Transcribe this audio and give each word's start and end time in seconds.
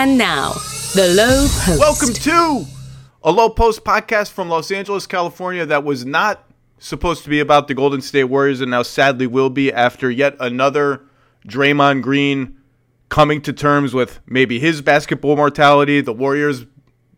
And 0.00 0.16
now, 0.16 0.52
the 0.94 1.12
Low 1.16 1.48
Post. 1.48 1.80
Welcome 1.80 2.12
to 2.14 2.64
a 3.24 3.32
Low 3.32 3.50
Post 3.50 3.82
podcast 3.82 4.30
from 4.30 4.48
Los 4.48 4.70
Angeles, 4.70 5.08
California 5.08 5.66
that 5.66 5.82
was 5.82 6.06
not 6.06 6.48
supposed 6.78 7.24
to 7.24 7.28
be 7.28 7.40
about 7.40 7.66
the 7.66 7.74
Golden 7.74 8.00
State 8.00 8.22
Warriors 8.22 8.60
and 8.60 8.70
now 8.70 8.84
sadly 8.84 9.26
will 9.26 9.50
be 9.50 9.72
after 9.72 10.08
yet 10.08 10.36
another 10.38 11.02
Draymond 11.48 12.02
Green 12.02 12.58
coming 13.08 13.42
to 13.42 13.52
terms 13.52 13.92
with 13.92 14.20
maybe 14.24 14.60
his 14.60 14.82
basketball 14.82 15.34
mortality, 15.34 16.00
the 16.00 16.12
Warriors' 16.12 16.64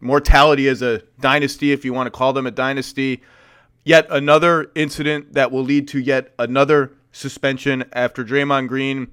mortality 0.00 0.66
as 0.66 0.80
a 0.80 1.02
dynasty, 1.20 1.72
if 1.72 1.84
you 1.84 1.92
want 1.92 2.06
to 2.06 2.10
call 2.10 2.32
them 2.32 2.46
a 2.46 2.50
dynasty. 2.50 3.20
Yet 3.84 4.06
another 4.08 4.72
incident 4.74 5.34
that 5.34 5.52
will 5.52 5.64
lead 5.64 5.86
to 5.88 6.00
yet 6.00 6.32
another 6.38 6.94
suspension 7.12 7.84
after 7.92 8.24
Draymond 8.24 8.68
Green, 8.68 9.08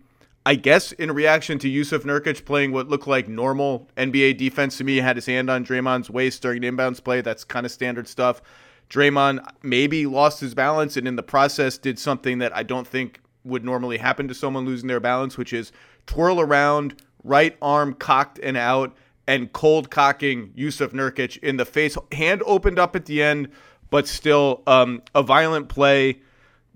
I 0.48 0.56
guess 0.56 0.94
in 0.94 1.12
reaction 1.12 1.60
to 1.60 1.68
Yusuf 1.68 2.04
Nurkic 2.04 2.46
playing 2.46 2.72
what 2.72 2.88
looked 2.88 3.06
like 3.06 3.28
normal 3.28 3.90
NBA 3.98 4.38
defense 4.38 4.78
to 4.78 4.86
me, 4.86 4.96
had 4.96 5.18
his 5.18 5.26
hand 5.26 5.50
on 5.50 5.66
Draymond's 5.66 6.10
waist 6.10 6.42
during 6.42 6.64
an 6.64 6.78
inbounds 6.78 7.04
play. 7.04 7.20
That's 7.20 7.44
kind 7.44 7.66
of 7.66 7.72
standard 7.74 8.08
stuff. 8.08 8.42
Draymond 8.90 9.46
maybe 9.62 10.06
lost 10.06 10.40
his 10.40 10.56
balance 10.56 10.96
and 10.96 11.06
in 11.06 11.18
the 11.18 11.22
process 11.22 11.78
did 11.78 12.00
something 12.00 12.38
that 12.38 12.56
I 12.56 12.64
don't 12.64 12.88
think 12.88 13.20
would 13.44 13.66
normally 13.66 13.98
happen 13.98 14.30
to 14.30 14.34
someone 14.34 14.64
losing 14.66 14.88
their 14.88 15.02
balance, 15.02 15.38
which 15.38 15.52
is 15.52 15.74
twirl 16.06 16.40
around, 16.40 16.96
right 17.26 17.58
arm 17.62 17.94
cocked 17.94 18.40
and 18.42 18.56
out, 18.56 18.96
and 19.28 19.52
cold 19.52 19.92
cocking 19.92 20.54
Yusuf 20.56 20.94
Nurkic 20.94 21.38
in 21.40 21.58
the 21.58 21.66
face. 21.66 21.98
Hand 22.14 22.42
opened 22.46 22.80
up 22.80 22.96
at 22.96 23.04
the 23.04 23.22
end, 23.22 23.50
but 23.90 24.08
still 24.08 24.64
um, 24.66 25.02
a 25.14 25.22
violent 25.22 25.68
play 25.68 26.22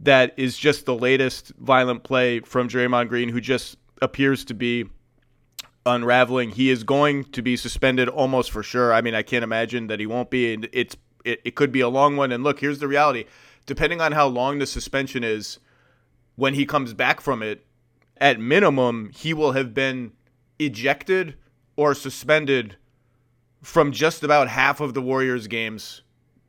that 0.04 0.34
is 0.38 0.58
just 0.58 0.86
the 0.86 0.96
latest 0.96 1.54
violent 1.60 2.04
play 2.04 2.40
from 2.40 2.68
Draymond 2.68 3.10
Green, 3.10 3.30
who 3.30 3.40
just 3.40 3.78
appears 4.02 4.44
to 4.46 4.54
be 4.54 4.86
unraveling. 5.86 6.52
He 6.52 6.70
is 6.70 6.84
going 6.84 7.26
to 7.26 7.42
be 7.42 7.56
suspended 7.56 8.10
almost 8.10 8.52
for 8.52 8.64
sure. 8.64 8.94
I 8.94 9.02
mean, 9.02 9.16
I 9.16 9.22
can't 9.22 9.44
imagine 9.44 9.88
that 9.88 10.00
he 10.00 10.06
won't 10.06 10.30
be. 10.30 10.54
And 10.54 10.68
it's 10.74 10.96
it, 11.24 11.42
it 11.46 11.56
could 11.56 11.72
be 11.72 11.82
a 11.82 11.90
long 11.90 12.18
one. 12.18 12.32
And 12.32 12.44
look, 12.44 12.60
here's 12.60 12.80
the 12.80 12.88
reality: 12.88 13.26
depending 13.66 14.02
on 14.02 14.12
how 14.12 14.28
long 14.28 14.60
the 14.60 14.66
suspension 14.66 15.24
is, 15.24 15.60
when 16.36 16.56
he 16.56 16.66
comes 16.66 16.94
back 16.94 17.22
from 17.22 17.44
it, 17.44 17.66
at 18.18 18.40
minimum, 18.40 19.12
he 19.14 19.34
will 19.34 19.52
have 19.52 19.74
been 19.74 20.14
ejected 20.60 21.36
or 21.76 21.94
suspended 21.94 22.76
from 23.62 23.92
just 23.92 24.24
about 24.24 24.48
half 24.48 24.80
of 24.80 24.94
the 24.94 25.02
Warriors 25.02 25.48
games 25.48 26.02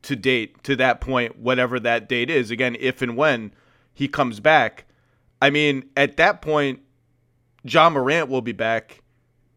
to 0.03 0.15
date 0.15 0.63
to 0.63 0.75
that 0.75 1.01
point, 1.01 1.39
whatever 1.39 1.79
that 1.79 2.07
date 2.07 2.29
is. 2.29 2.51
Again, 2.51 2.75
if 2.79 3.01
and 3.01 3.17
when 3.17 3.53
he 3.93 4.07
comes 4.07 4.39
back. 4.39 4.85
I 5.41 5.49
mean, 5.49 5.89
at 5.97 6.17
that 6.17 6.41
point, 6.41 6.81
Ja 7.63 7.89
Morant 7.89 8.29
will 8.29 8.41
be 8.41 8.51
back. 8.51 9.01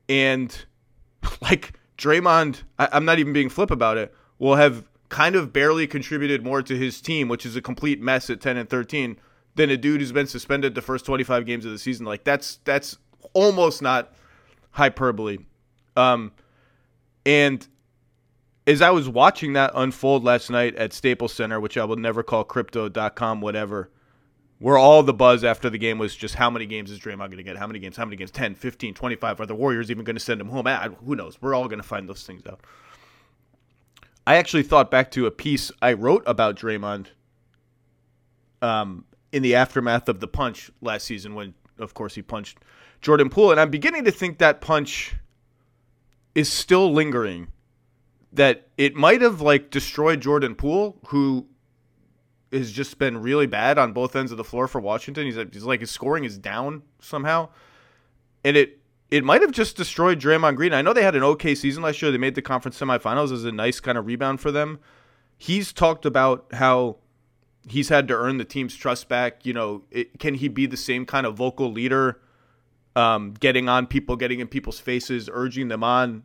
And 0.09 0.57
like 1.41 1.79
Draymond, 1.99 2.63
I, 2.79 2.89
I'm 2.93 3.05
not 3.05 3.19
even 3.19 3.33
being 3.33 3.49
flip 3.49 3.71
about 3.71 3.97
it, 3.97 4.15
will 4.39 4.57
have 4.57 4.89
kind 5.09 5.37
of 5.37 5.53
barely 5.53 5.87
contributed 5.87 6.45
more 6.45 6.63
to 6.63 6.77
his 6.77 7.01
team, 7.01 7.29
which 7.29 7.47
is 7.47 7.57
a 7.57 7.63
complete 7.63 8.01
mess 8.01 8.29
at 8.29 8.41
10 8.41 8.57
and 8.57 8.69
13, 8.69 9.17
than 9.55 9.71
a 9.71 9.77
dude 9.77 10.01
who's 10.01 10.13
been 10.13 10.27
suspended 10.27 10.75
the 10.75 10.83
first 10.83 11.07
25 11.07 11.47
games 11.47 11.65
of 11.65 11.73
the 11.73 11.79
season. 11.79 12.05
Like 12.07 12.25
that's 12.25 12.57
that's 12.65 12.99
almost 13.33 13.83
not 13.83 14.13
hyperbole. 14.73 15.39
Um, 15.97 16.33
and 17.25 17.67
as 18.67 18.83
I 18.83 18.91
was 18.91 19.09
watching 19.09 19.53
that 19.53 19.71
unfold 19.75 20.25
last 20.25 20.51
night 20.51 20.75
at 20.75 20.93
Staples 20.93 21.33
Center, 21.33 21.61
which 21.61 21.79
I 21.79 21.85
will 21.85 21.97
never 21.97 22.23
call 22.23 22.43
crypto.com, 22.43 23.41
whatever, 23.41 23.91
where 24.59 24.77
all 24.77 25.03
the 25.03 25.15
buzz 25.15 25.45
after 25.45 25.71
the 25.71 25.79
game 25.79 25.99
was 25.99 26.17
just 26.17 26.35
how 26.35 26.51
many 26.51 26.67
games 26.67 26.91
is 26.91 26.99
Draymond 26.99 27.19
going 27.19 27.37
to 27.37 27.43
get? 27.43 27.57
How 27.57 27.67
many 27.67 27.79
games? 27.79 27.97
How 27.97 28.05
many 28.05 28.17
games? 28.17 28.31
10, 28.31 28.57
15, 28.57 28.95
25? 28.95 29.41
Are 29.41 29.47
the 29.47 29.55
Warriors 29.55 29.91
even 29.91 30.05
going 30.05 30.17
to 30.17 30.21
send 30.21 30.41
him 30.41 30.49
home? 30.49 30.67
I, 30.67 30.89
who 31.05 31.15
knows? 31.15 31.41
We're 31.41 31.55
all 31.55 31.69
going 31.69 31.81
to 31.81 31.87
find 31.87 32.09
those 32.09 32.25
things 32.25 32.43
out. 32.47 32.61
I 34.27 34.37
actually 34.37 34.65
thought 34.65 34.91
back 34.91 35.13
to 35.13 35.27
a 35.27 35.31
piece 35.31 35.71
I 35.81 35.93
wrote 35.93 36.25
about 36.27 36.57
Draymond 36.57 37.09
um, 38.61 39.05
in 39.31 39.43
the 39.43 39.55
aftermath 39.55 40.09
of 40.09 40.19
the 40.19 40.27
punch 40.27 40.73
last 40.81 41.05
season 41.05 41.37
when, 41.37 41.55
of 41.79 41.95
course, 41.95 42.17
he 42.17 42.23
punched 42.23 42.59
Jordan 43.01 43.29
Poole. 43.29 43.53
And 43.53 43.61
I'm 43.61 43.71
beginning 43.71 44.05
to 44.05 44.11
think 44.11 44.39
that 44.39 44.61
punch 44.61 45.15
is 46.35 46.51
still 46.53 46.93
lingering 46.93 47.49
that 48.37 48.69
it 48.77 48.95
might 48.95 49.23
have 49.23 49.41
like 49.41 49.71
destroyed 49.71 50.21
Jordan 50.21 50.55
Poole, 50.55 50.97
who 51.09 51.47
has 52.53 52.71
just 52.71 52.99
been 52.99 53.19
really 53.19 53.47
bad 53.47 53.79
on 53.79 53.93
both 53.93 54.15
ends 54.15 54.31
of 54.31 54.39
the 54.39 54.45
floor 54.45 54.69
for 54.69 54.81
Washington. 54.81 55.27
He's, 55.27 55.37
he's 55.53 55.65
like 55.65 55.81
his 55.81 55.91
scoring 55.91 56.25
is 56.25 56.39
down 56.39 56.83
somehow, 57.01 57.49
and 58.45 58.57
it 58.57 58.79
it 59.11 59.25
might 59.25 59.41
have 59.41 59.53
just 59.53 59.77
destroyed 59.77 60.21
Draymond 60.21 60.57
Green. 60.57 60.75
I 60.75 60.83
know 60.83 60.93
they 60.93 61.03
had 61.03 61.17
an 61.17 61.23
okay 61.23 61.55
season 61.55 61.83
last 61.83 62.03
year. 62.03 62.11
They 62.11 62.19
made 62.19 62.35
the 62.35 62.43
conference 62.43 62.79
semifinals 62.79 63.33
as 63.33 63.45
a 63.45 63.53
nice 63.53 63.81
kind 63.81 63.97
of 63.97 64.07
rebound 64.07 64.41
for 64.41 64.51
them. 64.51 64.81
He's 65.39 65.73
talked 65.73 66.05
about 66.05 66.47
how 66.53 66.97
he's 67.69 67.89
had 67.89 68.09
to 68.09 68.15
earn 68.15 68.39
the 68.39 68.45
team's 68.45 68.75
trust 68.75 69.09
back. 69.09 69.47
You 69.47 69.53
know, 69.53 69.83
it, 69.91 70.19
can 70.19 70.35
he 70.35 70.49
be 70.49 70.67
the 70.67 70.77
same 70.77 71.07
kind 71.07 71.25
of 71.25 71.37
vocal 71.37 71.71
leader, 71.71 72.21
um, 72.97 73.33
getting 73.33 73.69
on 73.69 73.87
people, 73.87 74.17
getting 74.17 74.41
in 74.41 74.49
people's 74.49 74.81
faces, 74.81 75.31
urging 75.33 75.69
them 75.69 75.85
on? 75.85 76.25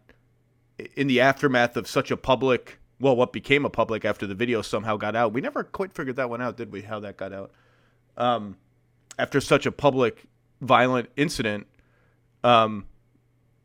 In 0.96 1.08
the 1.08 1.22
aftermath 1.22 1.78
of 1.78 1.88
such 1.88 2.12
a 2.12 2.18
public, 2.18 2.80
well, 3.00 3.16
what 3.16 3.34
became 3.34 3.66
a 3.66 3.70
public 3.70 4.06
after 4.06 4.28
the 4.28 4.36
video 4.36 4.62
somehow 4.62 4.98
got 4.98 5.16
out. 5.16 5.34
We 5.34 5.42
never 5.42 5.64
quite 5.64 5.94
figured 5.94 6.16
that 6.18 6.30
one 6.30 6.42
out, 6.42 6.58
did 6.58 6.72
we? 6.72 6.82
How 6.82 7.00
that 7.00 7.18
got 7.18 7.34
out. 7.34 7.52
Um, 8.18 8.58
after 9.18 9.42
such 9.42 9.66
a 9.66 9.72
public, 9.72 10.26
violent 10.62 11.10
incident, 11.16 11.68
um, 12.44 12.86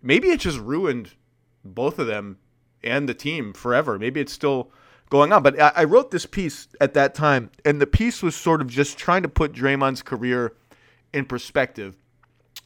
maybe 0.03 0.29
it 0.29 0.41
just 0.41 0.59
ruined 0.59 1.13
both 1.65 1.99
of 1.99 2.07
them 2.07 2.39
and 2.83 3.09
the 3.09 3.15
team 3.15 3.53
forever. 3.53 3.99
Maybe 3.99 4.21
it's 4.21 4.33
still 4.33 4.71
going 5.11 5.33
on. 5.33 5.43
But 5.43 5.61
I, 5.61 5.73
I 5.77 5.85
wrote 5.85 6.11
this 6.11 6.27
piece 6.27 6.69
at 6.81 6.95
that 6.95 7.15
time, 7.15 7.51
and 7.65 7.81
the 7.81 7.87
piece 7.87 8.23
was 8.23 8.35
sort 8.35 8.61
of 8.61 8.69
just 8.69 8.97
trying 8.99 9.23
to 9.23 9.29
put 9.29 9.53
Draymond's 9.53 10.03
career 10.03 10.55
in 11.13 11.25
perspective 11.25 11.97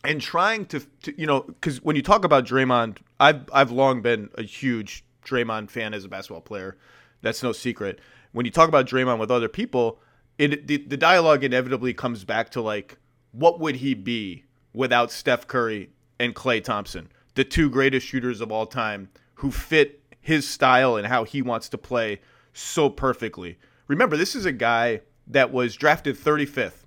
and 0.05 0.21
trying 0.21 0.67
to, 0.67 0.81
to 1.03 1.21
you 1.21 1.27
know, 1.27 1.43
because 1.43 1.83
when 1.83 1.97
you 1.97 2.03
talk 2.03 2.25
about 2.25 2.45
Draymond, 2.45 2.99
I've 3.19 3.49
I've 3.53 3.71
long 3.71 4.03
been 4.03 4.31
a 4.37 4.43
huge 4.43 5.05
Draymond 5.25 5.71
fan 5.71 5.95
as 5.95 6.05
a 6.05 6.09
basketball 6.09 6.41
player. 6.41 6.77
That's 7.23 7.43
no 7.43 7.53
secret. 7.53 8.01
When 8.33 8.47
you 8.47 8.53
talk 8.53 8.69
about 8.69 8.87
Draymond 8.87 9.19
with 9.19 9.31
other 9.31 9.49
people, 9.49 10.01
it 10.39 10.67
the, 10.67 10.79
the 10.79 10.97
dialogue 10.97 11.45
inevitably 11.45 11.95
comes 11.95 12.25
back 12.25 12.51
to 12.51 12.61
like, 12.61 12.99
what 13.33 13.61
would 13.61 13.77
he 13.77 13.95
be 13.95 14.45
without 14.73 15.11
Steph 15.11 15.47
Curry 15.47 15.91
and 16.19 16.35
Klay 16.35 16.63
Thompson, 16.63 17.11
the 17.35 17.45
two 17.45 17.71
greatest 17.71 18.07
shooters 18.07 18.41
of 18.41 18.53
all 18.53 18.67
time, 18.67 19.09
who 19.35 19.51
fit 19.51 20.01
his 20.21 20.47
style 20.47 20.97
and 20.97 21.07
how 21.07 21.25
he 21.25 21.43
wants 21.43 21.69
to 21.71 21.79
play 21.79 22.21
so 22.53 22.91
perfectly. 22.91 23.59
Remember, 23.89 24.17
this 24.17 24.35
is 24.35 24.45
a 24.45 24.53
guy 24.53 25.01
that 25.27 25.53
was 25.53 25.77
drafted 25.77 26.17
35th 26.17 26.85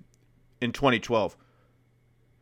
in 0.60 0.72
2012 0.72 1.36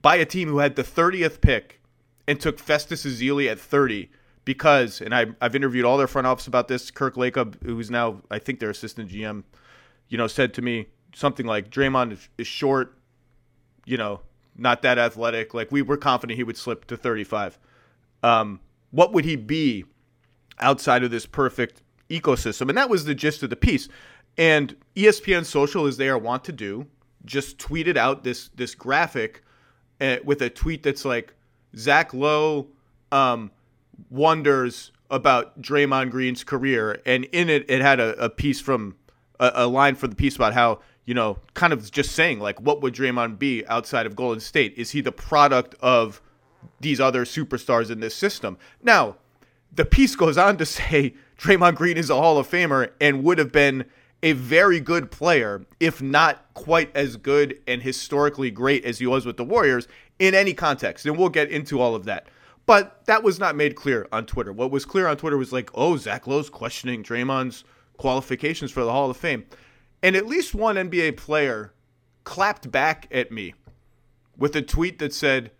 by 0.03 0.17
a 0.17 0.25
team 0.25 0.49
who 0.49 0.59
had 0.59 0.77
the 0.77 0.83
30th 0.83 1.41
pick 1.41 1.81
and 2.27 2.41
took 2.41 2.59
Festus 2.59 3.05
Ezeli 3.07 3.51
at 3.51 3.59
30 3.59 4.11
because, 4.45 5.01
and 5.01 5.15
I, 5.15 5.27
I've 5.41 5.55
interviewed 5.55 5.85
all 5.85 5.97
their 5.97 6.09
front 6.09 6.27
office 6.27 6.47
about 6.47 6.69
this. 6.69 6.91
Kirk 6.91 7.15
Lacob, 7.15 7.63
who's 7.63 7.91
now, 7.91 8.23
I 8.31 8.39
think, 8.39 8.59
their 8.59 8.71
assistant 8.71 9.11
GM, 9.11 9.45
you 10.09 10.19
know, 10.19 10.27
said 10.27 10.53
to 10.55 10.63
me 10.63 10.89
something 11.15 11.47
like, 11.47 11.71
Draymond 11.71 12.19
is, 12.37 12.47
short, 12.47 12.99
you 13.85 13.97
know, 13.97 14.21
not 14.57 14.83
that 14.83 14.99
athletic. 14.99 15.55
Like, 15.55 15.71
we 15.71 15.83
were 15.83 15.97
confident 15.97 16.37
he 16.37 16.45
would 16.45 16.57
slip 16.57 16.87
to 16.87 16.97
35. 16.97 17.59
Um, 18.23 18.61
what 18.91 19.13
would 19.13 19.25
he 19.25 19.37
be 19.37 19.85
outside 20.59 21.05
of 21.05 21.11
this 21.11 21.27
perfect 21.27 21.83
ecosystem? 22.11 22.69
And 22.69 22.77
that 22.77 22.91
was 22.91 23.05
the 23.05 23.15
gist 23.15 23.43
of 23.43 23.51
the 23.51 23.57
piece. 23.57 23.89
And 24.37 24.77
ESPN 24.97 25.45
Social, 25.45 25.87
as 25.87 25.97
they 25.97 26.09
are 26.09 26.19
wont 26.19 26.45
to 26.45 26.53
do, 26.53 26.87
just 27.25 27.59
tweeted 27.59 27.97
out 27.97 28.25
this 28.25 28.49
this 28.57 28.75
graphic 28.75 29.43
with 30.25 30.43
a 30.43 30.51
tweet 30.51 30.83
that's 30.83 31.05
like 31.05 31.35
Zach 31.77 32.13
Lowe 32.13 32.67
um, 33.11 33.51
wonders 34.11 34.93
about 35.11 35.61
Draymond 35.61 36.11
Green's 36.11 36.43
career, 36.45 37.01
and 37.05 37.25
in 37.27 37.49
it 37.49 37.67
it 37.69 37.81
had 37.81 38.01
a, 38.01 38.25
a 38.25 38.31
piece 38.31 38.61
from 38.61 38.97
a, 39.39 39.53
a, 39.55 39.67
line 39.67 39.95
for 39.95 40.09
the 40.09 40.17
piece 40.17 40.37
about 40.37 40.55
how 40.55 40.81
you 41.05 41.15
know 41.15 41.39
kind 41.55 41.73
of 41.73 41.91
just 41.91 42.13
saying 42.13 42.41
like 42.41 42.61
what 42.61 42.81
would 42.81 42.95
Draymond 42.95 43.39
be 43.39 43.65
outside 43.67 44.07
of 44.07 44.17
Golden 44.17 44.41
State? 44.41 44.75
Is 44.77 44.91
he 44.91 45.01
the 45.01 45.13
product 45.13 45.75
of 45.81 46.21
these 46.81 47.01
other 47.01 47.25
superstars 47.25 47.91
in 47.91 48.01
this 48.01 48.15
system? 48.15 48.57
Now, 48.83 49.17
the 49.75 49.85
piece 49.85 50.17
goes 50.17 50.39
on 50.39 50.57
to 50.59 50.67
say 50.67 51.15
Draymond 51.39 51.77
Green 51.77 51.97
is 51.97 52.11
a 52.11 52.15
Hall 52.15 52.39
of 52.39 52.49
Famer 52.49 52.91
and 53.01 53.23
would 53.23 53.39
have 53.39 53.53
been 53.53 53.85
a 54.23 54.33
very 54.33 54.81
good 54.81 55.11
player, 55.11 55.67
if 55.81 56.01
not 56.01 56.45
quite 56.55 56.95
as 56.97 57.17
good 57.17 57.59
and 57.67 57.83
historically 57.83 58.51
great 58.51 58.85
as 58.85 58.99
he 58.99 59.07
was 59.07 59.27
with 59.27 59.37
the 59.37 59.45
Warriors 59.45 59.89
in 60.19 60.35
any 60.35 60.55
context. 60.55 61.07
And 61.07 61.17
we'll 61.17 61.29
get 61.29 61.51
into 61.51 61.81
all 61.81 61.95
of 61.95 62.05
that. 62.05 62.29
But 62.65 63.05
that 63.07 63.25
was 63.25 63.41
not 63.41 63.57
made 63.57 63.75
clear 63.75 64.07
on 64.13 64.27
Twitter. 64.27 64.53
What 64.53 64.71
was 64.71 64.85
clear 64.85 65.09
on 65.09 65.17
Twitter 65.17 65.37
was 65.37 65.53
like, 65.53 65.71
oh, 65.75 65.97
Zach 65.97 66.27
Lowe's 66.27 66.49
questioning 66.49 67.03
Draymond's 67.03 67.65
qualifications 67.97 68.71
for 68.71 68.85
the 68.85 68.93
Hall 68.93 69.11
of 69.11 69.17
Fame. 69.17 69.45
And 70.03 70.15
at 70.15 70.27
least 70.27 70.55
one 70.55 70.77
NBA 70.77 71.17
player 71.17 71.73
clapped 72.25 72.71
back 72.71 73.09
at 73.11 73.33
me 73.33 73.55
with 74.37 74.55
a 74.55 74.63
tweet 74.63 75.01
that 75.01 75.13
said, 75.13 75.51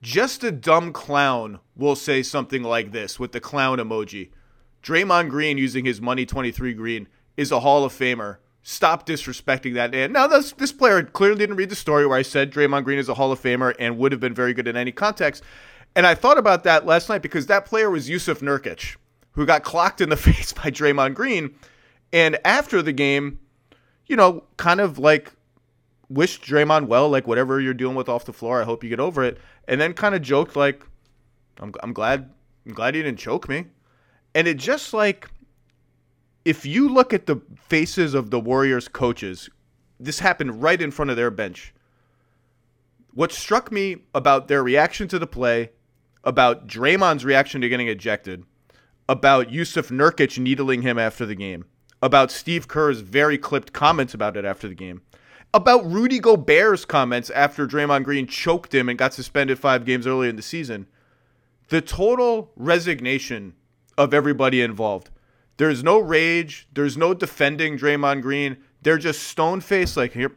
just 0.00 0.42
a 0.42 0.50
dumb 0.50 0.92
clown 0.92 1.60
will 1.76 1.94
say 1.94 2.22
something 2.22 2.62
like 2.62 2.92
this 2.92 3.20
with 3.20 3.32
the 3.32 3.40
clown 3.40 3.78
emoji. 3.78 4.30
Draymond 4.82 5.28
Green 5.28 5.58
using 5.58 5.84
his 5.84 6.00
money 6.00 6.26
23 6.26 6.74
green 6.74 7.08
is 7.36 7.50
a 7.50 7.60
Hall 7.60 7.84
of 7.84 7.92
Famer. 7.92 8.38
Stop 8.62 9.06
disrespecting 9.06 9.74
that 9.74 9.90
man. 9.90 10.12
Now, 10.12 10.26
this, 10.26 10.52
this 10.52 10.72
player 10.72 11.02
clearly 11.02 11.38
didn't 11.38 11.56
read 11.56 11.70
the 11.70 11.76
story 11.76 12.06
where 12.06 12.18
I 12.18 12.22
said 12.22 12.52
Draymond 12.52 12.84
Green 12.84 12.98
is 12.98 13.08
a 13.08 13.14
Hall 13.14 13.32
of 13.32 13.42
Famer 13.42 13.74
and 13.78 13.98
would 13.98 14.12
have 14.12 14.20
been 14.20 14.34
very 14.34 14.54
good 14.54 14.68
in 14.68 14.76
any 14.76 14.92
context. 14.92 15.42
And 15.96 16.06
I 16.06 16.14
thought 16.14 16.38
about 16.38 16.64
that 16.64 16.86
last 16.86 17.08
night 17.08 17.22
because 17.22 17.46
that 17.46 17.66
player 17.66 17.90
was 17.90 18.08
Yusuf 18.08 18.40
Nurkic, 18.40 18.96
who 19.32 19.44
got 19.46 19.64
clocked 19.64 20.00
in 20.00 20.10
the 20.10 20.16
face 20.28 20.52
by 20.52 20.70
Draymond 20.70 21.14
Green. 21.14 21.54
And 22.12 22.38
after 22.44 22.82
the 22.82 22.92
game, 22.92 23.40
you 24.06 24.16
know, 24.16 24.44
kind 24.56 24.80
of 24.80 24.98
like 24.98 25.32
wished 26.08 26.44
Draymond 26.44 26.86
well, 26.86 27.08
like 27.08 27.26
whatever 27.26 27.60
you're 27.60 27.74
dealing 27.74 27.96
with 27.96 28.08
off 28.08 28.26
the 28.26 28.32
floor, 28.32 28.60
I 28.60 28.64
hope 28.64 28.84
you 28.84 28.90
get 28.90 29.00
over 29.00 29.24
it. 29.24 29.38
And 29.66 29.80
then 29.80 29.92
kind 29.92 30.14
of 30.14 30.22
joked 30.22 30.56
like, 30.56 30.84
I'm, 31.60 31.72
I'm 31.82 31.92
glad, 31.92 32.30
I'm 32.66 32.74
glad 32.74 32.94
he 32.94 33.02
didn't 33.02 33.18
choke 33.18 33.48
me. 33.48 33.66
And 34.34 34.46
it 34.46 34.56
just 34.56 34.94
like, 34.94 35.28
if 36.44 36.66
you 36.66 36.88
look 36.88 37.12
at 37.12 37.26
the 37.26 37.40
faces 37.56 38.14
of 38.14 38.30
the 38.30 38.40
Warriors 38.40 38.88
coaches, 38.88 39.48
this 40.00 40.18
happened 40.18 40.62
right 40.62 40.80
in 40.80 40.90
front 40.90 41.10
of 41.10 41.16
their 41.16 41.30
bench. 41.30 41.72
What 43.14 43.32
struck 43.32 43.70
me 43.70 43.98
about 44.14 44.48
their 44.48 44.62
reaction 44.62 45.06
to 45.08 45.18
the 45.18 45.26
play, 45.26 45.70
about 46.24 46.66
Draymond's 46.66 47.24
reaction 47.24 47.60
to 47.60 47.68
getting 47.68 47.88
ejected, 47.88 48.44
about 49.08 49.50
Yusuf 49.50 49.88
Nurkic 49.88 50.38
needling 50.38 50.82
him 50.82 50.98
after 50.98 51.26
the 51.26 51.34
game, 51.34 51.66
about 52.02 52.30
Steve 52.30 52.66
Kerr's 52.66 53.00
very 53.00 53.38
clipped 53.38 53.72
comments 53.72 54.14
about 54.14 54.36
it 54.36 54.44
after 54.44 54.68
the 54.68 54.74
game, 54.74 55.02
about 55.54 55.84
Rudy 55.84 56.18
Gobert's 56.18 56.84
comments 56.84 57.28
after 57.30 57.66
Draymond 57.66 58.04
Green 58.04 58.26
choked 58.26 58.74
him 58.74 58.88
and 58.88 58.98
got 58.98 59.12
suspended 59.12 59.58
five 59.58 59.84
games 59.84 60.06
earlier 60.06 60.30
in 60.30 60.36
the 60.36 60.42
season. 60.42 60.86
The 61.68 61.82
total 61.82 62.50
resignation 62.56 63.54
of 63.98 64.14
everybody 64.14 64.62
involved. 64.62 65.10
There's 65.56 65.84
no 65.84 65.98
rage. 65.98 66.66
There's 66.72 66.96
no 66.96 67.14
defending 67.14 67.78
Draymond 67.78 68.22
Green. 68.22 68.56
They're 68.82 68.98
just 68.98 69.22
stone 69.24 69.60
faced, 69.60 69.96
like 69.96 70.12
here, 70.12 70.32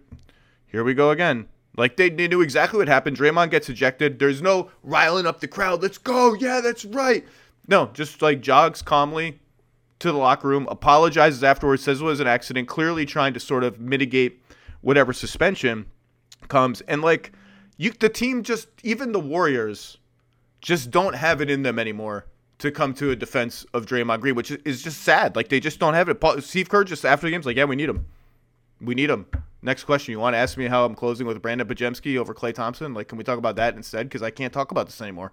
here 0.68 0.84
we 0.84 0.94
go 0.94 1.12
again. 1.12 1.48
Like 1.78 1.98
they, 1.98 2.10
they 2.10 2.28
knew 2.28 2.42
exactly 2.42 2.80
what 2.80 2.88
happened. 2.88 3.18
Draymond 3.18 3.52
gets 3.52 3.70
ejected. 3.70 4.20
There's 4.20 4.42
no 4.42 4.72
riling 4.84 5.26
up 5.26 5.40
the 5.40 5.48
crowd. 5.48 5.82
Let's 5.82 5.98
go. 5.98 6.34
Yeah, 6.34 6.62
that's 6.62 6.86
right. 6.86 7.26
No, 7.68 7.90
just 7.94 8.22
like 8.22 8.42
jogs 8.42 8.82
calmly 8.82 9.40
to 10.00 10.12
the 10.12 10.18
locker 10.18 10.48
room, 10.48 10.68
apologizes 10.70 11.44
afterwards, 11.44 11.84
says 11.84 12.02
it 12.02 12.04
was 12.04 12.20
an 12.20 12.28
accident, 12.28 12.68
clearly 12.68 13.06
trying 13.06 13.34
to 13.34 13.40
sort 13.40 13.64
of 13.64 13.80
mitigate 13.80 14.42
whatever 14.82 15.14
suspension 15.14 15.86
comes. 16.48 16.82
And 16.82 17.02
like 17.02 17.32
you 17.78 17.92
the 17.92 18.10
team 18.10 18.44
just 18.44 18.68
even 18.84 19.12
the 19.12 19.20
Warriors 19.20 19.98
just 20.62 20.92
don't 20.92 21.16
have 21.16 21.42
it 21.42 21.50
in 21.50 21.64
them 21.64 21.80
anymore 21.80 22.26
to 22.60 22.72
come 22.72 22.94
to 22.96 23.12
a 23.12 23.16
defense 23.16 23.66
of 23.74 23.86
Draymond 23.86 24.22
Green, 24.22 24.36
which 24.36 24.52
is 24.52 24.82
just 24.82 25.02
sad. 25.02 25.36
Like 25.36 25.50
they 25.50 25.60
just 25.60 25.80
don't 25.80 25.94
have 25.94 26.10
it. 26.10 26.20
Paul, 26.22 26.42
Steve 26.42 26.70
Kerr 26.70 26.84
just 26.84 27.06
after 27.06 27.28
the 27.28 27.32
game's 27.32 27.46
like, 27.46 27.58
yeah, 27.58 27.66
we 27.66 27.76
need 27.76 27.90
him. 27.90 28.06
We 28.82 28.96
need 28.96 29.10
him. 29.10 29.26
Next 29.62 29.84
question. 29.84 30.12
You 30.12 30.20
want 30.20 30.36
to 30.36 30.38
ask 30.38 30.58
me 30.58 30.68
how 30.68 30.86
I'm 30.86 30.96
closing 30.96 31.26
with 31.26 31.42
Brandon 31.42 31.68
Podziemski 31.68 32.18
over 32.18 32.34
Klay 32.34 32.54
Thompson? 32.54 32.94
Like, 32.94 33.08
can 33.08 33.18
we 33.18 33.24
talk 33.24 33.38
about 33.38 33.56
that 33.56 33.76
instead? 33.76 34.08
Because 34.08 34.22
I 34.22 34.30
can't 34.30 34.54
talk 34.54 34.72
about 34.72 34.86
this 34.86 35.02
anymore. 35.02 35.32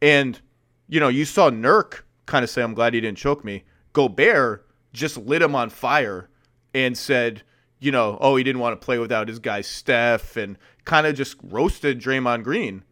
And 0.00 0.40
you 0.88 1.00
know, 1.00 1.08
you 1.08 1.24
saw 1.24 1.50
Nurk 1.50 2.00
kind 2.26 2.42
of 2.42 2.50
say, 2.50 2.62
"I'm 2.62 2.74
glad 2.74 2.94
he 2.94 3.00
didn't 3.00 3.18
choke 3.18 3.44
me." 3.44 3.64
Gobert 3.92 4.66
just 4.92 5.16
lit 5.16 5.42
him 5.42 5.54
on 5.54 5.70
fire 5.70 6.28
and 6.74 6.96
said, 6.96 7.42
you 7.80 7.92
know, 7.92 8.18
oh, 8.20 8.36
he 8.36 8.44
didn't 8.44 8.60
want 8.60 8.78
to 8.78 8.84
play 8.84 8.98
without 8.98 9.28
his 9.28 9.38
guy 9.38 9.60
Steph 9.60 10.36
and 10.36 10.56
kind 10.84 11.06
of 11.06 11.14
just 11.14 11.36
roasted 11.42 12.00
Draymond 12.00 12.42
Green. 12.42 12.82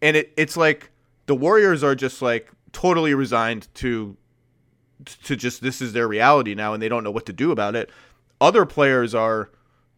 And 0.00 0.16
it, 0.16 0.32
it's 0.36 0.56
like 0.56 0.90
the 1.26 1.34
Warriors 1.34 1.82
are 1.82 1.94
just 1.94 2.22
like 2.22 2.50
totally 2.72 3.14
resigned 3.14 3.68
to 3.74 4.16
to 5.24 5.36
just 5.36 5.62
this 5.62 5.80
is 5.80 5.92
their 5.92 6.08
reality 6.08 6.54
now 6.54 6.74
and 6.74 6.82
they 6.82 6.88
don't 6.88 7.04
know 7.04 7.10
what 7.10 7.26
to 7.26 7.32
do 7.32 7.52
about 7.52 7.76
it. 7.76 7.90
Other 8.40 8.66
players 8.66 9.14
are 9.14 9.50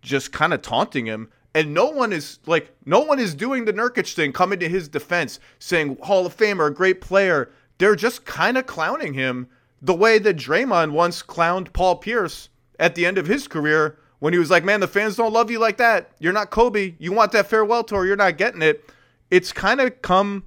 just 0.03 0.33
kind 0.33 0.53
of 0.53 0.63
taunting 0.63 1.07
him 1.07 1.31
and 1.55 1.75
no 1.75 1.87
one 1.87 2.13
is 2.13 2.39
like 2.47 2.71
no 2.85 3.01
one 3.01 3.19
is 3.19 3.35
doing 3.35 3.65
the 3.65 3.73
Nurkic 3.73 4.15
thing 4.15 4.33
coming 4.33 4.59
to 4.61 4.69
his 4.69 4.89
defense 4.89 5.41
saying 5.59 5.99
Hall 6.03 6.27
of 6.27 6.37
Famer, 6.37 6.69
a 6.69 6.75
great 6.75 7.01
player. 7.01 7.51
They're 7.79 7.97
just 7.97 8.25
kind 8.25 8.57
of 8.59 8.67
clowning 8.67 9.15
him 9.15 9.49
the 9.83 9.95
way 9.95 10.19
that 10.19 10.37
Draymond 10.37 10.93
once 10.93 11.23
clowned 11.23 11.73
Paul 11.73 11.97
Pierce 11.97 12.51
at 12.79 12.95
the 12.95 13.07
end 13.07 13.19
of 13.19 13.27
his 13.27 13.49
career 13.49 13.99
when 14.19 14.33
he 14.33 14.39
was 14.39 14.51
like, 14.51 14.65
"Man, 14.65 14.81
the 14.81 14.87
fans 14.87 15.17
don't 15.17 15.33
love 15.33 15.51
you 15.51 15.59
like 15.59 15.79
that. 15.79 16.13
You're 16.19 16.33
not 16.33 16.51
Kobe. 16.51 16.95
You 16.99 17.13
want 17.13 17.33
that 17.33 17.49
farewell 17.49 17.85
tour. 17.85 18.07
You're 18.07 18.17
not 18.17 18.39
getting 18.39 18.63
it." 18.63 18.85
It's 19.31 19.53
kind 19.53 19.81
of 19.81 20.03
come 20.03 20.45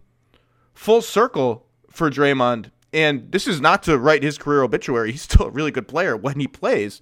full 0.74 1.02
circle 1.02 1.63
for 1.94 2.10
Draymond, 2.10 2.72
and 2.92 3.32
this 3.32 3.48
is 3.48 3.62
not 3.62 3.84
to 3.84 3.98
write 3.98 4.24
his 4.24 4.38
career 4.38 4.64
obituary. 4.64 5.12
He's 5.14 5.22
still 5.22 5.48
a 5.48 5.52
really 5.52 5.72
good 5.72 5.88
player 5.88 6.18
when 6.18 6.40
he 6.40 6.48
plays. 6.48 7.02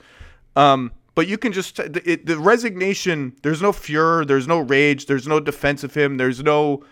Um, 0.56 0.92
but 1.16 1.28
you 1.28 1.38
can 1.38 1.52
just 1.52 1.80
it, 1.80 2.26
the 2.26 2.38
resignation. 2.38 3.36
There's 3.42 3.62
no 3.62 3.72
furor. 3.72 4.26
There's 4.26 4.48
no 4.48 4.60
rage. 4.60 5.08
There's 5.08 5.28
no 5.28 5.40
defense 5.40 5.84
of 5.84 5.94
him. 5.94 6.18
There's 6.18 6.42
no. 6.42 6.84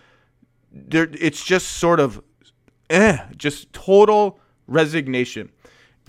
There, 0.72 1.08
it's 1.12 1.44
just 1.44 1.78
sort 1.78 1.98
of, 1.98 2.22
eh, 2.90 3.18
just 3.36 3.72
total 3.72 4.38
resignation. 4.68 5.50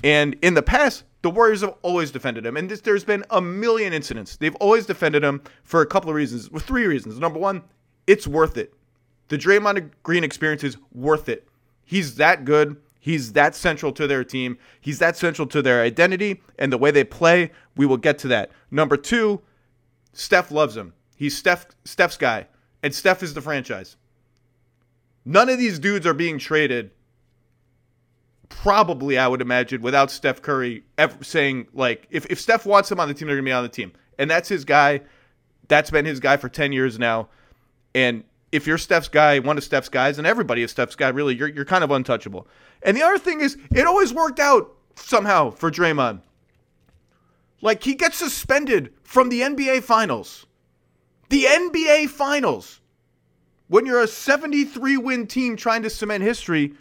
And 0.04 0.36
in 0.42 0.54
the 0.54 0.62
past, 0.62 1.04
the 1.24 1.32
Warriors 1.32 1.62
have 1.62 1.76
always 1.82 2.12
defended 2.12 2.46
him, 2.46 2.58
and 2.58 2.70
this, 2.70 2.82
there's 2.82 3.04
been 3.04 3.24
a 3.30 3.42
million 3.42 3.94
incidents. 3.94 4.38
They've 4.38 4.56
always 4.56 4.86
defended 4.86 5.24
him 5.24 5.42
for 5.64 5.82
a 5.82 5.86
couple 5.86 6.10
of 6.10 6.16
reasons, 6.16 6.50
with 6.52 6.64
three 6.64 6.86
reasons. 6.86 7.18
Number 7.20 7.40
one, 7.40 7.64
it's 8.08 8.28
worth 8.28 8.58
it. 8.58 8.74
The 9.30 9.38
Draymond 9.38 9.92
Green 10.04 10.24
experience 10.24 10.64
is 10.64 10.78
worth 10.92 11.30
it. 11.30 11.48
He's 11.84 12.16
that 12.16 12.46
good. 12.46 12.78
He's 13.00 13.34
that 13.34 13.56
central 13.56 13.92
to 13.94 14.06
their 14.06 14.24
team. 14.24 14.58
He's 14.80 15.00
that 15.00 15.18
central 15.18 15.48
to 15.48 15.62
their 15.62 15.82
identity 15.82 16.42
and 16.60 16.72
the 16.72 16.78
way 16.78 16.92
they 16.92 17.04
play. 17.04 17.52
We 17.76 17.86
will 17.86 17.98
get 17.98 18.20
to 18.20 18.28
that. 18.30 18.52
Number 18.70 18.96
two, 18.96 19.42
Steph 20.14 20.52
loves 20.52 20.78
him. 20.78 20.94
He's 21.16 21.38
Steph 21.38 21.68
Steph's 21.84 22.18
guy, 22.18 22.48
and 22.84 22.94
Steph 22.94 23.24
is 23.24 23.34
the 23.34 23.42
franchise. 23.42 23.96
None 25.26 25.50
of 25.50 25.58
these 25.58 25.80
dudes 25.80 26.06
are 26.06 26.14
being 26.14 26.38
traded 26.38 26.92
probably 28.52 29.18
I 29.18 29.28
would 29.28 29.42
imagine 29.42 29.82
without 29.82 30.12
Steph 30.12 30.42
Curry 30.42 30.84
ever 30.98 31.24
saying 31.24 31.68
like 31.74 32.08
if, 32.12 32.26
if 32.30 32.40
Steph 32.40 32.66
wants 32.66 32.92
him 32.92 33.00
on 33.00 33.08
the 33.08 33.14
team, 33.14 33.28
they're 33.28 33.38
gonna 33.38 33.46
be 33.46 33.52
on 33.52 33.64
the 33.64 33.70
team. 33.70 33.94
And 34.20 34.30
that's 34.30 34.50
his 34.50 34.66
guy. 34.66 35.02
That's 35.68 35.90
been 35.90 36.06
his 36.06 36.20
guy 36.20 36.38
for 36.38 36.50
ten 36.50 36.72
years 36.72 37.00
now. 37.00 37.30
And 37.96 38.24
if 38.52 38.68
you're 38.68 38.78
Steph's 38.78 39.08
guy, 39.08 39.40
one 39.40 39.58
of 39.58 39.64
Steph's 39.64 39.90
guys, 39.90 40.18
and 40.18 40.28
everybody 40.28 40.64
is 40.64 40.72
Steph's 40.72 40.96
guy, 40.96 41.10
really, 41.10 41.36
you're 41.36 41.48
you're 41.48 41.66
kind 41.66 41.84
of 41.84 41.92
untouchable. 41.92 42.48
And 42.84 42.98
the 42.98 43.04
other 43.04 43.18
thing 43.18 43.42
is, 43.42 43.58
it 43.74 43.88
always 43.88 44.14
worked 44.14 44.40
out 44.40 44.74
somehow 44.96 45.52
for 45.52 45.72
Draymond. 45.72 46.22
Like 47.62 47.84
he 47.84 47.94
gets 47.96 48.18
suspended 48.18 48.94
from 49.04 49.30
the 49.30 49.42
NBA 49.42 49.84
Finals. 49.84 50.48
The 51.30 51.44
NBA 51.44 52.10
Finals. 52.10 52.80
When 53.68 53.86
you're 53.86 54.02
a 54.02 54.08
73 54.08 54.98
win 54.98 55.28
team 55.28 55.56
trying 55.56 55.84
to 55.84 55.90
cement 55.90 56.24
history, 56.24 56.74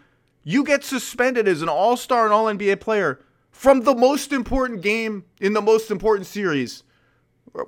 you 0.43 0.65
get 0.65 0.83
suspended 0.83 1.47
as 1.47 1.63
an 1.63 1.69
all 1.69 1.97
star 1.97 2.25
and 2.25 2.33
all 2.33 2.47
NBA 2.47 2.81
player 2.81 3.21
from 3.53 3.83
the 3.83 3.95
most 3.95 4.33
important 4.33 4.83
game 4.83 5.25
in 5.41 5.53
the 5.53 5.63
most 5.63 5.91
important 5.91 6.27
series. 6.27 6.83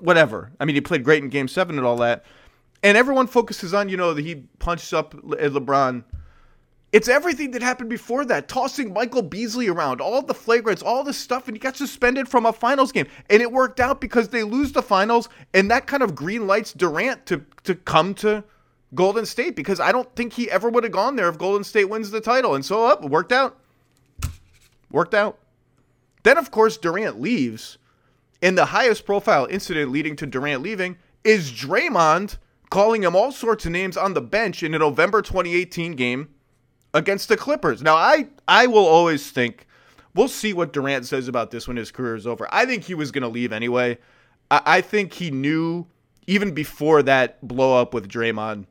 Whatever. 0.01 0.53
I 0.59 0.65
mean, 0.65 0.75
he 0.75 0.81
played 0.81 1.05
great 1.05 1.23
in 1.23 1.29
game 1.29 1.49
seven 1.49 1.77
and 1.77 1.87
all 1.87 1.97
that. 1.99 2.25
And 2.83 2.97
everyone 2.97 3.27
focuses 3.27 3.73
on, 3.75 3.89
you 3.89 3.97
know, 3.97 4.15
that 4.15 4.25
he 4.25 4.47
punched 4.59 4.93
up 4.93 5.15
eh, 5.15 5.49
LeBron. 5.49 6.05
It's 6.91 7.09
everything 7.09 7.53
that 7.53 7.63
happened 7.63 7.89
before 7.89 8.25
that, 8.27 8.49
tossing 8.49 8.93
Michael 8.93 9.23
Beasley 9.23 9.69
around, 9.69 10.03
all 10.03 10.21
the 10.21 10.35
flagrants, 10.35 10.83
all 10.85 11.03
the 11.03 11.15
stuff, 11.15 11.49
and 11.49 11.57
he 11.57 11.59
got 11.59 11.77
suspended 11.77 12.29
from 12.29 12.45
a 12.45 12.53
finals 12.53 12.93
game. 12.93 13.07
And 13.31 13.41
it 13.41 13.51
worked 13.51 13.81
out 13.81 13.99
because 14.01 14.29
they 14.29 14.43
lose 14.43 14.73
the 14.73 14.83
finals, 14.83 15.31
and 15.55 15.71
that 15.71 15.87
kind 15.87 16.03
of 16.03 16.15
green 16.15 16.47
lights 16.47 16.73
Durant 16.73 17.25
to 17.27 17.45
to 17.65 17.75
come 17.75 18.13
to 18.15 18.45
Golden 18.95 19.25
State 19.25 19.57
because 19.57 19.81
I 19.81 19.91
don't 19.91 20.15
think 20.15 20.35
he 20.35 20.51
ever 20.51 20.69
would 20.69 20.85
have 20.85 20.93
gone 20.93 21.17
there 21.17 21.29
if 21.29 21.39
Golden 21.39 21.65
State 21.65 21.89
wins 21.89 22.11
the 22.11 22.21
title. 22.21 22.55
And 22.55 22.65
so 22.65 22.87
up, 22.87 23.05
it 23.05 23.11
worked 23.11 23.33
out. 23.33 23.59
Worked 24.91 25.15
out. 25.15 25.39
Then, 26.25 26.39
of 26.39 26.51
course, 26.51 26.77
Durant 26.77 27.21
leaves. 27.21 27.79
And 28.43 28.59
the 28.59 28.67
highest 28.67 29.07
profile 29.07 29.47
incident 29.47 29.93
leading 29.93 30.17
to 30.17 30.27
Durant 30.27 30.63
leaving 30.63 30.99
is 31.25 31.51
Draymond 31.51 32.39
calling 32.73 33.03
him 33.03 33.15
all 33.15 33.31
sorts 33.31 33.67
of 33.67 33.71
names 33.71 33.99
on 33.99 34.15
the 34.15 34.21
bench 34.23 34.63
in 34.63 34.75
a 34.75 34.79
November 34.79 35.21
2018 35.21 35.93
game 35.93 36.31
against 36.95 37.29
the 37.29 37.37
Clippers. 37.37 37.83
Now, 37.83 37.97
I, 37.97 38.29
I 38.49 38.67
will 38.67 38.87
always 38.87 39.31
think 39.31 39.67
we'll 40.15 40.27
see 40.27 40.55
what 40.55 40.73
Durant 40.73 41.05
says 41.05 41.29
about 41.29 41.51
this 41.51 41.69
when 41.69 41.77
his 41.77 41.91
career 41.91 42.17
is 42.17 42.27
over. 42.27 42.49
I 42.51 42.65
think 42.65 42.85
he 42.85 42.95
was 42.95 43.11
going 43.11 43.25
to 43.25 43.29
leave 43.29 43.53
anyway. 43.53 43.99
I, 44.51 44.63
I 44.65 44.81
think 44.81 45.13
he 45.13 45.31
knew 45.31 45.87
even 46.27 46.55
before 46.55 47.03
that 47.03 47.47
blow 47.47 47.79
up 47.79 47.93
with 47.93 48.09
Draymond 48.09 48.65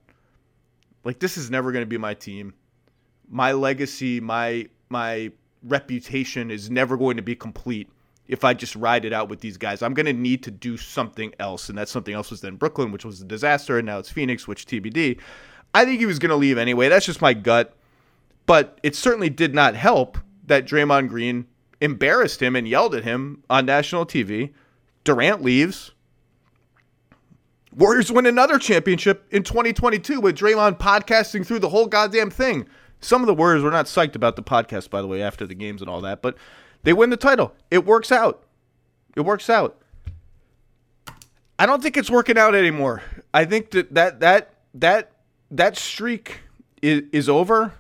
like 1.04 1.20
this 1.20 1.38
is 1.38 1.52
never 1.52 1.72
going 1.72 1.84
to 1.84 1.90
be 1.90 2.00
my 2.00 2.16
team. 2.16 2.56
My 3.30 3.52
legacy, 3.52 4.20
my 4.20 4.68
my 4.90 5.32
reputation 5.62 6.50
is 6.50 6.72
never 6.72 6.98
going 6.98 7.18
to 7.18 7.24
be 7.24 7.36
complete 7.36 7.88
if 8.32 8.46
I 8.46 8.54
just 8.54 8.78
ride 8.78 9.04
it 9.04 9.12
out 9.12 9.28
with 9.28 9.42
these 9.42 9.58
guys. 9.58 9.82
I'm 9.82 9.94
going 9.94 10.06
to 10.06 10.14
need 10.14 10.42
to 10.44 10.52
do 10.52 10.78
something 10.78 11.34
else, 11.38 11.68
and 11.68 11.78
that 11.78 11.90
something 11.90 12.14
else 12.14 12.32
was 12.32 12.40
then 12.40 12.56
Brooklyn, 12.56 12.94
which 12.94 13.04
was 13.04 13.22
a 13.22 13.26
disaster, 13.26 13.78
and 13.78 13.86
now 13.86 14.00
it's 14.00 14.10
Phoenix, 14.10 14.48
which 14.48 14.66
TBD. 14.66 15.20
I 15.76 15.84
think 15.84 16.00
he 16.00 16.06
was 16.06 16.18
going 16.18 16.30
to 16.30 16.38
leave 16.38 16.58
anyway. 16.58 16.88
That's 16.88 17.06
just 17.06 17.22
my 17.22 17.34
gut. 17.34 17.76
But 18.46 18.80
it 18.84 18.96
certainly 18.96 19.30
did 19.30 19.54
not 19.54 19.76
help 19.76 20.18
that 20.48 20.66
Draymond 20.66 21.10
Green 21.10 21.46
embarrassed 21.82 22.42
him 22.42 22.56
and 22.56 22.66
yelled 22.66 22.96
at 22.96 23.04
him 23.04 23.44
on 23.50 23.66
national 23.66 24.06
TV. 24.06 24.54
Durant 25.04 25.42
leaves. 25.42 25.92
Warriors 27.76 28.12
win 28.12 28.26
another 28.26 28.58
championship 28.58 29.26
in 29.32 29.44
2022 29.44 30.22
with 30.22 30.38
Draymond 30.38 30.80
podcasting 30.80 31.46
through 31.46 31.60
the 31.60 31.70
whole 31.70 31.88
goddamn 31.88 32.30
thing. 32.30 32.66
Some 33.02 33.22
of 33.22 33.28
the 33.28 33.34
Warriors 33.34 33.64
were 33.64 33.72
not 33.72 33.88
psyched 33.88 34.16
about 34.16 34.38
the 34.38 34.44
podcast, 34.44 34.90
by 34.90 35.02
the 35.02 35.08
way, 35.08 35.22
after 35.22 35.46
the 35.46 35.56
games 35.56 35.82
and 35.82 35.90
all 35.90 36.02
that, 36.02 36.22
but 36.22 36.38
they 36.84 36.94
win 36.94 37.10
the 37.10 37.18
title. 37.18 37.54
It 37.70 37.86
works 37.86 38.12
out. 38.12 38.44
It 39.16 39.22
works 39.22 39.50
out. 39.50 39.78
I 41.60 41.66
don't 41.66 41.84
think 41.84 41.96
it's 41.96 42.10
working 42.10 42.38
out 42.38 42.56
anymore. 42.56 43.04
I 43.34 43.46
think 43.46 43.72
that 43.72 43.94
that 43.94 44.20
that 44.22 44.54
that 44.74 45.12
that 45.52 45.78
streak 45.78 46.40
is, 46.82 47.04
is 47.12 47.30
over. 47.30 47.74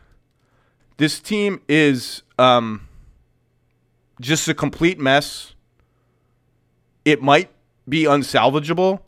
This 0.97 1.19
team 1.19 1.61
is 1.67 2.21
um, 2.37 2.87
just 4.19 4.47
a 4.47 4.53
complete 4.53 4.99
mess. 4.99 5.55
It 7.03 7.23
might 7.23 7.49
be 7.89 8.03
unsalvageable. 8.03 8.99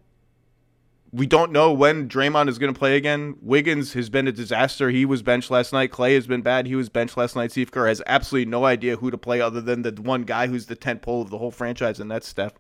We 1.14 1.28
don't 1.28 1.52
know 1.52 1.72
when 1.72 2.10
Draymond 2.10 2.50
is 2.50 2.58
going 2.58 2.74
to 2.74 2.78
play 2.78 2.98
again. 2.98 3.36
Wiggins 3.40 3.94
has 3.94 4.10
been 4.10 4.28
a 4.28 4.32
disaster. 4.32 4.90
He 4.90 5.06
was 5.06 5.22
benched 5.22 5.52
last 5.52 5.72
night. 5.72 5.92
Klay 5.92 6.16
has 6.16 6.26
been 6.26 6.42
bad. 6.42 6.66
He 6.66 6.76
was 6.76 6.90
benched 6.90 7.16
last 7.16 7.36
night. 7.36 7.52
Steve 7.52 7.72
Kerr 7.72 7.88
has 7.88 8.02
absolutely 8.08 8.50
no 8.50 8.66
idea 8.66 8.96
who 8.96 9.12
to 9.12 9.18
play 9.18 9.40
other 9.40 9.62
than 9.62 9.84
the 9.84 9.92
one 10.02 10.24
guy 10.24 10.48
who's 10.48 10.66
the 10.66 10.76
tent 10.76 11.04
pole 11.04 11.22
of 11.22 11.30
the 11.30 11.38
whole 11.38 11.52
franchise, 11.52 12.00
and 12.00 12.10
that's 12.10 12.28
Steph. 12.28 12.54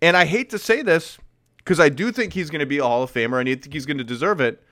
And 0.00 0.16
I 0.16 0.26
hate 0.26 0.48
to 0.50 0.58
say 0.58 0.82
this 0.82 1.18
because 1.58 1.80
I 1.80 1.88
do 1.88 2.12
think 2.12 2.34
he's 2.34 2.50
going 2.50 2.60
to 2.60 2.66
be 2.66 2.78
a 2.78 2.84
Hall 2.84 3.02
of 3.02 3.12
Famer 3.12 3.40
and 3.40 3.48
I 3.48 3.56
think 3.56 3.72
he's 3.72 3.86
going 3.86 3.98
to 3.98 4.04
deserve 4.04 4.40
it. 4.40 4.62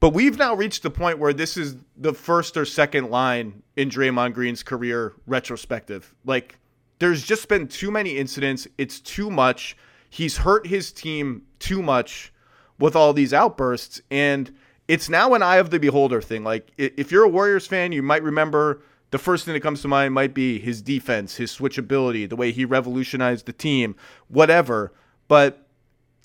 But 0.00 0.10
we've 0.10 0.36
now 0.36 0.54
reached 0.54 0.82
the 0.82 0.90
point 0.90 1.20
where 1.20 1.32
this 1.32 1.56
is 1.56 1.76
the 1.96 2.12
first 2.12 2.56
or 2.56 2.64
second 2.64 3.10
line 3.10 3.62
in 3.76 3.88
Draymond 3.88 4.34
Green's 4.34 4.64
career 4.64 5.12
retrospective. 5.28 6.12
Like, 6.24 6.58
there's 6.98 7.22
just 7.22 7.46
been 7.46 7.68
too 7.68 7.92
many 7.92 8.16
incidents. 8.16 8.66
It's 8.78 8.98
too 8.98 9.30
much. 9.30 9.76
He's 10.12 10.36
hurt 10.36 10.66
his 10.66 10.92
team 10.92 11.44
too 11.58 11.80
much 11.80 12.34
with 12.78 12.94
all 12.94 13.14
these 13.14 13.32
outbursts. 13.32 14.02
And 14.10 14.54
it's 14.86 15.08
now 15.08 15.32
an 15.32 15.42
eye 15.42 15.56
of 15.56 15.70
the 15.70 15.80
beholder 15.80 16.20
thing. 16.20 16.44
Like, 16.44 16.70
if 16.76 17.10
you're 17.10 17.24
a 17.24 17.30
Warriors 17.30 17.66
fan, 17.66 17.92
you 17.92 18.02
might 18.02 18.22
remember 18.22 18.82
the 19.10 19.16
first 19.16 19.46
thing 19.46 19.54
that 19.54 19.60
comes 19.60 19.80
to 19.80 19.88
mind 19.88 20.12
might 20.12 20.34
be 20.34 20.58
his 20.58 20.82
defense, 20.82 21.36
his 21.36 21.50
switchability, 21.50 22.28
the 22.28 22.36
way 22.36 22.52
he 22.52 22.66
revolutionized 22.66 23.46
the 23.46 23.54
team, 23.54 23.96
whatever. 24.28 24.92
But 25.28 25.66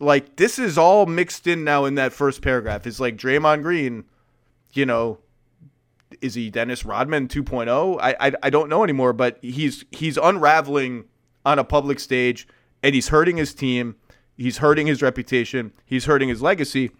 like 0.01 0.35
this 0.35 0.59
is 0.59 0.77
all 0.77 1.05
mixed 1.05 1.47
in 1.47 1.63
now 1.63 1.85
in 1.85 1.95
that 1.95 2.11
first 2.11 2.41
paragraph. 2.41 2.85
It's 2.85 2.99
like 2.99 3.15
Draymond 3.15 3.61
Green, 3.61 4.03
you 4.73 4.85
know, 4.85 5.19
is 6.19 6.33
he 6.33 6.49
Dennis 6.49 6.83
Rodman 6.83 7.29
2.0? 7.29 7.99
I, 8.01 8.15
I 8.19 8.31
I 8.43 8.49
don't 8.49 8.67
know 8.67 8.83
anymore, 8.83 9.13
but 9.13 9.37
he's 9.41 9.85
he's 9.91 10.17
unraveling 10.17 11.05
on 11.45 11.57
a 11.57 11.63
public 11.63 12.01
stage 12.01 12.49
and 12.83 12.95
he's 12.95 13.09
hurting 13.09 13.37
his 13.37 13.53
team, 13.53 13.95
he's 14.35 14.57
hurting 14.57 14.87
his 14.87 15.01
reputation, 15.01 15.73
he's 15.85 16.05
hurting 16.05 16.29
his 16.29 16.41
legacy. 16.41 16.91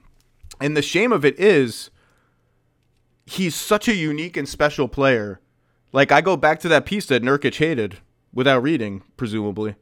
And 0.59 0.75
the 0.75 0.81
shame 0.81 1.11
of 1.11 1.23
it 1.23 1.39
is 1.39 1.91
he's 3.25 3.55
such 3.55 3.87
a 3.87 3.95
unique 3.95 4.37
and 4.37 4.47
special 4.47 4.87
player. 4.87 5.39
Like 5.91 6.11
I 6.11 6.21
go 6.21 6.37
back 6.37 6.59
to 6.61 6.67
that 6.69 6.85
piece 6.85 7.05
that 7.07 7.23
Nurkic 7.23 7.55
hated 7.55 7.99
without 8.33 8.63
reading, 8.63 9.03
presumably. 9.17 9.75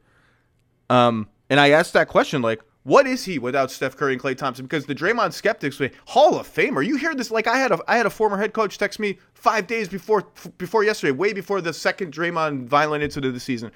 Um, 0.88 1.28
and 1.50 1.60
I 1.60 1.70
asked 1.70 1.92
that 1.94 2.08
question, 2.08 2.42
like, 2.42 2.62
what 2.86 3.06
is 3.06 3.24
he 3.24 3.40
without 3.40 3.72
Steph 3.72 3.96
Curry 3.96 4.12
and 4.12 4.22
Klay 4.22 4.36
Thompson? 4.36 4.64
Because 4.64 4.86
the 4.86 4.94
Draymond 4.94 5.32
skeptics 5.32 5.76
say 5.76 5.90
Hall 6.06 6.38
of 6.38 6.46
Famer. 6.46 6.86
You 6.86 6.96
hear 6.96 7.16
this? 7.16 7.32
Like 7.32 7.48
I 7.48 7.58
had 7.58 7.72
a 7.72 7.80
I 7.88 7.96
had 7.96 8.06
a 8.06 8.10
former 8.10 8.38
head 8.38 8.52
coach 8.52 8.78
text 8.78 9.00
me 9.00 9.18
five 9.34 9.66
days 9.66 9.88
before 9.88 10.24
before 10.56 10.84
yesterday, 10.84 11.10
way 11.10 11.32
before 11.32 11.60
the 11.60 11.72
second 11.72 12.12
Draymond 12.12 12.66
violent 12.66 13.02
incident 13.02 13.30
of 13.30 13.34
the 13.34 13.40
season. 13.40 13.72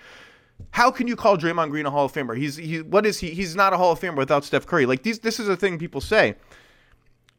How 0.72 0.90
can 0.90 1.06
you 1.06 1.16
call 1.16 1.36
Draymond 1.36 1.70
Green 1.70 1.86
a 1.86 1.90
Hall 1.90 2.04
of 2.04 2.12
Famer? 2.12 2.36
He's 2.36 2.56
he 2.56 2.82
what 2.82 3.06
is 3.06 3.20
he? 3.20 3.30
He's 3.30 3.56
not 3.56 3.72
a 3.72 3.76
Hall 3.76 3.92
of 3.92 4.00
Famer 4.00 4.16
without 4.16 4.44
Steph 4.44 4.66
Curry. 4.66 4.86
Like 4.86 5.02
these 5.02 5.20
this 5.20 5.40
is 5.40 5.48
a 5.48 5.56
thing 5.56 5.78
people 5.78 6.00
say. 6.00 6.36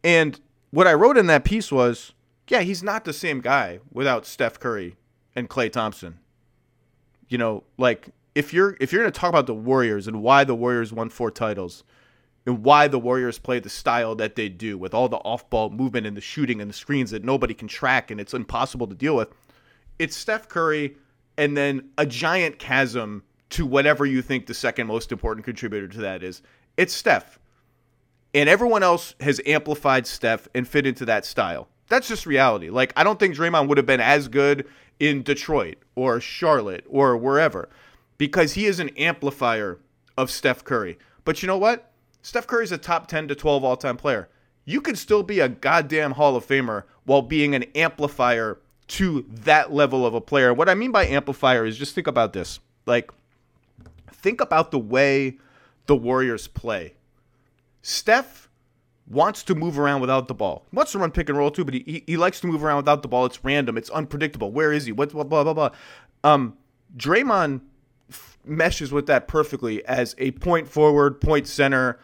And 0.04 0.40
what 0.72 0.88
I 0.88 0.94
wrote 0.94 1.18
in 1.18 1.28
that 1.28 1.44
piece 1.44 1.72
was, 1.72 2.14
yeah, 2.48 2.62
he's 2.62 2.82
not 2.82 3.06
the 3.06 3.14
same 3.14 3.42
guy 3.42 3.80
without 3.92 4.26
Steph 4.26 4.60
Curry 4.60 4.96
and 5.36 5.50
Klay 5.50 5.72
Thompson. 5.72 6.20
You 7.28 7.38
know, 7.38 7.64
like 7.78 8.10
if 8.36 8.54
you're 8.54 8.78
if 8.80 8.92
you're 8.92 9.04
going 9.04 9.12
to 9.12 9.20
talk 9.20 9.30
about 9.30 9.48
the 9.48 9.54
Warriors 9.54 10.08
and 10.08 10.22
why 10.22 10.44
the 10.44 10.56
Warriors 10.56 10.94
won 10.94 11.10
four 11.10 11.32
titles 11.32 11.84
and 12.46 12.64
why 12.64 12.88
the 12.88 13.00
Warriors 13.00 13.38
play 13.38 13.60
the 13.60 13.70
style 13.70 14.16
that 14.16 14.36
they 14.36 14.50
do 14.50 14.78
with 14.78 14.94
all 14.94 15.08
the 15.08 15.18
off-ball 15.18 15.70
movement 15.70 16.08
and 16.08 16.18
the 16.18 16.22
shooting 16.22 16.60
and 16.60 16.70
the 16.70 16.74
screens 16.74 17.12
that 17.12 17.24
nobody 17.24 17.54
can 17.54 17.68
track 17.68 18.10
and 18.10 18.20
it's 18.20 18.34
impossible 18.34 18.88
to 18.88 18.96
deal 18.96 19.16
with, 19.16 19.30
it's 20.00 20.16
Steph 20.16 20.50
Curry 20.50 20.98
and 21.38 21.56
then 21.56 21.90
a 21.98 22.06
giant 22.06 22.60
chasm 22.60 23.24
to 23.52 23.66
whatever 23.66 24.06
you 24.06 24.22
think 24.22 24.48
the 24.48 24.54
second 24.54 24.88
most 24.88 25.12
important 25.12 25.46
contributor 25.46 25.88
to 25.88 26.00
that 26.00 26.24
is. 26.24 26.42
It's 26.78 26.94
Steph. 26.94 27.40
And 28.34 28.48
everyone 28.48 28.82
else 28.82 29.14
has 29.20 29.42
amplified 29.46 30.08
Steph 30.08 30.48
and 30.56 30.68
fit 30.68 30.88
into 30.88 31.06
that 31.06 31.26
style. 31.26 31.68
That's 31.90 32.08
just 32.08 32.26
reality. 32.26 32.70
Like 32.70 32.94
I 32.96 33.04
don't 33.04 33.20
think 33.20 33.36
Draymond 33.36 33.68
would 33.68 33.78
have 33.78 33.86
been 33.86 34.00
as 34.00 34.30
good 34.30 34.66
in 35.00 35.24
Detroit 35.24 35.78
or 35.96 36.22
Charlotte 36.22 36.86
or 36.88 37.18
wherever 37.18 37.68
because 38.18 38.54
he 38.54 38.66
is 38.66 38.80
an 38.80 38.90
amplifier 38.98 39.80
of 40.18 40.32
Steph 40.32 40.64
Curry. 40.64 40.98
But 41.26 41.42
you 41.42 41.48
know 41.48 41.58
what? 41.58 41.92
Steph 42.22 42.48
Curry 42.48 42.64
is 42.64 42.72
a 42.72 42.78
top 42.78 43.08
10 43.08 43.28
to 43.28 43.36
12 43.36 43.64
all 43.64 43.76
time 43.76 43.98
player. 43.98 44.30
You 44.64 44.80
could 44.80 44.98
still 44.98 45.24
be 45.24 45.40
a 45.40 45.50
goddamn 45.50 46.12
Hall 46.12 46.36
of 46.36 46.48
Famer 46.48 46.84
while 47.04 47.24
being 47.24 47.56
an 47.56 47.64
amplifier 47.76 48.60
to 48.92 49.26
that 49.30 49.72
level 49.72 50.06
of 50.06 50.14
a 50.14 50.20
player. 50.20 50.54
What 50.54 50.68
I 50.68 50.76
mean 50.76 50.92
by 50.92 51.06
amplifier 51.06 51.66
is 51.66 51.78
just 51.78 51.96
think 51.96 52.08
about 52.08 52.34
this. 52.34 52.60
Like, 52.86 53.10
think 54.12 54.42
about 54.42 54.72
the 54.72 54.80
way 54.80 55.38
the 55.86 55.96
Warriors 55.96 56.48
play. 56.50 56.96
Steph 57.82 58.50
wants 59.08 59.44
to 59.44 59.56
move 59.56 59.80
around 59.80 60.02
without 60.02 60.28
the 60.28 60.34
ball. 60.34 60.66
He 60.72 60.76
wants 60.76 60.92
to 60.92 61.00
run 61.00 61.12
pick 61.12 61.30
and 61.30 61.38
roll 61.38 61.52
too, 61.52 61.64
but 61.64 61.74
he, 61.74 61.84
he, 61.86 62.04
he 62.06 62.18
likes 62.18 62.42
to 62.42 62.48
move 62.48 62.66
around 62.66 62.78
without 62.78 63.02
the 63.02 63.08
ball. 63.08 63.26
It's 63.26 63.44
random. 63.46 63.78
It's 63.78 63.90
unpredictable. 63.92 64.52
Where 64.52 64.74
is 64.74 64.86
he? 64.86 64.92
What 64.92 65.12
blah 65.12 65.24
blah 65.24 65.46
blah 65.46 65.54
blah. 65.54 65.70
Um, 66.26 66.58
Draymond 66.98 67.62
meshes 68.44 68.92
with 68.92 69.06
that 69.08 69.30
perfectly 69.30 69.86
as 69.86 70.16
a 70.18 70.32
point 70.32 70.68
forward, 70.68 71.22
point 71.22 71.48
center, 71.48 71.98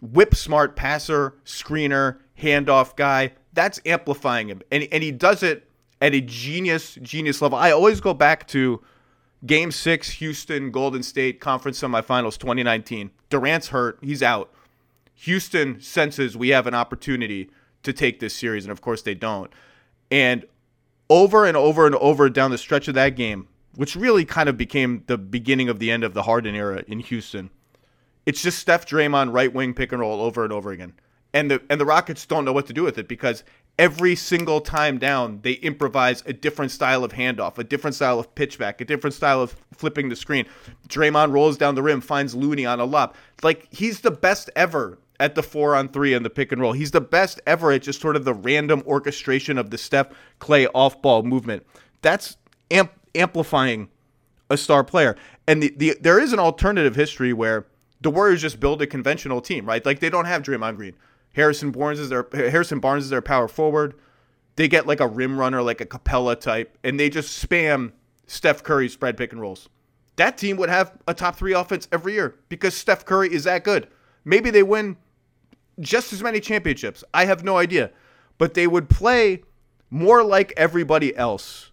whip 0.00 0.34
smart 0.34 0.74
passer, 0.74 1.36
screener, 1.44 2.18
handoff 2.36 2.96
guy. 2.96 3.32
That's 3.52 3.80
amplifying 3.86 4.48
him. 4.48 4.62
And, 4.72 4.88
and 4.90 5.04
he 5.04 5.12
does 5.12 5.44
it 5.44 5.69
at 6.00 6.14
a 6.14 6.20
genius, 6.20 6.96
genius 7.02 7.42
level. 7.42 7.58
I 7.58 7.70
always 7.70 8.00
go 8.00 8.14
back 8.14 8.46
to 8.48 8.82
game 9.44 9.70
six, 9.70 10.10
Houston, 10.12 10.70
Golden 10.70 11.02
State 11.02 11.40
conference 11.40 11.80
semifinals 11.80 12.38
2019. 12.38 13.10
Durant's 13.28 13.68
hurt. 13.68 13.98
He's 14.02 14.22
out. 14.22 14.52
Houston 15.14 15.80
senses 15.80 16.36
we 16.36 16.48
have 16.48 16.66
an 16.66 16.74
opportunity 16.74 17.50
to 17.82 17.92
take 17.92 18.20
this 18.20 18.34
series, 18.34 18.64
and 18.64 18.72
of 18.72 18.80
course 18.80 19.02
they 19.02 19.14
don't. 19.14 19.52
And 20.10 20.44
over 21.08 21.44
and 21.44 21.56
over 21.56 21.86
and 21.86 21.94
over 21.96 22.30
down 22.30 22.50
the 22.50 22.58
stretch 22.58 22.88
of 22.88 22.94
that 22.94 23.16
game, 23.16 23.48
which 23.74 23.96
really 23.96 24.24
kind 24.24 24.48
of 24.48 24.56
became 24.56 25.04
the 25.06 25.18
beginning 25.18 25.68
of 25.68 25.78
the 25.78 25.90
end 25.90 26.04
of 26.04 26.14
the 26.14 26.22
Harden 26.22 26.54
era 26.54 26.84
in 26.86 27.00
Houston. 27.00 27.50
It's 28.26 28.42
just 28.42 28.58
Steph 28.58 28.86
Draymond 28.86 29.32
right 29.32 29.52
wing 29.52 29.74
pick 29.74 29.92
and 29.92 30.00
roll 30.00 30.20
over 30.20 30.44
and 30.44 30.52
over 30.52 30.70
again. 30.70 30.94
And 31.32 31.50
the 31.50 31.62
and 31.70 31.80
the 31.80 31.86
Rockets 31.86 32.26
don't 32.26 32.44
know 32.44 32.52
what 32.52 32.66
to 32.66 32.72
do 32.72 32.82
with 32.82 32.98
it 32.98 33.06
because 33.08 33.44
every 33.80 34.14
single 34.14 34.60
time 34.60 34.98
down 34.98 35.40
they 35.40 35.54
improvise 35.54 36.22
a 36.26 36.34
different 36.34 36.70
style 36.70 37.02
of 37.02 37.12
handoff, 37.12 37.56
a 37.56 37.64
different 37.64 37.96
style 37.96 38.20
of 38.20 38.32
pitchback, 38.34 38.78
a 38.82 38.84
different 38.84 39.14
style 39.14 39.40
of 39.40 39.56
flipping 39.72 40.10
the 40.10 40.16
screen. 40.16 40.44
Draymond 40.88 41.32
rolls 41.32 41.56
down 41.56 41.74
the 41.74 41.82
rim, 41.82 42.02
finds 42.02 42.34
Looney 42.34 42.66
on 42.66 42.78
a 42.78 42.84
lob. 42.84 43.14
Like 43.42 43.66
he's 43.72 44.00
the 44.00 44.10
best 44.10 44.50
ever 44.54 44.98
at 45.18 45.34
the 45.34 45.42
four 45.42 45.74
on 45.74 45.88
three 45.88 46.12
and 46.12 46.24
the 46.26 46.30
pick 46.30 46.52
and 46.52 46.60
roll. 46.60 46.72
He's 46.72 46.90
the 46.90 47.00
best 47.00 47.40
ever 47.46 47.72
at 47.72 47.80
just 47.80 48.02
sort 48.02 48.16
of 48.16 48.26
the 48.26 48.34
random 48.34 48.82
orchestration 48.86 49.56
of 49.56 49.70
the 49.70 49.78
Steph 49.78 50.08
Klay 50.40 50.68
off 50.74 51.00
ball 51.00 51.22
movement. 51.22 51.66
That's 52.02 52.36
amp 52.70 52.92
amplifying 53.14 53.88
a 54.50 54.58
star 54.58 54.84
player. 54.84 55.16
And 55.48 55.62
the, 55.62 55.74
the 55.74 55.96
there 56.02 56.20
is 56.20 56.34
an 56.34 56.38
alternative 56.38 56.96
history 56.96 57.32
where 57.32 57.66
the 58.02 58.10
Warriors 58.10 58.42
just 58.42 58.60
build 58.60 58.82
a 58.82 58.86
conventional 58.86 59.40
team, 59.40 59.64
right? 59.64 59.84
Like 59.86 60.00
they 60.00 60.10
don't 60.10 60.26
have 60.26 60.42
Draymond 60.42 60.76
Green. 60.76 60.94
Harrison 61.32 61.70
Barnes 61.70 62.00
is 62.00 62.08
their 62.08 62.26
Harrison 62.32 62.80
Barnes 62.80 63.04
is 63.04 63.10
their 63.10 63.22
power 63.22 63.48
forward. 63.48 63.94
They 64.56 64.68
get 64.68 64.86
like 64.86 65.00
a 65.00 65.06
rim 65.06 65.38
runner, 65.38 65.62
like 65.62 65.80
a 65.80 65.86
Capela 65.86 66.38
type, 66.38 66.76
and 66.84 66.98
they 66.98 67.08
just 67.08 67.46
spam 67.46 67.92
Steph 68.26 68.62
Curry 68.62 68.88
spread 68.88 69.16
pick 69.16 69.32
and 69.32 69.40
rolls. 69.40 69.68
That 70.16 70.36
team 70.36 70.56
would 70.58 70.68
have 70.68 70.98
a 71.06 71.14
top 71.14 71.36
three 71.36 71.54
offense 71.54 71.88
every 71.92 72.14
year 72.14 72.36
because 72.48 72.74
Steph 72.74 73.04
Curry 73.04 73.32
is 73.32 73.44
that 73.44 73.64
good. 73.64 73.88
Maybe 74.24 74.50
they 74.50 74.62
win 74.62 74.96
just 75.78 76.12
as 76.12 76.22
many 76.22 76.40
championships. 76.40 77.02
I 77.14 77.24
have 77.24 77.42
no 77.42 77.56
idea. 77.56 77.90
But 78.36 78.54
they 78.54 78.66
would 78.66 78.90
play 78.90 79.42
more 79.88 80.22
like 80.22 80.52
everybody 80.56 81.16
else 81.16 81.70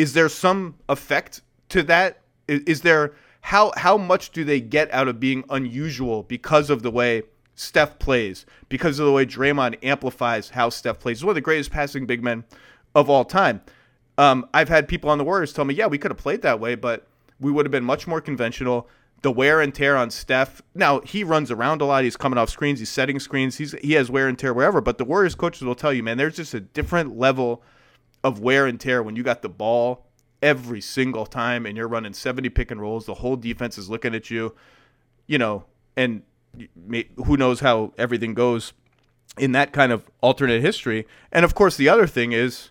is 0.00 0.14
there 0.14 0.30
some 0.30 0.76
effect 0.88 1.42
to 1.68 1.82
that? 1.82 2.22
Is, 2.48 2.80
there 2.80 3.12
how 3.42 3.70
how 3.76 3.98
much 3.98 4.30
do 4.30 4.44
they 4.44 4.58
get 4.58 4.90
out 4.94 5.08
of 5.08 5.20
being 5.20 5.44
unusual 5.50 6.22
because 6.22 6.70
of 6.70 6.82
the 6.82 6.90
way 6.90 7.24
Steph 7.60 7.98
plays, 7.98 8.46
because 8.70 8.98
of 8.98 9.04
the 9.04 9.12
way 9.12 9.26
Draymond 9.26 9.78
amplifies 9.82 10.50
how 10.50 10.70
Steph 10.70 10.98
plays. 10.98 11.18
He's 11.18 11.24
one 11.24 11.32
of 11.32 11.34
the 11.34 11.42
greatest 11.42 11.70
passing 11.70 12.06
big 12.06 12.22
men 12.22 12.44
of 12.94 13.10
all 13.10 13.22
time. 13.24 13.60
Um, 14.16 14.48
I've 14.54 14.70
had 14.70 14.88
people 14.88 15.10
on 15.10 15.18
the 15.18 15.24
Warriors 15.24 15.52
tell 15.52 15.66
me, 15.66 15.74
yeah, 15.74 15.86
we 15.86 15.98
could 15.98 16.10
have 16.10 16.18
played 16.18 16.40
that 16.40 16.58
way, 16.58 16.74
but 16.74 17.06
we 17.38 17.52
would 17.52 17.66
have 17.66 17.70
been 17.70 17.84
much 17.84 18.06
more 18.06 18.22
conventional. 18.22 18.88
The 19.20 19.30
wear 19.30 19.60
and 19.60 19.74
tear 19.74 19.94
on 19.94 20.10
Steph. 20.10 20.62
Now 20.74 21.00
he 21.00 21.22
runs 21.22 21.50
around 21.50 21.82
a 21.82 21.84
lot. 21.84 22.02
He's 22.02 22.16
coming 22.16 22.38
off 22.38 22.48
screens. 22.48 22.78
He's 22.78 22.88
setting 22.88 23.20
screens. 23.20 23.58
He's 23.58 23.72
he 23.82 23.92
has 23.92 24.10
wear 24.10 24.26
and 24.26 24.38
tear 24.38 24.54
wherever. 24.54 24.80
But 24.80 24.96
the 24.96 25.04
Warriors 25.04 25.34
coaches 25.34 25.62
will 25.62 25.74
tell 25.74 25.92
you, 25.92 26.02
man, 26.02 26.16
there's 26.16 26.36
just 26.36 26.54
a 26.54 26.60
different 26.60 27.18
level 27.18 27.62
of 28.24 28.40
wear 28.40 28.66
and 28.66 28.80
tear 28.80 29.02
when 29.02 29.16
you 29.16 29.22
got 29.22 29.42
the 29.42 29.50
ball 29.50 30.06
every 30.42 30.80
single 30.80 31.26
time 31.26 31.66
and 31.66 31.76
you're 31.76 31.88
running 31.88 32.14
70 32.14 32.48
pick 32.48 32.70
and 32.70 32.80
rolls. 32.80 33.04
The 33.04 33.14
whole 33.14 33.36
defense 33.36 33.76
is 33.76 33.90
looking 33.90 34.14
at 34.14 34.30
you, 34.30 34.54
you 35.26 35.36
know, 35.36 35.64
and 35.98 36.22
who 37.24 37.36
knows 37.36 37.60
how 37.60 37.92
everything 37.96 38.34
goes 38.34 38.72
in 39.38 39.52
that 39.52 39.72
kind 39.72 39.92
of 39.92 40.10
alternate 40.20 40.60
history. 40.60 41.06
And 41.32 41.44
of 41.44 41.54
course, 41.54 41.76
the 41.76 41.88
other 41.88 42.06
thing 42.06 42.32
is 42.32 42.70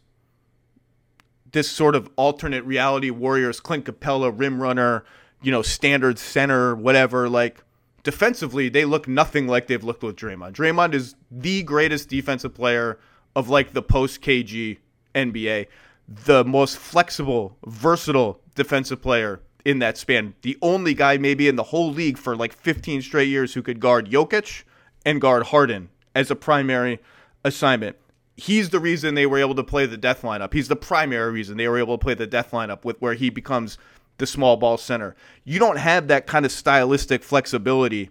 this 1.51 1.69
sort 1.69 1.95
of 1.95 2.09
alternate 2.15 2.63
reality 2.65 3.09
Warriors, 3.09 3.59
Clint 3.59 3.85
Capela, 3.85 4.31
rim 4.37 4.61
runner, 4.61 5.03
you 5.41 5.51
know, 5.51 5.61
standard 5.61 6.19
center, 6.19 6.75
whatever. 6.75 7.29
Like 7.29 7.63
defensively, 8.03 8.69
they 8.69 8.85
look 8.85 9.07
nothing 9.07 9.47
like 9.47 9.67
they've 9.67 9.83
looked 9.83 10.03
with 10.03 10.15
Draymond. 10.15 10.53
Draymond 10.53 10.93
is 10.93 11.15
the 11.31 11.63
greatest 11.63 12.09
defensive 12.09 12.53
player 12.53 12.99
of 13.35 13.49
like 13.49 13.73
the 13.73 13.81
post 13.81 14.21
KG 14.21 14.77
NBA, 15.15 15.67
the 16.07 16.43
most 16.43 16.77
flexible, 16.77 17.57
versatile 17.65 18.41
defensive 18.55 19.01
player 19.01 19.41
in 19.69 19.79
that 19.79 19.97
span. 19.97 20.35
The 20.41 20.57
only 20.61 20.93
guy 20.93 21.17
maybe 21.17 21.47
in 21.47 21.55
the 21.55 21.63
whole 21.63 21.91
league 21.91 22.17
for 22.17 22.35
like 22.35 22.53
15 22.53 23.01
straight 23.01 23.29
years 23.29 23.53
who 23.53 23.61
could 23.61 23.79
guard 23.79 24.09
Jokic 24.09 24.63
and 25.05 25.21
guard 25.21 25.47
Harden 25.47 25.89
as 26.15 26.31
a 26.31 26.35
primary 26.35 26.99
assignment 27.43 27.95
he's 28.39 28.69
the 28.69 28.79
reason 28.79 29.15
they 29.15 29.25
were 29.25 29.37
able 29.37 29.55
to 29.55 29.63
play 29.63 29.85
the 29.85 29.97
death 29.97 30.21
lineup. 30.21 30.53
He's 30.53 30.67
the 30.67 30.75
primary 30.75 31.31
reason 31.31 31.57
they 31.57 31.67
were 31.67 31.77
able 31.77 31.97
to 31.97 32.03
play 32.03 32.13
the 32.13 32.27
death 32.27 32.51
lineup 32.51 32.85
with 32.85 32.99
where 33.01 33.13
he 33.13 33.29
becomes 33.29 33.77
the 34.17 34.25
small 34.25 34.57
ball 34.57 34.77
center. 34.77 35.15
You 35.43 35.59
don't 35.59 35.77
have 35.77 36.07
that 36.07 36.27
kind 36.27 36.45
of 36.45 36.51
stylistic 36.51 37.23
flexibility 37.23 38.09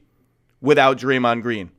without 0.60 0.98
Draymond 0.98 1.42
Green. 1.42 1.70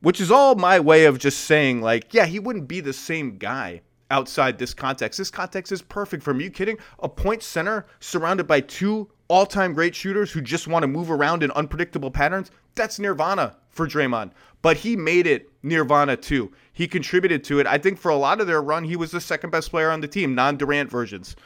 Which 0.00 0.20
is 0.20 0.30
all 0.30 0.54
my 0.54 0.80
way 0.80 1.04
of 1.04 1.18
just 1.18 1.40
saying, 1.40 1.82
like, 1.82 2.14
yeah, 2.14 2.24
he 2.24 2.38
wouldn't 2.38 2.68
be 2.68 2.80
the 2.80 2.94
same 2.94 3.36
guy 3.36 3.82
outside 4.10 4.58
this 4.58 4.74
context. 4.74 5.18
This 5.18 5.30
context 5.30 5.72
is 5.72 5.82
perfect 5.82 6.22
for 6.22 6.34
me. 6.34 6.44
You 6.44 6.50
kidding? 6.50 6.78
A 7.00 7.08
point 7.08 7.42
center 7.42 7.86
surrounded 8.00 8.46
by 8.46 8.60
two 8.60 9.08
all 9.28 9.46
time 9.46 9.72
great 9.72 9.94
shooters 9.94 10.32
who 10.32 10.40
just 10.40 10.66
want 10.66 10.82
to 10.82 10.88
move 10.88 11.10
around 11.10 11.42
in 11.42 11.50
unpredictable 11.52 12.10
patterns. 12.10 12.50
That's 12.74 12.98
nirvana 12.98 13.56
for 13.70 13.86
Draymond. 13.86 14.32
But 14.62 14.76
he 14.76 14.96
made 14.96 15.26
it 15.26 15.48
nirvana 15.62 16.16
too. 16.16 16.52
He 16.72 16.86
contributed 16.86 17.44
to 17.44 17.60
it. 17.60 17.66
I 17.66 17.78
think 17.78 17.98
for 17.98 18.10
a 18.10 18.16
lot 18.16 18.40
of 18.40 18.46
their 18.46 18.60
run, 18.60 18.84
he 18.84 18.96
was 18.96 19.10
the 19.10 19.20
second 19.20 19.50
best 19.50 19.70
player 19.70 19.90
on 19.90 20.00
the 20.00 20.08
team, 20.08 20.34
non 20.34 20.56
Durant 20.56 20.90
versions. 20.90 21.36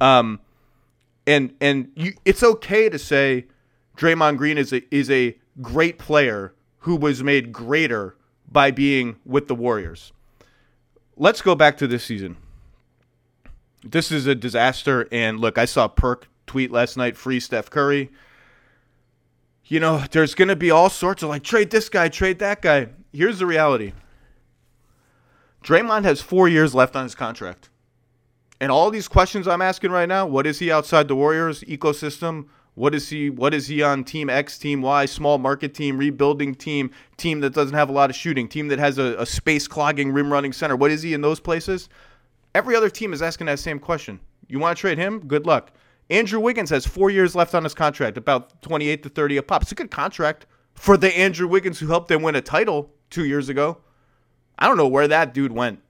Um, 0.00 0.40
and 1.26 1.54
and 1.60 1.90
you, 1.94 2.14
it's 2.24 2.42
okay 2.42 2.88
to 2.88 2.98
say 2.98 3.46
Draymond 3.96 4.36
Green 4.36 4.58
is 4.58 4.72
a 4.72 4.82
is 4.94 5.10
a 5.10 5.36
great 5.60 5.98
player 5.98 6.54
who 6.78 6.96
was 6.96 7.22
made 7.22 7.52
greater 7.52 8.16
by 8.50 8.70
being 8.70 9.16
with 9.24 9.48
the 9.48 9.54
Warriors. 9.54 10.12
Let's 11.22 11.40
go 11.40 11.54
back 11.54 11.76
to 11.78 11.86
this 11.86 12.04
season. 12.04 12.36
This 13.84 14.10
is 14.10 14.26
a 14.26 14.34
disaster. 14.34 15.08
And 15.12 15.38
look, 15.38 15.56
I 15.56 15.66
saw 15.66 15.86
Perk 15.86 16.28
tweet 16.46 16.70
last 16.70 16.96
night, 16.96 17.16
free 17.16 17.38
Steph 17.38 17.70
Curry 17.70 18.10
you 19.72 19.80
know, 19.80 20.04
there's 20.10 20.34
going 20.34 20.48
to 20.48 20.56
be 20.56 20.70
all 20.70 20.90
sorts 20.90 21.22
of 21.22 21.30
like 21.30 21.42
trade 21.42 21.70
this 21.70 21.88
guy, 21.88 22.08
trade 22.08 22.38
that 22.40 22.60
guy. 22.60 22.88
Here's 23.10 23.38
the 23.38 23.46
reality 23.46 23.92
Draymond 25.64 26.04
has 26.04 26.20
four 26.20 26.46
years 26.46 26.74
left 26.74 26.94
on 26.94 27.04
his 27.04 27.14
contract. 27.14 27.70
And 28.60 28.70
all 28.70 28.90
these 28.90 29.08
questions 29.08 29.48
I'm 29.48 29.62
asking 29.62 29.90
right 29.90 30.08
now 30.08 30.26
what 30.26 30.46
is 30.46 30.58
he 30.58 30.70
outside 30.70 31.08
the 31.08 31.16
Warriors 31.16 31.62
ecosystem? 31.62 32.48
What 32.74 32.94
is 32.94 33.08
he? 33.10 33.28
What 33.28 33.52
is 33.52 33.66
he 33.66 33.82
on 33.82 34.04
Team 34.04 34.30
X, 34.30 34.56
Team 34.56 34.80
Y, 34.80 35.04
small 35.06 35.38
market 35.38 35.74
team, 35.74 35.98
rebuilding 35.98 36.54
team, 36.54 36.90
team 37.18 37.40
that 37.40 37.52
doesn't 37.52 37.74
have 37.74 37.90
a 37.90 37.92
lot 37.92 38.08
of 38.08 38.16
shooting, 38.16 38.48
team 38.48 38.68
that 38.68 38.78
has 38.78 38.98
a, 38.98 39.16
a 39.18 39.26
space 39.26 39.68
clogging 39.68 40.12
rim 40.12 40.32
running 40.32 40.52
center? 40.52 40.74
What 40.74 40.90
is 40.90 41.02
he 41.02 41.12
in 41.12 41.20
those 41.20 41.38
places? 41.38 41.88
Every 42.54 42.74
other 42.74 42.88
team 42.88 43.12
is 43.12 43.20
asking 43.20 43.46
that 43.46 43.58
same 43.58 43.78
question. 43.78 44.20
You 44.48 44.58
want 44.58 44.76
to 44.76 44.80
trade 44.80 44.98
him? 44.98 45.20
Good 45.20 45.46
luck. 45.46 45.72
Andrew 46.10 46.40
Wiggins 46.40 46.70
has 46.70 46.86
four 46.86 47.10
years 47.10 47.34
left 47.34 47.54
on 47.54 47.64
his 47.64 47.74
contract, 47.74 48.18
about 48.18 48.60
28 48.62 49.02
to 49.02 49.08
30 49.08 49.36
a 49.38 49.42
pop. 49.42 49.62
It's 49.62 49.72
a 49.72 49.74
good 49.74 49.90
contract 49.90 50.46
for 50.74 50.96
the 50.96 51.16
Andrew 51.16 51.46
Wiggins 51.46 51.78
who 51.78 51.86
helped 51.86 52.08
them 52.08 52.22
win 52.22 52.34
a 52.34 52.40
title 52.40 52.90
two 53.10 53.24
years 53.24 53.48
ago. 53.48 53.78
I 54.58 54.66
don't 54.66 54.76
know 54.76 54.88
where 54.88 55.08
that 55.08 55.34
dude 55.34 55.52
went. 55.52 55.80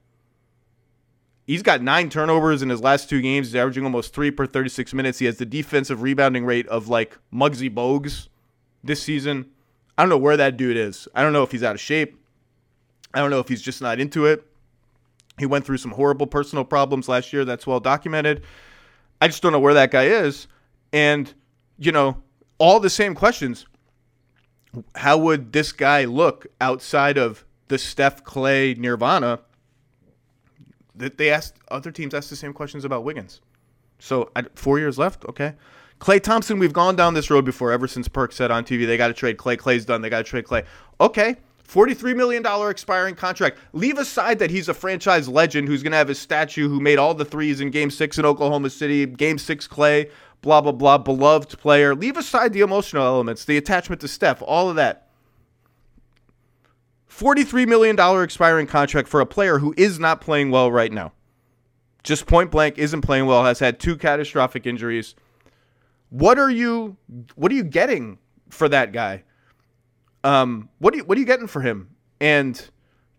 He's 1.47 1.63
got 1.63 1.83
nine 1.83 2.09
turnovers 2.09 2.63
in 2.63 2.69
his 2.69 2.81
last 2.81 3.09
two 3.09 3.21
games. 3.21 3.49
He's 3.49 3.57
averaging 3.57 3.85
almost 3.85 4.15
three 4.15 4.31
per 4.31 4.47
36 4.47 4.95
minutes. 4.95 5.19
He 5.19 5.27
has 5.27 5.39
the 5.39 5.47
defensive 5.47 6.03
rebounding 6.03 6.45
rate 6.45 6.69
of 6.69 6.89
like 6.89 7.19
Muggsy 7.33 7.73
Bogues 7.73 8.29
this 8.85 9.03
season. 9.03 9.51
I 9.99 10.03
don't 10.03 10.11
know 10.11 10.19
where 10.19 10.37
that 10.37 10.57
dude 10.57 10.77
is. 10.77 11.09
I 11.15 11.23
don't 11.23 11.33
know 11.33 11.43
if 11.43 11.51
he's 11.51 11.63
out 11.63 11.75
of 11.75 11.81
shape. 11.81 12.17
I 13.13 13.19
don't 13.21 13.31
know 13.31 13.41
if 13.41 13.49
he's 13.49 13.63
just 13.63 13.83
not 13.83 14.01
into 14.01 14.27
it. 14.27 14.47
He 15.39 15.47
went 15.47 15.65
through 15.65 15.79
some 15.79 15.93
horrible 15.93 16.27
personal 16.27 16.65
problems 16.65 17.09
last 17.09 17.33
year. 17.33 17.45
That's 17.45 17.67
well 17.67 17.81
documented. 17.81 18.43
I 19.21 19.29
just 19.29 19.43
don't 19.43 19.53
know 19.53 19.61
where 19.61 19.75
that 19.75 19.91
guy 19.91 20.05
is. 20.05 20.47
And, 20.93 21.33
you 21.79 21.93
know, 21.93 22.23
all 22.59 22.81
the 22.81 22.91
same 22.91 23.15
questions. 23.15 23.67
How 24.95 25.19
would 25.19 25.53
this 25.53 25.73
guy 25.73 26.05
look 26.05 26.47
outside 26.61 27.19
of 27.19 27.45
the 27.69 27.79
Steph 27.79 28.25
Klay 28.25 28.77
Nirvana? 28.77 29.41
They 30.95 31.31
asked 31.31 31.57
other 31.69 31.91
teams 31.91 32.15
asked 32.15 32.31
the 32.31 32.37
same 32.37 32.53
questions 32.53 32.85
about 32.85 33.05
Wiggins. 33.05 33.41
So 33.99 34.31
four 34.55 34.79
years 34.79 34.99
left, 34.99 35.25
okay. 35.27 35.55
Klay 36.01 36.21
Thompson, 36.21 36.59
we've 36.59 36.73
gone 36.73 36.97
down 36.97 37.15
this 37.15 37.31
road 37.31 37.45
before. 37.45 37.71
Ever 37.71 37.87
since 37.87 38.09
Perk 38.09 38.33
said 38.33 38.51
on 38.51 38.65
TV 38.65 38.87
they 38.87 38.97
got 38.97 39.09
to 39.09 39.15
trade 39.15 39.37
Klay. 39.37 39.57
Klay's 39.57 39.85
done. 39.85 40.03
They 40.03 40.11
got 40.11 40.19
to 40.19 40.25
trade 40.25 40.45
Klay. 40.45 40.67
Okay, 41.01 41.37
$43 41.67 42.17
million 42.17 42.45
expiring 42.69 43.15
contract. 43.15 43.59
Leave 43.73 43.99
aside 43.99 44.41
that 44.41 44.51
he's 44.51 44.69
a 44.69 44.75
franchise 44.75 45.29
legend 45.29 45.69
who's 45.69 45.83
going 45.83 45.93
to 45.93 45.97
have 45.97 46.09
his 46.09 46.19
statue 46.19 46.69
who 46.69 46.81
made 46.81 46.99
all 46.99 47.15
the 47.15 47.25
threes 47.25 47.61
in 47.61 47.71
game 47.71 47.91
six 47.91 48.19
in 48.19 48.27
Oklahoma 48.27 48.69
City, 48.71 49.07
game 49.07 49.39
six 49.39 49.69
Klay, 49.69 50.11
blah, 50.43 50.61
blah, 50.61 50.73
blah, 50.73 50.99
beloved 50.99 51.57
player. 51.59 51.95
Leave 51.95 52.17
aside 52.17 52.53
the 52.53 52.61
emotional 52.61 53.05
elements, 53.05 53.45
the 53.45 53.57
attachment 53.57 54.01
to 54.01 54.09
Steph, 54.09 54.43
all 54.43 54.69
of 54.69 54.77
that. 54.77 55.09
$43 57.19 57.69
million 57.69 58.23
expiring 58.23 58.67
contract 58.67 59.09
for 59.09 59.21
a 59.21 59.27
player 59.27 59.59
who 59.59 59.75
is 59.77 59.99
not 59.99 60.21
playing 60.21 60.51
well 60.51 60.73
right 60.73 60.93
now. 60.93 61.13
Just 62.03 62.27
point 62.27 62.51
blank 62.51 62.79
isn't 62.79 63.03
playing 63.03 63.27
well, 63.27 63.45
has 63.45 63.59
had 63.59 63.79
two 63.79 63.97
catastrophic 63.97 64.67
injuries. 64.67 65.15
What 66.11 66.39
are 66.39 66.51
you 66.51 66.97
what 67.37 67.53
are 67.53 67.55
you 67.55 67.65
getting 67.65 68.19
for 68.51 68.69
that 68.69 68.93
guy? 68.93 69.23
Um, 70.25 70.69
what 70.79 70.93
do 70.93 70.99
you 70.99 71.05
what 71.05 71.17
are 71.17 71.21
you 71.21 71.27
getting 71.27 71.47
for 71.47 71.61
him? 71.61 71.91
And 72.21 72.61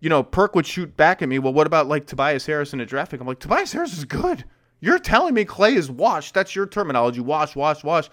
you 0.02 0.10
know, 0.10 0.22
Perk 0.22 0.54
would 0.54 0.68
shoot 0.68 0.98
back 0.98 1.22
at 1.22 1.30
me. 1.30 1.40
Well, 1.40 1.54
what 1.54 1.66
about 1.66 1.88
like 1.88 2.06
Tobias 2.06 2.46
Harris 2.46 2.74
in 2.74 2.82
a 2.82 2.86
draft 2.86 3.12
pick? 3.12 3.22
I'm 3.22 3.28
like, 3.28 3.40
Tobias 3.40 3.72
Harris 3.72 3.98
is 3.98 4.04
good. 4.04 4.44
You're 4.82 5.00
telling 5.00 5.34
me 5.34 5.46
Klay 5.46 5.78
is 5.78 5.90
washed. 5.90 6.34
That's 6.34 6.54
your 6.54 6.66
terminology. 6.66 7.22
Wash, 7.22 7.56
wash, 7.56 7.86
wash. 7.86 8.10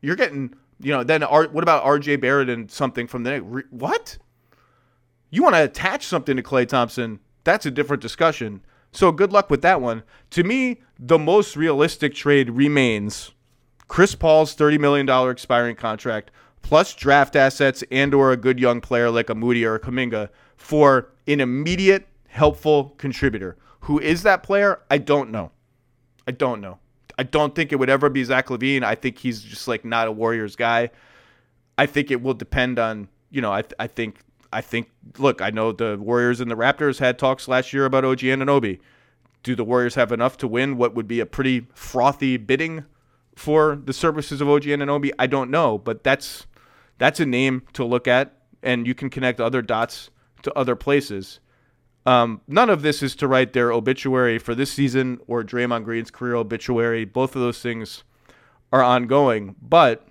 You're 0.00 0.14
getting, 0.14 0.54
you 0.80 0.92
know, 0.92 1.02
then 1.02 1.24
R, 1.24 1.48
what 1.48 1.64
about 1.64 1.84
RJ 1.84 2.20
Barrett 2.20 2.48
and 2.48 2.70
something 2.70 3.08
from 3.08 3.24
the 3.24 3.64
what? 3.70 4.16
You 5.30 5.42
want 5.42 5.54
to 5.54 5.64
attach 5.64 6.06
something 6.06 6.36
to 6.36 6.42
Klay 6.42 6.66
Thompson? 6.66 7.20
That's 7.44 7.66
a 7.66 7.70
different 7.70 8.02
discussion. 8.02 8.62
So 8.92 9.12
good 9.12 9.32
luck 9.32 9.50
with 9.50 9.62
that 9.62 9.80
one. 9.80 10.02
To 10.30 10.42
me, 10.42 10.80
the 10.98 11.18
most 11.18 11.56
realistic 11.56 12.14
trade 12.14 12.50
remains 12.50 13.32
Chris 13.86 14.14
Paul's 14.14 14.56
$30 14.56 14.78
million 14.78 15.30
expiring 15.30 15.76
contract 15.76 16.30
plus 16.62 16.94
draft 16.94 17.36
assets 17.36 17.84
and 17.90 18.14
or 18.14 18.32
a 18.32 18.36
good 18.36 18.58
young 18.58 18.80
player 18.80 19.10
like 19.10 19.30
a 19.30 19.34
Moody 19.34 19.64
or 19.64 19.76
a 19.76 19.80
Kuminga 19.80 20.28
for 20.56 21.10
an 21.26 21.40
immediate 21.40 22.06
helpful 22.28 22.94
contributor. 22.98 23.56
Who 23.80 23.98
is 23.98 24.22
that 24.22 24.42
player? 24.42 24.80
I 24.90 24.98
don't 24.98 25.30
know. 25.30 25.50
I 26.26 26.32
don't 26.32 26.60
know. 26.60 26.78
I 27.18 27.22
don't 27.22 27.54
think 27.54 27.72
it 27.72 27.76
would 27.76 27.90
ever 27.90 28.10
be 28.10 28.22
Zach 28.22 28.48
LaVine. 28.48 28.82
I 28.82 28.94
think 28.94 29.18
he's 29.18 29.42
just 29.42 29.66
like 29.66 29.84
not 29.84 30.08
a 30.08 30.12
Warriors 30.12 30.56
guy. 30.56 30.90
I 31.76 31.86
think 31.86 32.10
it 32.10 32.22
will 32.22 32.34
depend 32.34 32.78
on, 32.78 33.08
you 33.30 33.40
know, 33.40 33.52
I, 33.52 33.64
I 33.78 33.86
think 33.86 34.18
I 34.52 34.60
think 34.60 34.90
look, 35.18 35.42
I 35.42 35.50
know 35.50 35.72
the 35.72 35.98
Warriors 35.98 36.40
and 36.40 36.50
the 36.50 36.56
Raptors 36.56 36.98
had 36.98 37.18
talks 37.18 37.48
last 37.48 37.72
year 37.72 37.84
about 37.84 38.04
OG 38.04 38.20
Anunoby. 38.20 38.80
Do 39.42 39.54
the 39.54 39.64
Warriors 39.64 39.94
have 39.94 40.12
enough 40.12 40.36
to 40.38 40.48
win 40.48 40.76
what 40.76 40.94
would 40.94 41.06
be 41.06 41.20
a 41.20 41.26
pretty 41.26 41.66
frothy 41.74 42.36
bidding 42.36 42.84
for 43.36 43.76
the 43.76 43.92
services 43.92 44.40
of 44.40 44.48
OG 44.48 44.64
Anunoby? 44.64 45.10
I 45.18 45.26
don't 45.26 45.50
know, 45.50 45.78
but 45.78 46.02
that's 46.02 46.46
that's 46.98 47.20
a 47.20 47.26
name 47.26 47.62
to 47.74 47.84
look 47.84 48.08
at, 48.08 48.36
and 48.62 48.86
you 48.86 48.94
can 48.94 49.10
connect 49.10 49.40
other 49.40 49.62
dots 49.62 50.10
to 50.42 50.52
other 50.54 50.74
places. 50.76 51.40
Um, 52.06 52.40
none 52.48 52.70
of 52.70 52.80
this 52.80 53.02
is 53.02 53.14
to 53.16 53.28
write 53.28 53.52
their 53.52 53.70
obituary 53.70 54.38
for 54.38 54.54
this 54.54 54.72
season 54.72 55.20
or 55.26 55.44
Draymond 55.44 55.84
Green's 55.84 56.10
career 56.10 56.36
obituary. 56.36 57.04
Both 57.04 57.36
of 57.36 57.42
those 57.42 57.60
things 57.60 58.02
are 58.72 58.82
ongoing, 58.82 59.56
but 59.60 60.07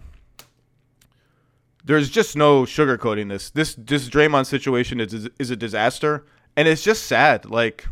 there's 1.88 2.10
just 2.10 2.36
no 2.36 2.63
sugarcoating 2.63 3.30
this. 3.30 3.50
This 3.50 3.76
this 3.76 4.10
Draymond 4.10 4.45
situation 4.45 5.00
is 5.00 5.30
is 5.39 5.50
a 5.50 5.56
disaster, 5.56 6.26
and 6.56 6.67
it's 6.67 6.84
just 6.84 7.04
sad. 7.04 7.45
Like, 7.45 7.88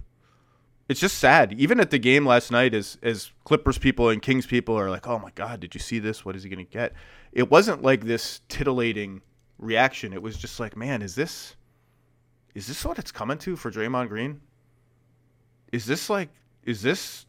it's 0.89 0.99
just 0.99 1.17
sad. 1.17 1.53
Even 1.53 1.79
at 1.79 1.91
the 1.91 1.97
game 1.97 2.25
last 2.25 2.51
night, 2.51 2.73
as 2.73 2.97
as 3.01 3.31
Clippers 3.45 3.77
people 3.77 4.10
and 4.10 4.21
Kings 4.21 4.45
people 4.45 4.77
are 4.77 4.89
like, 4.89 5.08
"Oh 5.08 5.17
my 5.17 5.31
God, 5.34 5.62
did 5.62 5.73
you 5.73 5.79
see 5.79 5.99
this? 5.99 6.25
What 6.25 6.36
is 6.36 6.43
he 6.43 6.49
to 6.49 6.63
get?" 6.63 6.93
It 7.31 7.49
wasn't 7.49 7.84
like 7.84 8.03
this 8.03 8.41
titillating 8.49 9.21
reaction. 9.58 10.12
It 10.12 10.21
was 10.21 10.38
just 10.38 10.60
like, 10.60 10.75
"Man, 10.75 11.01
is 11.01 11.15
this 11.15 11.55
is 12.53 12.67
this 12.67 12.84
what 12.84 12.99
it's 12.99 13.12
coming 13.12 13.38
to 13.39 13.55
for 13.55 13.71
Draymond 13.71 14.10
Green? 14.10 14.41
Is 15.71 15.86
this 15.86 16.10
like 16.10 16.29
is 16.63 16.81
this 16.81 17.25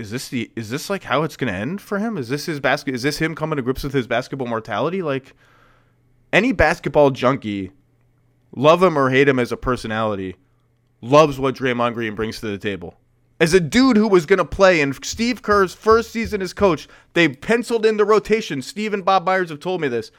is 0.00 0.10
this 0.10 0.28
the 0.28 0.50
is 0.56 0.70
this 0.70 0.88
like 0.88 1.04
how 1.04 1.22
it's 1.22 1.36
going 1.36 1.52
to 1.52 1.58
end 1.58 1.80
for 1.80 1.98
him? 1.98 2.16
Is 2.16 2.28
this 2.28 2.46
his 2.46 2.58
basket? 2.58 2.94
Is 2.94 3.02
this 3.02 3.18
him 3.18 3.34
coming 3.34 3.56
to 3.56 3.62
grips 3.62 3.84
with 3.84 3.92
his 3.92 4.06
basketball 4.06 4.48
mortality? 4.48 5.02
Like 5.02 5.34
any 6.32 6.52
basketball 6.52 7.10
junkie, 7.10 7.72
love 8.56 8.82
him 8.82 8.98
or 8.98 9.10
hate 9.10 9.28
him 9.28 9.38
as 9.38 9.52
a 9.52 9.56
personality, 9.56 10.36
loves 11.02 11.38
what 11.38 11.54
Draymond 11.54 11.94
Green 11.94 12.14
brings 12.14 12.40
to 12.40 12.46
the 12.46 12.58
table. 12.58 12.94
As 13.38 13.54
a 13.54 13.60
dude 13.60 13.96
who 13.96 14.08
was 14.08 14.26
going 14.26 14.38
to 14.38 14.44
play 14.44 14.80
in 14.80 14.92
Steve 15.02 15.42
Kerr's 15.42 15.74
first 15.74 16.10
season 16.10 16.42
as 16.42 16.52
coach, 16.52 16.88
they 17.14 17.28
penciled 17.28 17.86
in 17.86 17.96
the 17.96 18.04
rotation. 18.04 18.60
Steve 18.60 18.92
and 18.92 19.04
Bob 19.04 19.24
Myers 19.24 19.48
have 19.48 19.60
told 19.60 19.80
me 19.80 19.88
this. 19.88 20.10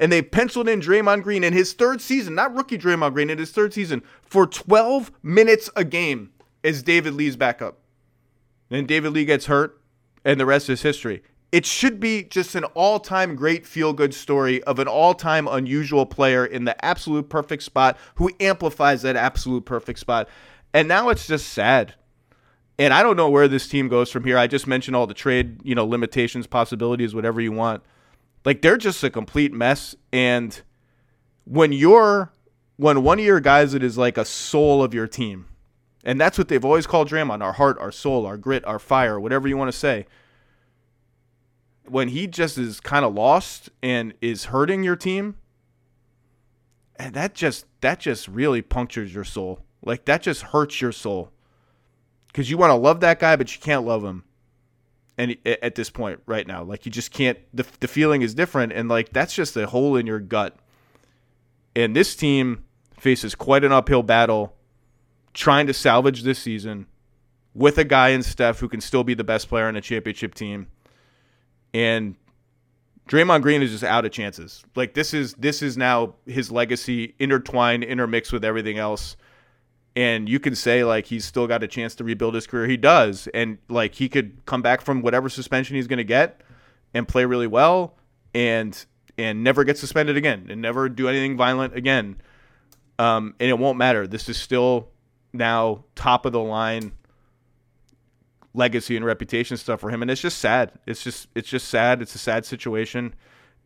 And 0.00 0.12
they 0.12 0.22
penciled 0.22 0.68
in 0.68 0.80
Draymond 0.80 1.24
Green 1.24 1.42
in 1.42 1.52
his 1.52 1.72
third 1.72 2.00
season, 2.00 2.36
not 2.36 2.54
rookie 2.54 2.78
Draymond 2.78 3.14
Green, 3.14 3.30
in 3.30 3.38
his 3.38 3.50
third 3.50 3.74
season, 3.74 4.02
for 4.22 4.46
12 4.46 5.10
minutes 5.24 5.68
a 5.74 5.82
game 5.82 6.30
as 6.62 6.84
David 6.84 7.14
Lee's 7.14 7.36
backup. 7.36 7.77
Then 8.68 8.86
David 8.86 9.12
Lee 9.12 9.24
gets 9.24 9.46
hurt, 9.46 9.80
and 10.24 10.38
the 10.38 10.46
rest 10.46 10.68
is 10.68 10.82
history. 10.82 11.22
It 11.50 11.64
should 11.64 11.98
be 11.98 12.24
just 12.24 12.54
an 12.54 12.64
all 12.64 13.00
time 13.00 13.34
great 13.34 13.66
feel 13.66 13.94
good 13.94 14.12
story 14.12 14.62
of 14.64 14.78
an 14.78 14.88
all 14.88 15.14
time 15.14 15.48
unusual 15.48 16.04
player 16.04 16.44
in 16.44 16.64
the 16.64 16.84
absolute 16.84 17.30
perfect 17.30 17.62
spot 17.62 17.96
who 18.16 18.30
amplifies 18.38 19.02
that 19.02 19.16
absolute 19.16 19.64
perfect 19.64 19.98
spot. 19.98 20.28
And 20.74 20.88
now 20.88 21.08
it's 21.08 21.26
just 21.26 21.48
sad. 21.48 21.94
And 22.78 22.92
I 22.92 23.02
don't 23.02 23.16
know 23.16 23.30
where 23.30 23.48
this 23.48 23.66
team 23.66 23.88
goes 23.88 24.10
from 24.10 24.24
here. 24.24 24.38
I 24.38 24.46
just 24.46 24.66
mentioned 24.66 24.94
all 24.94 25.06
the 25.06 25.14
trade, 25.14 25.60
you 25.64 25.74
know, 25.74 25.84
limitations, 25.84 26.46
possibilities, 26.46 27.14
whatever 27.14 27.40
you 27.40 27.50
want. 27.50 27.82
Like 28.44 28.62
they're 28.62 28.76
just 28.76 29.02
a 29.02 29.10
complete 29.10 29.52
mess. 29.52 29.96
And 30.12 30.60
when 31.44 31.72
you're 31.72 32.30
when 32.76 33.02
one 33.02 33.18
of 33.18 33.24
your 33.24 33.40
guys 33.40 33.72
that 33.72 33.82
is 33.82 33.98
like 33.98 34.16
a 34.16 34.24
soul 34.24 34.82
of 34.82 34.94
your 34.94 35.08
team, 35.08 35.46
and 36.04 36.20
that's 36.20 36.38
what 36.38 36.48
they've 36.48 36.64
always 36.64 36.86
called 36.86 37.08
Draymond 37.08 37.42
our 37.42 37.54
heart, 37.54 37.78
our 37.78 37.92
soul, 37.92 38.26
our 38.26 38.36
grit, 38.36 38.64
our 38.64 38.78
fire, 38.78 39.18
whatever 39.18 39.48
you 39.48 39.56
want 39.56 39.70
to 39.70 39.76
say. 39.76 40.06
When 41.86 42.08
he 42.08 42.26
just 42.26 42.58
is 42.58 42.80
kind 42.80 43.04
of 43.04 43.14
lost 43.14 43.70
and 43.82 44.14
is 44.20 44.46
hurting 44.46 44.82
your 44.82 44.96
team, 44.96 45.36
and 46.96 47.14
that 47.14 47.34
just 47.34 47.64
that 47.80 48.00
just 48.00 48.28
really 48.28 48.62
punctures 48.62 49.14
your 49.14 49.24
soul. 49.24 49.64
Like 49.82 50.04
that 50.04 50.22
just 50.22 50.42
hurts 50.42 50.80
your 50.80 50.92
soul. 50.92 51.32
Cuz 52.34 52.50
you 52.50 52.58
want 52.58 52.70
to 52.70 52.74
love 52.74 53.00
that 53.00 53.18
guy 53.18 53.36
but 53.36 53.54
you 53.54 53.60
can't 53.60 53.86
love 53.86 54.04
him. 54.04 54.24
And 55.16 55.36
at 55.44 55.74
this 55.74 55.90
point 55.90 56.20
right 56.26 56.46
now, 56.46 56.62
like 56.62 56.84
you 56.84 56.92
just 56.92 57.10
can't 57.10 57.38
the 57.54 57.66
the 57.80 57.88
feeling 57.88 58.22
is 58.22 58.34
different 58.34 58.72
and 58.72 58.88
like 58.88 59.12
that's 59.12 59.34
just 59.34 59.56
a 59.56 59.66
hole 59.66 59.96
in 59.96 60.06
your 60.06 60.20
gut. 60.20 60.56
And 61.74 61.96
this 61.96 62.14
team 62.14 62.64
faces 62.98 63.34
quite 63.34 63.64
an 63.64 63.72
uphill 63.72 64.02
battle 64.02 64.57
trying 65.38 65.68
to 65.68 65.72
salvage 65.72 66.24
this 66.24 66.36
season 66.36 66.84
with 67.54 67.78
a 67.78 67.84
guy 67.84 68.08
in 68.08 68.24
Steph 68.24 68.58
who 68.58 68.68
can 68.68 68.80
still 68.80 69.04
be 69.04 69.14
the 69.14 69.22
best 69.22 69.48
player 69.48 69.66
on 69.66 69.76
a 69.76 69.80
championship 69.80 70.34
team. 70.34 70.66
And 71.72 72.16
Draymond 73.08 73.42
Green 73.42 73.62
is 73.62 73.70
just 73.70 73.84
out 73.84 74.04
of 74.04 74.10
chances. 74.10 74.64
Like 74.74 74.94
this 74.94 75.14
is 75.14 75.34
this 75.34 75.62
is 75.62 75.76
now 75.76 76.14
his 76.26 76.50
legacy 76.50 77.14
intertwined, 77.20 77.84
intermixed 77.84 78.32
with 78.32 78.44
everything 78.44 78.78
else. 78.78 79.16
And 79.94 80.28
you 80.28 80.40
can 80.40 80.56
say 80.56 80.82
like 80.82 81.06
he's 81.06 81.24
still 81.24 81.46
got 81.46 81.62
a 81.62 81.68
chance 81.68 81.94
to 81.96 82.04
rebuild 82.04 82.34
his 82.34 82.48
career. 82.48 82.66
He 82.66 82.76
does, 82.76 83.28
and 83.32 83.58
like 83.68 83.94
he 83.94 84.08
could 84.08 84.44
come 84.44 84.60
back 84.60 84.80
from 84.80 85.02
whatever 85.02 85.28
suspension 85.28 85.76
he's 85.76 85.86
going 85.86 85.98
to 85.98 86.04
get 86.04 86.40
and 86.94 87.06
play 87.06 87.24
really 87.24 87.46
well, 87.46 87.96
and 88.34 88.84
and 89.16 89.44
never 89.44 89.62
get 89.62 89.78
suspended 89.78 90.16
again, 90.16 90.48
and 90.50 90.60
never 90.60 90.88
do 90.88 91.08
anything 91.08 91.36
violent 91.36 91.76
again. 91.76 92.20
Um, 92.98 93.36
and 93.38 93.48
it 93.48 93.58
won't 93.58 93.78
matter. 93.78 94.08
This 94.08 94.28
is 94.28 94.36
still 94.36 94.88
now 95.32 95.84
top 95.94 96.26
of 96.26 96.32
the 96.32 96.40
line 96.40 96.92
legacy 98.54 98.96
and 98.96 99.04
reputation 99.04 99.56
stuff 99.56 99.80
for 99.80 99.90
him. 99.90 100.02
And 100.02 100.10
it's 100.10 100.20
just 100.20 100.38
sad. 100.38 100.72
It's 100.86 101.02
just 101.02 101.28
it's 101.34 101.48
just 101.48 101.68
sad. 101.68 102.02
It's 102.02 102.14
a 102.14 102.18
sad 102.18 102.44
situation. 102.44 103.14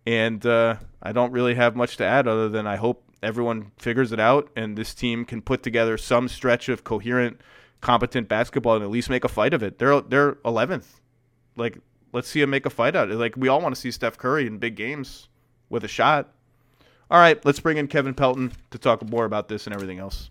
And 0.07 0.45
uh, 0.45 0.77
i 1.03 1.13
don't 1.13 1.33
really 1.33 1.55
have 1.55 1.77
much 1.77 1.97
to 1.97 2.05
add 2.05 2.27
other 2.29 2.49
than 2.49 2.67
i 2.67 2.77
hope 2.77 3.05
everyone 3.23 3.71
figures 3.79 4.13
it 4.13 4.19
out 4.19 4.51
and 4.57 4.77
this 4.77 4.95
team 4.95 5.25
can 5.25 5.41
put 5.41 5.63
together 5.63 5.97
some 5.97 6.29
stretch 6.29 6.69
of 6.69 6.85
coherent 6.85 7.41
competent 7.81 8.29
basketball 8.29 8.77
and 8.77 8.85
at 8.85 8.91
least 8.91 9.11
make 9.11 9.25
a 9.25 9.29
fight 9.29 9.55
of 9.55 9.63
it. 9.63 9.79
They're 9.79 10.01
they're 10.01 10.33
11th 10.45 10.87
like 11.57 11.79
let's 12.13 12.29
see 12.29 12.41
him 12.41 12.51
make 12.51 12.67
a 12.67 12.71
fight 12.71 12.97
out. 12.97 13.11
Like 13.11 13.37
we 13.37 13.49
all 13.49 13.61
want 13.61 13.75
to 13.75 13.81
see 13.81 13.91
steph 13.91 14.19
curry 14.19 14.47
in 14.47 14.59
big 14.59 14.75
games 14.75 15.29
with 15.69 15.85
a 15.85 15.89
shot. 15.89 16.33
All 17.11 17.19
right 17.19 17.43
let's 17.45 17.61
bring 17.61 17.77
in 17.77 17.87
kevin 17.87 18.15
pelton 18.15 18.53
to 18.71 18.79
talk 18.79 19.09
more 19.09 19.25
about 19.25 19.49
this 19.49 19.67
and 19.67 19.75
everything 19.75 20.01
else 20.01 20.31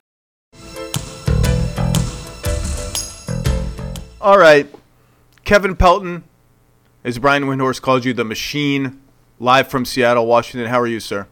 All 4.21 4.37
right. 4.37 4.71
Kevin 5.45 5.75
Pelton, 5.75 6.23
as 7.03 7.17
Brian 7.17 7.45
Windhorst 7.45 7.81
calls 7.81 8.05
you, 8.05 8.13
the 8.13 8.23
machine, 8.23 9.01
live 9.39 9.67
from 9.67 9.83
Seattle, 9.83 10.27
Washington. 10.27 10.69
How 10.69 10.79
are 10.79 10.85
you, 10.85 10.99
sir? 10.99 11.27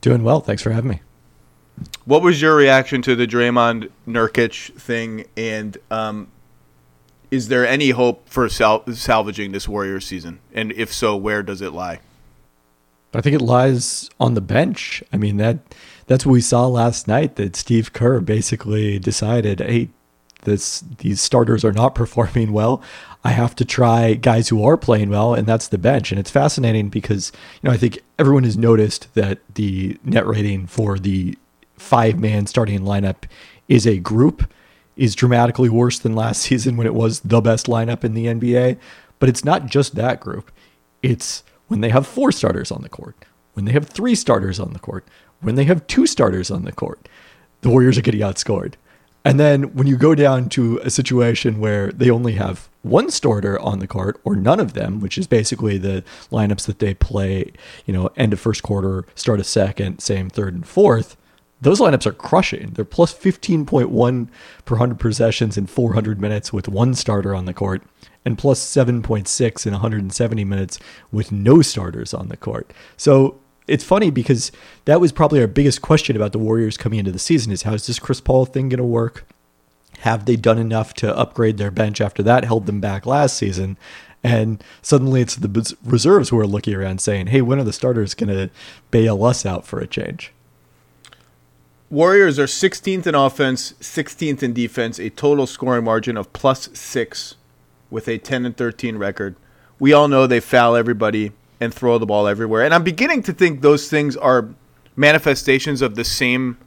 Doing 0.00 0.24
well. 0.24 0.40
Thanks 0.40 0.62
for 0.62 0.70
having 0.70 0.90
me. 0.90 1.00
What 2.04 2.22
was 2.22 2.42
your 2.42 2.56
reaction 2.56 3.02
to 3.02 3.14
the 3.14 3.26
Draymond 3.28 3.90
Nurkic 4.06 4.74
thing? 4.80 5.26
And 5.36 5.78
um, 5.92 6.26
is 7.30 7.46
there 7.46 7.64
any 7.64 7.90
hope 7.90 8.28
for 8.28 8.48
sal- 8.48 8.84
salvaging 8.92 9.52
this 9.52 9.68
Warriors 9.68 10.04
season? 10.04 10.40
And 10.52 10.72
if 10.72 10.92
so, 10.92 11.16
where 11.16 11.44
does 11.44 11.62
it 11.62 11.72
lie? 11.72 12.00
I 13.14 13.20
think 13.20 13.36
it 13.36 13.42
lies 13.42 14.10
on 14.18 14.34
the 14.34 14.40
bench. 14.40 15.04
I 15.12 15.18
mean 15.18 15.36
that 15.36 15.58
that's 16.06 16.26
what 16.26 16.32
we 16.32 16.40
saw 16.40 16.66
last 16.66 17.06
night. 17.06 17.36
That 17.36 17.54
Steve 17.54 17.92
Kerr 17.92 18.20
basically 18.20 18.98
decided, 18.98 19.60
hey, 19.60 19.90
this 20.42 20.80
these 20.98 21.20
starters 21.20 21.64
are 21.64 21.72
not 21.72 21.94
performing 21.94 22.52
well, 22.52 22.82
I 23.24 23.30
have 23.30 23.54
to 23.56 23.64
try 23.64 24.14
guys 24.14 24.48
who 24.48 24.64
are 24.64 24.76
playing 24.76 25.10
well, 25.10 25.34
and 25.34 25.46
that's 25.46 25.68
the 25.68 25.78
bench. 25.78 26.10
And 26.10 26.18
it's 26.18 26.30
fascinating 26.30 26.88
because 26.88 27.32
you 27.62 27.68
know 27.68 27.74
I 27.74 27.78
think 27.78 28.00
everyone 28.18 28.44
has 28.44 28.56
noticed 28.56 29.12
that 29.14 29.38
the 29.54 29.98
net 30.04 30.26
rating 30.26 30.66
for 30.66 30.98
the 30.98 31.36
five 31.76 32.18
man 32.18 32.46
starting 32.46 32.80
lineup 32.80 33.24
is 33.68 33.86
a 33.86 33.98
group 33.98 34.50
is 34.96 35.14
dramatically 35.14 35.68
worse 35.68 35.98
than 35.98 36.14
last 36.14 36.42
season 36.42 36.76
when 36.76 36.86
it 36.86 36.94
was 36.94 37.20
the 37.20 37.40
best 37.40 37.66
lineup 37.66 38.04
in 38.04 38.14
the 38.14 38.26
NBA. 38.26 38.78
But 39.18 39.28
it's 39.28 39.44
not 39.44 39.66
just 39.66 39.94
that 39.94 40.20
group. 40.20 40.50
It's 41.02 41.44
when 41.68 41.80
they 41.80 41.90
have 41.90 42.06
four 42.06 42.32
starters 42.32 42.70
on 42.70 42.82
the 42.82 42.88
court, 42.88 43.16
when 43.54 43.64
they 43.64 43.72
have 43.72 43.88
three 43.88 44.14
starters 44.14 44.58
on 44.58 44.72
the 44.72 44.78
court, 44.78 45.06
when 45.40 45.54
they 45.54 45.64
have 45.64 45.86
two 45.86 46.06
starters 46.06 46.50
on 46.50 46.64
the 46.64 46.72
court, 46.72 47.08
the 47.60 47.68
Warriors 47.68 47.96
are 47.96 48.02
getting 48.02 48.20
outscored. 48.20 48.74
And 49.24 49.38
then 49.38 49.74
when 49.74 49.86
you 49.86 49.96
go 49.96 50.14
down 50.14 50.48
to 50.50 50.78
a 50.78 50.90
situation 50.90 51.60
where 51.60 51.92
they 51.92 52.10
only 52.10 52.32
have 52.32 52.68
one 52.82 53.10
starter 53.10 53.60
on 53.60 53.78
the 53.78 53.86
court 53.86 54.20
or 54.24 54.34
none 54.34 54.58
of 54.58 54.72
them, 54.72 55.00
which 55.00 55.16
is 55.16 55.26
basically 55.26 55.78
the 55.78 56.02
lineups 56.30 56.66
that 56.66 56.80
they 56.80 56.94
play, 56.94 57.52
you 57.86 57.94
know, 57.94 58.10
end 58.16 58.32
of 58.32 58.40
first 58.40 58.62
quarter, 58.62 59.04
start 59.14 59.38
of 59.38 59.46
second, 59.46 60.00
same 60.00 60.28
third 60.28 60.54
and 60.54 60.66
fourth, 60.66 61.16
those 61.60 61.78
lineups 61.78 62.06
are 62.06 62.12
crushing. 62.12 62.72
They're 62.72 62.84
plus 62.84 63.14
15.1 63.14 64.28
per 64.64 64.74
100 64.74 64.98
possessions 64.98 65.56
in 65.56 65.68
400 65.68 66.20
minutes 66.20 66.52
with 66.52 66.68
one 66.68 66.94
starter 66.94 67.36
on 67.36 67.44
the 67.44 67.54
court 67.54 67.82
and 68.24 68.36
plus 68.36 68.60
7.6 68.60 69.66
in 69.66 69.72
170 69.72 70.44
minutes 70.44 70.80
with 71.12 71.30
no 71.30 71.62
starters 71.62 72.12
on 72.12 72.28
the 72.28 72.36
court. 72.36 72.72
So 72.96 73.38
it's 73.66 73.84
funny 73.84 74.10
because 74.10 74.52
that 74.84 75.00
was 75.00 75.12
probably 75.12 75.40
our 75.40 75.46
biggest 75.46 75.82
question 75.82 76.16
about 76.16 76.32
the 76.32 76.38
Warriors 76.38 76.76
coming 76.76 76.98
into 76.98 77.12
the 77.12 77.18
season 77.18 77.52
is 77.52 77.62
how 77.62 77.74
is 77.74 77.86
this 77.86 77.98
Chris 77.98 78.20
Paul 78.20 78.44
thing 78.44 78.68
going 78.68 78.78
to 78.78 78.84
work? 78.84 79.26
Have 80.00 80.24
they 80.24 80.36
done 80.36 80.58
enough 80.58 80.94
to 80.94 81.16
upgrade 81.16 81.58
their 81.58 81.70
bench 81.70 82.00
after 82.00 82.22
that 82.24 82.44
held 82.44 82.66
them 82.66 82.80
back 82.80 83.06
last 83.06 83.36
season? 83.36 83.76
And 84.24 84.62
suddenly 84.82 85.20
it's 85.20 85.36
the 85.36 85.76
reserves 85.84 86.28
who 86.28 86.38
are 86.38 86.46
looking 86.46 86.74
around 86.74 87.00
saying, 87.00 87.28
hey, 87.28 87.42
when 87.42 87.58
are 87.58 87.64
the 87.64 87.72
starters 87.72 88.14
going 88.14 88.30
to 88.30 88.50
bail 88.90 89.24
us 89.24 89.44
out 89.44 89.66
for 89.66 89.80
a 89.80 89.86
change? 89.86 90.32
Warriors 91.90 92.38
are 92.38 92.46
16th 92.46 93.06
in 93.06 93.14
offense, 93.14 93.74
16th 93.80 94.42
in 94.42 94.54
defense, 94.54 94.98
a 94.98 95.10
total 95.10 95.46
scoring 95.46 95.84
margin 95.84 96.16
of 96.16 96.32
plus 96.32 96.70
six 96.72 97.34
with 97.90 98.08
a 98.08 98.16
10 98.16 98.46
and 98.46 98.56
13 98.56 98.96
record. 98.96 99.36
We 99.78 99.92
all 99.92 100.08
know 100.08 100.26
they 100.26 100.40
foul 100.40 100.74
everybody 100.74 101.32
and 101.62 101.72
throw 101.72 101.96
the 101.96 102.06
ball 102.06 102.26
everywhere. 102.26 102.64
And 102.64 102.74
I'm 102.74 102.82
beginning 102.82 103.22
to 103.22 103.32
think 103.32 103.60
those 103.60 103.88
things 103.88 104.16
are 104.16 104.48
manifestations 104.96 105.80
of 105.80 105.94
the 105.94 106.04
same 106.04 106.58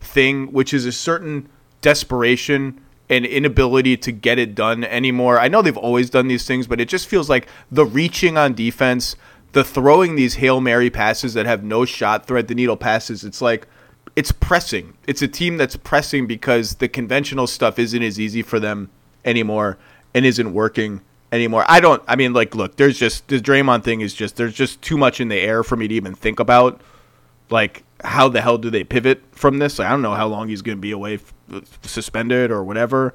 thing, 0.00 0.52
which 0.52 0.72
is 0.72 0.86
a 0.86 0.92
certain 0.92 1.48
desperation 1.80 2.80
and 3.10 3.26
inability 3.26 3.96
to 3.96 4.12
get 4.12 4.38
it 4.38 4.54
done 4.54 4.84
anymore. 4.84 5.40
I 5.40 5.48
know 5.48 5.60
they've 5.60 5.76
always 5.76 6.08
done 6.08 6.28
these 6.28 6.46
things, 6.46 6.68
but 6.68 6.80
it 6.80 6.88
just 6.88 7.08
feels 7.08 7.28
like 7.28 7.48
the 7.70 7.84
reaching 7.84 8.38
on 8.38 8.54
defense, 8.54 9.16
the 9.52 9.64
throwing 9.64 10.14
these 10.14 10.36
Hail 10.36 10.60
Mary 10.60 10.88
passes 10.88 11.34
that 11.34 11.46
have 11.46 11.64
no 11.64 11.84
shot, 11.84 12.26
thread 12.26 12.46
the 12.46 12.54
needle 12.54 12.76
passes. 12.76 13.24
It's 13.24 13.42
like 13.42 13.66
it's 14.14 14.30
pressing. 14.30 14.96
It's 15.08 15.20
a 15.20 15.28
team 15.28 15.56
that's 15.56 15.76
pressing 15.76 16.28
because 16.28 16.76
the 16.76 16.88
conventional 16.88 17.48
stuff 17.48 17.78
isn't 17.80 18.02
as 18.02 18.20
easy 18.20 18.42
for 18.42 18.60
them 18.60 18.90
anymore 19.24 19.78
and 20.14 20.24
isn't 20.24 20.54
working 20.54 21.00
anymore. 21.34 21.64
I 21.68 21.80
don't. 21.80 22.02
I 22.06 22.16
mean, 22.16 22.32
like, 22.32 22.54
look, 22.54 22.76
there's 22.76 22.98
just 22.98 23.28
the 23.28 23.40
Draymond 23.40 23.84
thing 23.84 24.00
is 24.00 24.14
just 24.14 24.36
there's 24.36 24.54
just 24.54 24.80
too 24.80 24.96
much 24.96 25.20
in 25.20 25.28
the 25.28 25.38
air 25.38 25.62
for 25.62 25.76
me 25.76 25.88
to 25.88 25.94
even 25.94 26.14
think 26.14 26.40
about. 26.40 26.80
Like, 27.50 27.84
how 28.02 28.28
the 28.28 28.40
hell 28.40 28.56
do 28.56 28.70
they 28.70 28.84
pivot 28.84 29.22
from 29.32 29.58
this? 29.58 29.78
Like, 29.78 29.88
I 29.88 29.90
don't 29.90 30.02
know 30.02 30.14
how 30.14 30.26
long 30.26 30.48
he's 30.48 30.62
going 30.62 30.78
to 30.78 30.80
be 30.80 30.92
away, 30.92 31.14
f- 31.14 31.78
suspended 31.82 32.50
or 32.50 32.64
whatever. 32.64 33.14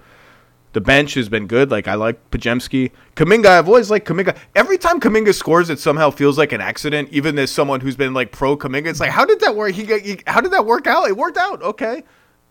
The 0.74 0.82
bench 0.82 1.16
has 1.16 1.30
been 1.30 1.48
good. 1.48 1.72
Like 1.72 1.88
I 1.88 1.96
like 1.96 2.30
Podziemski. 2.30 2.92
Kuminga, 3.16 3.48
I've 3.48 3.68
always 3.68 3.90
liked 3.90 4.08
Kuminga. 4.08 4.38
Every 4.56 4.78
time 4.78 5.00
Kuminga 5.00 5.34
scores, 5.34 5.72
it 5.72 5.80
somehow 5.80 6.12
feels 6.12 6.38
like 6.38 6.52
an 6.52 6.62
accident. 6.62 7.10
Even 7.12 7.40
as 7.40 7.50
someone 7.50 7.82
who's 7.82 7.96
been 7.96 8.14
like 8.14 8.32
pro 8.32 8.56
Kuminga, 8.56 8.86
it's 8.86 9.00
like, 9.00 9.10
how 9.10 9.26
did 9.26 9.40
that 9.40 9.56
work? 9.56 9.74
He, 9.74 9.86
he 9.86 10.22
how 10.28 10.42
did 10.42 10.52
that 10.52 10.66
work 10.68 10.86
out? 10.86 11.08
It 11.08 11.18
worked 11.18 11.38
out. 11.38 11.62
Okay. 11.64 12.04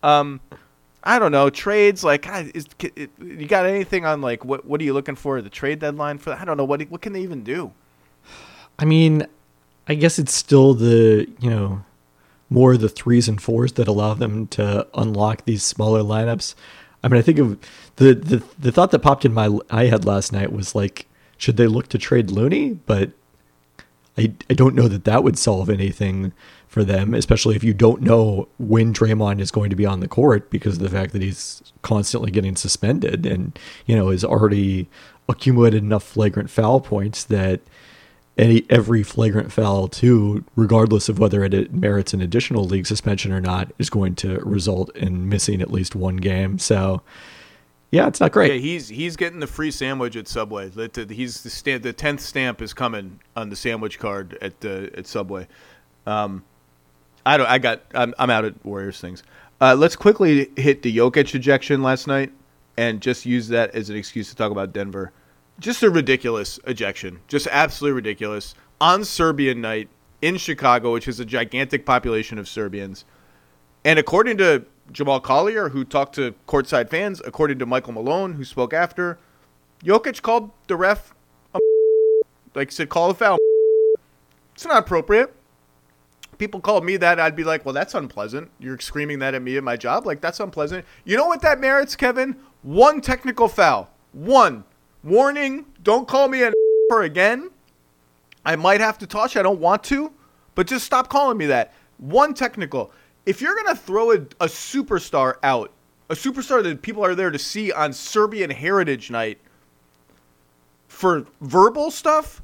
Um, 0.03 0.41
I 1.03 1.19
don't 1.19 1.31
know 1.31 1.49
trades. 1.49 2.03
Like, 2.03 2.27
is, 2.53 2.67
you 3.19 3.47
got 3.47 3.65
anything 3.65 4.05
on 4.05 4.21
like 4.21 4.43
what? 4.43 4.65
What 4.65 4.81
are 4.81 4.83
you 4.83 4.93
looking 4.93 5.15
for 5.15 5.41
the 5.41 5.49
trade 5.49 5.79
deadline 5.79 6.17
for? 6.17 6.33
I 6.33 6.45
don't 6.45 6.57
know 6.57 6.65
what. 6.65 6.81
What 6.89 7.01
can 7.01 7.13
they 7.13 7.21
even 7.21 7.43
do? 7.43 7.71
I 8.77 8.85
mean, 8.85 9.25
I 9.87 9.95
guess 9.95 10.19
it's 10.19 10.33
still 10.33 10.73
the 10.73 11.27
you 11.39 11.49
know 11.49 11.83
more 12.49 12.77
the 12.77 12.89
threes 12.89 13.27
and 13.27 13.41
fours 13.41 13.73
that 13.73 13.87
allow 13.87 14.13
them 14.13 14.47
to 14.47 14.87
unlock 14.93 15.45
these 15.45 15.63
smaller 15.63 16.01
lineups. 16.01 16.55
I 17.03 17.07
mean, 17.07 17.19
I 17.19 17.21
think 17.21 17.39
of 17.39 17.59
the, 17.95 18.13
the 18.13 18.43
the 18.57 18.71
thought 18.71 18.91
that 18.91 18.99
popped 18.99 19.25
in 19.25 19.33
my 19.33 19.57
I 19.69 19.85
had 19.85 20.05
last 20.05 20.33
night 20.33 20.51
was 20.51 20.75
like, 20.75 21.07
should 21.37 21.57
they 21.57 21.67
look 21.67 21.87
to 21.89 21.97
trade 21.97 22.29
Looney? 22.29 22.73
But 22.73 23.11
I 24.17 24.33
I 24.49 24.53
don't 24.53 24.75
know 24.75 24.87
that 24.87 25.05
that 25.05 25.23
would 25.23 25.37
solve 25.37 25.69
anything 25.69 26.33
for 26.69 26.83
them, 26.83 27.15
especially 27.15 27.55
if 27.55 27.63
you 27.63 27.73
don't 27.73 28.01
know 28.01 28.47
when 28.59 28.93
Draymond 28.93 29.41
is 29.41 29.49
going 29.49 29.71
to 29.71 29.75
be 29.75 29.87
on 29.87 30.01
the 30.01 30.07
court 30.07 30.51
because 30.51 30.77
of 30.77 30.83
the 30.83 30.89
fact 30.89 31.13
that 31.13 31.21
he's 31.21 31.63
constantly 31.81 32.29
getting 32.29 32.55
suspended 32.55 33.25
and 33.25 33.57
you 33.87 33.95
know 33.95 34.09
is 34.09 34.23
already 34.23 34.87
accumulated 35.27 35.81
enough 35.83 36.03
flagrant 36.03 36.49
foul 36.49 36.79
points 36.79 37.23
that 37.23 37.61
any 38.37 38.65
every 38.69 39.01
flagrant 39.01 39.51
foul 39.51 39.87
too, 39.87 40.45
regardless 40.55 41.09
of 41.09 41.17
whether 41.17 41.43
it 41.43 41.73
merits 41.73 42.13
an 42.13 42.21
additional 42.21 42.63
league 42.63 42.85
suspension 42.85 43.31
or 43.31 43.41
not, 43.41 43.71
is 43.79 43.89
going 43.89 44.13
to 44.15 44.39
result 44.41 44.95
in 44.95 45.27
missing 45.27 45.61
at 45.61 45.71
least 45.71 45.95
one 45.95 46.17
game. 46.17 46.59
So, 46.59 47.01
yeah, 47.89 48.07
it's 48.07 48.19
not 48.19 48.31
great. 48.31 48.53
Yeah, 48.53 48.59
he's 48.59 48.89
he's 48.89 49.15
getting 49.15 49.39
the 49.39 49.47
free 49.47 49.71
sandwich 49.71 50.15
at 50.15 50.27
Subway. 50.27 50.69
He's 50.69 51.41
the 51.41 51.49
sta- 51.49 51.79
the 51.79 51.93
tenth 51.93 52.21
stamp 52.21 52.61
is 52.61 52.75
coming 52.75 53.19
on 53.35 53.49
the 53.49 53.55
sandwich 53.55 53.97
card 53.97 54.37
at 54.39 54.61
the 54.61 54.91
at 54.95 55.07
Subway. 55.07 55.47
Um, 56.05 56.43
I 57.29 57.37
don't. 57.37 57.47
I 57.47 57.57
got. 57.57 57.81
I'm, 57.93 58.13
I'm 58.19 58.29
out 58.29 58.45
at 58.45 58.63
Warriors 58.65 58.99
things. 58.99 59.23
Uh, 59.61 59.75
let's 59.75 59.95
quickly 59.95 60.49
hit 60.55 60.81
the 60.81 60.95
Jokic 60.95 61.33
ejection 61.35 61.81
last 61.83 62.07
night, 62.07 62.31
and 62.77 63.01
just 63.01 63.25
use 63.25 63.49
that 63.49 63.75
as 63.75 63.89
an 63.89 63.95
excuse 63.95 64.29
to 64.29 64.35
talk 64.35 64.51
about 64.51 64.73
Denver 64.73 65.11
just 65.59 65.83
a 65.83 65.89
ridiculous 65.89 66.59
ejection. 66.65 67.19
Just 67.27 67.47
absolutely 67.51 67.95
ridiculous. 67.95 68.55
On 68.81 69.03
Serbian 69.03 69.61
night 69.61 69.89
in 70.21 70.37
Chicago, 70.37 70.93
which 70.93 71.07
is 71.07 71.19
a 71.19 71.25
gigantic 71.25 71.85
population 71.85 72.37
of 72.37 72.47
Serbians. 72.47 73.05
And 73.83 73.99
according 73.99 74.37
to 74.37 74.65
Jamal 74.91 75.19
Collier, 75.19 75.69
who 75.69 75.83
talked 75.83 76.15
to 76.15 76.33
courtside 76.47 76.89
fans, 76.89 77.21
according 77.25 77.59
to 77.59 77.65
Michael 77.65 77.93
Malone, 77.93 78.33
who 78.33 78.43
spoke 78.43 78.73
after, 78.73 79.19
Jokic 79.83 80.21
called 80.21 80.51
the 80.67 80.75
ref, 80.75 81.13
a 81.53 81.59
like 82.55 82.71
said, 82.71 82.89
call 82.89 83.09
a 83.09 83.13
foul. 83.13 83.37
It's 84.53 84.65
not 84.65 84.79
appropriate. 84.79 85.33
People 86.39 86.61
called 86.61 86.85
me 86.85 86.97
that, 86.97 87.19
I'd 87.19 87.35
be 87.35 87.43
like, 87.43 87.65
well, 87.65 87.73
that's 87.73 87.93
unpleasant. 87.93 88.49
You're 88.59 88.79
screaming 88.79 89.19
that 89.19 89.35
at 89.35 89.41
me 89.41 89.57
at 89.57 89.63
my 89.63 89.75
job. 89.75 90.05
Like, 90.05 90.21
that's 90.21 90.39
unpleasant. 90.39 90.85
You 91.03 91.17
know 91.17 91.27
what 91.27 91.41
that 91.41 91.59
merits, 91.59 91.95
Kevin? 91.97 92.37
One 92.63 93.01
technical 93.01 93.49
foul. 93.49 93.91
One. 94.13 94.63
Warning, 95.03 95.65
don't 95.83 96.07
call 96.07 96.29
me 96.29 96.43
an 96.43 96.53
again. 97.01 97.51
I 98.45 98.55
might 98.55 98.79
have 98.79 98.97
to 98.99 99.07
toss 99.07 99.35
you. 99.35 99.41
I 99.41 99.43
don't 99.43 99.59
want 99.59 99.83
to, 99.85 100.13
but 100.55 100.65
just 100.65 100.85
stop 100.85 101.09
calling 101.09 101.37
me 101.37 101.45
that. 101.47 101.73
One 101.97 102.33
technical. 102.33 102.91
If 103.25 103.41
you're 103.41 103.55
going 103.55 103.67
to 103.67 103.75
throw 103.75 104.11
a, 104.11 104.15
a 104.15 104.47
superstar 104.47 105.35
out, 105.43 105.71
a 106.09 106.15
superstar 106.15 106.63
that 106.63 106.81
people 106.81 107.05
are 107.05 107.15
there 107.15 107.31
to 107.31 107.37
see 107.37 107.71
on 107.71 107.91
Serbian 107.91 108.49
Heritage 108.49 109.11
Night 109.11 109.39
for 110.87 111.25
verbal 111.41 111.91
stuff, 111.91 112.41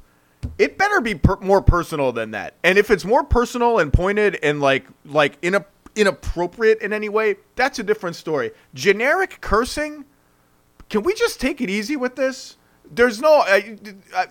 it 0.58 0.78
better 0.78 1.00
be 1.00 1.14
per- 1.14 1.36
more 1.40 1.62
personal 1.62 2.12
than 2.12 2.30
that. 2.32 2.54
And 2.64 2.78
if 2.78 2.90
it's 2.90 3.04
more 3.04 3.24
personal 3.24 3.78
and 3.78 3.92
pointed 3.92 4.38
and 4.42 4.60
like 4.60 4.86
like 5.04 5.38
in 5.42 5.54
a 5.54 5.64
inappropriate 5.94 6.82
in 6.82 6.92
any 6.92 7.08
way, 7.08 7.36
that's 7.54 7.78
a 7.78 7.82
different 7.82 8.16
story. 8.16 8.52
Generic 8.74 9.40
cursing 9.40 10.04
can 10.88 11.02
we 11.02 11.14
just 11.14 11.40
take 11.40 11.60
it 11.60 11.70
easy 11.70 11.96
with 11.96 12.16
this? 12.16 12.56
There's 12.90 13.20
no. 13.20 13.40
Uh, 13.40 13.60
uh, 14.14 14.26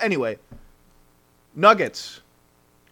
anyway, 0.00 0.38
Nuggets. 1.54 2.22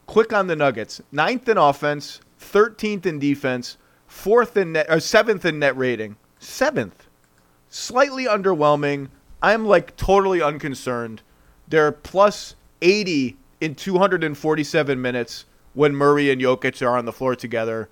Quick 0.07 0.33
on 0.33 0.47
the 0.47 0.55
Nuggets. 0.55 1.01
Ninth 1.11 1.49
in 1.49 1.59
offense, 1.59 2.21
13th 2.41 3.07
in 3.07 3.19
defense, 3.19 3.77
fourth 4.07 4.57
in 4.57 4.73
net, 4.73 4.87
or 4.89 5.01
seventh 5.01 5.45
in 5.45 5.59
net 5.59 5.77
rating. 5.77 6.17
Seventh. 6.39 7.07
Slightly 7.71 8.27
underwhelming. 8.27 9.09
I'm 9.43 9.67
like 9.67 9.97
totally 9.97 10.43
unconcerned. 10.43 11.23
They're 11.69 11.93
plus 11.93 12.55
80 12.83 13.37
in 13.61 13.75
247 13.75 15.01
minutes 15.01 15.45
when 15.75 15.95
Murray 15.95 16.31
and 16.31 16.41
Jokic 16.41 16.85
are 16.87 16.97
on 16.97 17.05
the 17.05 17.13
floor 17.13 17.35
together. 17.37 17.89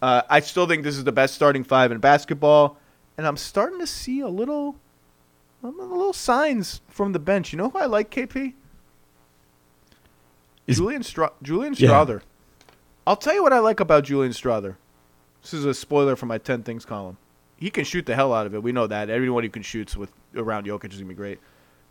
Uh, 0.00 0.22
I 0.28 0.40
still 0.40 0.66
think 0.66 0.82
this 0.82 0.96
is 0.96 1.04
the 1.04 1.12
best 1.12 1.34
starting 1.34 1.64
five 1.64 1.92
in 1.92 1.98
basketball 1.98 2.76
and 3.16 3.26
I'm 3.26 3.36
starting 3.36 3.78
to 3.78 3.86
see 3.86 4.20
a 4.20 4.28
little, 4.28 4.76
a 5.62 5.68
little 5.68 6.12
signs 6.12 6.80
from 6.88 7.12
the 7.12 7.18
bench. 7.18 7.52
You 7.52 7.58
know 7.58 7.70
who 7.70 7.78
I 7.78 7.86
like, 7.86 8.10
KP? 8.10 8.54
Is, 10.66 10.76
Julian 10.78 11.02
Str- 11.02 11.24
Julian 11.42 11.74
Strawther. 11.74 12.20
Yeah. 12.20 12.26
I'll 13.06 13.16
tell 13.16 13.34
you 13.34 13.42
what 13.42 13.52
I 13.52 13.58
like 13.58 13.80
about 13.80 14.04
Julian 14.04 14.32
Strawther. 14.32 14.76
This 15.42 15.52
is 15.52 15.64
a 15.64 15.74
spoiler 15.74 16.14
for 16.14 16.26
my 16.26 16.38
ten 16.38 16.62
things 16.62 16.84
column. 16.84 17.16
he 17.56 17.68
can 17.68 17.84
shoot 17.84 18.06
the 18.06 18.14
hell 18.14 18.32
out 18.32 18.46
of 18.46 18.54
it. 18.54 18.62
We 18.62 18.70
know 18.70 18.86
that. 18.86 19.10
Everyone 19.10 19.42
who 19.42 19.50
can 19.50 19.62
shoot 19.62 19.96
with 19.96 20.12
around 20.36 20.66
Jokic 20.66 20.92
is 20.92 20.98
gonna 20.98 21.08
be 21.08 21.14
great. 21.14 21.40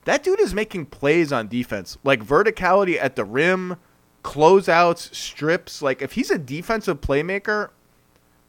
That 0.05 0.23
dude 0.23 0.39
is 0.39 0.53
making 0.53 0.87
plays 0.87 1.31
on 1.31 1.47
defense, 1.47 1.97
like 2.03 2.23
verticality 2.23 2.97
at 2.99 3.15
the 3.15 3.25
rim, 3.25 3.77
closeouts, 4.23 5.13
strips. 5.13 5.81
Like 5.81 6.01
if 6.01 6.13
he's 6.13 6.31
a 6.31 6.37
defensive 6.37 7.01
playmaker, 7.01 7.69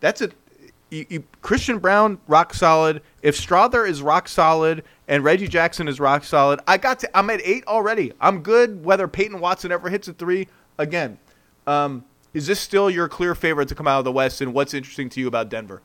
that's 0.00 0.20
a 0.22 0.30
you, 0.90 1.06
you, 1.08 1.24
Christian 1.40 1.78
Braun 1.78 2.18
rock 2.26 2.54
solid. 2.54 3.02
If 3.22 3.36
Strawther 3.36 3.88
is 3.88 4.02
rock 4.02 4.28
solid 4.28 4.84
and 5.08 5.24
Reggie 5.24 5.48
Jackson 5.48 5.88
is 5.88 5.98
rock 5.98 6.24
solid, 6.24 6.60
I 6.66 6.76
got 6.76 7.00
to. 7.00 7.16
I'm 7.16 7.30
at 7.30 7.40
eight 7.42 7.66
already. 7.66 8.12
I'm 8.20 8.42
good. 8.42 8.84
Whether 8.84 9.08
Peyton 9.08 9.40
Watson 9.40 9.72
ever 9.72 9.88
hits 9.88 10.08
a 10.08 10.12
three 10.12 10.48
again, 10.78 11.18
um, 11.66 12.04
is 12.34 12.46
this 12.46 12.60
still 12.60 12.90
your 12.90 13.08
clear 13.08 13.34
favorite 13.34 13.68
to 13.68 13.74
come 13.74 13.88
out 13.88 13.98
of 13.98 14.04
the 14.04 14.12
West? 14.12 14.40
And 14.40 14.54
what's 14.54 14.74
interesting 14.74 15.08
to 15.10 15.20
you 15.20 15.28
about 15.28 15.48
Denver? 15.48 15.82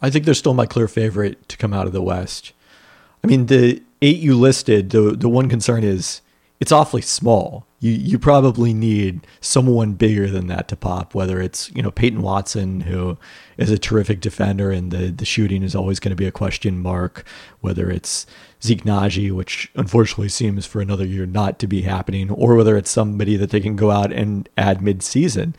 I 0.00 0.10
think 0.10 0.24
they're 0.24 0.34
still 0.34 0.54
my 0.54 0.66
clear 0.66 0.88
favorite 0.88 1.48
to 1.48 1.56
come 1.56 1.72
out 1.72 1.86
of 1.86 1.92
the 1.92 2.02
West. 2.02 2.52
I 3.22 3.28
mean, 3.28 3.46
the 3.46 3.82
eight 4.02 4.18
you 4.18 4.36
listed, 4.36 4.90
the 4.90 5.16
the 5.16 5.28
one 5.28 5.48
concern 5.48 5.84
is 5.84 6.20
it's 6.60 6.72
awfully 6.72 7.02
small 7.02 7.66
you 7.82 7.90
you 7.90 8.18
probably 8.18 8.72
need 8.72 9.26
someone 9.40 9.94
bigger 9.94 10.28
than 10.28 10.46
that 10.46 10.68
to 10.68 10.76
pop. 10.76 11.14
Whether 11.14 11.42
it's 11.42 11.70
you 11.74 11.82
know 11.82 11.90
Peyton 11.90 12.22
Watson, 12.22 12.82
who 12.82 13.18
is 13.58 13.70
a 13.70 13.78
terrific 13.78 14.20
defender, 14.20 14.70
and 14.70 14.92
the 14.92 15.10
the 15.10 15.24
shooting 15.24 15.64
is 15.64 15.74
always 15.74 15.98
going 15.98 16.10
to 16.10 16.16
be 16.16 16.26
a 16.26 16.32
question 16.32 16.78
mark. 16.78 17.26
Whether 17.60 17.90
it's 17.90 18.24
Zeke 18.62 18.84
Nnaji, 18.84 19.32
which 19.32 19.70
unfortunately 19.74 20.28
seems 20.28 20.64
for 20.64 20.80
another 20.80 21.04
year 21.04 21.26
not 21.26 21.58
to 21.58 21.66
be 21.66 21.82
happening, 21.82 22.30
or 22.30 22.54
whether 22.54 22.76
it's 22.76 22.90
somebody 22.90 23.36
that 23.36 23.50
they 23.50 23.60
can 23.60 23.74
go 23.74 23.90
out 23.90 24.12
and 24.12 24.48
add 24.56 24.80
mid 24.80 25.02
season. 25.02 25.56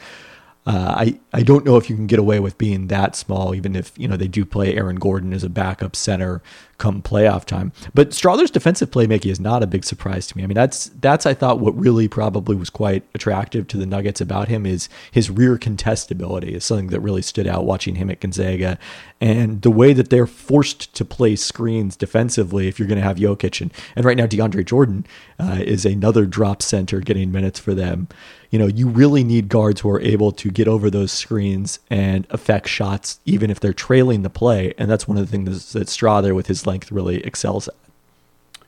Uh, 0.65 0.93
I 0.95 1.19
I 1.33 1.43
don't 1.43 1.65
know 1.65 1.75
if 1.75 1.89
you 1.89 1.95
can 1.95 2.07
get 2.07 2.19
away 2.19 2.39
with 2.39 2.57
being 2.57 2.87
that 2.87 3.17
small, 3.17 3.53
even 3.53 3.75
if 3.75 3.91
you 3.97 4.07
know 4.07 4.15
they 4.15 4.29
do 4.29 4.45
play 4.45 4.75
Aaron 4.75 4.95
Gordon 4.95 5.33
as 5.33 5.43
a 5.43 5.49
backup 5.49 5.93
center 5.93 6.41
come 6.77 7.01
playoff 7.01 7.45
time. 7.45 7.71
But 7.93 8.09
Strawther's 8.09 8.49
defensive 8.49 8.89
playmaking 8.89 9.31
is 9.31 9.39
not 9.39 9.61
a 9.61 9.67
big 9.67 9.83
surprise 9.83 10.25
to 10.27 10.37
me. 10.37 10.43
I 10.43 10.47
mean, 10.47 10.55
that's 10.55 10.89
that's 11.01 11.25
I 11.25 11.33
thought 11.33 11.59
what 11.59 11.77
really 11.77 12.07
probably 12.07 12.55
was 12.55 12.69
quite 12.69 13.03
attractive 13.13 13.67
to 13.69 13.77
the 13.77 13.85
Nuggets 13.85 14.21
about 14.21 14.47
him 14.47 14.65
is 14.65 14.87
his 15.11 15.29
rear 15.29 15.57
contestability 15.57 16.51
is 16.51 16.63
something 16.63 16.87
that 16.87 17.01
really 17.01 17.21
stood 17.21 17.47
out 17.47 17.65
watching 17.65 17.95
him 17.95 18.09
at 18.09 18.21
Gonzaga, 18.21 18.77
and 19.19 19.61
the 19.63 19.71
way 19.71 19.91
that 19.91 20.09
they're 20.09 20.27
forced 20.27 20.93
to 20.95 21.03
play 21.03 21.35
screens 21.35 21.97
defensively 21.97 22.69
if 22.69 22.79
you're 22.79 22.87
going 22.87 23.01
to 23.01 23.05
have 23.07 23.17
Jokic 23.17 23.59
and 23.59 23.73
and 23.97 24.05
right 24.05 24.17
now 24.17 24.27
DeAndre 24.27 24.65
Jordan 24.65 25.05
uh, 25.39 25.59
is 25.61 25.85
another 25.85 26.25
drop 26.25 26.61
center 26.61 27.01
getting 27.01 27.33
minutes 27.33 27.59
for 27.59 27.73
them. 27.73 28.07
You 28.53 28.59
know, 28.59 28.67
you 28.67 28.87
really 28.87 29.23
need 29.23 29.49
guards 29.49 29.81
who 29.81 29.89
are 29.89 29.99
able 30.01 30.31
to 30.33 30.51
get 30.51 30.67
over 30.67 30.91
those 30.91 31.11
screens 31.11 31.79
and 31.89 32.27
affect 32.29 32.67
shots 32.67 33.19
even 33.25 33.49
if 33.49 33.59
they're 33.59 33.73
trailing 33.73 34.21
the 34.21 34.29
play, 34.29 34.75
and 34.77 34.91
that's 34.91 35.07
one 35.07 35.17
of 35.17 35.25
the 35.25 35.31
things 35.31 35.73
that 35.73 35.87
Strawther 35.87 36.35
with 36.35 36.45
his 36.45 36.67
length 36.67 36.91
really 36.91 37.25
excels 37.25 37.67
at. 37.67 37.73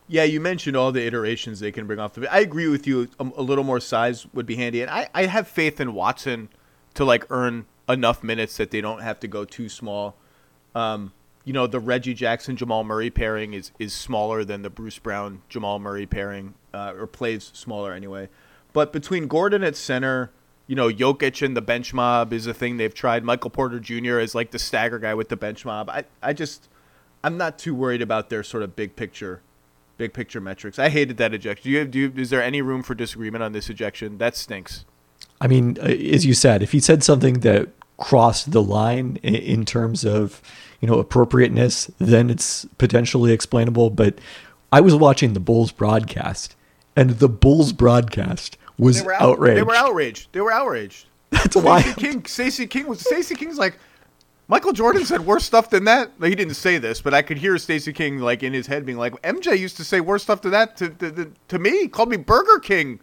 Yeah, 0.08 0.24
you 0.24 0.40
mentioned 0.40 0.76
all 0.76 0.90
the 0.90 1.06
iterations 1.06 1.60
they 1.60 1.70
can 1.70 1.86
bring 1.86 2.00
off 2.00 2.14
the. 2.14 2.28
I 2.32 2.40
agree 2.40 2.66
with 2.66 2.88
you. 2.88 3.06
A, 3.20 3.30
a, 3.36 3.42
little 3.42 3.62
more 3.62 3.78
size 3.78 4.26
would 4.34 4.44
be 4.44 4.56
handy, 4.56 4.82
and 4.82 4.90
I, 4.90 5.08
I 5.14 5.26
have 5.26 5.46
faith 5.46 5.80
in 5.80 5.94
Watson 5.94 6.48
to 6.94 7.04
like 7.04 7.24
earn 7.30 7.66
enough 7.88 8.24
minutes 8.24 8.56
that 8.56 8.72
they 8.72 8.80
don't 8.80 9.02
have 9.02 9.20
to 9.20 9.28
go 9.28 9.44
too 9.44 9.68
small. 9.68 10.16
Um, 10.74 11.12
you 11.44 11.52
know, 11.52 11.68
the 11.68 11.78
Reggie 11.78 12.14
Jackson 12.14 12.56
Jamal 12.56 12.82
Murray 12.82 13.10
pairing 13.10 13.54
is 13.54 13.70
is 13.78 13.92
smaller 13.92 14.42
than 14.42 14.62
the 14.62 14.70
Bruce 14.70 14.98
Brown 14.98 15.42
Jamal 15.48 15.78
Murray 15.78 16.06
pairing, 16.06 16.54
uh, 16.74 16.94
or 16.98 17.06
plays 17.06 17.52
smaller 17.54 17.92
anyway. 17.92 18.28
But 18.76 18.92
between 18.92 19.26
Gordon 19.26 19.64
at 19.64 19.74
center, 19.74 20.30
you 20.66 20.76
know, 20.76 20.90
Jokic 20.90 21.40
and 21.40 21.56
the 21.56 21.62
bench 21.62 21.94
mob 21.94 22.30
is 22.34 22.46
a 22.46 22.52
thing 22.52 22.76
they've 22.76 22.92
tried. 22.92 23.24
Michael 23.24 23.48
Porter 23.48 23.80
Jr. 23.80 24.18
is 24.18 24.34
like 24.34 24.50
the 24.50 24.58
stagger 24.58 24.98
guy 24.98 25.14
with 25.14 25.30
the 25.30 25.36
bench 25.36 25.64
mob. 25.64 25.88
I 25.88 26.04
I 26.22 26.34
just 26.34 26.68
I'm 27.24 27.38
not 27.38 27.58
too 27.58 27.74
worried 27.74 28.02
about 28.02 28.28
their 28.28 28.42
sort 28.42 28.62
of 28.62 28.76
big 28.76 28.94
picture, 28.94 29.40
big 29.96 30.12
picture 30.12 30.42
metrics. 30.42 30.78
I 30.78 30.90
hated 30.90 31.16
that 31.16 31.32
ejection. 31.32 31.64
Do 31.64 31.70
you, 31.70 31.84
do 31.86 31.98
you, 31.98 32.12
is 32.18 32.28
there 32.28 32.42
any 32.42 32.60
room 32.60 32.82
for 32.82 32.94
disagreement 32.94 33.42
on 33.42 33.52
this 33.52 33.70
ejection? 33.70 34.18
That 34.18 34.36
stinks. 34.36 34.84
I 35.40 35.46
mean, 35.46 35.78
uh, 35.80 35.84
as 35.84 36.26
you 36.26 36.34
said, 36.34 36.62
if 36.62 36.72
he 36.72 36.80
said 36.80 37.02
something 37.02 37.40
that 37.40 37.70
crossed 37.96 38.52
the 38.52 38.62
line 38.62 39.16
in 39.22 39.64
terms 39.64 40.04
of 40.04 40.42
you 40.82 40.88
know 40.88 40.98
appropriateness, 40.98 41.90
then 41.96 42.28
it's 42.28 42.66
potentially 42.76 43.32
explainable. 43.32 43.88
But 43.88 44.18
I 44.70 44.82
was 44.82 44.94
watching 44.94 45.32
the 45.32 45.40
Bulls 45.40 45.72
broadcast, 45.72 46.54
and 46.94 47.08
the 47.20 47.28
Bulls 47.30 47.72
broadcast 47.72 48.58
was 48.78 49.02
they 49.02 49.12
out, 49.12 49.22
outraged. 49.22 49.58
They 49.58 49.62
were 49.62 49.74
outraged. 49.74 50.28
They 50.32 50.40
were 50.40 50.52
outraged. 50.52 51.06
That's 51.30 51.56
why 51.56 51.82
King, 51.82 52.24
Stacey 52.26 52.66
King 52.66 52.86
was 52.86 53.00
Stacey 53.00 53.34
King's 53.34 53.58
like, 53.58 53.78
Michael 54.48 54.72
Jordan 54.72 55.04
said 55.04 55.22
worse 55.22 55.44
stuff 55.44 55.70
than 55.70 55.84
that. 55.84 56.12
He 56.22 56.34
didn't 56.34 56.54
say 56.54 56.78
this, 56.78 57.00
but 57.00 57.12
I 57.12 57.22
could 57.22 57.38
hear 57.38 57.58
Stacey 57.58 57.92
King 57.92 58.18
like 58.18 58.42
in 58.42 58.52
his 58.52 58.66
head 58.66 58.86
being 58.86 58.98
like, 58.98 59.20
"MJ 59.22 59.58
used 59.58 59.76
to 59.78 59.84
say 59.84 60.00
worse 60.00 60.22
stuff 60.22 60.42
than 60.42 60.52
that 60.52 60.76
to 60.76 60.88
to, 60.90 61.32
to 61.48 61.58
me. 61.58 61.70
He 61.70 61.88
called 61.88 62.10
me 62.10 62.16
Burger 62.16 62.58
King 62.60 63.00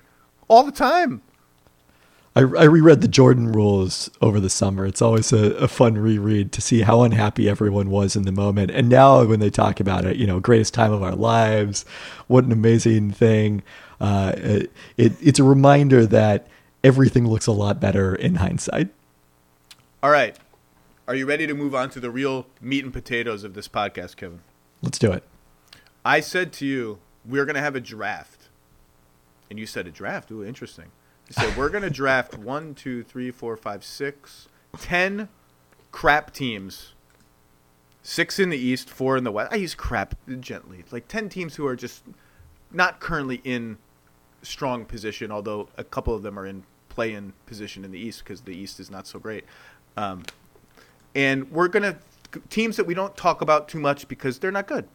all 0.47 0.63
the 0.63 0.71
time." 0.71 1.21
I, 2.35 2.39
I 2.39 2.63
reread 2.63 3.01
the 3.01 3.07
Jordan 3.07 3.51
rules 3.51 4.09
over 4.21 4.39
the 4.39 4.49
summer. 4.49 4.85
It's 4.85 5.01
always 5.01 5.31
a, 5.31 5.53
a 5.55 5.67
fun 5.67 5.97
reread 5.97 6.51
to 6.53 6.61
see 6.61 6.81
how 6.81 7.03
unhappy 7.03 7.47
everyone 7.47 7.91
was 7.91 8.15
in 8.15 8.23
the 8.23 8.31
moment. 8.31 8.71
And 8.71 8.89
now 8.89 9.23
when 9.23 9.39
they 9.39 9.51
talk 9.51 9.79
about 9.79 10.05
it, 10.05 10.17
you 10.17 10.25
know, 10.25 10.39
greatest 10.39 10.73
time 10.73 10.91
of 10.91 11.03
our 11.03 11.15
lives, 11.15 11.85
what 12.27 12.43
an 12.43 12.51
amazing 12.51 13.11
thing. 13.11 13.61
Uh, 13.99 14.33
it, 14.35 14.71
it, 14.97 15.13
it's 15.21 15.39
a 15.39 15.43
reminder 15.43 16.05
that 16.05 16.47
everything 16.83 17.27
looks 17.27 17.47
a 17.47 17.51
lot 17.51 17.79
better 17.79 18.15
in 18.15 18.35
hindsight. 18.35 18.89
All 20.01 20.09
right. 20.09 20.37
Are 21.07 21.15
you 21.15 21.25
ready 21.25 21.47
to 21.47 21.53
move 21.53 21.75
on 21.75 21.89
to 21.91 21.99
the 21.99 22.09
real 22.09 22.47
meat 22.61 22.83
and 22.83 22.93
potatoes 22.93 23.43
of 23.43 23.53
this 23.53 23.67
podcast, 23.67 24.15
Kevin? 24.15 24.41
Let's 24.81 24.97
do 24.97 25.11
it. 25.11 25.23
I 26.05 26.19
said 26.19 26.53
to 26.53 26.65
you, 26.65 26.99
we're 27.25 27.45
going 27.45 27.55
to 27.55 27.61
have 27.61 27.75
a 27.75 27.81
draft. 27.81 28.49
And 29.49 29.59
you 29.59 29.65
said 29.65 29.87
a 29.87 29.91
draft? 29.91 30.31
Ooh, 30.31 30.43
interesting. 30.43 30.91
You 31.27 31.33
said, 31.33 31.57
we're 31.57 31.69
going 31.69 31.83
to 31.83 31.89
draft 31.89 32.37
one, 32.37 32.73
two, 32.73 33.03
three, 33.03 33.31
four, 33.31 33.55
five, 33.55 33.83
six, 33.83 34.47
ten 34.79 35.29
crap 35.91 36.33
teams. 36.33 36.93
Six 38.01 38.37
in 38.37 38.49
the 38.49 38.57
East, 38.57 38.89
four 38.89 39.15
in 39.15 39.23
the 39.23 39.31
West. 39.31 39.53
I 39.53 39.55
use 39.55 39.75
crap 39.75 40.15
gently. 40.41 40.83
Like 40.91 41.07
10 41.07 41.29
teams 41.29 41.55
who 41.55 41.65
are 41.65 41.77
just 41.77 42.03
not 42.73 42.99
currently 42.99 43.41
in 43.43 43.77
strong 44.41 44.85
position, 44.85 45.31
although 45.31 45.69
a 45.77 45.83
couple 45.83 46.13
of 46.13 46.21
them 46.23 46.37
are 46.37 46.45
in 46.45 46.63
play 46.89 47.13
in 47.13 47.33
position 47.45 47.83
in 47.83 47.91
the 47.91 47.99
East 47.99 48.23
because 48.23 48.41
the 48.41 48.55
East 48.55 48.79
is 48.79 48.91
not 48.91 49.07
so 49.07 49.19
great. 49.19 49.45
Um, 49.97 50.23
and 51.15 51.49
we're 51.51 51.67
gonna 51.67 51.97
teams 52.49 52.77
that 52.77 52.85
we 52.85 52.93
don't 52.93 53.15
talk 53.15 53.41
about 53.41 53.67
too 53.67 53.79
much 53.79 54.07
because 54.07 54.39
they're 54.39 54.51
not 54.51 54.67
good, 54.67 54.87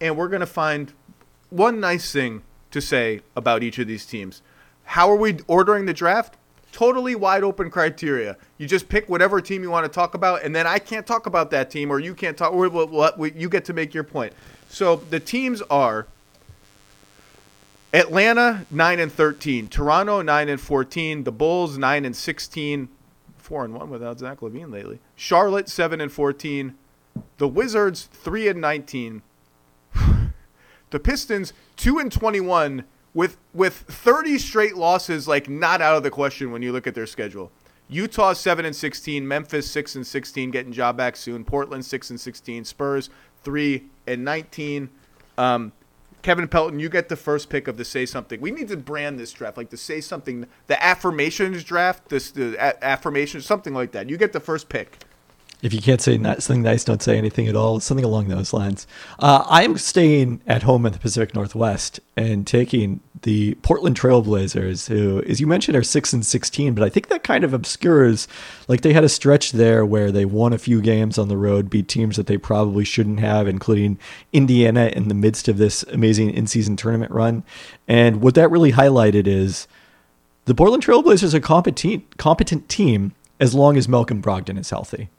and 0.00 0.16
we're 0.16 0.28
gonna 0.28 0.46
find 0.46 0.92
one 1.50 1.80
nice 1.80 2.12
thing 2.12 2.42
to 2.70 2.80
say 2.80 3.20
about 3.36 3.62
each 3.62 3.78
of 3.78 3.86
these 3.86 4.04
teams. 4.04 4.42
How 4.84 5.10
are 5.10 5.16
we 5.16 5.38
ordering 5.46 5.86
the 5.86 5.94
draft? 5.94 6.36
Totally 6.70 7.14
wide 7.14 7.42
open 7.42 7.70
criteria. 7.70 8.36
You 8.58 8.66
just 8.66 8.88
pick 8.88 9.08
whatever 9.08 9.40
team 9.40 9.62
you 9.62 9.70
want 9.70 9.84
to 9.84 9.90
talk 9.90 10.14
about, 10.14 10.44
and 10.44 10.54
then 10.54 10.66
I 10.66 10.78
can't 10.78 11.06
talk 11.06 11.26
about 11.26 11.50
that 11.50 11.70
team, 11.70 11.90
or 11.90 11.98
you 11.98 12.14
can't 12.14 12.36
talk. 12.36 12.52
Or 12.52 12.66
you 13.26 13.48
get 13.48 13.64
to 13.66 13.72
make 13.72 13.94
your 13.94 14.04
point. 14.04 14.32
So 14.68 14.96
the 14.96 15.18
teams 15.18 15.62
are 15.62 16.06
Atlanta 17.92 18.66
nine 18.70 19.00
and 19.00 19.10
thirteen, 19.10 19.68
Toronto 19.68 20.20
nine 20.20 20.48
and 20.48 20.60
fourteen, 20.60 21.24
the 21.24 21.32
Bulls 21.32 21.78
nine 21.78 22.04
and 22.04 22.14
sixteen, 22.14 22.88
four 23.36 23.64
and 23.64 23.72
one 23.72 23.88
without 23.88 24.18
Zach 24.18 24.40
LaVine 24.40 24.70
lately. 24.70 24.98
Charlotte 25.16 25.68
seven 25.68 26.00
and 26.00 26.12
fourteen, 26.12 26.76
the 27.38 27.48
Wizards 27.48 28.04
three 28.12 28.46
and 28.46 28.60
nineteen, 28.60 29.22
the 30.90 31.00
Pistons 31.00 31.54
two 31.76 31.98
and 31.98 32.12
twenty 32.12 32.40
one 32.40 32.84
with 33.14 33.38
with 33.54 33.74
thirty 33.74 34.36
straight 34.38 34.76
losses 34.76 35.26
like 35.26 35.48
not 35.48 35.80
out 35.80 35.96
of 35.96 36.02
the 36.02 36.10
question 36.10 36.50
when 36.50 36.60
you 36.60 36.72
look 36.72 36.86
at 36.86 36.94
their 36.94 37.06
schedule. 37.06 37.50
Utah 37.88 38.34
seven 38.34 38.66
and 38.66 38.76
sixteen, 38.76 39.26
Memphis 39.26 39.70
six 39.70 39.96
and 39.96 40.06
sixteen, 40.06 40.50
getting 40.50 40.72
job 40.72 40.98
back 40.98 41.16
soon. 41.16 41.42
Portland 41.42 41.86
six 41.86 42.10
and 42.10 42.20
sixteen, 42.20 42.66
Spurs 42.66 43.08
three 43.42 43.86
and 44.06 44.26
nineteen. 44.26 44.90
Um, 45.38 45.72
Kevin 46.22 46.48
Pelton, 46.48 46.80
you 46.80 46.88
get 46.88 47.08
the 47.08 47.16
first 47.16 47.48
pick 47.48 47.68
of 47.68 47.76
the 47.76 47.84
say 47.84 48.06
something. 48.06 48.40
We 48.40 48.50
need 48.50 48.68
to 48.68 48.76
brand 48.76 49.18
this 49.18 49.32
draft 49.32 49.56
like 49.56 49.70
the 49.70 49.76
say 49.76 50.00
something, 50.00 50.46
the 50.66 50.82
affirmations 50.82 51.64
draft, 51.64 52.08
this 52.08 52.30
the 52.30 52.56
a- 52.56 52.84
affirmations, 52.84 53.46
something 53.46 53.74
like 53.74 53.92
that. 53.92 54.08
You 54.08 54.16
get 54.16 54.32
the 54.32 54.40
first 54.40 54.68
pick. 54.68 54.98
If 55.60 55.74
you 55.74 55.82
can't 55.82 56.00
say 56.00 56.16
something 56.22 56.62
nice, 56.62 56.84
don't 56.84 57.02
say 57.02 57.18
anything 57.18 57.48
at 57.48 57.56
all. 57.56 57.80
Something 57.80 58.04
along 58.04 58.28
those 58.28 58.52
lines. 58.52 58.86
Uh, 59.18 59.44
I'm 59.48 59.76
staying 59.76 60.40
at 60.46 60.62
home 60.62 60.86
in 60.86 60.92
the 60.92 61.00
Pacific 61.00 61.34
Northwest 61.34 61.98
and 62.16 62.46
taking 62.46 63.00
the 63.22 63.54
Portland 63.62 63.98
Trailblazers, 63.98 64.88
who, 64.88 65.22
as 65.22 65.40
you 65.40 65.46
mentioned, 65.46 65.76
are 65.76 65.82
six 65.82 66.12
and 66.12 66.24
sixteen. 66.24 66.74
But 66.74 66.84
I 66.84 66.88
think 66.88 67.08
that 67.08 67.24
kind 67.24 67.44
of 67.44 67.52
obscures, 67.54 68.28
like 68.68 68.82
they 68.82 68.92
had 68.92 69.04
a 69.04 69.08
stretch 69.08 69.52
there 69.52 69.84
where 69.84 70.12
they 70.12 70.24
won 70.24 70.52
a 70.52 70.58
few 70.58 70.80
games 70.80 71.18
on 71.18 71.28
the 71.28 71.36
road, 71.36 71.70
beat 71.70 71.88
teams 71.88 72.16
that 72.16 72.26
they 72.26 72.38
probably 72.38 72.84
shouldn't 72.84 73.20
have, 73.20 73.48
including 73.48 73.98
Indiana 74.32 74.90
in 74.94 75.08
the 75.08 75.14
midst 75.14 75.48
of 75.48 75.58
this 75.58 75.82
amazing 75.84 76.30
in-season 76.30 76.76
tournament 76.76 77.12
run. 77.12 77.44
And 77.86 78.20
what 78.20 78.34
that 78.34 78.50
really 78.50 78.72
highlighted 78.72 79.26
is 79.26 79.66
the 80.44 80.54
Portland 80.54 80.84
Trailblazers 80.84 81.34
are 81.34 81.38
a 81.38 81.40
competent, 81.40 82.16
competent 82.16 82.68
team 82.68 83.14
as 83.40 83.54
long 83.54 83.76
as 83.76 83.88
Malcolm 83.88 84.22
Brogdon 84.22 84.58
is 84.58 84.70
healthy. 84.70 85.10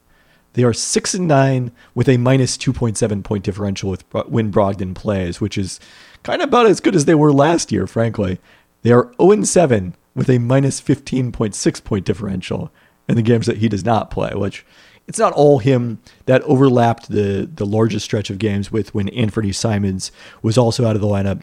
They 0.54 0.64
are 0.64 0.72
six 0.72 1.14
and 1.14 1.28
nine 1.28 1.70
with 1.94 2.08
a 2.08 2.16
minus 2.16 2.56
two 2.56 2.72
point 2.72 2.98
seven 2.98 3.22
point 3.22 3.44
differential 3.44 3.88
with 3.88 4.04
when 4.26 4.50
Brogdon 4.50 4.96
plays, 4.96 5.40
which 5.40 5.56
is 5.56 5.78
kind 6.22 6.42
of 6.42 6.48
about 6.48 6.66
as 6.66 6.80
good 6.80 6.96
as 6.96 7.04
they 7.04 7.14
were 7.14 7.32
last 7.32 7.72
year, 7.72 7.86
frankly. 7.86 8.38
They 8.82 8.92
are 8.92 9.12
0 9.20 9.32
and 9.32 9.48
7 9.48 9.94
with 10.14 10.28
a 10.28 10.38
minus 10.38 10.80
15.6 10.80 11.84
point 11.84 12.04
differential 12.04 12.70
in 13.08 13.16
the 13.16 13.22
games 13.22 13.46
that 13.46 13.58
he 13.58 13.68
does 13.68 13.84
not 13.84 14.10
play, 14.10 14.32
which 14.34 14.64
it's 15.06 15.18
not 15.18 15.32
all 15.32 15.58
him 15.58 15.98
that 16.26 16.42
overlapped 16.42 17.08
the 17.08 17.48
the 17.52 17.66
largest 17.66 18.04
stretch 18.04 18.30
of 18.30 18.38
games 18.38 18.70
with 18.70 18.94
when 18.94 19.08
Anfernee 19.08 19.54
Simons 19.54 20.12
was 20.40 20.56
also 20.56 20.86
out 20.86 20.94
of 20.94 21.02
the 21.02 21.08
lineup 21.08 21.42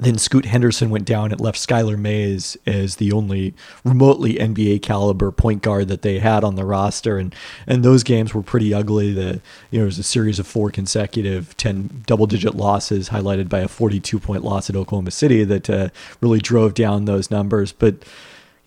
then 0.00 0.18
Scoot 0.18 0.44
Henderson 0.44 0.90
went 0.90 1.04
down 1.04 1.32
and 1.32 1.40
left 1.40 1.58
Skylar 1.58 1.98
Mays 1.98 2.56
as 2.66 2.96
the 2.96 3.12
only 3.12 3.54
remotely 3.84 4.34
NBA 4.34 4.82
caliber 4.82 5.30
point 5.30 5.62
guard 5.62 5.88
that 5.88 6.02
they 6.02 6.18
had 6.18 6.44
on 6.44 6.54
the 6.54 6.64
roster, 6.64 7.18
and 7.18 7.34
and 7.66 7.84
those 7.84 8.02
games 8.02 8.34
were 8.34 8.42
pretty 8.42 8.72
ugly. 8.72 9.12
The 9.12 9.40
you 9.70 9.78
know 9.78 9.84
it 9.84 9.86
was 9.86 9.98
a 9.98 10.02
series 10.02 10.38
of 10.38 10.46
four 10.46 10.70
consecutive 10.70 11.56
ten 11.56 12.02
double 12.06 12.26
digit 12.26 12.54
losses, 12.54 13.08
highlighted 13.08 13.48
by 13.48 13.60
a 13.60 13.68
42 13.68 14.18
point 14.18 14.44
loss 14.44 14.70
at 14.70 14.76
Oklahoma 14.76 15.10
City 15.10 15.44
that 15.44 15.68
uh, 15.68 15.88
really 16.20 16.38
drove 16.38 16.74
down 16.74 17.04
those 17.04 17.30
numbers. 17.30 17.72
But 17.72 18.04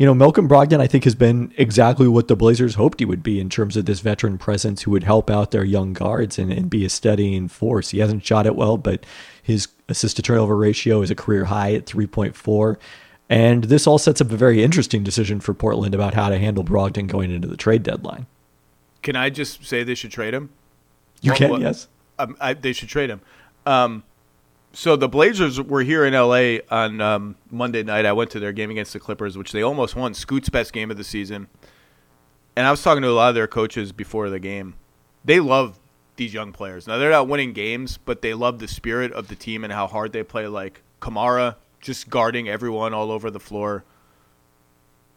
you 0.02 0.08
know, 0.08 0.16
Malcolm 0.16 0.50
Brogdon, 0.50 0.80
I 0.80 0.88
think, 0.88 1.04
has 1.04 1.14
been 1.14 1.54
exactly 1.58 2.08
what 2.08 2.28
the 2.28 2.36
Blazers 2.36 2.74
hoped 2.74 3.00
he 3.00 3.06
would 3.06 3.22
be 3.22 3.40
in 3.40 3.50
terms 3.50 3.78
of 3.78 3.86
this 3.86 4.00
veteran 4.00 4.40
presence 4.40 4.82
who 4.82 4.90
would 4.90 5.04
help 5.04 5.30
out 5.30 5.52
their 5.52 5.64
young 5.64 5.94
guards 5.94 6.40
and, 6.40 6.52
and 6.52 6.72
be 6.72 6.84
a 6.84 6.90
steadying 6.90 7.48
force. 7.48 7.92
He 7.92 8.00
hasn't 8.00 8.26
shot 8.26 8.48
it 8.48 8.56
well, 8.56 8.78
but 8.78 9.06
his 9.44 9.68
assist 9.90 10.16
to 10.18 10.22
turnover 10.22 10.56
ratio 10.56 11.02
is 11.02 11.12
a 11.12 11.16
career 11.16 11.46
high 11.46 11.74
at 11.74 11.86
3.4. 11.86 12.78
And 13.30 13.64
this 13.66 13.88
all 13.88 13.98
sets 13.98 14.20
up 14.20 14.32
a 14.32 14.36
very 14.36 14.62
interesting 14.62 15.04
decision 15.04 15.40
for 15.40 15.54
Portland 15.54 15.96
about 15.96 16.14
how 16.14 16.30
to 16.30 16.38
handle 16.38 16.64
Brogdon 16.64 17.08
going 17.08 17.32
into 17.32 17.48
the 17.48 17.56
trade 17.56 17.84
deadline. 17.84 18.28
Can 19.02 19.16
I 19.16 19.30
just 19.30 19.66
say 19.66 19.84
they 19.84 19.96
should 19.96 20.12
trade 20.12 20.34
him? 20.34 20.50
You 21.22 21.32
what, 21.32 21.38
can, 21.38 21.50
what, 21.50 21.62
yes. 21.62 21.88
Um, 22.20 22.36
I, 22.42 22.54
they 22.54 22.74
should 22.74 22.90
trade 22.90 23.10
him. 23.10 23.22
Um, 23.66 24.04
so 24.74 24.96
the 24.96 25.08
Blazers 25.08 25.62
were 25.62 25.82
here 25.82 26.06
in 26.06 26.14
LA 26.14 26.58
on 26.70 27.02
um, 27.02 27.36
Monday 27.50 27.84
night. 27.84 28.06
I 28.06 28.14
went 28.14 28.32
to 28.32 28.40
their 28.40 28.52
game 28.52 28.70
against 28.70 28.94
the 28.94 29.00
Clippers, 29.00 29.38
which 29.38 29.52
they 29.52 29.62
almost 29.62 29.96
won. 29.96 30.14
Scoot's 30.14 30.50
best 30.50 30.74
game 30.74 30.92
of 30.92 30.98
the 30.98 31.04
season. 31.04 31.48
And 32.56 32.68
I 32.68 32.72
was 32.72 32.82
talking 32.82 33.02
to 33.02 33.10
a 33.10 33.12
lot 33.12 33.30
of 33.30 33.36
their 33.36 33.48
coaches 33.48 33.92
before 33.92 34.30
the 34.30 34.40
game. 34.40 34.76
They 35.24 35.40
love 35.40 35.80
these 36.22 36.34
young 36.36 36.52
players. 36.52 36.86
Now 36.86 37.00
they're 37.00 37.10
not 37.10 37.28
winning 37.28 37.52
games, 37.52 37.98
but 37.98 38.22
they 38.22 38.36
love 38.36 38.60
the 38.60 38.68
spirit 38.68 39.12
of 39.12 39.28
the 39.28 39.36
team 39.36 39.64
and 39.64 39.74
how 39.74 39.88
hard 39.88 40.14
they 40.14 40.22
play. 40.22 40.46
Like 40.46 40.84
Camara, 41.00 41.58
just 41.80 42.12
guarding 42.12 42.48
everyone 42.48 42.94
all 42.94 43.12
over 43.12 43.32
the 43.32 43.40
floor. 43.40 43.84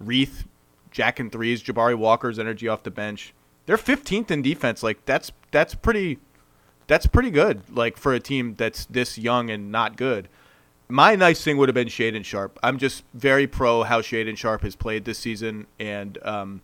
Reath, 0.01 0.47
Jack 0.91 1.21
and 1.21 1.31
threes, 1.31 1.63
Jabari 1.63 1.95
Walker's 1.95 2.39
energy 2.39 2.69
off 2.69 2.85
the 2.85 2.91
bench. 2.91 3.35
They're 3.67 3.77
15th 3.77 4.31
in 4.31 4.41
defense. 4.41 4.83
Like 4.83 5.05
that's 5.05 5.31
that's 5.51 5.75
pretty 5.75 6.21
that's 6.87 7.07
pretty 7.07 7.31
good. 7.31 7.63
Like 7.69 7.99
for 7.99 8.15
a 8.15 8.21
team 8.21 8.55
that's 8.57 8.87
this 8.87 9.19
young 9.19 9.51
and 9.51 9.71
not 9.71 9.99
good. 9.99 10.31
My 10.89 11.17
nice 11.17 11.45
thing 11.45 11.59
would 11.59 11.69
have 11.69 11.75
been 11.75 11.89
Shaedon 11.89 12.25
Sharpe. 12.25 12.59
I'm 12.63 12.79
just 12.79 13.05
very 13.13 13.47
pro 13.47 13.83
how 13.83 14.01
Shaedon 14.01 14.39
Sharpe 14.39 14.63
has 14.63 14.75
played 14.75 15.05
this 15.05 15.19
season, 15.19 15.67
and 15.79 16.19
um, 16.23 16.63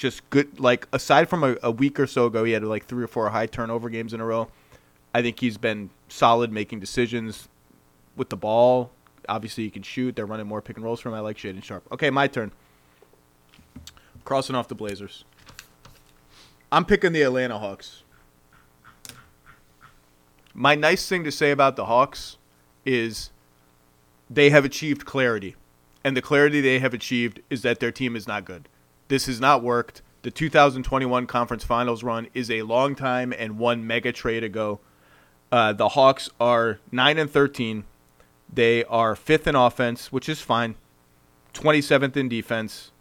just 0.00 0.28
good. 0.30 0.58
Like 0.58 0.88
aside 0.92 1.28
from 1.28 1.44
a, 1.44 1.56
a 1.62 1.70
week 1.70 2.00
or 2.00 2.06
so 2.06 2.26
ago, 2.26 2.42
he 2.42 2.52
had 2.52 2.64
like 2.64 2.86
three 2.86 3.04
or 3.04 3.06
four 3.06 3.28
high 3.28 3.46
turnover 3.46 3.90
games 3.90 4.14
in 4.14 4.20
a 4.20 4.24
row. 4.24 4.48
I 5.14 5.22
think 5.22 5.38
he's 5.38 5.58
been 5.58 5.90
solid 6.08 6.50
making 6.50 6.80
decisions 6.80 7.48
with 8.16 8.30
the 8.30 8.36
ball. 8.36 8.90
Obviously, 9.28 9.64
he 9.64 9.70
can 9.70 9.82
shoot. 9.82 10.16
They're 10.16 10.26
running 10.26 10.46
more 10.46 10.62
pick 10.62 10.76
and 10.76 10.84
rolls 10.84 11.00
for 11.00 11.10
him. 11.10 11.14
I 11.14 11.20
like 11.20 11.36
Shaedon 11.36 11.62
Sharpe. 11.62 11.86
Okay, 11.92 12.08
my 12.08 12.26
turn. 12.26 12.50
Crossing 14.24 14.56
off 14.56 14.68
the 14.68 14.74
Blazers. 14.74 15.24
I'm 16.72 16.84
picking 16.84 17.12
the 17.12 17.22
Atlanta 17.22 17.58
Hawks. 17.58 18.02
My 20.54 20.74
nice 20.74 21.06
thing 21.06 21.24
to 21.24 21.30
say 21.30 21.50
about 21.50 21.76
the 21.76 21.84
Hawks 21.84 22.38
is 22.86 23.30
they 24.30 24.50
have 24.50 24.64
achieved 24.64 25.04
clarity. 25.04 25.56
And 26.02 26.16
the 26.16 26.22
clarity 26.22 26.62
they 26.62 26.78
have 26.78 26.94
achieved 26.94 27.40
is 27.50 27.60
that 27.62 27.80
their 27.80 27.92
team 27.92 28.16
is 28.16 28.26
not 28.26 28.46
good. 28.46 28.68
This 29.10 29.26
has 29.26 29.40
not 29.40 29.64
worked. 29.64 30.02
The 30.22 30.30
2021 30.30 31.26
conference 31.26 31.64
finals 31.64 32.04
run 32.04 32.28
is 32.32 32.48
a 32.48 32.62
long 32.62 32.94
time 32.94 33.34
and 33.36 33.58
one 33.58 33.84
mega 33.84 34.12
trade 34.12 34.44
ago. 34.44 34.78
Uh, 35.50 35.72
the 35.72 35.88
Hawks 35.88 36.30
are 36.38 36.78
9 36.92 37.18
and 37.18 37.28
13. 37.28 37.82
They 38.52 38.84
are 38.84 39.16
fifth 39.16 39.48
in 39.48 39.56
offense, 39.56 40.12
which 40.12 40.28
is 40.28 40.40
fine, 40.40 40.76
27th 41.54 42.16
in 42.16 42.28
defense. 42.28 42.92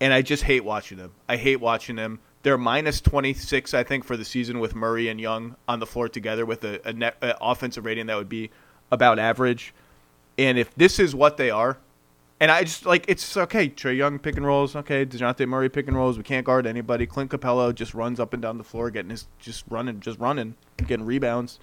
And 0.00 0.12
I 0.12 0.22
just 0.22 0.42
hate 0.42 0.64
watching 0.64 0.98
them. 0.98 1.12
I 1.28 1.36
hate 1.36 1.60
watching 1.60 1.94
them. 1.94 2.18
They're 2.42 2.58
minus 2.58 3.00
26, 3.00 3.74
I 3.74 3.84
think, 3.84 4.04
for 4.04 4.16
the 4.16 4.24
season 4.24 4.58
with 4.58 4.74
Murray 4.74 5.06
and 5.06 5.20
Young 5.20 5.54
on 5.68 5.78
the 5.78 5.86
floor 5.86 6.08
together 6.08 6.44
with 6.44 6.64
a, 6.64 6.84
a 6.84 6.92
net 6.92 7.16
a 7.22 7.36
offensive 7.40 7.84
rating 7.84 8.06
that 8.06 8.16
would 8.16 8.28
be 8.28 8.50
about 8.90 9.20
average. 9.20 9.72
And 10.36 10.58
if 10.58 10.74
this 10.74 10.98
is 10.98 11.14
what 11.14 11.36
they 11.36 11.50
are, 11.50 11.78
and 12.44 12.50
I 12.50 12.62
just 12.62 12.84
like 12.84 13.06
it's 13.08 13.38
okay. 13.38 13.70
Trae 13.70 13.96
Young 13.96 14.18
pick 14.18 14.36
and 14.36 14.44
rolls, 14.44 14.76
okay. 14.76 15.06
Dejounte 15.06 15.48
Murray 15.48 15.70
pick 15.70 15.88
and 15.88 15.96
rolls. 15.96 16.18
We 16.18 16.24
can't 16.24 16.44
guard 16.44 16.66
anybody. 16.66 17.06
Clint 17.06 17.30
Capela 17.30 17.74
just 17.74 17.94
runs 17.94 18.20
up 18.20 18.34
and 18.34 18.42
down 18.42 18.58
the 18.58 18.64
floor, 18.64 18.90
getting 18.90 19.08
his 19.08 19.28
just 19.38 19.64
running, 19.70 20.00
just 20.00 20.18
running, 20.18 20.54
getting 20.86 21.06
rebounds. 21.06 21.58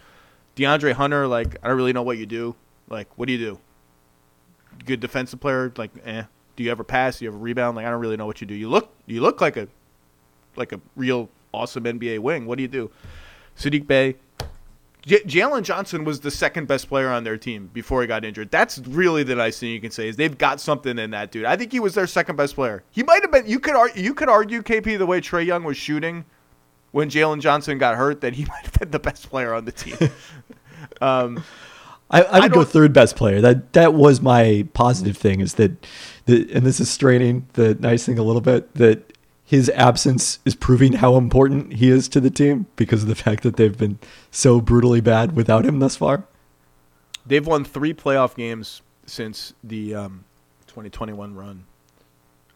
DeAndre 0.56 0.94
Hunter, 0.94 1.28
like 1.28 1.56
I 1.62 1.68
don't 1.68 1.78
really 1.78 1.94
know 1.94 2.02
what 2.02 2.18
you 2.18 2.26
do. 2.26 2.56
Like, 2.90 3.16
what 3.16 3.28
do 3.28 3.34
you 3.34 3.38
do? 3.38 3.60
Good 4.84 5.02
defensive 5.02 5.40
player, 5.40 5.72
like, 5.78 5.92
eh. 6.04 6.24
Do 6.56 6.64
you 6.64 6.72
ever 6.72 6.84
pass? 6.84 7.20
Do 7.20 7.26
you 7.26 7.30
ever 7.30 7.38
rebound? 7.38 7.78
Like, 7.78 7.86
I 7.86 7.92
don't 7.92 8.02
really 8.02 8.18
know 8.18 8.26
what 8.26 8.42
you 8.42 8.48
do. 8.48 8.56
You 8.56 8.68
look, 8.68 8.92
you 9.06 9.22
look 9.22 9.40
like 9.40 9.58
a, 9.58 9.68
like 10.56 10.72
a 10.72 10.82
real 10.96 11.30
awesome 11.54 11.84
NBA 11.84 12.20
wing. 12.20 12.48
What 12.48 12.58
do 12.58 12.64
you 12.64 12.68
do? 12.68 12.90
Saddiq 13.56 13.86
Bey, 13.86 14.16
J- 15.04 15.24
Jalen 15.24 15.64
Johnson 15.64 16.04
was 16.04 16.20
the 16.20 16.32
second 16.32 16.68
best 16.68 16.88
player 16.88 17.10
on 17.10 17.24
their 17.24 17.38
team 17.38 17.70
before 17.74 18.02
he 18.02 18.08
got 18.08 18.24
injured. 18.24 18.52
That's 18.52 18.80
really 18.80 19.24
the 19.24 19.36
nice 19.36 19.60
thing 19.60 19.72
you 19.72 19.82
can 19.82 19.92
say 19.92 20.08
is 20.08 20.16
they've 20.16 20.38
got 20.38 20.62
something 20.62 21.00
in 21.00 21.12
that 21.12 21.32
dude. 21.32 21.46
I 21.46 21.56
think 21.56 21.72
he 21.72 21.80
was 21.80 21.96
their 21.96 22.08
second 22.08 22.36
best 22.36 22.56
player. 22.56 22.84
He 22.92 23.04
might 23.04 23.22
have 23.24 23.32
been. 23.32 23.48
You 23.48 23.60
could 23.60 23.76
argue, 23.76 24.02
you 24.02 24.14
could 24.14 24.30
argue 24.30 24.62
KP 24.62 24.98
the 24.98 25.06
way 25.06 25.20
Trae 25.20 25.46
Young 25.46 25.64
was 25.64 25.78
shooting 25.78 26.26
when 26.92 27.10
Jalen 27.10 27.42
Johnson 27.42 27.78
got 27.78 27.96
hurt 27.96 28.22
that 28.22 28.34
he 28.34 28.46
might 28.50 28.64
have 28.64 28.74
been 28.74 28.92
the 28.92 29.00
best 29.00 29.30
player 29.30 29.54
on 29.54 29.66
the 29.66 29.72
team. 29.72 29.98
um, 31.02 31.44
I, 32.12 32.22
I 32.24 32.40
would 32.42 32.52
I 32.52 32.54
go 32.54 32.64
third 32.64 32.94
best 32.94 33.16
player. 33.16 33.42
That 33.42 33.74
that 33.74 33.94
was 33.94 34.22
my 34.22 34.68
positive 34.74 35.18
thing 35.18 35.40
is 35.40 35.56
that, 35.56 35.72
the, 36.26 36.48
and 36.54 36.66
this 36.66 36.80
is 36.80 36.90
straining 36.90 37.48
the 37.54 37.76
nice 37.76 38.06
thing 38.06 38.20
a 38.20 38.24
little 38.24 38.42
bit 38.42 38.74
that 38.76 39.18
his 39.52 39.68
absence 39.72 40.40
is 40.46 40.56
proving 40.56 40.94
how 40.94 41.18
important 41.18 41.74
he 41.74 41.90
is 41.90 42.08
to 42.08 42.22
the 42.22 42.30
team 42.30 42.68
because 42.78 43.02
of 43.02 43.10
the 43.10 43.16
fact 43.16 43.44
that 43.44 43.58
they've 43.58 43.78
been 43.78 44.00
so 44.32 44.62
brutally 44.62 45.02
bad 45.02 45.36
without 45.36 45.66
him 45.66 45.80
thus 45.80 45.98
far. 45.98 46.24
They've 47.26 47.46
won 47.46 47.66
three 47.66 47.94
playoff 47.94 48.34
games 48.34 48.82
since 49.06 49.54
the 49.62 49.94
um, 49.94 50.24
2021 50.68 51.36
run. 51.36 51.66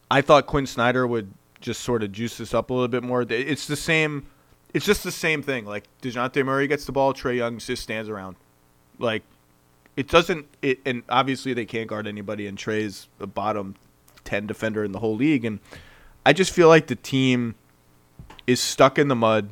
I 0.09 0.21
thought 0.21 0.45
Quinn 0.45 0.65
Snyder 0.65 1.05
would 1.05 1.33
just 1.59 1.81
sort 1.81 2.01
of 2.01 2.13
juice 2.13 2.37
this 2.37 2.53
up 2.53 2.69
a 2.69 2.73
little 2.73 2.87
bit 2.87 3.03
more. 3.03 3.23
It's 3.23 3.67
the 3.67 3.75
same. 3.75 4.27
It's 4.73 4.85
just 4.85 5.03
the 5.03 5.11
same 5.11 5.43
thing. 5.43 5.65
Like 5.65 5.83
Dejounte 6.01 6.45
Murray 6.45 6.65
gets 6.65 6.85
the 6.85 6.93
ball, 6.93 7.13
Trae 7.13 7.35
Young 7.35 7.57
just 7.57 7.83
stands 7.83 8.07
around. 8.07 8.37
Like 8.99 9.23
it 9.97 10.07
doesn't. 10.07 10.45
It 10.61 10.79
and 10.85 11.03
obviously 11.09 11.53
they 11.53 11.65
can't 11.65 11.89
guard 11.89 12.07
anybody. 12.07 12.47
And 12.47 12.57
Trae's 12.57 13.09
the 13.17 13.27
bottom 13.27 13.75
ten 14.23 14.47
defender 14.47 14.85
in 14.85 14.93
the 14.93 14.99
whole 14.99 15.17
league, 15.17 15.43
and 15.43 15.59
I 16.25 16.33
just 16.33 16.51
feel 16.51 16.67
like 16.67 16.87
the 16.87 16.95
team 16.95 17.55
is 18.47 18.59
stuck 18.59 18.97
in 18.97 19.07
the 19.07 19.15
mud. 19.15 19.51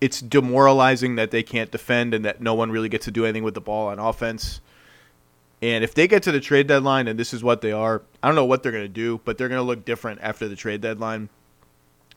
It's 0.00 0.20
demoralizing 0.20 1.16
that 1.16 1.30
they 1.30 1.42
can't 1.42 1.70
defend 1.70 2.12
and 2.12 2.24
that 2.24 2.40
no 2.40 2.54
one 2.54 2.70
really 2.70 2.88
gets 2.88 3.06
to 3.06 3.10
do 3.10 3.24
anything 3.24 3.42
with 3.42 3.54
the 3.54 3.60
ball 3.60 3.88
on 3.88 3.98
offense. 3.98 4.60
And 5.62 5.82
if 5.82 5.94
they 5.94 6.06
get 6.06 6.22
to 6.24 6.32
the 6.32 6.40
trade 6.40 6.66
deadline 6.66 7.08
and 7.08 7.18
this 7.18 7.32
is 7.32 7.42
what 7.42 7.62
they 7.62 7.72
are, 7.72 8.02
I 8.22 8.28
don't 8.28 8.36
know 8.36 8.44
what 8.44 8.62
they're 8.62 8.72
going 8.72 8.84
to 8.84 8.88
do, 8.88 9.20
but 9.24 9.38
they're 9.38 9.48
going 9.48 9.58
to 9.58 9.66
look 9.66 9.86
different 9.86 10.20
after 10.22 10.48
the 10.48 10.56
trade 10.56 10.82
deadline 10.82 11.30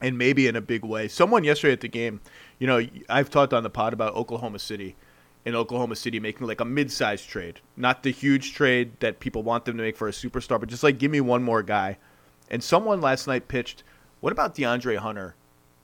and 0.01 0.17
maybe 0.17 0.47
in 0.47 0.57
a 0.57 0.61
big 0.61 0.83
way. 0.83 1.07
Someone 1.07 1.45
yesterday 1.45 1.73
at 1.73 1.81
the 1.81 1.87
game, 1.87 2.19
you 2.57 2.67
know, 2.67 2.85
I've 3.07 3.29
talked 3.29 3.53
on 3.53 3.63
the 3.63 3.69
pod 3.69 3.93
about 3.93 4.15
Oklahoma 4.15 4.59
City 4.59 4.97
in 5.45 5.55
Oklahoma 5.55 5.95
City 5.95 6.19
making 6.19 6.47
like 6.47 6.59
a 6.59 6.65
mid-sized 6.65 7.29
trade, 7.29 7.61
not 7.77 8.03
the 8.03 8.11
huge 8.11 8.53
trade 8.53 8.91
that 8.99 9.21
people 9.21 9.41
want 9.41 9.63
them 9.63 9.77
to 9.77 9.83
make 9.83 9.95
for 9.95 10.09
a 10.09 10.11
superstar, 10.11 10.59
but 10.59 10.67
just 10.67 10.83
like 10.83 10.97
give 10.97 11.11
me 11.11 11.21
one 11.21 11.41
more 11.41 11.63
guy. 11.63 11.97
And 12.49 12.63
someone 12.63 13.01
last 13.01 13.27
night 13.27 13.47
pitched, 13.47 13.83
what 14.21 14.33
about 14.33 14.55
DeAndre 14.55 14.97
Hunter, 14.97 15.35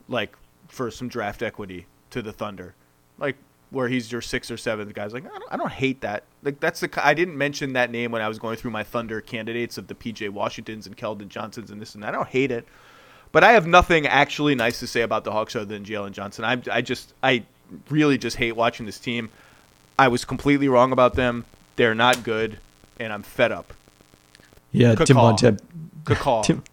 like 0.07 0.35
for 0.67 0.89
some 0.91 1.07
draft 1.07 1.41
equity 1.41 1.85
to 2.09 2.21
the 2.21 2.31
Thunder, 2.31 2.75
like 3.17 3.35
where 3.71 3.87
he's 3.87 4.11
your 4.11 4.21
sixth 4.21 4.49
or 4.51 4.57
seventh 4.57 4.93
guys. 4.93 5.13
Like 5.13 5.25
I 5.25 5.37
don't, 5.37 5.53
I 5.53 5.57
don't 5.57 5.71
hate 5.71 6.01
that. 6.01 6.23
Like 6.43 6.59
that's 6.59 6.79
the 6.79 6.89
I 7.05 7.13
didn't 7.13 7.37
mention 7.37 7.73
that 7.73 7.91
name 7.91 8.11
when 8.11 8.21
I 8.21 8.27
was 8.27 8.39
going 8.39 8.57
through 8.57 8.71
my 8.71 8.83
Thunder 8.83 9.21
candidates 9.21 9.77
of 9.77 9.87
the 9.87 9.95
PJ 9.95 10.29
Washingtons 10.29 10.87
and 10.87 10.97
Keldon 10.97 11.27
Johnsons 11.27 11.71
and 11.71 11.81
this 11.81 11.93
and 11.95 12.03
that. 12.03 12.09
I 12.09 12.11
don't 12.11 12.27
hate 12.27 12.51
it, 12.51 12.67
but 13.31 13.43
I 13.43 13.51
have 13.51 13.67
nothing 13.67 14.07
actually 14.07 14.55
nice 14.55 14.79
to 14.79 14.87
say 14.87 15.01
about 15.01 15.23
the 15.23 15.31
Hawks 15.31 15.55
other 15.55 15.65
than 15.65 15.83
Jalen 15.83 16.11
Johnson. 16.11 16.45
I 16.45 16.61
I 16.71 16.81
just 16.81 17.13
I 17.21 17.43
really 17.89 18.17
just 18.17 18.37
hate 18.37 18.55
watching 18.55 18.85
this 18.85 18.99
team. 18.99 19.29
I 19.97 20.07
was 20.07 20.25
completely 20.25 20.67
wrong 20.67 20.91
about 20.91 21.15
them. 21.15 21.45
They're 21.75 21.95
not 21.95 22.23
good, 22.23 22.59
and 22.99 23.11
I'm 23.11 23.23
fed 23.23 23.51
up. 23.51 23.73
Yeah, 24.71 24.95
Tim 24.95 25.15
Bontemps 25.17 25.63
Good 26.05 26.17
call. 26.17 26.43
Tim, 26.43 26.63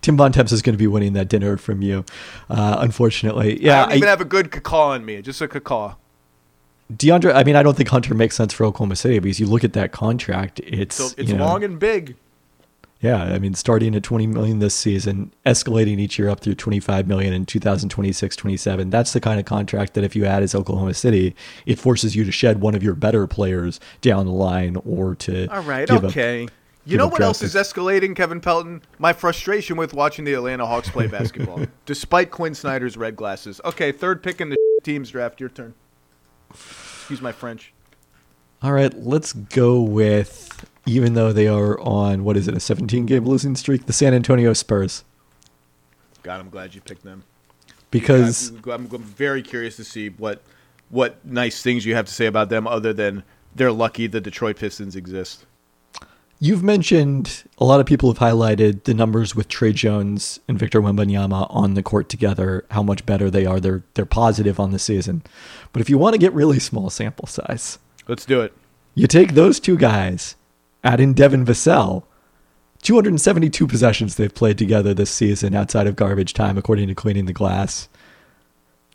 Tim 0.00 0.16
Bontemps 0.16 0.52
is 0.52 0.62
going 0.62 0.74
to 0.74 0.78
be 0.78 0.86
winning 0.86 1.14
that 1.14 1.28
dinner 1.28 1.56
from 1.56 1.82
you, 1.82 2.04
uh, 2.50 2.76
unfortunately. 2.80 3.62
Yeah, 3.62 3.84
I 3.84 3.86
don't 3.86 3.96
even 3.96 4.08
I, 4.08 4.10
have 4.10 4.20
a 4.20 4.26
good 4.26 4.50
cacaw 4.50 4.90
on 4.90 5.04
me, 5.04 5.22
just 5.22 5.40
a 5.40 5.48
cacaw. 5.48 5.94
DeAndre, 6.92 7.34
I 7.34 7.44
mean, 7.44 7.56
I 7.56 7.62
don't 7.62 7.76
think 7.76 7.88
Hunter 7.88 8.14
makes 8.14 8.36
sense 8.36 8.52
for 8.52 8.64
Oklahoma 8.64 8.96
City 8.96 9.18
because 9.18 9.40
you 9.40 9.46
look 9.46 9.64
at 9.64 9.72
that 9.72 9.92
contract, 9.92 10.60
it's 10.60 10.96
so 10.96 11.08
it's 11.16 11.32
long 11.32 11.60
know, 11.60 11.66
and 11.66 11.78
big. 11.78 12.16
Yeah, 13.00 13.22
I 13.22 13.38
mean, 13.38 13.54
starting 13.54 13.94
at 13.94 14.02
20 14.02 14.26
million 14.28 14.60
this 14.60 14.74
season, 14.74 15.32
escalating 15.44 15.98
each 15.98 16.18
year 16.18 16.30
up 16.30 16.40
through 16.40 16.54
25 16.54 17.06
million 17.06 17.34
in 17.34 17.44
2026, 17.44 18.34
27. 18.34 18.88
That's 18.88 19.12
the 19.12 19.20
kind 19.20 19.38
of 19.38 19.44
contract 19.44 19.92
that 19.94 20.04
if 20.04 20.16
you 20.16 20.24
add 20.24 20.42
as 20.42 20.54
Oklahoma 20.54 20.94
City, 20.94 21.36
it 21.66 21.78
forces 21.78 22.16
you 22.16 22.24
to 22.24 22.32
shed 22.32 22.60
one 22.60 22.74
of 22.74 22.82
your 22.82 22.94
better 22.94 23.26
players 23.26 23.78
down 24.00 24.24
the 24.24 24.32
line 24.32 24.76
or 24.86 25.14
to. 25.16 25.48
All 25.48 25.62
right, 25.62 25.90
okay. 25.90 26.48
You 26.84 26.96
know 26.96 27.08
what 27.08 27.20
else 27.20 27.42
is 27.42 27.54
escalating, 27.54 28.14
Kevin 28.14 28.40
Pelton? 28.40 28.82
My 28.98 29.12
frustration 29.12 29.76
with 29.76 29.94
watching 29.94 30.24
the 30.24 30.34
Atlanta 30.34 30.66
Hawks 30.66 30.90
play 30.90 31.06
basketball, 31.08 31.64
despite 31.86 32.30
Quinn 32.30 32.54
Snyder's 32.54 32.96
red 32.96 33.16
glasses. 33.16 33.60
Okay, 33.64 33.92
third 33.92 34.22
pick 34.22 34.40
in 34.40 34.50
the 34.50 34.56
team's 34.82 35.10
draft. 35.10 35.40
Your 35.40 35.48
turn. 35.48 35.74
Excuse 36.50 37.20
my 37.20 37.32
French. 37.32 37.72
All 38.62 38.72
right, 38.72 38.94
let's 38.94 39.32
go 39.32 39.80
with 39.80 40.66
even 40.86 41.14
though 41.14 41.32
they 41.32 41.48
are 41.48 41.78
on 41.80 42.24
what 42.24 42.36
is 42.36 42.48
it 42.48 42.54
a 42.56 42.60
17 42.60 43.06
game 43.06 43.24
losing 43.24 43.56
streak, 43.56 43.86
the 43.86 43.92
San 43.92 44.14
Antonio 44.14 44.52
Spurs. 44.52 45.04
God, 46.22 46.40
I'm 46.40 46.50
glad 46.50 46.74
you 46.74 46.80
picked 46.80 47.04
them. 47.04 47.24
Because 47.90 48.50
I'm, 48.50 48.70
I'm, 48.70 48.88
I'm 48.92 49.02
very 49.02 49.42
curious 49.42 49.76
to 49.76 49.84
see 49.84 50.08
what 50.08 50.42
what 50.90 51.24
nice 51.24 51.62
things 51.62 51.86
you 51.86 51.94
have 51.94 52.06
to 52.06 52.12
say 52.12 52.26
about 52.26 52.50
them, 52.50 52.66
other 52.66 52.92
than 52.92 53.22
they're 53.54 53.72
lucky 53.72 54.06
the 54.06 54.20
Detroit 54.20 54.56
Pistons 54.56 54.96
exist. 54.96 55.46
You've 56.44 56.62
mentioned 56.62 57.44
a 57.56 57.64
lot 57.64 57.80
of 57.80 57.86
people 57.86 58.12
have 58.12 58.18
highlighted 58.18 58.84
the 58.84 58.92
numbers 58.92 59.34
with 59.34 59.48
Tre 59.48 59.72
Jones 59.72 60.40
and 60.46 60.58
Victor 60.58 60.82
Wembanyama 60.82 61.46
on 61.48 61.72
the 61.72 61.82
court 61.82 62.10
together, 62.10 62.66
how 62.70 62.82
much 62.82 63.06
better 63.06 63.30
they 63.30 63.46
are. 63.46 63.58
They're 63.58 63.82
they're 63.94 64.04
positive 64.04 64.60
on 64.60 64.70
the 64.70 64.78
season. 64.78 65.22
But 65.72 65.80
if 65.80 65.88
you 65.88 65.96
want 65.96 66.12
to 66.12 66.18
get 66.18 66.34
really 66.34 66.58
small 66.58 66.90
sample 66.90 67.26
size, 67.26 67.78
let's 68.08 68.26
do 68.26 68.42
it. 68.42 68.52
You 68.94 69.06
take 69.06 69.32
those 69.32 69.58
two 69.58 69.78
guys 69.78 70.36
add 70.84 71.00
in 71.00 71.14
Devin 71.14 71.46
Vassell. 71.46 72.02
272 72.82 73.66
possessions 73.66 74.16
they've 74.16 74.34
played 74.34 74.58
together 74.58 74.92
this 74.92 75.10
season 75.10 75.54
outside 75.54 75.86
of 75.86 75.96
garbage 75.96 76.34
time, 76.34 76.58
according 76.58 76.88
to 76.88 76.94
Cleaning 76.94 77.24
the 77.24 77.32
Glass. 77.32 77.88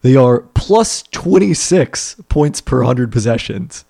They 0.04 0.16
are 0.16 0.42
plus 0.54 1.02
26 1.02 2.18
points 2.30 2.62
per 2.62 2.78
100 2.78 3.12
possessions 3.12 3.86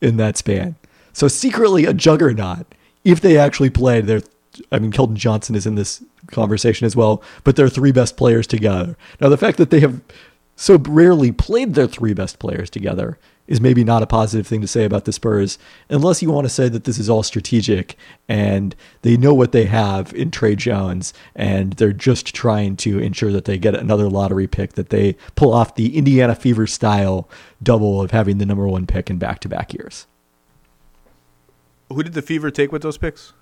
in 0.00 0.16
that 0.16 0.36
span. 0.36 0.74
So 1.12 1.28
secretly 1.28 1.84
a 1.84 1.94
juggernaut 1.94 2.66
if 3.04 3.20
they 3.20 3.36
actually 3.38 3.70
played 3.70 4.06
their 4.06 4.22
I 4.70 4.78
mean 4.78 4.92
Keldon 4.92 5.14
Johnson 5.14 5.54
is 5.54 5.66
in 5.66 5.74
this 5.74 6.02
conversation 6.30 6.86
as 6.86 6.94
well, 6.94 7.22
but 7.42 7.56
they're 7.56 7.68
three 7.68 7.92
best 7.92 8.16
players 8.16 8.46
together. 8.46 8.96
Now 9.20 9.28
the 9.28 9.36
fact 9.36 9.58
that 9.58 9.70
they 9.70 9.80
have 9.80 10.00
so 10.56 10.78
rarely 10.78 11.32
played 11.32 11.74
their 11.74 11.88
three 11.88 12.14
best 12.14 12.38
players 12.38 12.70
together 12.70 13.18
is 13.46 13.60
maybe 13.60 13.84
not 13.84 14.02
a 14.02 14.06
positive 14.06 14.46
thing 14.46 14.60
to 14.62 14.66
say 14.66 14.84
about 14.84 15.04
the 15.04 15.12
Spurs, 15.12 15.58
unless 15.90 16.22
you 16.22 16.30
want 16.30 16.46
to 16.46 16.52
say 16.52 16.68
that 16.68 16.84
this 16.84 16.98
is 16.98 17.10
all 17.10 17.22
strategic 17.22 17.96
and 18.26 18.74
they 19.02 19.16
know 19.16 19.34
what 19.34 19.52
they 19.52 19.66
have 19.66 20.14
in 20.14 20.30
Tre 20.30 20.56
Jones 20.56 21.12
and 21.34 21.74
they're 21.74 21.92
just 21.92 22.34
trying 22.34 22.76
to 22.76 22.98
ensure 22.98 23.32
that 23.32 23.44
they 23.44 23.58
get 23.58 23.74
another 23.74 24.08
lottery 24.08 24.46
pick, 24.46 24.74
that 24.74 24.88
they 24.88 25.16
pull 25.34 25.52
off 25.52 25.74
the 25.74 25.96
Indiana 25.98 26.34
Fever 26.34 26.66
style 26.66 27.28
double 27.62 28.00
of 28.00 28.12
having 28.12 28.38
the 28.38 28.46
number 28.46 28.66
one 28.66 28.86
pick 28.86 29.10
in 29.10 29.18
back 29.18 29.40
to 29.40 29.48
back 29.48 29.74
years. 29.74 30.06
Who 31.92 32.02
did 32.02 32.14
the 32.14 32.22
Fever 32.22 32.50
take 32.50 32.72
with 32.72 32.82
those 32.82 32.98
picks? 32.98 33.32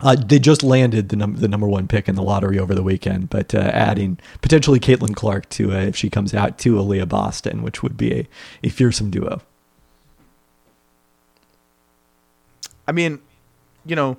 Uh, 0.00 0.14
they 0.14 0.38
just 0.38 0.62
landed 0.62 1.08
the, 1.08 1.16
num- 1.16 1.36
the 1.36 1.48
number 1.48 1.66
one 1.66 1.88
pick 1.88 2.08
in 2.08 2.14
the 2.14 2.22
lottery 2.22 2.58
over 2.58 2.74
the 2.74 2.82
weekend, 2.82 3.30
but 3.30 3.54
uh, 3.54 3.58
adding 3.58 4.18
potentially 4.42 4.78
Caitlin 4.78 5.14
Clark 5.14 5.48
to 5.50 5.72
uh, 5.72 5.76
if 5.76 5.96
she 5.96 6.10
comes 6.10 6.34
out 6.34 6.58
to 6.58 6.74
Aliyah 6.74 7.08
Boston, 7.08 7.62
which 7.62 7.82
would 7.82 7.96
be 7.96 8.12
a, 8.12 8.28
a 8.64 8.68
fearsome 8.68 9.10
duo. 9.10 9.40
I 12.86 12.92
mean, 12.92 13.20
you 13.84 13.96
know, 13.96 14.18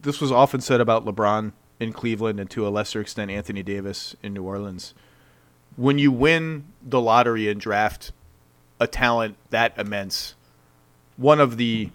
this 0.00 0.20
was 0.20 0.32
often 0.32 0.60
said 0.60 0.80
about 0.80 1.04
LeBron 1.04 1.52
in 1.78 1.92
Cleveland 1.92 2.40
and 2.40 2.50
to 2.50 2.66
a 2.66 2.70
lesser 2.70 3.00
extent 3.00 3.30
Anthony 3.30 3.62
Davis 3.62 4.16
in 4.22 4.34
New 4.34 4.42
Orleans. 4.42 4.94
When 5.76 5.98
you 5.98 6.12
win 6.12 6.64
the 6.82 7.00
lottery 7.00 7.48
and 7.48 7.60
draft 7.60 8.12
a 8.78 8.86
talent 8.86 9.36
that 9.50 9.78
immense, 9.78 10.34
one 11.16 11.40
of 11.40 11.56
the 11.56 11.90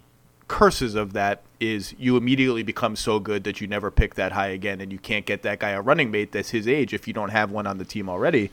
curses 0.48 0.94
of 0.94 1.12
that 1.14 1.42
is 1.58 1.94
you 1.98 2.16
immediately 2.16 2.62
become 2.62 2.94
so 2.94 3.18
good 3.18 3.44
that 3.44 3.60
you 3.60 3.66
never 3.66 3.90
pick 3.90 4.14
that 4.14 4.32
high 4.32 4.48
again 4.48 4.80
and 4.80 4.92
you 4.92 4.98
can't 4.98 5.26
get 5.26 5.42
that 5.42 5.58
guy 5.58 5.70
a 5.70 5.80
running 5.80 6.10
mate 6.10 6.32
that's 6.32 6.50
his 6.50 6.68
age 6.68 6.92
if 6.92 7.08
you 7.08 7.14
don't 7.14 7.30
have 7.30 7.50
one 7.50 7.66
on 7.66 7.78
the 7.78 7.84
team 7.84 8.08
already. 8.08 8.50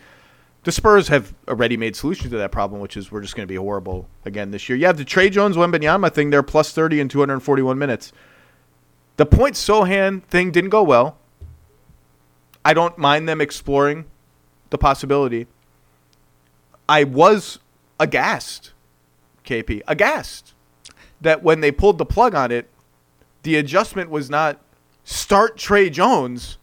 The 0.64 0.72
Spurs 0.72 1.10
have 1.10 1.34
already 1.48 1.76
made 1.76 1.96
solutions 1.96 2.32
to 2.32 2.38
that 2.38 2.52
problem, 2.52 2.80
which 2.80 2.96
is 2.96 3.12
we're 3.12 3.22
just 3.22 3.36
going 3.36 3.46
to 3.46 3.52
be 3.52 3.58
horrible 3.58 4.08
again 4.24 4.52
this 4.52 4.70
year. 4.70 4.78
You 4.78 4.86
have 4.86 4.98
the 4.98 5.04
Tre 5.04 5.30
Jones 5.30 5.58
Wembanyama 5.58 6.14
thing, 6.14 6.30
they're 6.30 6.42
plus 6.42 6.72
30 6.72 7.02
in 7.02 7.10
241 7.10 7.78
minutes. 7.78 8.14
The 9.18 9.26
point 9.26 9.56
Sochan 9.56 10.24
thing 10.24 10.52
didn't 10.52 10.70
go 10.70 10.82
well. 10.82 11.18
I 12.64 12.74
don't 12.74 12.98
mind 12.98 13.28
them 13.28 13.42
exploring 13.42 14.06
the 14.70 14.78
possibility. 14.78 15.48
I 16.88 17.04
was 17.04 17.60
aghast, 18.00 18.72
KP, 19.46 19.82
aghast 19.86 20.54
that 21.24 21.44
when 21.44 21.62
they 21.62 21.72
pulled 21.72 21.98
the 21.98 22.06
plug 22.06 22.36
on 22.36 22.52
it, 22.52 22.70
the 23.44 23.56
adjustment 23.58 24.10
was 24.10 24.30
not 24.30 24.62
start 25.04 25.58
Tre 25.58 25.90
Jones, 25.90 26.58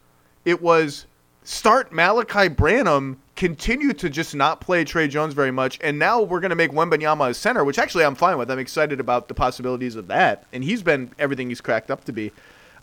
it 0.44 0.62
was 0.62 1.06
start 1.44 1.92
Malaki 1.92 2.54
Branham, 2.54 3.20
continue 3.36 3.92
to 3.94 4.08
just 4.08 4.34
not 4.34 4.60
play 4.60 4.84
Tre 4.84 5.08
Jones 5.08 5.34
very 5.34 5.50
much, 5.50 5.78
and 5.82 5.98
now 5.98 6.22
we're 6.22 6.40
going 6.40 6.50
to 6.50 6.56
make 6.56 6.72
Wembanyama 6.72 7.30
a 7.30 7.34
center, 7.34 7.64
which 7.64 7.78
actually 7.78 8.04
I'm 8.04 8.14
fine 8.14 8.38
with. 8.38 8.50
I'm 8.50 8.58
excited 8.58 9.00
about 9.00 9.28
the 9.28 9.34
possibilities 9.34 9.96
of 9.96 10.06
that, 10.08 10.46
and 10.52 10.62
he's 10.64 10.82
been 10.82 11.10
everything 11.18 11.48
he's 11.48 11.60
cracked 11.60 11.90
up 11.90 12.04
to 12.04 12.12
be. 12.12 12.32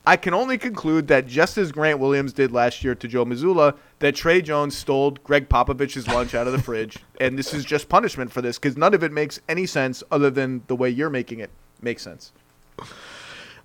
I 0.05 0.15
can 0.15 0.33
only 0.33 0.57
conclude 0.57 1.09
that 1.09 1.27
just 1.27 1.57
as 1.57 1.71
Grant 1.71 1.99
Williams 1.99 2.31
did 2.31 2.53
last 2.53 2.81
year 2.81 2.95
to 2.95 3.07
Joe 3.09 3.25
Mazzulla, 3.25 3.75
that 3.99 4.15
Tre 4.15 4.41
Jones 4.41 4.77
stole 4.77 5.11
Gregg 5.11 5.49
Popovich's 5.49 6.07
lunch 6.07 6.33
out 6.33 6.47
of 6.47 6.53
the 6.53 6.61
fridge, 6.61 6.99
and 7.19 7.37
this 7.37 7.53
is 7.53 7.65
just 7.65 7.89
punishment 7.89 8.31
for 8.31 8.41
this 8.41 8.57
because 8.57 8.77
none 8.77 8.93
of 8.93 9.03
it 9.03 9.11
makes 9.11 9.41
any 9.49 9.65
sense 9.65 10.03
other 10.09 10.29
than 10.29 10.63
the 10.67 10.75
way 10.75 10.89
you're 10.89 11.09
making 11.09 11.39
it 11.39 11.49
make 11.81 11.99
sense. 11.99 12.31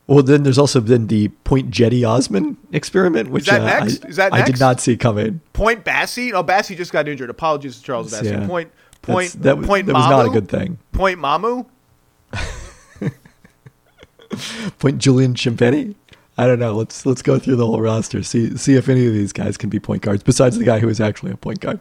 Well, 0.07 0.23
then 0.23 0.43
there's 0.43 0.59
also 0.59 0.81
been 0.81 1.07
the 1.07 1.29
Point 1.29 1.71
Cedi 1.71 2.07
Osman 2.07 2.57
experiment, 2.73 3.31
which 3.31 3.45
is 3.45 3.51
that 3.51 3.63
uh. 3.63 3.85
I, 3.85 3.87
is 3.87 4.17
that 4.17 4.33
next? 4.33 4.43
I 4.43 4.47
did 4.47 4.61
not 4.61 4.81
see 4.81 4.97
coming. 4.97 5.41
Point 5.53 5.85
Bassey? 5.85 6.33
Oh, 6.33 6.43
Bassey 6.43 6.77
just 6.77 6.93
got 6.93 7.09
injured. 7.09 7.31
Apologies 7.31 7.79
to 7.79 7.83
Charles 7.83 8.13
Bassey. 8.13 8.33
Yeah. 8.33 8.47
Point 8.47 8.73
Point 9.03 9.33
that, 9.43 9.61
Point 9.63 9.87
that 9.87 9.95
was 9.95 10.09
not 10.09 10.27
a 10.27 10.31
good 10.31 10.49
thing. 10.49 10.79
Point 10.93 11.19
Mamu. 11.19 11.67
point 14.79 14.99
Julian 14.99 15.35
Champagnie. 15.35 15.97
I 16.39 16.47
don't 16.47 16.61
know. 16.61 16.75
Let's 16.75 17.05
let's 17.05 17.21
go 17.21 17.39
through 17.39 17.57
the 17.57 17.67
whole 17.67 17.81
roster. 17.81 18.23
See 18.23 18.57
see 18.57 18.77
if 18.77 18.89
any 18.89 19.07
of 19.07 19.13
these 19.13 19.33
guys 19.33 19.57
can 19.57 19.71
be 19.71 19.81
point 19.81 20.03
guards 20.03 20.23
besides 20.23 20.57
the 20.57 20.65
guy 20.65 20.79
who 20.79 20.89
is 20.89 21.01
actually 21.01 21.33
a 21.33 21.37
point 21.37 21.61
guard. 21.61 21.81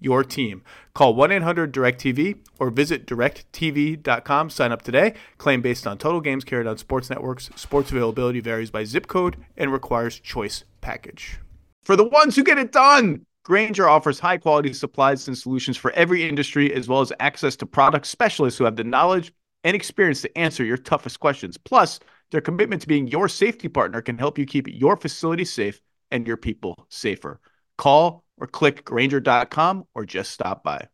your 0.00 0.24
team. 0.24 0.62
Call 0.94 1.14
1 1.14 1.32
800 1.32 1.72
DirecTV 1.72 2.38
or 2.58 2.70
visit 2.70 3.06
directv.com. 3.06 4.50
Sign 4.50 4.72
up 4.72 4.82
today. 4.82 5.14
Claim 5.38 5.62
based 5.62 5.86
on 5.86 5.98
total 5.98 6.20
games 6.20 6.44
carried 6.44 6.66
on 6.66 6.78
sports 6.78 7.10
networks. 7.10 7.50
Sports 7.56 7.90
availability 7.90 8.40
varies 8.40 8.70
by 8.70 8.84
zip 8.84 9.06
code 9.06 9.36
and 9.56 9.72
requires 9.72 10.20
choice 10.20 10.64
package. 10.80 11.38
For 11.82 11.96
the 11.96 12.04
ones 12.04 12.36
who 12.36 12.44
get 12.44 12.58
it 12.58 12.72
done, 12.72 13.24
Grainger 13.44 13.88
offers 13.88 14.18
high 14.18 14.38
quality 14.38 14.72
supplies 14.72 15.28
and 15.28 15.38
solutions 15.38 15.76
for 15.76 15.92
every 15.92 16.28
industry, 16.28 16.74
as 16.74 16.88
well 16.88 17.00
as 17.00 17.12
access 17.20 17.54
to 17.56 17.66
product 17.66 18.06
specialists 18.06 18.58
who 18.58 18.64
have 18.64 18.74
the 18.74 18.82
knowledge 18.82 19.32
and 19.62 19.76
experience 19.76 20.20
to 20.22 20.38
answer 20.38 20.64
your 20.64 20.76
toughest 20.76 21.20
questions. 21.20 21.56
Plus, 21.56 22.00
their 22.32 22.40
commitment 22.40 22.82
to 22.82 22.88
being 22.88 23.06
your 23.06 23.28
safety 23.28 23.68
partner 23.68 24.02
can 24.02 24.18
help 24.18 24.36
you 24.36 24.46
keep 24.46 24.66
your 24.68 24.96
facility 24.96 25.44
safe 25.44 25.80
and 26.10 26.26
your 26.26 26.36
people 26.36 26.86
safer. 26.88 27.40
Call 27.76 28.24
or 28.38 28.46
click 28.46 28.84
Grainger.com 28.84 29.86
or 29.94 30.04
just 30.04 30.30
stop 30.30 30.62
by. 30.62 30.88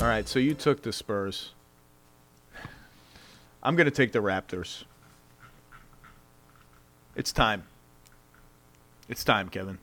All 0.00 0.06
right, 0.06 0.28
so 0.28 0.38
you 0.38 0.54
took 0.54 0.82
the 0.82 0.92
Spurs. 0.92 1.52
I'm 3.62 3.74
going 3.74 3.86
to 3.86 3.90
take 3.90 4.12
the 4.12 4.20
Raptors. 4.20 4.84
It's 7.16 7.32
time. 7.32 7.64
It's 9.08 9.24
time, 9.24 9.48
Kevin. 9.48 9.78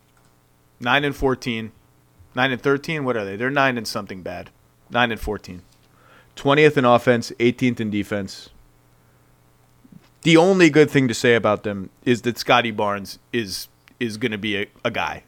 Nine 0.79 1.03
and 1.03 1.15
fourteen. 1.15 1.73
Nine 2.33 2.51
and 2.51 2.61
thirteen. 2.61 3.03
What 3.03 3.17
are 3.17 3.25
they? 3.25 3.35
They're 3.35 3.49
nine 3.49 3.77
and 3.77 3.87
something 3.87 4.21
bad. 4.21 4.51
Nine 4.89 5.11
and 5.11 5.19
fourteen. 5.19 5.63
Twentieth 6.35 6.77
in 6.77 6.85
offense, 6.85 7.33
eighteenth 7.39 7.81
in 7.81 7.89
defense. 7.89 8.49
The 10.25 10.37
only 10.37 10.71
good 10.71 10.89
thing 10.89 11.07
to 11.07 11.13
say 11.13 11.35
about 11.35 11.61
them 11.61 11.91
is 12.03 12.23
that 12.23 12.39
Scottie 12.39 12.71
Barnes 12.71 13.19
is 13.31 13.67
is 13.99 14.17
going 14.17 14.31
to 14.31 14.39
be 14.39 14.57
a, 14.57 14.65
a 14.83 14.89
guy. 14.89 15.21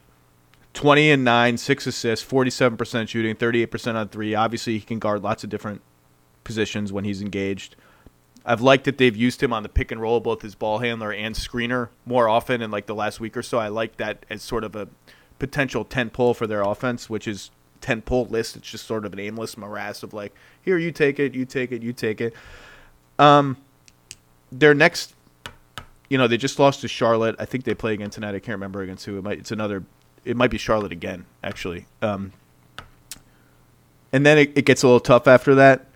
20 0.74 1.12
and 1.12 1.22
9, 1.22 1.56
6 1.56 1.86
assists, 1.86 2.28
47% 2.28 3.06
shooting, 3.06 3.36
38% 3.36 3.94
on 3.94 4.08
3. 4.08 4.34
Obviously, 4.34 4.72
he 4.74 4.80
can 4.80 4.98
guard 4.98 5.22
lots 5.22 5.44
of 5.44 5.50
different 5.50 5.82
positions 6.42 6.92
when 6.92 7.04
he's 7.04 7.22
engaged. 7.22 7.76
I've 8.44 8.60
liked 8.60 8.86
that 8.86 8.98
they've 8.98 9.16
used 9.16 9.40
him 9.40 9.52
on 9.52 9.62
the 9.62 9.68
pick 9.68 9.92
and 9.92 10.00
roll, 10.00 10.18
both 10.18 10.44
as 10.44 10.56
ball 10.56 10.78
handler 10.78 11.12
and 11.12 11.36
screener, 11.36 11.90
more 12.04 12.28
often 12.28 12.60
in 12.60 12.72
like 12.72 12.86
the 12.86 12.94
last 12.94 13.20
week 13.20 13.36
or 13.36 13.42
so. 13.42 13.58
I 13.58 13.68
like 13.68 13.98
that 13.98 14.26
as 14.28 14.42
sort 14.42 14.64
of 14.64 14.74
a 14.74 14.88
potential 15.38 15.84
tent 15.84 16.12
pull 16.12 16.34
for 16.34 16.48
their 16.48 16.62
offense, 16.62 17.08
which 17.08 17.28
is 17.28 17.52
tent 17.80 18.04
pull 18.04 18.26
list. 18.26 18.56
It's 18.56 18.68
just 18.68 18.84
sort 18.84 19.06
of 19.06 19.12
an 19.12 19.20
aimless 19.20 19.56
morass 19.56 20.02
of 20.02 20.12
like, 20.12 20.34
here 20.60 20.76
you 20.76 20.90
take 20.90 21.20
it, 21.20 21.36
you 21.36 21.44
take 21.44 21.70
it, 21.70 21.84
you 21.84 21.92
take 21.92 22.20
it. 22.20 22.34
Um, 23.16 23.58
their 24.50 24.74
next, 24.74 25.14
you 26.08 26.18
know, 26.18 26.26
they 26.26 26.36
just 26.36 26.58
lost 26.58 26.80
to 26.82 26.88
Charlotte. 26.88 27.36
I 27.38 27.44
think 27.44 27.64
they 27.64 27.74
play 27.74 27.94
again 27.94 28.10
tonight. 28.10 28.34
I 28.34 28.38
can't 28.38 28.56
remember 28.56 28.82
against 28.82 29.04
who. 29.04 29.18
It 29.18 29.24
might. 29.24 29.38
It's 29.38 29.50
another. 29.50 29.84
It 30.24 30.36
might 30.36 30.50
be 30.50 30.58
Charlotte 30.58 30.92
again, 30.92 31.26
actually. 31.42 31.86
Um, 32.02 32.32
and 34.12 34.24
then 34.24 34.38
it, 34.38 34.52
it 34.56 34.64
gets 34.64 34.82
a 34.82 34.86
little 34.86 35.00
tough 35.00 35.26
after 35.26 35.54
that. 35.56 35.86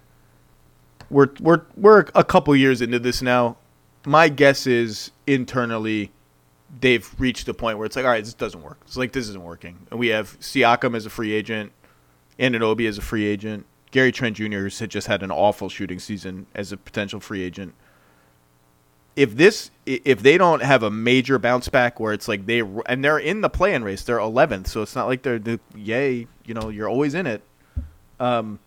We're 1.10 1.28
we're 1.40 1.62
we're 1.76 2.06
a 2.14 2.24
couple 2.24 2.54
years 2.56 2.80
into 2.80 2.98
this 2.98 3.22
now. 3.22 3.56
My 4.04 4.28
guess 4.28 4.66
is 4.66 5.12
internally, 5.26 6.10
they've 6.80 7.08
reached 7.18 7.46
the 7.46 7.54
point 7.54 7.78
where 7.78 7.86
it's 7.86 7.96
like, 7.96 8.04
all 8.04 8.10
right, 8.10 8.24
this 8.24 8.34
doesn't 8.34 8.62
work. 8.62 8.78
It's 8.82 8.96
like 8.96 9.12
this 9.12 9.28
isn't 9.28 9.44
working. 9.44 9.86
And 9.90 10.00
we 10.00 10.08
have 10.08 10.38
Siakam 10.40 10.96
as 10.96 11.06
a 11.06 11.10
free 11.10 11.32
agent, 11.32 11.72
Anunoby 12.38 12.88
as 12.88 12.98
a 12.98 13.02
free 13.02 13.26
agent. 13.26 13.66
Gary 13.92 14.10
Trent 14.10 14.36
Jr. 14.36 14.68
had 14.78 14.90
just 14.90 15.06
had 15.06 15.22
an 15.22 15.30
awful 15.30 15.68
shooting 15.68 15.98
season 15.98 16.46
as 16.54 16.72
a 16.72 16.76
potential 16.78 17.20
free 17.20 17.42
agent 17.42 17.74
if 19.16 19.36
this 19.36 19.70
if 19.84 20.22
they 20.22 20.38
don't 20.38 20.62
have 20.62 20.82
a 20.82 20.90
major 20.90 21.38
bounce 21.38 21.68
back 21.68 21.98
where 21.98 22.12
it's 22.12 22.28
like 22.28 22.46
they 22.46 22.60
and 22.86 23.04
they're 23.04 23.18
in 23.18 23.40
the 23.40 23.50
play-in 23.50 23.84
race, 23.84 24.04
they're 24.04 24.18
11th, 24.18 24.68
so 24.68 24.82
it's 24.82 24.94
not 24.94 25.06
like 25.06 25.22
they're 25.22 25.38
the 25.38 25.60
yay, 25.74 26.26
you 26.44 26.54
know, 26.54 26.68
you're 26.68 26.88
always 26.88 27.14
in 27.14 27.26
it. 27.26 27.42
Um, 28.20 28.58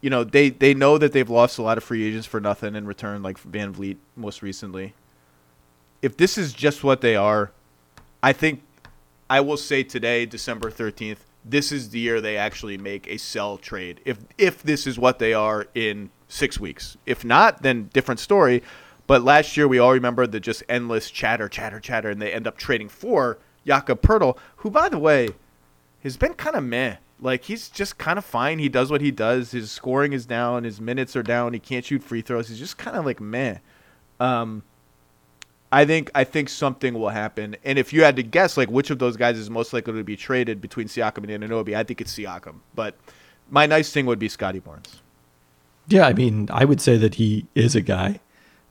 you 0.00 0.10
know, 0.10 0.24
they 0.24 0.50
they 0.50 0.74
know 0.74 0.98
that 0.98 1.12
they've 1.12 1.30
lost 1.30 1.58
a 1.58 1.62
lot 1.62 1.78
of 1.78 1.84
free 1.84 2.04
agents 2.04 2.26
for 2.26 2.40
nothing 2.40 2.74
in 2.74 2.86
return, 2.86 3.22
like 3.22 3.40
VanVleet 3.42 3.96
most 4.16 4.42
recently. 4.42 4.94
If 6.02 6.16
this 6.16 6.36
is 6.36 6.52
just 6.52 6.84
what 6.84 7.00
they 7.00 7.16
are, 7.16 7.52
I 8.22 8.32
think 8.32 8.62
I 9.30 9.40
will 9.40 9.56
say 9.56 9.82
today, 9.82 10.26
December 10.26 10.70
13th, 10.70 11.18
this 11.44 11.70
is 11.70 11.90
the 11.90 11.98
year 11.98 12.20
they 12.20 12.36
actually 12.36 12.78
make 12.78 13.06
a 13.06 13.18
sell 13.18 13.58
trade. 13.58 14.00
If 14.04 14.18
if 14.38 14.62
this 14.62 14.86
is 14.86 14.98
what 14.98 15.18
they 15.18 15.34
are 15.34 15.66
in 15.74 16.10
six 16.28 16.58
weeks. 16.58 16.96
If 17.06 17.24
not, 17.24 17.62
then 17.62 17.90
different 17.92 18.20
story. 18.20 18.62
But 19.06 19.22
last 19.22 19.56
year 19.56 19.68
we 19.68 19.78
all 19.78 19.92
remember 19.92 20.26
the 20.26 20.40
just 20.40 20.62
endless 20.68 21.10
chatter, 21.10 21.48
chatter, 21.48 21.78
chatter, 21.78 22.08
and 22.08 22.20
they 22.22 22.32
end 22.32 22.46
up 22.46 22.56
trading 22.56 22.88
for 22.88 23.38
Jakob 23.66 24.00
Poeltl, 24.00 24.38
who, 24.56 24.70
by 24.70 24.88
the 24.88 24.98
way, 24.98 25.28
has 26.02 26.16
been 26.16 26.34
kind 26.34 26.56
of 26.56 26.64
meh. 26.64 26.96
Like 27.20 27.44
he's 27.44 27.68
just 27.68 27.98
kind 27.98 28.18
of 28.18 28.24
fine. 28.24 28.58
He 28.58 28.68
does 28.68 28.90
what 28.90 29.00
he 29.00 29.10
does. 29.10 29.52
His 29.52 29.70
scoring 29.70 30.12
is 30.12 30.26
down. 30.26 30.64
His 30.64 30.80
minutes 30.80 31.14
are 31.16 31.22
down. 31.22 31.52
He 31.52 31.58
can't 31.58 31.84
shoot 31.84 32.02
free 32.02 32.22
throws. 32.22 32.48
He's 32.48 32.58
just 32.58 32.78
kind 32.78 32.96
of 32.96 33.04
like 33.04 33.20
meh. 33.20 33.58
Um, 34.20 34.62
I 35.74 35.84
think 35.84 36.08
I 36.14 36.22
think 36.22 36.48
something 36.48 36.94
will 36.94 37.08
happen. 37.08 37.56
And 37.64 37.80
if 37.80 37.92
you 37.92 38.04
had 38.04 38.14
to 38.14 38.22
guess, 38.22 38.56
like 38.56 38.70
which 38.70 38.90
of 38.90 39.00
those 39.00 39.16
guys 39.16 39.36
is 39.36 39.50
most 39.50 39.72
likely 39.72 39.94
to 39.94 40.04
be 40.04 40.16
traded 40.16 40.60
between 40.60 40.86
Siakam 40.86 41.28
and 41.28 41.42
Anunoby, 41.42 41.74
I 41.74 41.82
think 41.82 42.00
it's 42.00 42.16
Siakam. 42.16 42.60
But 42.76 42.94
my 43.50 43.66
nice 43.66 43.92
thing 43.92 44.06
would 44.06 44.20
be 44.20 44.28
Scottie 44.28 44.60
Barnes. 44.60 45.02
Yeah, 45.88 46.06
I 46.06 46.12
mean, 46.12 46.48
I 46.52 46.64
would 46.64 46.80
say 46.80 46.96
that 46.98 47.16
he 47.16 47.46
is 47.56 47.74
a 47.74 47.80
guy. 47.80 48.20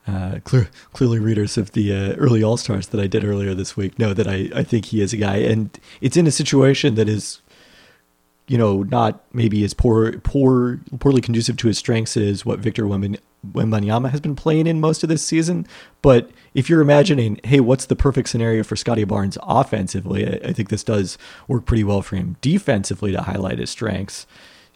Uh, 0.08 0.40
clear, 0.46 0.70
clearly, 0.94 1.20
readers 1.20 1.58
of 1.58 1.74
the 1.74 1.94
uh, 1.94 2.14
early 2.16 2.42
All 2.42 2.56
Stars 2.56 2.88
that 2.88 3.02
I 3.02 3.08
did 3.08 3.26
earlier 3.26 3.54
this 3.54 3.76
week 3.76 4.00
know 4.00 4.14
that 4.14 4.28
I, 4.28 4.50
I 4.56 4.64
think 4.64 4.86
he 4.86 5.02
is 5.02 5.12
a 5.12 5.18
guy, 5.18 5.38
and 5.38 5.78
it's 6.00 6.16
in 6.16 6.26
a 6.26 6.32
situation 6.32 6.96
that 6.96 7.10
is, 7.10 7.42
you 8.48 8.58
know, 8.58 8.84
not 8.84 9.24
maybe 9.34 9.62
as 9.66 9.74
poor, 9.74 10.20
poor, 10.20 10.80
poorly 11.00 11.22
conducive 11.22 11.58
to 11.58 11.68
his 11.68 11.78
strengths 11.78 12.16
as 12.16 12.46
what 12.46 12.60
Victor 12.60 12.84
Wembanyama 12.84 13.20
has 13.54 14.22
been 14.22 14.36
playing 14.36 14.68
in 14.68 14.80
most 14.80 15.04
of 15.04 15.10
this 15.10 15.24
season. 15.24 15.68
But 16.02 16.32
if 16.54 16.70
you're 16.70 16.82
imagining, 16.82 17.40
hey, 17.44 17.60
what's 17.60 17.86
the 17.86 17.96
perfect 17.96 18.30
scenario 18.30 18.64
for 18.64 18.76
Scottie 18.76 19.04
Barnes 19.04 19.38
offensively? 19.42 20.28
I, 20.28 20.50
I 20.50 20.54
think 20.54 20.70
this 20.70 20.84
does 20.84 21.18
work 21.48 21.66
pretty 21.66 21.84
well 21.84 22.02
for 22.02 22.16
him 22.16 22.38
defensively 22.42 23.12
to 23.12 23.22
highlight 23.22 23.60
his 23.60 23.70
strengths 23.70 24.26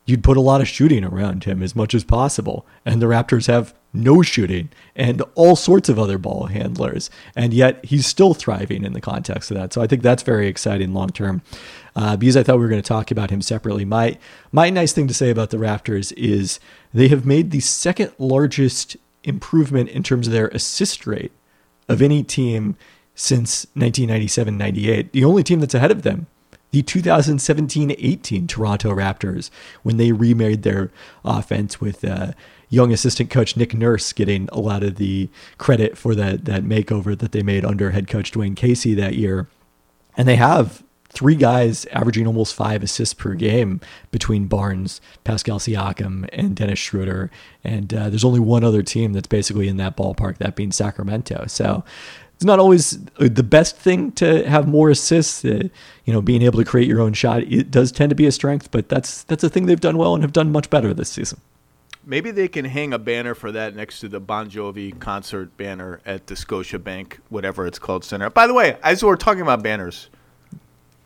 you'd 0.07 0.23
put 0.23 0.37
a 0.37 0.41
lot 0.41 0.61
of 0.61 0.67
shooting 0.67 1.03
around 1.03 1.43
him 1.43 1.61
as 1.61 1.75
much 1.75 1.93
as 1.93 2.03
possible. 2.03 2.65
And 2.83 2.99
the 2.99 3.05
Raptors 3.05 3.45
have 3.47 3.75
no 3.93 4.21
shooting 4.21 4.69
and 4.95 5.21
all 5.35 5.55
sorts 5.55 5.89
of 5.89 5.99
other 5.99 6.17
ball 6.17 6.47
handlers. 6.47 7.09
And 7.35 7.53
yet 7.53 7.83
he's 7.85 8.07
still 8.07 8.33
thriving 8.33 8.83
in 8.83 8.93
the 8.93 9.01
context 9.01 9.51
of 9.51 9.57
that. 9.57 9.73
So 9.73 9.81
I 9.81 9.87
think 9.87 10.01
that's 10.01 10.23
very 10.23 10.47
exciting 10.47 10.93
long 10.93 11.09
term. 11.09 11.41
Uh, 11.95 12.15
because 12.15 12.37
I 12.37 12.43
thought 12.43 12.57
we 12.57 12.61
were 12.61 12.69
going 12.69 12.81
to 12.81 12.87
talk 12.87 13.11
about 13.11 13.31
him 13.31 13.41
separately. 13.41 13.83
My 13.83 14.17
my 14.51 14.69
nice 14.69 14.93
thing 14.93 15.07
to 15.07 15.15
say 15.15 15.29
about 15.29 15.49
the 15.49 15.57
Raptors 15.57 16.13
is 16.15 16.59
they 16.93 17.07
have 17.07 17.25
made 17.25 17.51
the 17.51 17.59
second 17.59 18.11
largest 18.17 18.97
improvement 19.23 19.89
in 19.89 20.03
terms 20.03 20.27
of 20.27 20.33
their 20.33 20.47
assist 20.49 21.05
rate 21.05 21.31
of 21.89 22.01
any 22.01 22.23
team 22.23 22.75
since 23.15 23.65
1997-98. 23.75 25.11
The 25.11 25.25
only 25.25 25.43
team 25.43 25.59
that's 25.59 25.73
ahead 25.73 25.91
of 25.91 26.03
them 26.03 26.27
the 26.71 26.81
2017 26.81 27.95
18 27.97 28.47
Toronto 28.47 28.93
Raptors 28.93 29.49
when 29.83 29.97
they 29.97 30.11
remade 30.11 30.63
their 30.63 30.91
offense 31.23 31.79
with 31.79 32.03
uh, 32.03 32.33
young 32.69 32.91
assistant 32.91 33.29
coach 33.29 33.55
Nick 33.55 33.73
Nurse 33.73 34.11
getting 34.13 34.49
a 34.51 34.59
lot 34.59 34.83
of 34.83 34.95
the 34.95 35.29
credit 35.57 35.97
for 35.97 36.13
that, 36.15 36.45
that 36.45 36.63
makeover 36.63 37.17
that 37.17 37.31
they 37.31 37.41
made 37.41 37.63
under 37.63 37.91
head 37.91 38.07
coach 38.07 38.31
Dwane 38.31 38.55
Casey 38.55 38.93
that 38.95 39.15
year. 39.15 39.47
And 40.15 40.27
they 40.27 40.35
have 40.35 40.83
three 41.17 41.35
guys 41.35 41.85
averaging 41.87 42.27
almost 42.27 42.53
five 42.53 42.83
assists 42.83 43.15
per 43.15 43.33
game 43.33 43.81
between 44.11 44.45
Barnes, 44.45 45.01
Pascal 45.23 45.57
Siakam, 45.57 46.29
and 46.31 46.55
Dennis 46.55 46.77
Schroeder. 46.77 47.31
And 47.63 47.91
uh, 47.91 48.09
there's 48.09 48.23
only 48.23 48.39
one 48.39 48.63
other 48.63 48.83
team 48.83 49.13
that's 49.13 49.27
basically 49.27 49.67
in 49.67 49.77
that 49.77 49.97
ballpark, 49.97 50.37
that 50.37 50.55
being 50.55 50.71
Sacramento. 50.71 51.45
So 51.47 51.83
it's 52.35 52.45
not 52.45 52.59
always 52.59 52.99
uh, 53.19 53.29
the 53.31 53.41
best 53.41 53.77
thing 53.77 54.11
to 54.11 54.47
have 54.47 54.67
more 54.67 54.91
assists. 54.91 55.43
Uh, 55.43 55.69
you 56.05 56.13
know, 56.13 56.21
being 56.21 56.43
able 56.43 56.59
to 56.59 56.65
create 56.65 56.87
your 56.87 57.01
own 57.01 57.13
shot 57.13 57.41
it 57.41 57.71
does 57.71 57.91
tend 57.91 58.11
to 58.11 58.15
be 58.15 58.27
a 58.27 58.31
strength, 58.31 58.69
but 58.69 58.87
that's 58.87 59.23
that's 59.23 59.43
a 59.43 59.49
thing 59.49 59.65
they've 59.65 59.79
done 59.79 59.97
well 59.97 60.13
and 60.13 60.23
have 60.23 60.33
done 60.33 60.51
much 60.51 60.69
better 60.69 60.93
this 60.93 61.09
season. 61.09 61.41
Maybe 62.05 62.29
they 62.29 62.47
can 62.47 62.63
hang 62.63 62.93
a 62.93 62.99
banner 62.99 63.33
for 63.33 63.51
that 63.51 63.75
next 63.75 64.01
to 64.01 64.07
the 64.07 64.19
Bon 64.19 64.49
Jovi 64.51 64.97
concert 64.97 65.57
banner 65.57 65.99
at 66.05 66.27
the 66.27 66.35
Scotiabank, 66.35 67.17
whatever 67.29 67.65
it's 67.65 67.79
called, 67.79 68.05
center. 68.05 68.29
By 68.29 68.45
the 68.45 68.53
way, 68.53 68.77
as 68.83 69.03
we're 69.03 69.17
talking 69.17 69.41
about 69.41 69.63
banners, 69.63 70.09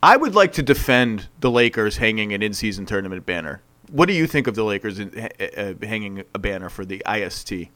I 0.03 0.17
would 0.17 0.33
like 0.33 0.53
to 0.53 0.63
defend 0.63 1.27
the 1.39 1.51
Lakers 1.51 1.97
hanging 1.97 2.33
an 2.33 2.41
in-season 2.41 2.85
tournament 2.87 3.25
banner. 3.25 3.61
What 3.91 4.07
do 4.07 4.13
you 4.13 4.25
think 4.25 4.47
of 4.47 4.55
the 4.55 4.63
Lakers 4.63 4.99
in, 4.99 5.17
uh, 5.17 5.73
hanging 5.85 6.23
a 6.33 6.39
banner 6.39 6.69
for 6.69 6.85
the 6.85 7.03
IST? 7.07 7.69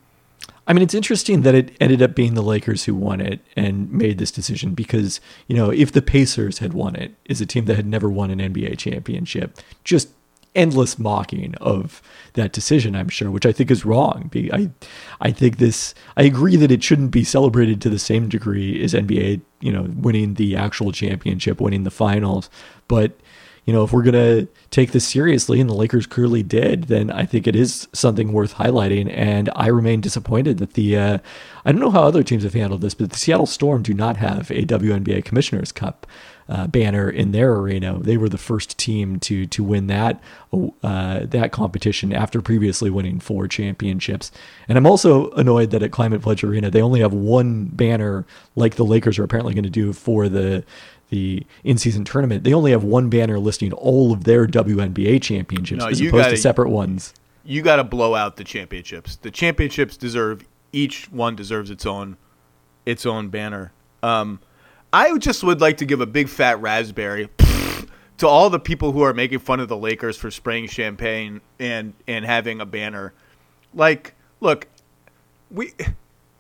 I 0.68 0.74
mean, 0.74 0.82
it's 0.82 0.96
interesting 0.96 1.42
that 1.42 1.54
it 1.54 1.76
ended 1.80 2.02
up 2.02 2.16
being 2.16 2.34
the 2.34 2.42
Lakers 2.42 2.86
who 2.86 2.96
won 2.96 3.22
it 3.22 3.42
and 3.56 3.92
made 3.92 4.18
this 4.18 4.32
decision 4.32 4.74
because, 4.74 5.22
you 5.48 5.56
know, 5.56 5.70
if 5.70 5.92
the 5.92 6.02
Pacers 6.02 6.60
had 6.60 6.74
won 6.74 6.96
it, 6.96 7.14
is 7.26 7.42
a 7.42 7.46
team 7.46 7.66
that 7.66 7.76
had 7.76 7.86
never 7.86 8.10
won 8.10 8.32
an 8.32 8.40
NBA 8.40 8.78
championship, 8.78 9.60
just 9.84 10.10
endless 10.56 10.98
mocking 10.98 11.56
of 11.56 12.02
that 12.34 12.52
decision, 12.52 12.96
I'm 12.96 13.10
sure, 13.10 13.32
which 13.32 13.46
I 13.46 13.52
think 13.52 13.72
is 13.72 13.86
wrong. 13.86 14.32
I, 14.54 14.72
I 15.22 15.32
think 15.32 15.58
this, 15.58 15.94
I 16.18 16.24
agree 16.24 16.56
that 16.58 16.72
it 16.72 16.84
shouldn't 16.84 17.12
be 17.12 17.24
celebrated 17.24 17.82
to 17.82 17.90
the 17.90 18.00
same 18.00 18.30
degree 18.30 18.84
as 18.84 18.94
NBA, 18.94 19.42
you 19.62 19.72
know, 19.72 19.88
winning 19.96 20.36
the 20.36 20.56
actual 20.56 20.92
championship, 20.92 21.60
winning 21.62 21.84
the 21.84 21.92
finals. 21.92 22.50
But 22.88 23.20
you 23.66 23.74
know, 23.74 23.84
if 23.84 23.92
we're 23.92 24.04
going 24.04 24.14
to 24.14 24.48
take 24.70 24.92
this 24.92 25.08
seriously, 25.08 25.60
and 25.60 25.68
the 25.68 25.74
Lakers 25.74 26.06
clearly 26.06 26.44
did, 26.44 26.84
then 26.84 27.10
I 27.10 27.26
think 27.26 27.48
it 27.48 27.56
is 27.56 27.88
something 27.94 28.32
worth 28.32 28.54
highlighting. 28.54 29.12
And 29.12 29.50
I 29.56 29.68
remain 29.68 30.02
disappointed 30.02 30.60
that 30.60 30.74
the, 30.74 30.96
uh, 30.96 31.18
I 31.66 31.72
don't 31.72 31.82
know 31.82 31.90
how 31.90 32.04
other 32.04 32.22
teams 32.22 32.44
have 32.44 32.54
handled 32.54 32.82
this, 32.82 32.94
but 32.94 33.10
the 33.10 33.18
Seattle 33.18 33.48
Storm 33.48 33.82
do 33.82 33.96
not 33.96 34.18
have 34.18 34.52
a 34.52 34.66
WNBA 34.66 35.26
Commissioner's 35.26 35.72
Cup. 35.72 36.06
Uh, 36.48 36.68
banner 36.68 37.10
in 37.10 37.32
their 37.32 37.56
arena. 37.56 37.98
They 38.00 38.18
were 38.18 38.30
the 38.30 38.38
first 38.38 38.78
team 38.78 39.20
to 39.22 39.48
to 39.48 39.64
win 39.64 39.88
that 39.88 40.22
uh, 40.84 41.22
that 41.26 41.52
competition 41.52 42.14
after 42.14 42.40
previously 42.40 42.92
winning 42.92 43.20
four 43.20 43.48
championships. 43.48 44.32
And 44.70 44.78
I'm 44.78 44.86
also 44.86 45.32
annoyed 45.32 45.72
that 45.72 45.82
at 45.82 45.92
Climate 45.92 46.22
Pledge 46.22 46.44
Arena 46.44 46.70
they 46.70 46.84
only 46.84 47.00
have 47.00 47.14
one 47.14 47.66
banner 47.66 48.26
like 48.56 48.76
the 48.76 48.86
Lakers 48.86 49.18
are 49.18 49.24
apparently 49.24 49.56
going 49.56 49.64
to 49.64 49.72
do 49.72 49.92
for 49.92 50.30
the 50.30 50.64
the 51.10 51.46
in-season 51.64 52.04
tournament, 52.04 52.44
they 52.44 52.54
only 52.54 52.72
have 52.72 52.84
one 52.84 53.10
banner 53.10 53.40
listing 53.40 53.72
all 53.74 54.12
of 54.12 54.24
their 54.24 54.48
WNBA 54.48 55.22
championships 55.22 55.80
no, 55.80 55.88
as 55.88 56.00
opposed 56.02 56.14
gotta, 56.14 56.32
to 56.32 56.38
separate 56.38 56.70
ones. 56.70 57.14
You 57.44 57.62
got 57.62 57.76
to 57.78 57.84
blow 57.84 58.16
out 58.16 58.38
the 58.38 58.44
championships. 58.44 59.16
The 59.18 59.32
championships 59.32 59.98
deserve 59.98 60.46
each 60.72 61.12
one 61.12 61.36
deserves 61.36 61.70
its 61.70 61.86
own 61.86 62.18
its 62.86 63.06
own 63.06 63.30
banner. 63.30 63.72
Um, 64.04 64.40
I 64.96 65.18
just 65.18 65.44
would 65.44 65.60
like 65.60 65.76
to 65.78 65.86
give 65.86 66.00
a 66.00 66.06
big 66.06 66.30
fat 66.30 66.62
raspberry 66.62 67.28
to 68.18 68.28
all 68.28 68.50
the 68.50 68.62
people 68.62 68.94
who 68.94 69.02
are 69.02 69.14
making 69.14 69.40
fun 69.40 69.60
of 69.60 69.68
the 69.68 69.76
Lakers 69.76 70.16
for 70.16 70.32
spraying 70.32 70.68
champagne 70.68 71.42
and 71.60 71.94
and 72.08 72.24
having 72.24 72.62
a 72.62 72.66
banner. 72.66 73.14
Like, 73.74 74.16
look, 74.40 74.70
we 75.52 75.74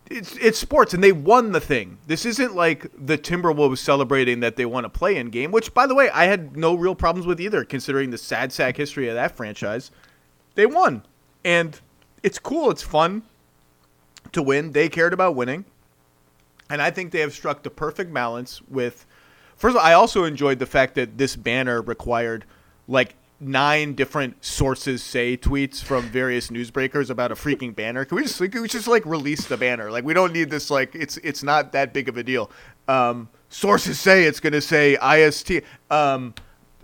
it's 0.10 0.38
it's 0.38 0.58
sports 0.58 0.93
and 0.93 1.03
they 1.03 1.12
won 1.12 1.51
the 1.51 1.60
thing. 1.60 1.97
This 2.08 2.26
isn't 2.26 2.56
like 2.56 2.89
the 2.97 3.18
Timberwolves 3.18 3.80
celebrating 3.80 4.39
that 4.39 4.56
they 4.56 4.66
won 4.66 4.86
a 4.86 4.89
play-in 4.89 5.32
game, 5.32 5.51
which 5.51 5.74
by 5.74 5.86
the 5.86 5.93
way, 5.93 6.10
I 6.12 6.24
had 6.24 6.56
no 6.56 6.76
real 6.76 6.95
problems 6.95 7.28
with 7.28 7.41
either 7.41 7.66
considering 7.66 8.12
the 8.12 8.18
sad 8.18 8.53
sack 8.53 8.78
history 8.78 9.10
of 9.10 9.16
that 9.16 9.36
franchise. 9.36 9.91
They 10.53 10.66
won. 10.66 11.03
And 11.43 11.78
it's 12.24 12.39
cool, 12.39 12.72
it's 12.72 12.84
fun 12.84 13.24
to 14.32 14.41
win. 14.41 14.72
They 14.72 14.88
cared 14.88 15.12
about 15.12 15.36
winning. 15.36 15.66
And 16.70 16.82
I 16.82 16.89
think 16.91 17.11
they 17.11 17.20
have 17.20 17.34
struck 17.34 17.63
the 17.63 17.70
perfect 17.70 18.13
balance 18.13 18.61
with 18.63 19.05
First 19.55 19.76
of 19.76 19.82
all, 19.82 19.88
I 19.88 19.93
also 19.93 20.26
enjoyed 20.26 20.59
the 20.59 20.66
fact 20.66 20.95
that 20.95 21.18
this 21.18 21.36
banner 21.36 21.82
required 21.82 22.45
like 22.88 23.16
nine 23.39 23.93
different 23.93 24.43
sources 24.43 25.03
say 25.03 25.38
tweets 25.38 25.84
from 25.84 26.03
various 26.09 26.49
newsbreakers 26.49 27.09
about 27.09 27.32
a 27.32 27.36
freaking 27.36 27.76
banner. 27.76 28.05
Can 28.05 28.18
we 28.18 28.24
just 28.24 28.38
can 28.38 28.61
we 28.61 28.68
just 28.68 28.88
like 28.88 29.05
release 29.05 29.45
the 29.45 29.57
banner? 29.57 29.91
Like 29.91 30.03
we 30.03 30.13
don't 30.13 30.34
need 30.34 30.49
this. 30.49 30.70
Like 30.70 30.93
it's 30.93 31.18
it's 31.18 31.41
not 31.41 31.72
that 31.72 31.93
big 31.93 32.09
of 32.09 32.18
a 32.18 32.24
deal. 32.24 32.51
Um, 32.88 33.30
sources 33.49 33.99
say 33.99 34.26
it's 34.26 34.39
going 34.39 34.53
to 34.53 34.61
say 34.61 34.97
IST. 35.01 35.63
Um, 35.89 36.34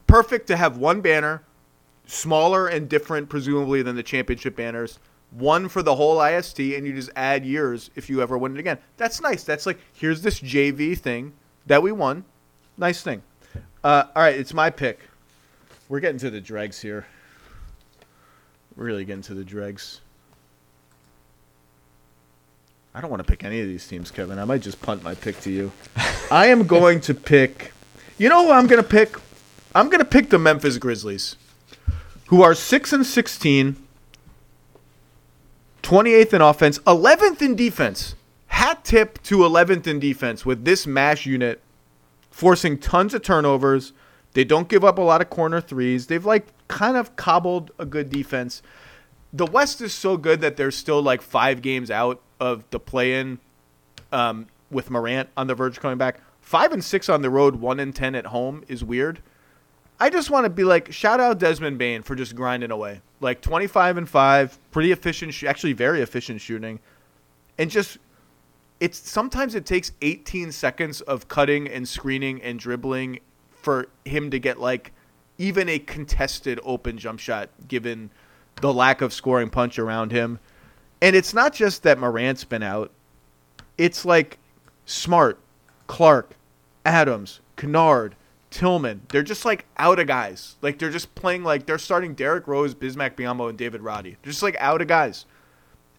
perfect 0.07 0.47
to 0.47 0.55
have 0.55 0.77
one 0.77 1.01
banner, 1.01 1.43
smaller 2.05 2.67
and 2.67 2.87
different 2.87 3.29
presumably 3.29 3.81
than 3.81 3.95
the 3.95 4.03
championship 4.03 4.55
banners. 4.55 4.99
One 5.31 5.69
for 5.69 5.81
the 5.81 5.95
whole 5.95 6.21
IST, 6.21 6.59
and 6.59 6.85
you 6.85 6.93
just 6.93 7.09
add 7.15 7.45
years 7.45 7.89
if 7.95 8.09
you 8.09 8.21
ever 8.21 8.37
win 8.37 8.53
it 8.53 8.59
again. 8.59 8.77
That's 8.97 9.21
nice. 9.21 9.43
That's 9.43 9.65
like 9.65 9.79
here's 9.93 10.21
this 10.21 10.39
JV 10.39 10.97
thing 10.97 11.33
that 11.67 11.81
we 11.81 11.91
won 11.91 12.25
nice 12.81 13.01
thing. 13.01 13.21
Uh, 13.83 14.03
all 14.15 14.23
right, 14.23 14.35
it's 14.35 14.53
my 14.53 14.69
pick. 14.69 14.99
We're 15.87 15.99
getting 15.99 16.19
to 16.19 16.29
the 16.29 16.41
dregs 16.41 16.81
here. 16.81 17.05
We're 18.75 18.85
really 18.85 19.05
getting 19.05 19.23
to 19.23 19.33
the 19.33 19.43
dregs. 19.43 20.01
I 22.93 22.99
don't 22.99 23.09
want 23.09 23.25
to 23.25 23.29
pick 23.29 23.43
any 23.43 23.61
of 23.61 23.67
these 23.67 23.87
teams, 23.87 24.11
Kevin. 24.11 24.37
I 24.37 24.45
might 24.45 24.61
just 24.61 24.81
punt 24.81 25.03
my 25.03 25.15
pick 25.15 25.39
to 25.41 25.51
you. 25.51 25.71
I 26.31 26.47
am 26.47 26.67
going 26.67 26.99
to 27.01 27.13
pick. 27.13 27.71
You 28.17 28.29
know 28.29 28.45
who 28.45 28.51
I'm 28.51 28.67
going 28.67 28.81
to 28.81 28.87
pick? 28.87 29.15
I'm 29.73 29.87
going 29.87 29.99
to 29.99 30.05
pick 30.05 30.29
the 30.29 30.39
Memphis 30.39 30.77
Grizzlies, 30.77 31.37
who 32.27 32.41
are 32.41 32.53
6 32.53 32.93
and 32.93 33.05
16, 33.05 33.77
28th 35.91 36.31
in 36.31 36.41
offense, 36.41 36.79
11th 36.79 37.41
in 37.41 37.53
defense. 37.53 38.15
Hat 38.47 38.85
tip 38.85 39.21
to 39.23 39.39
11th 39.39 39.87
in 39.87 39.99
defense 39.99 40.45
with 40.45 40.63
this 40.63 40.87
MASH 40.87 41.25
unit 41.25 41.61
forcing 42.29 42.77
tons 42.77 43.13
of 43.13 43.23
turnovers. 43.23 43.91
They 44.31 44.45
don't 44.45 44.69
give 44.69 44.85
up 44.85 44.97
a 44.97 45.01
lot 45.01 45.19
of 45.19 45.29
corner 45.29 45.59
threes. 45.59 46.07
They've 46.07 46.25
like 46.25 46.47
kind 46.69 46.95
of 46.95 47.17
cobbled 47.17 47.71
a 47.77 47.85
good 47.85 48.09
defense. 48.09 48.61
The 49.33 49.45
West 49.45 49.81
is 49.81 49.93
so 49.93 50.15
good 50.15 50.39
that 50.39 50.55
they're 50.55 50.71
still 50.71 51.01
like 51.01 51.21
five 51.21 51.61
games 51.61 51.91
out 51.91 52.21
of 52.39 52.63
the 52.69 52.79
play-in 52.79 53.39
um, 54.13 54.47
with 54.69 54.89
Morant 54.89 55.27
on 55.35 55.47
the 55.47 55.55
verge 55.55 55.81
coming 55.81 55.97
back. 55.97 56.21
Five 56.39 56.71
and 56.71 56.81
six 56.81 57.09
on 57.09 57.21
the 57.21 57.29
road, 57.29 57.57
one 57.57 57.81
and 57.81 57.93
ten 57.93 58.15
at 58.15 58.27
home 58.27 58.63
is 58.69 58.81
weird. 58.81 59.21
I 59.99 60.09
just 60.09 60.29
want 60.29 60.45
to 60.45 60.49
be 60.49 60.63
like, 60.63 60.93
shout 60.93 61.19
out 61.19 61.37
Desmond 61.37 61.77
Bane 61.77 62.01
for 62.01 62.15
just 62.15 62.33
grinding 62.33 62.71
away. 62.71 63.01
Like 63.21 63.41
25 63.41 63.97
and 63.97 64.09
5, 64.09 64.71
pretty 64.71 64.91
efficient, 64.91 65.33
sh- 65.33 65.45
actually 65.45 65.73
very 65.73 66.01
efficient 66.01 66.41
shooting. 66.41 66.79
And 67.57 67.69
just 67.71 67.97
it's 68.81 68.97
sometimes 68.97 69.53
it 69.53 69.65
takes 69.65 69.91
18 70.01 70.51
seconds 70.51 71.01
of 71.01 71.27
cutting 71.27 71.67
and 71.67 71.87
screening 71.87 72.41
and 72.41 72.59
dribbling 72.59 73.19
for 73.51 73.87
him 74.05 74.31
to 74.31 74.39
get 74.39 74.59
like 74.59 74.91
even 75.37 75.69
a 75.69 75.77
contested 75.77 76.59
open 76.63 76.97
jump 76.97 77.19
shot 77.19 77.49
given 77.67 78.09
the 78.59 78.73
lack 78.73 79.01
of 79.01 79.13
scoring 79.13 79.49
punch 79.49 79.77
around 79.77 80.11
him. 80.11 80.39
And 81.01 81.15
it's 81.15 81.33
not 81.33 81.53
just 81.53 81.83
that 81.83 81.99
Morant's 81.99 82.43
been 82.43 82.63
out. 82.63 82.91
It's 83.77 84.03
like 84.03 84.39
Smart, 84.85 85.39
Clark, 85.87 86.35
Adams, 86.85 87.39
Kennard, 87.55 88.15
Tillman. 88.51 89.01
They're 89.09 89.23
just 89.23 89.45
like 89.45 89.65
out 89.77 89.99
of 89.99 90.05
guys. 90.05 90.57
Like 90.61 90.77
they're 90.77 90.91
just 90.91 91.15
playing 91.15 91.43
like 91.43 91.65
they're 91.65 91.79
starting 91.79 92.13
Derrick 92.13 92.47
Rose, 92.47 92.75
Bismack 92.75 93.15
Biyombo, 93.15 93.49
and 93.49 93.57
David 93.57 93.81
Roddy. 93.81 94.17
They're 94.21 94.31
just 94.31 94.43
like 94.43 94.57
out 94.59 94.81
of 94.81 94.87
guys. 94.87 95.25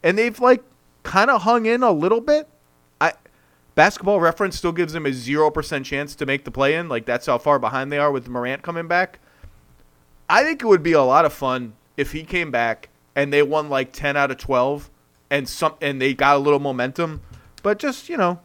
And 0.03 0.16
they've 0.16 0.38
like 0.38 0.62
kind 1.03 1.30
of 1.30 1.42
hung 1.42 1.66
in 1.66 1.82
a 1.82 1.90
little 1.90 2.20
bit, 2.20 2.48
I 3.00 3.14
Basketball 3.74 4.20
Reference 4.20 4.57
still 4.57 4.72
gives 4.72 4.92
them 4.92 5.07
a 5.07 5.11
0% 5.11 5.84
chance 5.84 6.14
to 6.14 6.26
make 6.26 6.44
the 6.44 6.50
play 6.50 6.74
in. 6.74 6.88
Like, 6.88 7.07
that's 7.07 7.26
how 7.26 7.38
far 7.38 7.59
behind 7.59 7.90
they 7.90 7.98
are 7.98 8.12
with 8.12 8.28
Morant 8.28 8.62
coming 8.62 8.86
back. 8.86 9.18
I 10.28 10.44
think 10.44 10.62
it 10.62 10.66
would 10.66 10.82
be 10.82 10.92
a 10.92 11.03
lot 11.03 11.24
of 11.24 11.32
fun 11.32 11.74
if 11.96 12.12
he 12.12 12.22
came 12.22 12.50
back 12.50 12.88
and 13.16 13.32
they 13.32 13.42
won 13.42 13.68
like 13.68 13.92
10 13.92 14.16
out 14.16 14.30
of 14.30 14.38
12 14.38 14.90
and 15.30 15.48
some 15.48 15.74
and 15.80 16.00
they 16.00 16.14
got 16.14 16.36
a 16.36 16.38
little 16.38 16.59
momentum. 16.59 17.22
But 17.62 17.78
just, 17.78 18.09
you 18.09 18.16
know, 18.16 18.40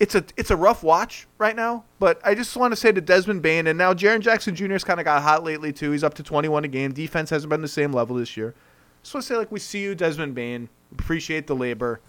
it's 0.00 0.14
a 0.14 0.24
it's 0.36 0.50
a 0.50 0.56
rough 0.56 0.82
watch 0.82 1.26
right 1.38 1.54
now. 1.54 1.84
But 1.98 2.20
I 2.24 2.34
just 2.34 2.56
want 2.56 2.72
to 2.72 2.76
say 2.76 2.92
to 2.92 3.00
Desmond 3.00 3.42
Bane 3.42 3.66
and 3.66 3.78
now 3.78 3.94
Jaren 3.94 4.20
Jackson 4.20 4.54
Jr. 4.54 4.72
has 4.72 4.84
kind 4.84 5.00
of 5.00 5.04
got 5.04 5.22
hot 5.22 5.44
lately 5.44 5.72
too. 5.72 5.90
He's 5.90 6.04
up 6.04 6.14
to 6.14 6.22
21 6.22 6.64
a 6.64 6.68
game. 6.68 6.92
Defense 6.92 7.30
hasn't 7.30 7.50
been 7.50 7.62
the 7.62 7.68
same 7.68 7.92
level 7.92 8.16
this 8.16 8.36
year. 8.36 8.54
Just 9.02 9.14
want 9.14 9.22
to 9.22 9.28
say 9.28 9.36
like 9.36 9.52
we 9.52 9.60
see 9.60 9.82
you, 9.82 9.94
Desmond 9.94 10.34
Bane. 10.34 10.68
Appreciate 10.92 11.46
the 11.46 11.56
labor. 11.56 12.00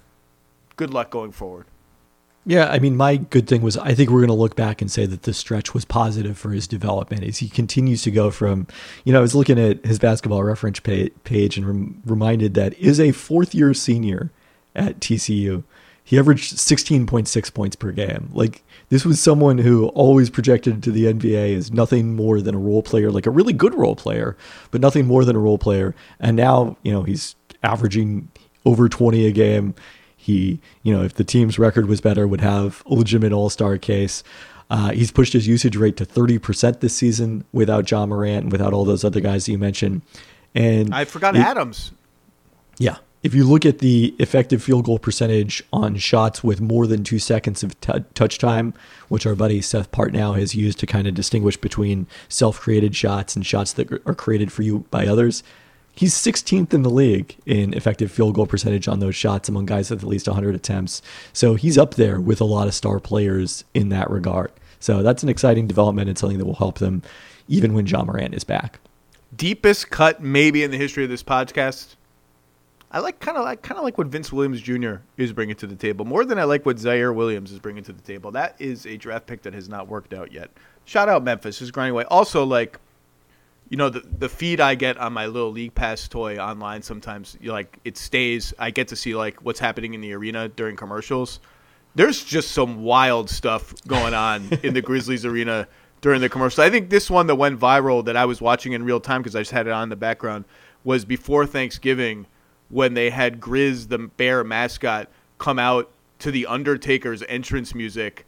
Good 0.76 0.94
luck 0.94 1.10
going 1.10 1.32
forward. 1.32 1.66
Yeah, 2.48 2.70
I 2.70 2.78
mean, 2.78 2.96
my 2.96 3.18
good 3.18 3.48
thing 3.48 3.64
was 3.64 3.76
I 3.76 3.96
think 3.96 4.12
we're 4.12 4.20
going 4.20 4.28
to 4.28 4.36
look 4.36 4.56
back 4.56 4.80
and 4.80 4.92
say 4.92 5.08
that 5.08 5.24
this 5.24 5.38
stretch 5.38 5.74
was 5.74 5.84
positive 5.84 6.38
for 6.38 6.52
his 6.52 6.68
development 6.68 7.24
as 7.24 7.40
he 7.40 7.50
continues 7.50 8.04
to 8.04 8.12
go 8.12 8.30
from, 8.30 8.68
you 9.04 9.14
know, 9.14 9.18
I 9.18 9.22
was 9.22 9.34
looking 9.34 9.60
at 9.60 9.84
his 9.84 9.98
basketball 9.98 10.44
reference 10.44 10.80
page 10.80 11.58
and 11.58 11.66
rem- 11.66 12.04
reminded 12.06 12.54
that 12.54 12.76
is 12.76 13.00
a 13.00 13.14
fourth 13.14 13.56
year 13.56 13.74
senior 13.74 14.32
at 14.76 15.00
TCU. 15.00 15.64
He 16.06 16.18
averaged 16.18 16.56
16.6 16.56 17.54
points 17.54 17.76
per 17.76 17.92
game. 17.92 18.30
Like, 18.32 18.64
this 18.90 19.04
was 19.04 19.20
someone 19.20 19.58
who 19.58 19.88
always 19.90 20.30
projected 20.30 20.82
to 20.84 20.92
the 20.92 21.06
NBA 21.06 21.58
as 21.58 21.72
nothing 21.72 22.16
more 22.16 22.40
than 22.40 22.56
a 22.56 22.60
role 22.60 22.84
player, 22.84 23.12
like 23.12 23.26
a 23.26 23.32
really 23.32 23.54
good 23.54 23.74
role 23.74 23.96
player, 23.96 24.38
but 24.72 24.80
nothing 24.80 25.08
more 25.08 25.26
than 25.26 25.36
a 25.36 25.40
role 25.40 25.58
player. 25.58 25.96
And 26.20 26.38
now, 26.38 26.78
you 26.84 26.94
know, 26.94 27.04
he's 27.04 27.36
averaging 27.64 28.30
over 28.66 28.88
20 28.88 29.26
a 29.26 29.32
game 29.32 29.76
he, 30.26 30.60
you 30.82 30.92
know, 30.92 31.04
if 31.04 31.14
the 31.14 31.24
team's 31.24 31.60
record 31.60 31.86
was 31.86 32.02
better, 32.02 32.28
would 32.28 32.42
have 32.42 32.82
a 32.88 32.96
legitimate 32.96 33.32
All 33.32 33.52
Star 33.52 33.78
case. 33.78 34.24
Uh, 34.72 34.90
he's 34.90 35.12
pushed 35.12 35.34
his 35.34 35.48
usage 35.48 35.76
rate 35.76 35.98
to 35.98 36.06
30% 36.06 36.80
this 36.80 36.96
season 36.96 37.46
without 37.52 37.86
John 37.86 38.10
Morant 38.10 38.46
and 38.46 38.52
without 38.52 38.74
all 38.74 38.86
those 38.86 39.04
other 39.04 39.20
guys 39.20 39.46
that 39.46 39.52
you 39.52 39.60
mentioned. 39.60 40.02
And 40.56 40.96
I 40.96 41.06
forgot 41.06 41.36
it, 41.36 41.42
Adams. 41.42 41.92
Yeah. 42.80 42.98
If 43.26 43.34
you 43.34 43.44
look 43.44 43.66
at 43.66 43.80
the 43.80 44.14
effective 44.20 44.62
field 44.62 44.86
goal 44.86 45.00
percentage 45.00 45.64
on 45.74 45.96
shots 45.96 46.44
with 46.44 46.62
more 46.62 46.86
than 46.86 47.04
two 47.04 47.18
seconds 47.18 47.64
of 47.64 47.82
t- 47.82 48.06
touch 48.14 48.38
time, 48.38 48.76
which 49.10 49.26
our 49.26 49.34
buddy 49.34 49.64
Seth 49.64 49.92
Partnow 49.92 50.38
has 50.38 50.54
used 50.54 50.78
to 50.82 50.86
kind 50.86 51.08
of 51.08 51.16
distinguish 51.16 51.58
between 51.58 52.06
self 52.30 52.60
created 52.60 52.96
shots 52.96 53.36
and 53.36 53.44
shots 53.44 53.74
that 53.74 53.92
are 53.92 54.14
created 54.14 54.52
for 54.52 54.62
you 54.62 54.86
by 54.92 55.08
others, 55.08 55.42
He's 55.96 56.14
16th 56.14 56.72
in 56.72 56.84
the 56.84 56.90
league 56.92 57.36
in 57.48 57.74
effective 57.74 58.12
field 58.12 58.36
goal 58.36 58.46
percentage 58.46 58.88
on 58.88 59.00
those 59.00 59.16
shots 59.16 59.50
among 59.50 59.66
guys 59.66 59.90
with 59.90 60.04
at 60.04 60.08
least 60.08 60.28
100 60.28 60.54
attempts. 60.54 61.02
So 61.34 61.56
he's 61.56 61.80
up 61.80 61.96
there 61.96 62.22
with 62.22 62.40
a 62.42 62.46
lot 62.46 62.68
of 62.68 62.76
star 62.76 63.00
players 63.00 63.64
in 63.74 63.90
that 63.90 64.12
regard. 64.12 64.52
So 64.80 65.02
that's 65.02 65.24
an 65.24 65.30
exciting 65.30 65.66
development 65.66 66.10
and 66.10 66.18
something 66.18 66.38
that 66.38 66.46
will 66.46 66.56
help 66.56 66.78
them 66.78 67.02
even 67.48 67.74
when 67.74 67.88
Ja 67.88 68.04
Morant 68.04 68.36
is 68.36 68.44
back. 68.44 68.80
Deepest 69.36 69.90
cut 69.90 70.22
maybe 70.22 70.64
in 70.64 70.70
the 70.70 70.78
history 70.78 71.06
of 71.06 71.10
this 71.10 71.24
podcast. 71.24 71.96
I 72.96 73.00
like 73.00 73.20
kind 73.20 73.38
of 73.38 73.44
like 73.44 73.62
kind 73.62 73.78
of 73.78 73.84
like 73.84 73.98
what 73.98 74.08
Vince 74.08 74.32
Williams 74.32 74.62
Jr. 74.62 74.96
is 75.18 75.34
bringing 75.34 75.58
to 75.58 75.68
the 75.68 75.76
table 75.76 76.06
more 76.06 76.24
than 76.24 76.40
I 76.40 76.46
like 76.46 76.66
what 76.66 76.78
Ziaire 76.78 77.14
Williams 77.14 77.52
is 77.52 77.60
bringing 77.60 77.84
to 77.84 77.92
the 77.92 78.02
table. 78.02 78.32
That 78.32 78.56
is 78.58 78.86
a 78.86 78.96
draft 78.96 79.28
pick 79.28 79.42
that 79.42 79.54
has 79.54 79.68
not 79.68 79.90
worked 79.90 80.14
out 80.14 80.32
yet. 80.32 80.50
Shout 80.86 81.10
out 81.10 81.22
Memphis, 81.22 81.62
is 81.62 81.72
grinding 81.72 81.92
away. 81.92 82.06
Also, 82.06 82.46
like 82.46 82.80
you 83.68 83.76
know 83.76 83.90
the 83.90 84.00
the 84.00 84.30
feed 84.30 84.62
I 84.62 84.76
get 84.76 84.98
on 84.98 85.12
my 85.12 85.26
little 85.26 85.52
league 85.52 85.76
pass 85.76 86.08
toy 86.08 86.38
online 86.38 86.82
sometimes 86.82 87.38
you 87.42 87.52
like 87.52 87.80
it 87.84 87.98
stays 87.98 88.54
I 88.60 88.72
get 88.72 88.88
to 88.88 88.96
see 88.96 89.14
like 89.14 89.44
what's 89.44 89.60
happening 89.60 89.94
in 89.94 90.00
the 90.00 90.14
arena 90.14 90.48
during 90.48 90.78
commercials. 90.78 91.42
There's 91.96 92.24
just 92.24 92.52
some 92.52 92.82
wild 92.82 93.30
stuff 93.30 93.74
going 93.86 94.14
on 94.14 94.48
in 94.64 94.74
the 94.74 94.82
Grizzlies 94.90 95.26
arena 95.26 95.68
during 96.00 96.22
the 96.22 96.30
commercial. 96.30 96.64
I 96.64 96.70
think 96.70 96.90
this 96.90 97.10
one 97.10 97.28
that 97.28 97.36
went 97.36 97.60
viral 97.60 98.06
that 98.06 98.16
I 98.16 98.24
was 98.24 98.40
watching 98.40 98.72
in 98.72 98.86
real 98.86 99.02
time 99.02 99.22
because 99.22 99.36
I 99.36 99.42
just 99.42 99.52
had 99.52 99.68
it 99.68 99.72
on 99.72 99.84
in 99.84 99.90
the 99.90 99.98
background 99.98 100.46
was 100.86 101.04
before 101.04 101.46
Thanksgiving 101.46 102.28
when 102.70 102.94
they 102.94 103.10
had 103.10 103.40
Grizz 103.40 103.88
the 103.88 103.98
bear 103.98 104.44
mascot 104.44 105.10
come 105.38 105.60
out 105.60 105.92
to 106.20 106.32
the 106.32 106.48
Undertaker's 106.48 107.24
entrance 107.28 107.76
music 107.76 108.26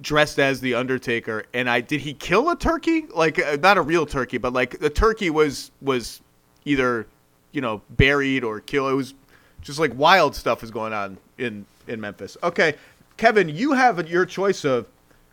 dressed 0.00 0.38
as 0.38 0.60
the 0.60 0.74
Undertaker, 0.74 1.44
and 1.52 1.68
I 1.68 1.80
did 1.80 2.00
he 2.00 2.14
kill 2.14 2.50
a 2.50 2.56
turkey? 2.56 3.06
Like 3.14 3.38
uh, 3.38 3.56
not 3.60 3.78
a 3.78 3.82
real 3.82 4.06
turkey, 4.06 4.38
but 4.38 4.52
like 4.52 4.78
the 4.78 4.90
turkey 4.90 5.30
was 5.30 5.70
was 5.80 6.20
either 6.64 7.06
you 7.52 7.60
know 7.60 7.82
buried 7.90 8.44
or 8.44 8.60
killed. 8.60 8.92
It 8.92 8.94
was 8.94 9.14
just 9.60 9.78
like 9.78 9.92
wild 9.96 10.34
stuff 10.34 10.62
is 10.62 10.70
going 10.70 10.92
on 10.92 11.18
in 11.38 11.66
in 11.86 12.00
Memphis. 12.00 12.36
Okay, 12.42 12.74
Kevin, 13.16 13.48
you 13.48 13.72
have 13.72 14.08
your 14.08 14.24
choice 14.24 14.64
of. 14.64 14.86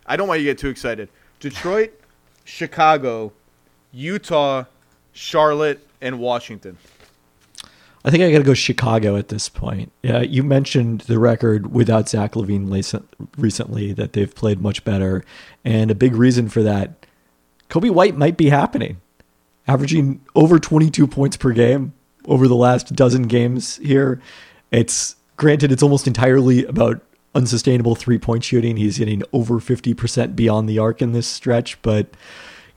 I 0.06 0.16
don't 0.16 0.28
want 0.28 0.40
you 0.40 0.46
to 0.46 0.52
get 0.52 0.58
too 0.58 0.68
excited. 0.68 1.08
Detroit, 1.38 1.92
Chicago, 2.44 3.32
Utah, 3.92 4.64
Charlotte, 5.12 5.86
and 6.00 6.18
Washington. 6.18 6.78
I 8.04 8.10
think 8.10 8.22
I 8.22 8.30
got 8.30 8.38
to 8.38 8.44
go 8.44 8.54
Chicago 8.54 9.16
at 9.16 9.28
this 9.28 9.48
point. 9.48 9.92
Yeah, 10.02 10.20
you 10.20 10.42
mentioned 10.42 11.02
the 11.02 11.18
record 11.18 11.72
without 11.72 12.08
Zach 12.08 12.32
LaVine 12.32 12.68
recently 13.36 13.92
that 13.92 14.12
they've 14.12 14.34
played 14.34 14.60
much 14.60 14.84
better, 14.84 15.24
and 15.64 15.90
a 15.90 15.94
big 15.94 16.14
reason 16.14 16.48
for 16.48 16.62
that, 16.62 17.06
Coby 17.68 17.90
White 17.90 18.16
might 18.16 18.36
be 18.36 18.48
happening, 18.48 19.00
averaging 19.66 20.20
over 20.34 20.58
22 20.58 21.06
points 21.06 21.36
per 21.36 21.52
game 21.52 21.92
over 22.26 22.46
the 22.46 22.56
last 22.56 22.94
dozen 22.94 23.22
games 23.22 23.76
here. 23.78 24.20
It's 24.70 25.16
granted 25.36 25.72
it's 25.72 25.82
almost 25.82 26.06
entirely 26.06 26.64
about 26.66 27.02
unsustainable 27.34 27.94
three 27.94 28.18
point 28.18 28.44
shooting. 28.44 28.76
He's 28.76 28.96
hitting 28.96 29.22
over 29.32 29.54
50% 29.54 30.36
beyond 30.36 30.68
the 30.68 30.78
arc 30.78 31.02
in 31.02 31.12
this 31.12 31.26
stretch, 31.26 31.80
but 31.82 32.08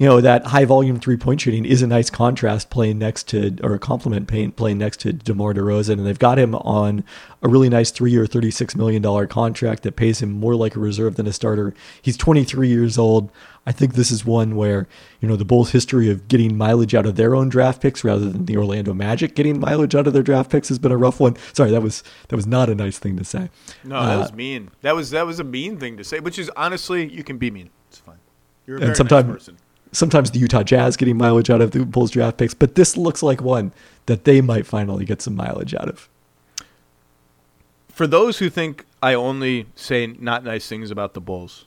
you 0.02 0.08
know 0.08 0.20
that 0.20 0.48
high 0.48 0.66
volume 0.66 1.00
three 1.00 1.16
point 1.16 1.42
shooting 1.42 1.64
is 1.64 1.84
a 1.84 1.88
nice 1.88 2.10
contrast 2.10 2.72
playing 2.72 2.98
next 2.98 3.28
to 3.28 3.56
or 3.62 3.76
a 3.76 3.80
complement 3.80 4.28
paint 4.28 4.56
playing 4.56 4.80
next 4.80 5.02
to 5.02 5.14
DeMar 5.14 5.54
DeRozan, 5.54 5.92
and 5.92 6.08
they've 6.08 6.18
got 6.18 6.40
him 6.40 6.56
on 6.56 7.04
a 7.44 7.48
really 7.48 7.70
nice 7.70 7.92
three 7.92 8.10
year, 8.10 8.26
thirty 8.26 8.50
six 8.50 8.76
million 8.76 9.04
dollar 9.04 9.28
contract 9.28 9.84
that 9.84 9.96
pays 9.96 10.20
him 10.20 10.32
more 10.32 10.56
like 10.56 10.76
a 10.76 10.80
reserve 10.80 11.18
than 11.18 11.28
a 11.28 11.32
starter. 11.32 11.76
He's 12.02 12.18
twenty 12.18 12.44
three 12.44 12.68
years 12.68 12.98
old. 12.98 13.30
I 13.68 13.72
think 13.72 13.94
this 13.94 14.10
is 14.10 14.26
one 14.26 14.56
where 14.56 14.88
you 15.20 15.28
know 15.28 15.36
the 15.36 15.46
Bulls' 15.46 15.70
history 15.70 16.10
of 16.10 16.28
getting 16.28 16.58
mileage 16.58 16.96
out 16.96 17.06
of 17.06 17.16
their 17.16 17.36
own 17.36 17.50
draft 17.50 17.80
picks 17.80 18.04
rather 18.04 18.28
than 18.28 18.48
the 18.48 18.58
Orlando 18.58 18.96
Magic 18.96 19.36
getting 19.36 19.60
mileage 19.60 19.94
out 19.94 20.08
of 20.08 20.14
their 20.14 20.24
draft 20.24 20.50
picks 20.50 20.70
has 20.70 20.80
been 20.80 20.92
a 20.92 20.98
rough 20.98 21.20
one. 21.20 21.38
Sorry, 21.54 21.70
that 21.70 21.84
was 21.84 22.04
that 22.30 22.36
was 22.36 22.48
not 22.48 22.72
a 22.72 22.74
nice 22.74 22.98
thing 22.98 23.18
to 23.18 23.24
say. 23.24 23.52
No, 23.84 24.04
that 24.04 24.16
uh, 24.16 24.20
was 24.22 24.34
mean. 24.34 24.72
That 24.82 24.96
was 24.96 25.12
that 25.12 25.28
was 25.28 25.40
a 25.40 25.44
mean 25.44 25.78
thing 25.78 25.96
to 25.98 26.04
say. 26.04 26.20
Which 26.20 26.40
is 26.40 26.50
honestly, 26.58 27.08
you 27.08 27.24
can 27.24 27.38
be 27.38 27.52
mean. 27.52 27.70
It's 27.90 28.00
fine. 28.00 28.18
You're 28.66 28.78
a 28.78 28.80
very 28.80 28.94
nice 28.98 29.24
person 29.26 29.58
sometimes 29.92 30.32
the 30.32 30.40
Utah 30.40 30.64
Jazz 30.64 30.98
getting 30.98 31.18
mileage 31.18 31.50
out 31.50 31.62
of 31.62 31.72
the 31.72 31.86
Bulls 31.86 32.12
draft 32.12 32.38
picks, 32.38 32.54
but 32.54 32.76
this 32.76 32.98
looks 32.98 33.22
like 33.22 33.42
one 33.42 33.72
that 34.06 34.24
they 34.24 34.42
might 34.42 34.66
finally 34.66 35.06
get 35.06 35.22
some 35.22 35.36
mileage 35.36 35.74
out 35.74 35.90
of. 35.90 36.10
For 37.90 38.08
those 38.08 38.40
who 38.40 38.50
think 38.50 38.86
I 39.04 39.14
only 39.14 39.68
say 39.76 40.08
not 40.08 40.44
nice 40.44 40.68
things 40.68 40.92
about 40.92 41.14
the 41.14 41.22
Bulls, 41.22 41.66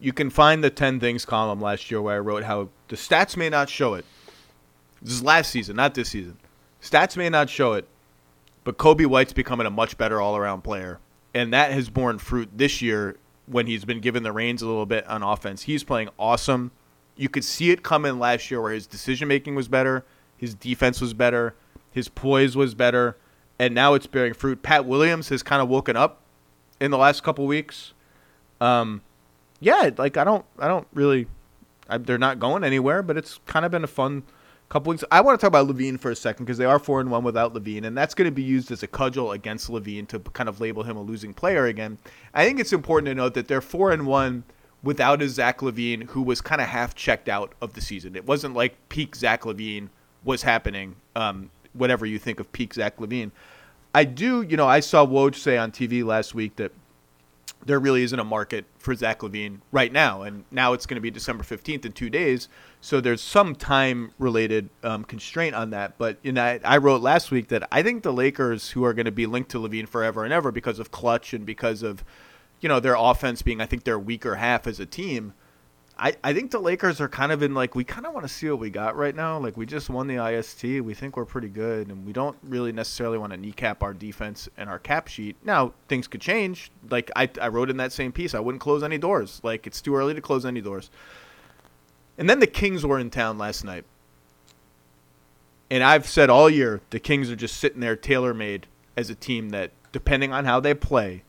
you 0.00 0.12
can 0.12 0.30
find 0.30 0.62
the 0.62 0.70
10 0.70 1.00
things 1.00 1.24
column 1.24 1.60
last 1.60 1.90
year 1.90 2.00
where 2.00 2.16
I 2.16 2.20
wrote 2.20 2.44
how 2.44 2.68
the 2.88 2.96
stats 2.96 3.36
may 3.36 3.48
not 3.48 3.68
show 3.68 3.94
it. 3.94 4.04
This 5.02 5.14
is 5.14 5.22
last 5.22 5.50
season, 5.50 5.76
not 5.76 5.94
this 5.94 6.10
season. 6.10 6.36
Stats 6.80 7.16
may 7.16 7.28
not 7.28 7.50
show 7.50 7.72
it, 7.72 7.88
but 8.64 8.78
Coby 8.78 9.06
White's 9.06 9.32
becoming 9.32 9.66
a 9.66 9.70
much 9.70 9.98
better 9.98 10.20
all 10.20 10.36
around 10.36 10.62
player. 10.62 11.00
And 11.34 11.52
that 11.52 11.72
has 11.72 11.90
borne 11.90 12.18
fruit 12.18 12.48
this 12.54 12.80
year 12.80 13.16
when 13.46 13.66
he's 13.66 13.84
been 13.84 14.00
given 14.00 14.22
the 14.22 14.32
reins 14.32 14.62
a 14.62 14.66
little 14.66 14.86
bit 14.86 15.06
on 15.06 15.22
offense. 15.22 15.62
He's 15.62 15.82
playing 15.82 16.10
awesome. 16.18 16.70
You 17.18 17.28
could 17.28 17.44
see 17.44 17.70
it 17.70 17.82
come 17.82 18.06
in 18.06 18.18
last 18.18 18.50
year 18.50 18.62
where 18.62 18.72
his 18.72 18.86
decision 18.86 19.28
making 19.28 19.56
was 19.56 19.66
better, 19.68 20.04
his 20.36 20.54
defense 20.54 21.00
was 21.00 21.12
better, 21.12 21.54
his 21.90 22.08
poise 22.08 22.56
was 22.56 22.74
better, 22.74 23.16
and 23.58 23.74
now 23.74 23.94
it's 23.94 24.06
bearing 24.06 24.34
fruit. 24.34 24.62
Pat 24.62 24.86
Williams 24.86 25.28
has 25.30 25.42
kind 25.42 25.60
of 25.60 25.68
woken 25.68 25.96
up 25.96 26.22
in 26.80 26.92
the 26.92 26.96
last 26.96 27.24
couple 27.24 27.44
weeks. 27.44 27.92
Um, 28.60 29.02
yeah, 29.58 29.90
like 29.98 30.16
I 30.16 30.22
don't, 30.22 30.44
I 30.60 30.68
don't 30.68 30.86
really, 30.94 31.26
I, 31.88 31.98
they're 31.98 32.18
not 32.18 32.38
going 32.38 32.62
anywhere, 32.62 33.02
but 33.02 33.16
it's 33.16 33.40
kind 33.46 33.64
of 33.66 33.72
been 33.72 33.82
a 33.82 33.88
fun 33.88 34.22
couple 34.68 34.90
weeks. 34.90 35.02
I 35.10 35.20
want 35.20 35.40
to 35.40 35.44
talk 35.44 35.48
about 35.48 35.66
LaVine 35.66 35.98
for 35.98 36.12
a 36.12 36.16
second 36.16 36.44
because 36.44 36.58
they 36.58 36.66
are 36.66 36.78
four 36.78 37.00
and 37.00 37.10
one 37.10 37.24
without 37.24 37.52
LaVine, 37.52 37.84
and 37.84 37.98
that's 37.98 38.14
going 38.14 38.30
to 38.30 38.34
be 38.34 38.44
used 38.44 38.70
as 38.70 38.84
a 38.84 38.86
cudgel 38.86 39.32
against 39.32 39.68
LaVine 39.68 40.06
to 40.08 40.20
kind 40.20 40.48
of 40.48 40.60
label 40.60 40.84
him 40.84 40.96
a 40.96 41.02
losing 41.02 41.34
player 41.34 41.66
again. 41.66 41.98
I 42.32 42.44
think 42.44 42.60
it's 42.60 42.72
important 42.72 43.06
to 43.06 43.14
note 43.16 43.34
that 43.34 43.48
they're 43.48 43.60
four 43.60 43.90
and 43.90 44.06
one 44.06 44.44
without 44.82 45.20
a 45.22 45.28
Zach 45.28 45.58
LaVine 45.58 46.04
who 46.10 46.22
was 46.22 46.40
kind 46.40 46.60
of 46.60 46.68
half 46.68 46.94
checked 46.94 47.28
out 47.28 47.52
of 47.60 47.74
the 47.74 47.80
season. 47.80 48.14
It 48.16 48.26
wasn't 48.26 48.54
like 48.54 48.76
peak 48.88 49.16
Zach 49.16 49.42
LaVine 49.42 49.88
was 50.24 50.42
happening, 50.42 50.96
um, 51.16 51.50
whatever 51.72 52.06
you 52.06 52.18
think 52.18 52.40
of 52.40 52.50
peak 52.52 52.74
Zach 52.74 52.98
LaVine. 52.98 53.30
I 53.94 54.04
do, 54.04 54.42
you 54.42 54.56
know, 54.56 54.68
I 54.68 54.80
saw 54.80 55.04
Woj 55.06 55.34
say 55.34 55.56
on 55.56 55.72
TV 55.72 56.04
last 56.04 56.34
week 56.34 56.56
that 56.56 56.72
there 57.64 57.78
really 57.78 58.02
isn't 58.02 58.18
a 58.18 58.24
market 58.24 58.64
for 58.78 58.94
Zach 58.94 59.20
LaVine 59.20 59.58
right 59.72 59.92
now. 59.92 60.22
And 60.22 60.44
now 60.50 60.72
it's 60.72 60.86
going 60.86 60.96
to 60.96 61.00
be 61.00 61.10
December 61.10 61.42
15th 61.42 61.84
in 61.84 61.92
two 61.92 62.08
days. 62.08 62.48
So 62.80 63.00
there's 63.00 63.20
some 63.20 63.54
time 63.54 64.12
related 64.18 64.68
um, 64.84 65.04
constraint 65.04 65.54
on 65.54 65.70
that. 65.70 65.98
But 65.98 66.18
you 66.22 66.32
know, 66.32 66.42
I, 66.42 66.60
I, 66.64 66.76
wrote 66.78 67.02
last 67.02 67.30
week 67.30 67.48
that 67.48 67.66
I 67.72 67.82
think 67.82 68.04
the 68.04 68.12
Lakers, 68.12 68.70
who 68.70 68.84
are 68.84 68.94
going 68.94 69.06
to 69.06 69.12
be 69.12 69.26
linked 69.26 69.50
to 69.50 69.58
LaVine 69.58 69.88
forever 69.88 70.24
and 70.24 70.32
ever 70.32 70.52
because 70.52 70.78
of 70.78 70.90
clutch 70.90 71.34
and 71.34 71.44
because 71.44 71.82
of 71.82 72.04
you 72.60 72.68
know, 72.68 72.80
their 72.80 72.96
offense 72.96 73.42
being, 73.42 73.60
I 73.60 73.66
think, 73.66 73.84
their 73.84 73.98
weaker 73.98 74.36
half 74.36 74.66
as 74.66 74.80
a 74.80 74.86
team. 74.86 75.34
I, 76.00 76.14
I 76.22 76.32
think 76.32 76.52
the 76.52 76.60
Lakers 76.60 77.00
are 77.00 77.08
kind 77.08 77.32
of 77.32 77.42
in 77.42 77.54
like 77.54 77.74
we 77.74 77.82
kind 77.82 78.06
of 78.06 78.14
want 78.14 78.24
to 78.24 78.32
see 78.32 78.48
what 78.48 78.60
we 78.60 78.70
got 78.70 78.96
right 78.96 79.14
now. 79.14 79.38
Like 79.38 79.56
we 79.56 79.66
just 79.66 79.90
won 79.90 80.06
the 80.06 80.24
IST, 80.24 80.62
we 80.62 80.94
think 80.94 81.16
we're 81.16 81.24
pretty 81.24 81.48
good, 81.48 81.88
and 81.88 82.06
we 82.06 82.12
don't 82.12 82.36
really 82.44 82.70
necessarily 82.70 83.18
want 83.18 83.32
to 83.32 83.36
kneecap 83.36 83.82
our 83.82 83.92
defense 83.92 84.48
and 84.56 84.70
our 84.70 84.78
cap 84.78 85.08
sheet. 85.08 85.36
Now 85.42 85.72
things 85.88 86.06
could 86.06 86.20
change. 86.20 86.70
Like 86.88 87.10
I, 87.16 87.28
I 87.40 87.48
wrote 87.48 87.68
in 87.68 87.78
that 87.78 87.92
same 87.92 88.12
piece, 88.12 88.32
I 88.32 88.38
wouldn't 88.38 88.62
close 88.62 88.84
any 88.84 88.96
doors. 88.96 89.40
Like 89.42 89.66
it's 89.66 89.80
too 89.80 89.96
early 89.96 90.14
to 90.14 90.20
close 90.20 90.46
any 90.46 90.60
doors. 90.60 90.88
And 92.16 92.30
then 92.30 92.38
the 92.38 92.46
Kings 92.46 92.86
were 92.86 93.00
in 93.00 93.10
town 93.10 93.36
last 93.36 93.64
night, 93.64 93.84
and 95.70 95.82
I've 95.82 96.06
said 96.06 96.30
all 96.30 96.48
year 96.48 96.80
the 96.90 97.00
Kings 97.00 97.28
are 97.28 97.36
just 97.36 97.56
sitting 97.56 97.80
there 97.80 97.96
tailor 97.96 98.34
made 98.34 98.68
as 98.96 99.10
a 99.10 99.14
team 99.14 99.50
that, 99.50 99.72
depending 99.92 100.32
on 100.32 100.44
how 100.44 100.60
they 100.60 100.74
play, 100.74 101.22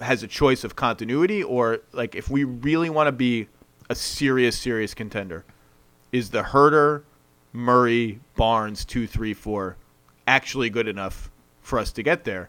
has 0.00 0.22
a 0.22 0.26
choice 0.26 0.64
of 0.64 0.76
continuity 0.76 1.42
or 1.42 1.80
like 1.92 2.14
if 2.14 2.30
we 2.30 2.44
really 2.44 2.90
want 2.90 3.08
to 3.08 3.12
be 3.12 3.48
a 3.88 3.94
serious, 3.94 4.58
serious 4.58 4.94
contender, 4.94 5.44
is 6.12 6.30
the 6.30 6.42
Huerter, 6.42 7.02
Murray, 7.52 8.20
Barnes 8.36 8.84
two, 8.84 9.06
three, 9.06 9.34
four 9.34 9.76
actually 10.26 10.70
good 10.70 10.88
enough 10.88 11.30
for 11.62 11.78
us 11.78 11.92
to 11.92 12.02
get 12.02 12.24
there? 12.24 12.48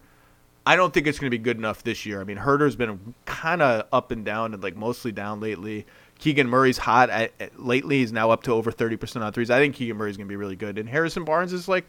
I 0.66 0.76
don't 0.76 0.94
think 0.94 1.08
it's 1.08 1.18
going 1.18 1.32
to 1.32 1.38
be 1.38 1.42
good 1.42 1.58
enough 1.58 1.84
this 1.84 2.06
year. 2.06 2.22
I 2.22 2.24
mean, 2.24 2.38
Huerter's 2.38 2.76
been 2.76 3.16
kind 3.26 3.62
of 3.62 3.88
up 3.92 4.12
and 4.12 4.24
down 4.24 4.54
and 4.54 4.62
like 4.62 4.76
mostly 4.76 5.12
down 5.12 5.40
lately. 5.40 5.88
Keegan 6.20 6.48
Murray's 6.48 6.78
hot 6.78 7.10
at, 7.10 7.32
at, 7.40 7.60
lately. 7.60 7.98
He's 8.00 8.12
now 8.12 8.30
up 8.30 8.44
to 8.44 8.54
over 8.54 8.72
30% 8.72 9.24
on 9.24 9.34
threes. 9.34 9.50
I 9.50 9.58
think 9.58 9.76
Keegan 9.76 9.98
Murray's 9.98 10.18
going 10.18 10.28
to 10.28 10.32
be 10.32 10.36
really 10.36 10.56
good. 10.56 10.78
And 10.78 10.88
Harrison 10.88 11.26
Barnes 11.26 11.52
is 11.52 11.68
like 11.68 11.88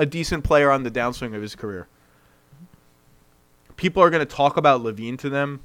a 0.00 0.06
decent 0.06 0.42
player 0.42 0.70
on 0.70 0.82
the 0.82 0.90
downswing 0.90 1.34
of 1.36 1.40
his 1.40 1.54
career 1.54 1.86
people 3.76 4.02
are 4.02 4.10
going 4.10 4.26
to 4.26 4.34
talk 4.34 4.56
about 4.56 4.82
LaVine 4.82 5.18
to 5.18 5.28
them. 5.28 5.60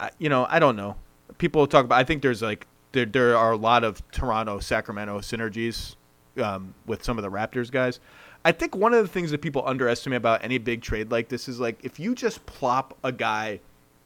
I, 0.00 0.10
you 0.18 0.28
know, 0.28 0.46
I 0.48 0.58
don't 0.58 0.76
know. 0.76 0.96
People 1.38 1.60
will 1.60 1.66
talk 1.66 1.84
about. 1.84 1.98
I 1.98 2.04
think 2.04 2.22
there's 2.22 2.42
like 2.42 2.66
there 2.92 3.06
there 3.06 3.36
are 3.36 3.52
a 3.52 3.56
lot 3.56 3.84
of 3.84 4.08
Toronto 4.10 4.58
Sacramento 4.60 5.20
synergies 5.20 5.96
um, 6.42 6.74
with 6.86 7.04
some 7.04 7.18
of 7.18 7.22
the 7.22 7.30
Raptors 7.30 7.70
guys. 7.70 8.00
I 8.44 8.52
think 8.52 8.74
one 8.74 8.94
of 8.94 9.02
the 9.02 9.08
things 9.08 9.30
that 9.32 9.42
people 9.42 9.62
underestimate 9.66 10.16
about 10.16 10.44
any 10.44 10.58
big 10.58 10.80
trade 10.80 11.10
like 11.10 11.28
this 11.28 11.48
is 11.48 11.60
like 11.60 11.78
if 11.84 11.98
you 11.98 12.14
just 12.14 12.46
plop 12.46 12.96
a 13.02 13.12
guy 13.12 13.60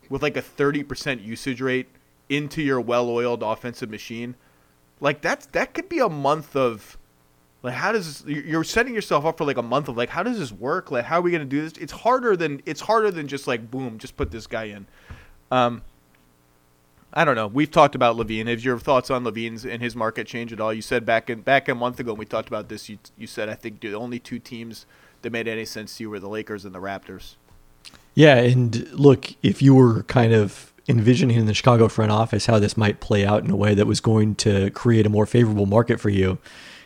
with 0.08 0.22
like 0.22 0.36
a 0.36 0.42
30% 0.42 1.24
usage 1.24 1.60
rate 1.60 1.88
into 2.28 2.62
your 2.62 2.80
well-oiled 2.80 3.42
offensive 3.42 3.90
machine, 3.90 4.34
like 5.00 5.20
that's 5.20 5.46
that 5.46 5.74
could 5.74 5.88
be 5.88 5.98
a 5.98 6.08
month 6.08 6.56
of 6.56 6.98
like 7.62 7.74
how 7.74 7.92
does 7.92 8.24
you're 8.26 8.64
setting 8.64 8.94
yourself 8.94 9.24
up 9.24 9.38
for 9.38 9.44
like 9.44 9.56
a 9.56 9.62
month 9.62 9.88
of 9.88 9.96
like 9.96 10.08
how 10.08 10.22
does 10.22 10.38
this 10.38 10.52
work? 10.52 10.90
Like 10.90 11.04
how 11.04 11.18
are 11.18 11.22
we 11.22 11.30
going 11.30 11.42
to 11.42 11.48
do 11.48 11.62
this? 11.62 11.72
It's 11.80 11.92
harder 11.92 12.36
than 12.36 12.60
it's 12.66 12.80
harder 12.80 13.10
than 13.10 13.28
just 13.28 13.46
like 13.46 13.70
boom 13.70 13.98
just 13.98 14.16
put 14.16 14.30
this 14.30 14.46
guy 14.46 14.64
in. 14.64 14.86
Um 15.50 15.82
i 17.14 17.24
don't 17.24 17.36
know. 17.36 17.46
We've 17.46 17.70
talked 17.70 17.94
about 17.94 18.16
LaVine. 18.16 18.48
have 18.48 18.64
your 18.64 18.78
thoughts 18.78 19.10
on 19.10 19.22
LaVine's 19.22 19.64
and 19.64 19.80
his 19.80 19.94
market 19.94 20.26
change 20.26 20.52
at 20.52 20.60
all? 20.60 20.72
You 20.72 20.82
said 20.82 21.06
back 21.06 21.30
in 21.30 21.42
back 21.42 21.68
a 21.68 21.74
month 21.74 22.00
ago 22.00 22.12
when 22.12 22.18
we 22.18 22.26
talked 22.26 22.48
about 22.48 22.68
this 22.68 22.88
you, 22.88 22.98
you 23.16 23.26
said 23.26 23.48
i 23.48 23.54
think 23.54 23.80
the 23.80 23.94
only 23.94 24.18
two 24.18 24.40
teams 24.40 24.86
that 25.22 25.30
made 25.30 25.46
any 25.46 25.64
sense 25.64 25.96
to 25.96 26.02
you 26.02 26.10
were 26.10 26.18
the 26.18 26.28
lakers 26.28 26.64
and 26.64 26.74
the 26.74 26.80
raptors. 26.80 27.36
Yeah 28.14 28.36
and 28.38 28.90
look 28.92 29.34
if 29.42 29.62
you 29.62 29.74
were 29.74 30.02
kind 30.04 30.32
of 30.32 30.72
envisioning 30.88 31.36
in 31.36 31.46
the 31.46 31.54
chicago 31.54 31.86
front 31.86 32.10
office 32.10 32.46
how 32.46 32.58
this 32.58 32.76
might 32.76 32.98
play 32.98 33.24
out 33.24 33.44
in 33.44 33.50
a 33.50 33.56
way 33.56 33.72
that 33.72 33.86
was 33.86 34.00
going 34.00 34.34
to 34.34 34.68
create 34.70 35.06
a 35.06 35.08
more 35.08 35.26
favorable 35.26 35.64
market 35.64 36.00
for 36.00 36.08
you 36.08 36.38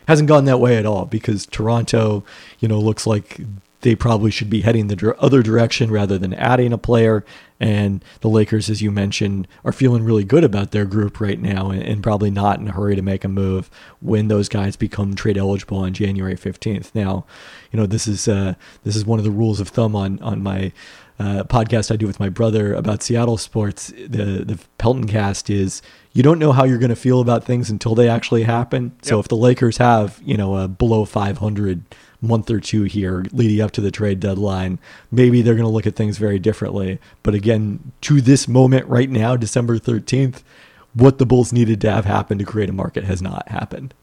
hasn't 0.07 0.27
gone 0.27 0.45
that 0.45 0.59
way 0.59 0.77
at 0.77 0.85
all 0.85 1.05
because 1.05 1.45
Toronto, 1.45 2.23
you 2.59 2.67
know, 2.67 2.79
looks 2.79 3.05
like 3.05 3.39
they 3.81 3.95
probably 3.95 4.31
should 4.31 4.49
be 4.49 4.61
heading 4.61 4.87
the 4.87 5.15
other 5.19 5.43
direction 5.43 5.91
rather 5.91 6.17
than 6.17 6.33
adding 6.33 6.73
a 6.73 6.77
player. 6.77 7.23
And 7.59 8.03
the 8.21 8.29
Lakers, 8.29 8.69
as 8.69 8.81
you 8.81 8.91
mentioned, 8.91 9.47
are 9.63 9.71
feeling 9.71 10.03
really 10.03 10.23
good 10.23 10.43
about 10.43 10.71
their 10.71 10.85
group 10.85 11.19
right 11.19 11.39
now 11.39 11.69
and, 11.69 11.81
and, 11.83 12.03
probably 12.03 12.29
not 12.29 12.59
in 12.59 12.67
a 12.67 12.71
hurry 12.71 12.95
to 12.95 13.01
make 13.01 13.23
a 13.23 13.27
move 13.27 13.69
when 13.99 14.27
those 14.27 14.47
guys 14.47 14.75
become 14.75 15.15
trade 15.15 15.37
eligible 15.37 15.79
on 15.79 15.93
January 15.93 16.35
15th. 16.35 16.93
Now, 16.93 17.25
you 17.71 17.79
know, 17.79 17.85
this 17.85 18.07
is 18.07 18.27
uh, 18.27 18.55
this 18.83 18.95
is 18.95 19.05
one 19.05 19.19
of 19.19 19.25
the 19.25 19.31
rules 19.31 19.59
of 19.59 19.69
thumb 19.69 19.95
on 19.95 20.19
on 20.19 20.43
my 20.43 20.71
uh, 21.19 21.43
podcast 21.45 21.91
I 21.91 21.95
do 21.95 22.05
with 22.05 22.19
my 22.19 22.29
brother 22.29 22.73
about 22.73 23.01
Seattle 23.01 23.37
sports. 23.37 23.87
The 23.87 24.43
the 24.45 24.59
Pelton 24.77 25.07
cast 25.07 25.49
is 25.49 25.81
you 26.17 26.23
don't 26.23 26.39
know 26.39 26.51
how 26.51 26.63
you're 26.63 26.79
going 26.79 26.89
to 26.89 26.95
feel 26.95 27.21
about 27.21 27.43
things 27.43 27.69
until 27.69 27.93
they 27.93 28.09
actually 28.09 28.41
happen. 28.41 28.85
Yep. 28.85 29.05
So 29.05 29.19
if 29.19 29.27
the 29.27 29.37
Lakers 29.37 29.77
have, 29.77 30.19
you 30.25 30.35
know, 30.35 30.55
a 30.55 30.67
below 30.67 31.05
500 31.05 31.83
month 32.21 32.49
or 32.49 32.59
two 32.59 32.83
here 32.83 33.23
leading 33.31 33.61
up 33.61 33.69
to 33.73 33.81
the 33.81 33.91
trade 33.91 34.19
deadline, 34.19 34.79
maybe 35.11 35.43
they're 35.43 35.53
going 35.53 35.67
to 35.67 35.71
look 35.71 35.85
at 35.85 35.95
things 35.95 36.17
very 36.17 36.39
differently. 36.39 36.97
But 37.21 37.35
again, 37.35 37.91
to 38.01 38.19
this 38.19 38.47
moment 38.47 38.87
right 38.87 39.11
now, 39.11 39.35
December 39.37 39.77
13th, 39.77 40.41
what 40.95 41.19
the 41.19 41.25
Bulls 41.27 41.53
needed 41.53 41.79
to 41.81 41.91
have 41.91 42.05
happen 42.05 42.39
to 42.39 42.43
create 42.43 42.71
a 42.71 42.73
market 42.73 43.03
has 43.03 43.21
not 43.21 43.47
happened. 43.49 43.93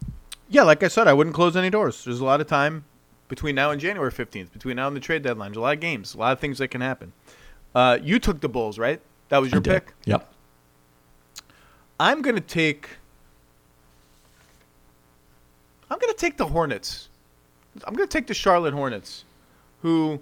Yeah, 0.49 0.63
like 0.63 0.85
I 0.85 0.89
said, 0.89 1.09
I 1.09 1.15
wouldn't 1.15 1.35
close 1.35 1.57
any 1.57 1.69
doors. 1.69 2.05
There's 2.05 2.21
a 2.21 2.25
lot 2.25 2.41
of 2.41 2.47
time 2.47 2.85
between 3.27 3.57
now 3.57 3.73
and 3.73 3.81
January 3.81 4.13
15th, 4.13 4.53
between 4.53 4.77
now 4.77 4.87
and 4.87 4.95
the 4.95 5.01
trade 5.01 5.23
deadline. 5.23 5.51
There's 5.51 5.57
a 5.57 5.63
lot 5.63 5.75
of 5.75 5.81
games, 5.81 6.15
a 6.15 6.19
lot 6.19 6.33
of 6.33 6.39
things 6.39 6.59
that 6.59 6.69
can 6.69 6.81
happen. 6.81 7.13
Uh, 7.75 7.99
you 8.01 8.21
took 8.21 8.41
the 8.41 8.49
Bulls, 8.49 8.79
right? 8.79 9.01
That 9.31 9.39
was 9.39 9.51
your 9.51 9.63
pick? 9.63 9.95
Yep. 10.05 10.31
I'm 11.99 12.23
going 12.23 12.35
to 12.35 12.41
take. 12.41 12.89
I'm 15.91 15.99
going 15.99 16.13
to 16.13 16.19
take 16.19 16.37
the 16.37 16.47
Hornets. 16.47 17.09
I'm 17.85 17.95
going 17.95 18.09
to 18.09 18.13
take 18.13 18.27
the 18.27 18.35
Charlotte 18.35 18.75
Hornets, 18.75 19.25
who, 19.83 20.21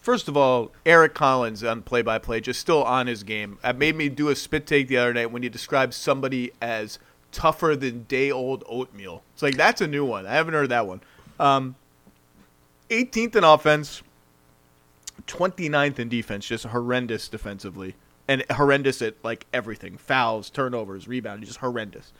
first 0.00 0.28
of 0.28 0.36
all, 0.36 0.72
Eric 0.84 1.14
Collins 1.14 1.64
on 1.64 1.82
play 1.82 2.02
by 2.02 2.18
play, 2.18 2.40
just 2.40 2.60
still 2.60 2.82
on 2.84 3.06
his 3.06 3.22
game. 3.22 3.58
That 3.62 3.78
made 3.78 3.96
me 3.96 4.08
do 4.08 4.28
a 4.28 4.36
spit 4.36 4.66
take 4.66 4.88
the 4.88 4.98
other 4.98 5.12
night 5.12 5.30
when 5.30 5.42
he 5.42 5.48
described 5.48 5.94
somebody 5.94 6.52
as 6.60 6.98
tougher 7.30 7.74
than 7.76 8.04
day 8.04 8.30
old 8.30 8.62
oatmeal. 8.68 9.22
It's 9.32 9.42
like, 9.42 9.56
that's 9.56 9.80
a 9.80 9.86
new 9.86 10.04
one. 10.04 10.26
I 10.26 10.34
haven't 10.34 10.54
heard 10.54 10.68
that 10.68 10.86
one. 10.86 11.00
Um, 11.40 11.76
18th 12.90 13.36
in 13.36 13.44
offense, 13.44 14.02
29th 15.26 15.98
in 15.98 16.08
defense, 16.08 16.46
just 16.46 16.64
horrendous 16.66 17.28
defensively. 17.28 17.94
And 18.28 18.44
horrendous 18.50 19.02
at 19.02 19.16
like 19.24 19.46
everything 19.52 19.98
fouls, 19.98 20.48
turnovers, 20.48 21.08
rebounds, 21.08 21.46
just 21.46 21.58
horrendous. 21.58 22.12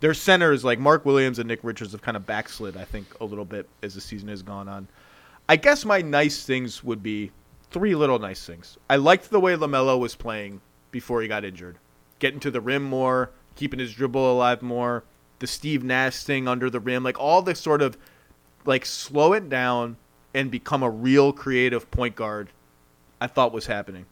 Their 0.00 0.14
centers, 0.14 0.64
like 0.64 0.78
Mark 0.78 1.04
Williams 1.04 1.38
and 1.38 1.46
Nick 1.46 1.60
Richards, 1.62 1.92
have 1.92 2.02
kind 2.02 2.16
of 2.16 2.26
backslid, 2.26 2.76
I 2.76 2.84
think, 2.84 3.06
a 3.20 3.24
little 3.24 3.44
bit 3.44 3.68
as 3.82 3.94
the 3.94 4.00
season 4.00 4.28
has 4.28 4.42
gone 4.42 4.68
on. 4.68 4.88
I 5.48 5.56
guess 5.56 5.84
my 5.84 6.00
nice 6.00 6.44
things 6.44 6.82
would 6.82 7.02
be 7.02 7.30
three 7.70 7.94
little 7.94 8.18
nice 8.18 8.44
things. 8.44 8.78
I 8.88 8.96
liked 8.96 9.30
the 9.30 9.40
way 9.40 9.54
LaMelo 9.54 9.98
was 9.98 10.14
playing 10.14 10.60
before 10.90 11.22
he 11.22 11.28
got 11.28 11.44
injured, 11.44 11.78
getting 12.18 12.40
to 12.40 12.50
the 12.50 12.60
rim 12.60 12.82
more, 12.82 13.30
keeping 13.54 13.78
his 13.78 13.94
dribble 13.94 14.32
alive 14.32 14.62
more, 14.62 15.04
the 15.38 15.46
Steve 15.46 15.82
Nash 15.82 16.22
thing 16.22 16.46
under 16.46 16.70
the 16.70 16.80
rim, 16.80 17.02
like 17.02 17.18
all 17.18 17.42
the 17.42 17.54
sort 17.54 17.82
of 17.82 17.98
like 18.64 18.86
slow 18.86 19.32
it 19.32 19.48
down 19.48 19.96
and 20.34 20.50
become 20.50 20.82
a 20.82 20.90
real 20.90 21.32
creative 21.32 21.90
point 21.90 22.14
guard. 22.16 22.48
I 23.20 23.26
thought 23.26 23.52
was 23.52 23.66
happening. 23.66 24.06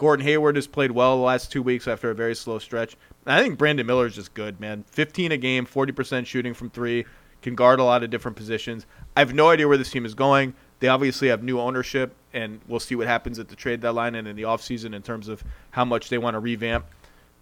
Gordon 0.00 0.24
Hayward 0.24 0.56
has 0.56 0.66
played 0.66 0.92
well 0.92 1.18
the 1.18 1.22
last 1.22 1.52
two 1.52 1.62
weeks 1.62 1.86
after 1.86 2.08
a 2.08 2.14
very 2.14 2.34
slow 2.34 2.58
stretch. 2.58 2.96
I 3.26 3.42
think 3.42 3.58
Brandon 3.58 3.86
Miller 3.86 4.06
is 4.06 4.14
just 4.14 4.32
good, 4.32 4.58
man. 4.58 4.82
15 4.92 5.30
a 5.30 5.36
game, 5.36 5.66
40% 5.66 6.24
shooting 6.24 6.54
from 6.54 6.70
three, 6.70 7.04
can 7.42 7.54
guard 7.54 7.80
a 7.80 7.84
lot 7.84 8.02
of 8.02 8.08
different 8.08 8.34
positions. 8.34 8.86
I 9.14 9.20
have 9.20 9.34
no 9.34 9.50
idea 9.50 9.68
where 9.68 9.76
this 9.76 9.90
team 9.90 10.06
is 10.06 10.14
going. 10.14 10.54
They 10.78 10.88
obviously 10.88 11.28
have 11.28 11.42
new 11.42 11.60
ownership, 11.60 12.14
and 12.32 12.62
we'll 12.66 12.80
see 12.80 12.94
what 12.94 13.08
happens 13.08 13.38
at 13.38 13.48
the 13.48 13.56
trade 13.56 13.82
deadline 13.82 14.14
and 14.14 14.26
in 14.26 14.36
the 14.36 14.44
offseason 14.44 14.94
in 14.94 15.02
terms 15.02 15.28
of 15.28 15.44
how 15.72 15.84
much 15.84 16.08
they 16.08 16.16
want 16.16 16.32
to 16.32 16.40
revamp 16.40 16.86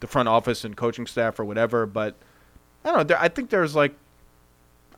the 0.01 0.09
front 0.09 0.29
office 0.29 0.65
and 0.65 0.77
coaching 0.77 1.07
staff 1.07 1.39
or 1.39 1.45
whatever. 1.45 1.87
But 1.87 2.17
I 2.85 2.91
don't 2.91 3.09
know. 3.09 3.17
I 3.21 3.29
think 3.29 3.51
there's 3.51 3.77
like, 3.77 3.95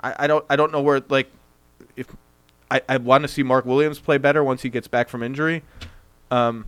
I, 0.00 0.14
I 0.20 0.26
don't, 0.26 0.46
I 0.48 0.56
don't 0.56 0.72
know 0.72 0.80
where 0.80 1.02
like, 1.10 1.30
if 1.94 2.06
I, 2.70 2.80
I 2.88 2.96
want 2.96 3.20
to 3.20 3.28
see 3.28 3.42
Mark 3.42 3.66
Williams 3.66 3.98
play 3.98 4.16
better 4.16 4.42
once 4.42 4.62
he 4.62 4.70
gets 4.70 4.88
back 4.88 5.10
from 5.10 5.22
injury. 5.22 5.62
Um, 6.30 6.64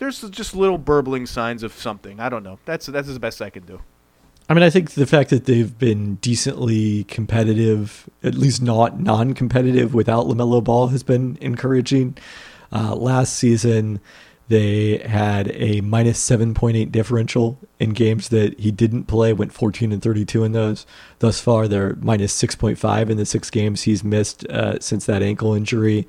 there's 0.00 0.22
just 0.30 0.56
little 0.56 0.78
burbling 0.78 1.26
signs 1.26 1.62
of 1.62 1.72
something. 1.74 2.18
I 2.18 2.28
don't 2.28 2.42
know. 2.42 2.58
That's 2.64 2.86
that's 2.86 3.06
the 3.06 3.20
best 3.20 3.40
I 3.40 3.50
can 3.50 3.64
do. 3.64 3.80
I 4.48 4.54
mean, 4.54 4.64
I 4.64 4.70
think 4.70 4.92
the 4.92 5.06
fact 5.06 5.30
that 5.30 5.44
they've 5.44 5.78
been 5.78 6.16
decently 6.16 7.04
competitive, 7.04 8.10
at 8.24 8.34
least 8.34 8.60
not 8.60 8.98
non-competitive 8.98 9.94
without 9.94 10.26
LaMelo 10.26 10.64
Ball, 10.64 10.88
has 10.88 11.04
been 11.04 11.38
encouraging. 11.40 12.18
Uh, 12.72 12.96
last 12.96 13.34
season, 13.34 14.00
they 14.48 14.98
had 14.98 15.52
a 15.54 15.82
minus 15.82 16.28
7.8 16.28 16.90
differential 16.90 17.58
in 17.78 17.90
games 17.90 18.30
that 18.30 18.58
he 18.58 18.72
didn't 18.72 19.04
play, 19.04 19.32
went 19.32 19.52
14 19.52 19.92
and 19.92 20.02
32 20.02 20.42
in 20.42 20.50
those. 20.50 20.84
Thus 21.20 21.40
far, 21.40 21.68
they're 21.68 21.94
minus 22.00 22.36
6.5 22.42 23.10
in 23.10 23.16
the 23.18 23.26
six 23.26 23.50
games 23.50 23.82
he's 23.82 24.02
missed 24.02 24.44
uh, 24.46 24.80
since 24.80 25.06
that 25.06 25.22
ankle 25.22 25.54
injury 25.54 26.08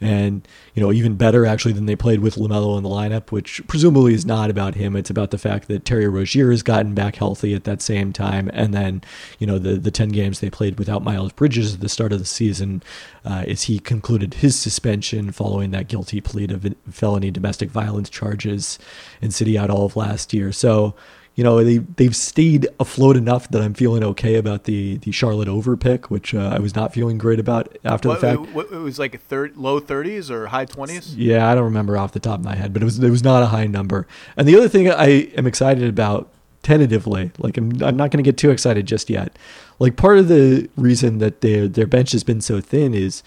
and 0.00 0.46
you 0.74 0.82
know 0.82 0.92
even 0.92 1.16
better 1.16 1.46
actually 1.46 1.72
than 1.72 1.86
they 1.86 1.96
played 1.96 2.20
with 2.20 2.36
LaMelo 2.36 2.76
in 2.76 2.82
the 2.82 2.88
lineup, 2.88 3.30
which 3.30 3.60
presumably 3.66 4.14
is 4.14 4.26
not 4.26 4.50
about 4.50 4.74
him. 4.74 4.96
It's 4.96 5.10
about 5.10 5.30
the 5.30 5.38
fact 5.38 5.68
that 5.68 5.84
Terry 5.84 6.08
Rozier 6.08 6.50
has 6.50 6.62
gotten 6.62 6.94
back 6.94 7.16
healthy 7.16 7.54
at 7.54 7.64
that 7.64 7.82
same 7.82 8.12
time, 8.12 8.50
and 8.52 8.72
then 8.72 9.02
you 9.38 9.46
know 9.46 9.58
the 9.58 9.74
the 9.74 9.90
ten 9.90 10.10
games 10.10 10.40
they 10.40 10.50
played 10.50 10.78
without 10.78 11.02
Miles 11.02 11.32
Bridges 11.32 11.74
at 11.74 11.80
the 11.80 11.88
start 11.88 12.12
of 12.12 12.18
the 12.18 12.24
season, 12.24 12.82
uh, 13.24 13.44
is 13.46 13.62
he 13.64 13.78
concluded 13.78 14.34
his 14.34 14.58
suspension 14.58 15.32
following 15.32 15.70
that 15.72 15.88
guilty 15.88 16.20
plea 16.20 16.48
of 16.50 16.66
felony 16.90 17.30
domestic 17.30 17.70
violence 17.70 18.08
charges 18.08 18.78
and 19.20 19.34
city 19.34 19.58
out 19.58 19.70
all 19.70 19.86
of 19.86 19.96
last 19.96 20.32
year. 20.32 20.52
So 20.52 20.94
you 21.38 21.44
know 21.44 21.62
they 21.62 21.78
they've 21.78 22.16
stayed 22.16 22.66
afloat 22.80 23.16
enough 23.16 23.48
that 23.52 23.62
I'm 23.62 23.72
feeling 23.72 24.02
okay 24.02 24.34
about 24.34 24.64
the 24.64 24.96
the 24.96 25.12
Charlotte 25.12 25.46
over 25.46 25.76
pick, 25.76 26.10
which 26.10 26.34
uh, 26.34 26.50
I 26.52 26.58
was 26.58 26.74
not 26.74 26.92
feeling 26.92 27.16
great 27.16 27.38
about 27.38 27.78
after 27.84 28.08
what, 28.08 28.20
the 28.20 28.26
fact. 28.26 28.56
It, 28.56 28.72
it 28.72 28.78
was 28.78 28.98
like 28.98 29.14
a 29.14 29.18
third, 29.18 29.56
low 29.56 29.80
30s 29.80 30.30
or 30.30 30.48
high 30.48 30.66
20s. 30.66 31.14
Yeah, 31.16 31.48
I 31.48 31.54
don't 31.54 31.62
remember 31.62 31.96
off 31.96 32.10
the 32.10 32.18
top 32.18 32.40
of 32.40 32.44
my 32.44 32.56
head, 32.56 32.72
but 32.72 32.82
it 32.82 32.84
was 32.84 32.98
it 32.98 33.08
was 33.08 33.22
not 33.22 33.44
a 33.44 33.46
high 33.46 33.68
number. 33.68 34.08
And 34.36 34.48
the 34.48 34.56
other 34.56 34.68
thing 34.68 34.90
I 34.90 35.28
am 35.36 35.46
excited 35.46 35.88
about 35.88 36.28
tentatively, 36.64 37.30
like 37.38 37.56
I'm 37.56 37.70
I'm 37.84 37.96
not 37.96 38.10
going 38.10 38.18
to 38.18 38.28
get 38.28 38.36
too 38.36 38.50
excited 38.50 38.86
just 38.86 39.08
yet. 39.08 39.38
Like 39.78 39.94
part 39.94 40.18
of 40.18 40.26
the 40.26 40.68
reason 40.74 41.18
that 41.18 41.40
their 41.40 41.68
their 41.68 41.86
bench 41.86 42.10
has 42.10 42.24
been 42.24 42.40
so 42.40 42.60
thin 42.60 42.94
is 42.94 43.22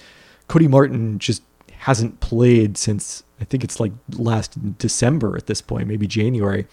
Cody 0.49 0.68
Martin 0.68 1.18
just 1.18 1.43
hasn't 1.78 2.20
played 2.20 2.78
since 2.78 3.24
I 3.39 3.45
think 3.45 3.64
it's 3.64 3.80
like 3.80 3.93
last 4.18 4.78
December 4.78 5.38
at 5.38 5.47
this 5.47 5.62
point, 5.62 5.88
maybe 5.88 6.07
January. 6.07 6.68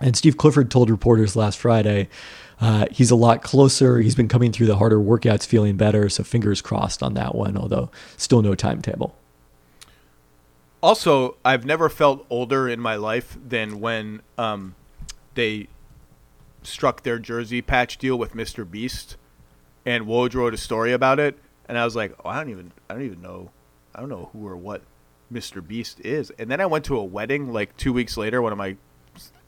And 0.00 0.16
Steve 0.16 0.36
Clifford 0.36 0.70
told 0.70 0.90
reporters 0.90 1.36
last 1.36 1.58
Friday 1.58 2.08
uh, 2.60 2.86
he's 2.90 3.10
a 3.10 3.16
lot 3.16 3.42
closer. 3.42 4.00
He's 4.00 4.14
been 4.14 4.28
coming 4.28 4.52
through 4.52 4.66
the 4.66 4.76
harder 4.76 4.98
workouts 4.98 5.46
feeling 5.46 5.76
better. 5.76 6.08
So 6.08 6.22
fingers 6.22 6.60
crossed 6.60 7.02
on 7.02 7.14
that 7.14 7.34
one, 7.34 7.56
although 7.56 7.90
still 8.16 8.42
no 8.42 8.54
timetable. 8.54 9.14
Also, 10.82 11.36
I've 11.44 11.64
never 11.64 11.88
felt 11.88 12.24
older 12.30 12.68
in 12.68 12.80
my 12.80 12.96
life 12.96 13.36
than 13.46 13.80
when 13.80 14.22
um, 14.38 14.74
they 15.34 15.68
struck 16.62 17.02
their 17.02 17.18
jersey 17.18 17.60
patch 17.60 17.98
deal 17.98 18.16
with 18.18 18.32
Mr. 18.32 18.70
Beast, 18.70 19.16
and 19.84 20.06
Woj 20.06 20.34
wrote 20.34 20.54
a 20.54 20.58
story 20.58 20.92
about 20.92 21.18
it, 21.18 21.38
and 21.68 21.76
I 21.76 21.84
was 21.84 21.96
like, 21.96 22.14
oh, 22.24 22.30
I 22.30 22.36
don't 22.36 22.50
even, 22.50 22.72
I 22.88 22.94
don't 22.94 23.02
even 23.02 23.20
know, 23.20 23.50
I 23.94 24.00
don't 24.00 24.08
know 24.08 24.30
who 24.32 24.46
or 24.46 24.56
what 24.56 24.80
Mr. 25.32 25.66
Beast 25.66 26.00
is. 26.00 26.30
And 26.38 26.50
then 26.50 26.62
I 26.62 26.66
went 26.66 26.86
to 26.86 26.96
a 26.96 27.04
wedding 27.04 27.52
like 27.52 27.76
two 27.76 27.92
weeks 27.92 28.16
later. 28.16 28.40
One 28.40 28.52
of 28.52 28.58
my 28.58 28.76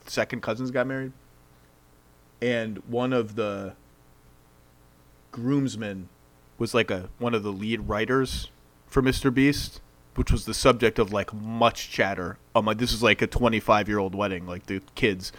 second 0.07 0.43
cousins 0.43 0.71
got 0.71 0.87
married, 0.87 1.13
and 2.41 2.79
one 2.89 3.13
of 3.13 3.35
the 3.37 3.75
groomsmen 5.31 6.09
was 6.59 6.75
like 6.75 6.91
a 6.91 7.09
one 7.19 7.35
of 7.35 7.43
the 7.43 7.53
lead 7.53 7.89
writers 7.89 8.51
for 8.87 9.03
Mr. 9.03 9.33
Beast, 9.33 9.81
which 10.15 10.31
was 10.31 10.45
the 10.45 10.55
subject 10.55 10.99
of 10.99 11.13
like 11.13 11.33
much 11.33 11.91
chatter. 11.91 12.39
Um, 12.55 12.67
like 12.67 12.79
this 12.79 12.93
is 12.93 13.03
like 13.03 13.23
a 13.23 13.27
25 13.27 13.89
year 13.89 13.99
old 13.99 14.15
wedding, 14.15 14.47
like 14.47 14.67
the 14.67 14.81
kids, 14.95 15.33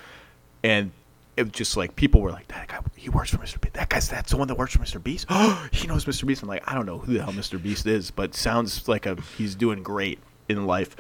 and 0.64 0.92
it 1.38 1.44
was 1.44 1.52
just 1.52 1.78
like 1.78 1.96
people 1.96 2.22
were 2.22 2.32
like, 2.32 2.48
"That 2.50 2.68
guy, 2.68 2.80
he 2.96 3.10
works 3.10 3.30
for 3.30 3.38
Mr. 3.38 3.60
Beast. 3.60 3.74
That 3.74 3.90
guy's 3.90 4.10
that's 4.10 4.32
the 4.32 4.38
one 4.38 4.48
that 4.48 4.58
works 4.58 4.76
for 4.76 4.80
Mr. 4.80 5.02
Beast. 5.02 5.26
Oh, 5.30 5.68
he 5.72 5.88
knows 5.88 6.06
Mr. 6.06 6.26
Beast." 6.26 6.42
I'm 6.44 6.50
like, 6.50 6.70
I 6.70 6.76
don't 6.76 6.86
know 6.86 7.00
who 7.00 7.14
the 7.14 7.24
hell 7.24 7.34
Mr. 7.34 7.62
Beast 7.62 7.86
is, 7.86 8.12
but 8.12 8.36
sounds 8.36 8.88
like 8.88 9.06
a 9.06 9.18
he's 9.38 9.56
doing 9.56 9.84
great 9.84 10.20
in 10.50 10.66
life. 10.66 10.96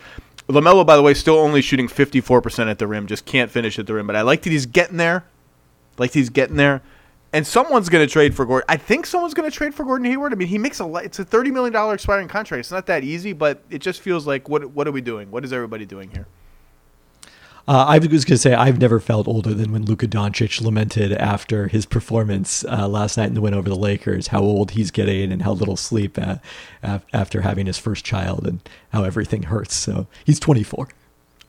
LaMelo, 0.49 0.85
by 0.85 0.95
the 0.95 1.01
way, 1.01 1.13
still 1.13 1.37
only 1.37 1.61
shooting 1.61 1.87
54% 1.87 2.69
at 2.69 2.79
the 2.79 2.87
rim, 2.87 3.07
just 3.07 3.25
can't 3.25 3.49
finish 3.49 3.79
at 3.79 3.87
the 3.87 3.93
rim. 3.93 4.07
But 4.07 4.15
I 4.15 4.21
like 4.21 4.41
that 4.41 4.49
he's 4.49 4.65
getting 4.65 4.97
there. 4.97 5.25
Like 5.97 6.11
he's 6.11 6.29
getting 6.29 6.57
there. 6.57 6.81
And 7.31 7.47
someone's 7.47 7.89
going 7.89 8.05
to 8.05 8.11
trade 8.11 8.35
for 8.35 8.45
Gordon. 8.45 8.65
I 8.69 8.77
think 8.77 9.07
someone's 9.07 9.33
going 9.33 9.49
to 9.49 9.55
trade 9.55 9.73
for 9.73 9.83
Gordon 9.83 10.05
Hayward. 10.05 10.33
I 10.33 10.35
mean, 10.35 10.47
he 10.47 10.59
makes 10.59 10.79
a 10.79 10.95
it's 10.95 11.17
a 11.17 11.25
$30 11.25 11.51
million 11.51 11.93
expiring 11.93 12.27
contract. 12.27 12.59
It's 12.59 12.71
not 12.71 12.85
that 12.87 13.03
easy, 13.03 13.33
but 13.33 13.63
it 13.71 13.79
just 13.79 14.01
feels 14.01 14.27
like 14.27 14.47
what 14.49 14.69
what 14.71 14.87
are 14.87 14.91
we 14.91 15.01
doing? 15.01 15.31
What 15.31 15.43
is 15.43 15.51
everybody 15.51 15.85
doing 15.85 16.11
here? 16.11 16.27
Uh, 17.65 17.85
I 17.87 17.97
was 17.97 18.25
going 18.25 18.35
to 18.35 18.37
say 18.37 18.53
I've 18.53 18.79
never 18.79 18.99
felt 18.99 19.25
older 19.25 19.53
than 19.53 19.71
when 19.71 19.85
Luka 19.85 20.05
Doncic 20.05 20.61
lamented 20.61 21.13
after 21.13 21.69
his 21.69 21.85
performance 21.85 22.65
uh, 22.65 22.89
last 22.89 23.15
night 23.15 23.27
in 23.27 23.35
the 23.35 23.41
win 23.41 23.53
over 23.53 23.69
the 23.69 23.75
Lakers, 23.75 24.27
how 24.27 24.41
old 24.41 24.71
he's 24.71 24.91
getting 24.91 25.31
and 25.31 25.43
how 25.43 25.53
little 25.53 25.77
sleep 25.77 26.17
uh, 26.17 26.37
after 27.13 27.39
having 27.39 27.65
his 27.65 27.77
first 27.77 28.03
child 28.03 28.45
and 28.45 28.67
how 28.91 29.05
everything 29.05 29.43
hurts. 29.43 29.75
So 29.75 30.07
he's 30.25 30.41
24. 30.41 30.89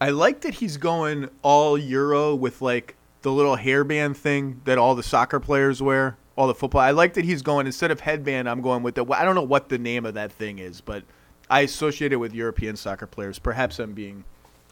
I 0.00 0.10
like 0.10 0.42
that 0.42 0.54
he's 0.54 0.76
going 0.76 1.30
all 1.42 1.76
Euro 1.76 2.32
with 2.32 2.62
like 2.62 2.94
the 3.22 3.32
little 3.32 3.56
hairband 3.56 4.16
thing 4.16 4.60
that 4.66 4.78
all 4.78 4.94
the 4.94 5.02
soccer 5.02 5.40
players 5.40 5.82
wear, 5.82 6.16
all 6.36 6.46
the 6.46 6.54
football. 6.54 6.80
I 6.80 6.92
like 6.92 7.14
that 7.14 7.24
he's 7.24 7.42
going 7.42 7.66
instead 7.66 7.90
of 7.90 7.98
headband. 7.98 8.48
I'm 8.48 8.60
going 8.60 8.84
with 8.84 8.94
the. 8.94 9.04
I 9.10 9.24
don't 9.24 9.34
know 9.34 9.42
what 9.42 9.68
the 9.68 9.78
name 9.78 10.06
of 10.06 10.14
that 10.14 10.30
thing 10.30 10.60
is, 10.60 10.80
but 10.80 11.02
I 11.50 11.60
associate 11.60 12.12
it 12.12 12.16
with 12.16 12.34
European 12.34 12.76
soccer 12.76 13.06
players. 13.06 13.40
Perhaps 13.40 13.80
I'm 13.80 13.94
being 13.94 14.24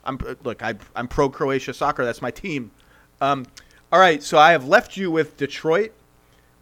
I'm 0.04 0.18
look. 0.42 0.62
I, 0.62 0.74
I'm 0.94 1.08
pro 1.08 1.28
Croatia 1.28 1.74
soccer. 1.74 2.04
That's 2.04 2.22
my 2.22 2.30
team. 2.30 2.70
Um, 3.20 3.46
all 3.92 4.00
right. 4.00 4.22
So 4.22 4.38
I 4.38 4.52
have 4.52 4.66
left 4.66 4.96
you 4.96 5.10
with 5.10 5.36
Detroit, 5.36 5.92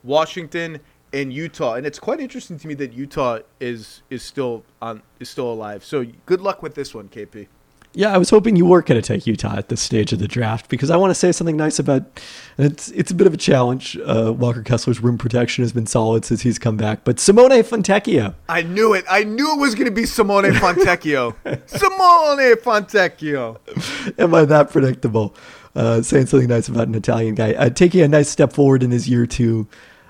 Washington, 0.03 0.81
and 1.13 1.33
Utah, 1.33 1.75
and 1.75 1.87
it's 1.87 1.99
quite 1.99 2.21
interesting 2.21 2.59
to 2.59 2.69
me 2.69 2.75
that 2.75 2.93
Utah 2.93 3.41
is 3.59 4.03
is 4.11 4.23
still 4.23 4.65
on 4.81 5.03
is 5.19 5.29
still 5.29 5.53
alive. 5.53 5.85
So 5.85 6.05
good 6.27 6.41
luck 6.41 6.63
with 6.63 6.75
this 6.75 6.95
one, 6.95 7.09
KP. 7.09 7.49
Yeah, 7.93 8.15
I 8.15 8.19
was 8.19 8.31
hoping 8.31 8.55
you 8.55 8.67
were 8.67 8.83
going 8.83 9.01
to 9.01 9.07
take 9.07 9.27
Utah 9.27 9.57
at 9.57 9.69
this 9.69 9.81
stage 9.81 10.13
of 10.13 10.21
the 10.21 10.29
draft 10.29 10.69
because 10.69 10.91
I 10.91 10.97
want 10.97 11.11
to 11.11 11.15
say 11.15 11.33
something 11.33 11.57
nice 11.57 11.81
about. 11.81 12.05
It's 12.57 12.89
it's 12.93 13.11
a 13.11 13.15
bit 13.15 13.27
of 13.27 13.35
a 13.35 13.37
challenge. 13.37 13.99
Uh, 14.07 14.33
Walker 14.37 14.63
Kessler's 14.63 15.01
rim 15.01 15.19
protection 15.19 15.65
has 15.65 15.73
been 15.73 15.87
solid 15.87 16.25
since 16.25 16.43
he's 16.43 16.59
come 16.59 16.77
back, 16.77 17.03
but 17.03 17.19
Simone 17.19 17.51
Fontecchio. 17.51 18.35
I 18.49 18.63
knew 18.63 18.95
it. 18.95 19.05
I 19.11 19.25
knew 19.25 19.55
it 19.55 19.59
was 19.59 19.75
going 19.75 19.87
to 19.87 19.93
be 19.93 20.07
Simone 20.07 20.53
Fontecchio. 20.53 21.35
Simone 21.67 22.57
Fontecchio. 22.57 23.59
Am 24.19 24.35
I 24.35 24.45
that 24.45 24.71
predictable? 24.71 25.35
Uh, 25.75 26.03
saying 26.03 26.27
something 26.27 26.49
nice 26.49 26.69
about 26.69 26.89
an 26.89 26.95
Italian 26.95 27.35
guy, 27.35 27.55
uh, 27.55 27.71
taking 27.71 28.03
a 28.03 28.09
nice 28.09 28.29
step 28.29 28.53
forward 28.53 28.83
in 28.83 28.91
his 28.91 29.09
year 29.09 29.27
two. 29.27 29.69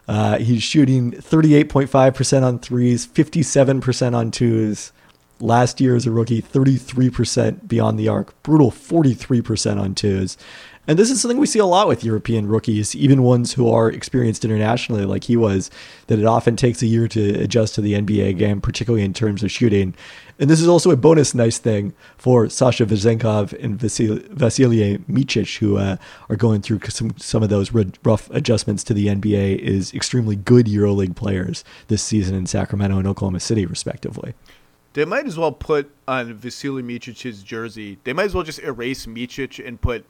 Uh, 0.09 0.39
he's 0.39 0.63
shooting 0.63 1.13
38.5% 1.13 2.43
on 2.43 2.59
threes, 2.59 3.07
57% 3.07 4.15
on 4.15 4.31
twos. 4.31 4.93
Last 5.41 5.81
year 5.81 5.97
as 5.97 6.07
a 6.07 6.11
rookie, 6.11 6.43
33% 6.43 7.67
beyond 7.67 7.99
the 7.99 8.09
arc, 8.09 8.41
brutal 8.43 8.71
43% 8.71 9.81
on 9.81 9.95
twos. 9.95 10.37
And 10.87 10.99
this 10.99 11.11
is 11.11 11.21
something 11.21 11.39
we 11.39 11.47
see 11.47 11.59
a 11.59 11.67
lot 11.67 11.87
with 11.87 12.03
European 12.03 12.49
rookies, 12.49 12.97
even 12.97 13.23
ones 13.23 13.53
who 13.53 13.71
are 13.71 13.89
experienced 13.89 14.45
internationally, 14.45 15.05
like 15.05 15.25
he 15.25 15.37
was, 15.37 15.71
that 16.09 16.19
it 16.19 16.25
often 16.25 16.57
takes 16.57 16.83
a 16.83 16.87
year 16.87 17.07
to 17.09 17.41
adjust 17.41 17.75
to 17.77 17.81
the 17.81 17.93
NBA 17.93 18.37
game, 18.39 18.61
particularly 18.61 19.05
in 19.05 19.13
terms 19.13 19.43
of 19.43 19.53
shooting. 19.53 19.95
And 20.39 20.51
this 20.51 20.61
is 20.61 20.67
also 20.67 20.91
a 20.91 20.97
bonus 20.97 21.35
nice 21.35 21.59
thing 21.59 21.93
for 22.17 22.49
Sasha 22.49 22.87
Vezenkov 22.87 23.53
and 23.63 23.79
Vasil- 23.79 24.27
Vasilije 24.31 25.05
Micic, 25.07 25.59
who 25.59 25.77
uh, 25.77 25.97
are 26.29 26.37
going 26.37 26.61
through 26.61 26.81
some, 26.89 27.17
some 27.19 27.43
of 27.43 27.51
those 27.51 27.73
rough 27.73 28.29
adjustments 28.31 28.83
to 28.85 28.95
the 28.95 29.07
NBA, 29.07 29.59
is 29.59 29.95
extremely 29.95 30.35
good 30.35 30.67
EuroLeague 30.67 31.15
players 31.15 31.63
this 31.89 32.03
season 32.03 32.35
in 32.35 32.47
Sacramento 32.47 32.99
and 32.99 33.07
Oklahoma 33.07 33.41
City, 33.41 33.65
respectively. 33.65 34.35
They 34.93 35.05
might 35.05 35.27
as 35.27 35.39
well 35.39 35.53
put 35.53 35.91
on 36.09 36.35
Vasily 36.35 36.83
Micic's 36.83 37.43
jersey. 37.43 37.99
They 38.05 38.13
might 38.13 38.25
as 38.25 38.35
well 38.35 38.43
just 38.43 38.59
erase 38.59 39.07
Micic 39.07 39.65
and 39.65 39.81
put 39.81 40.05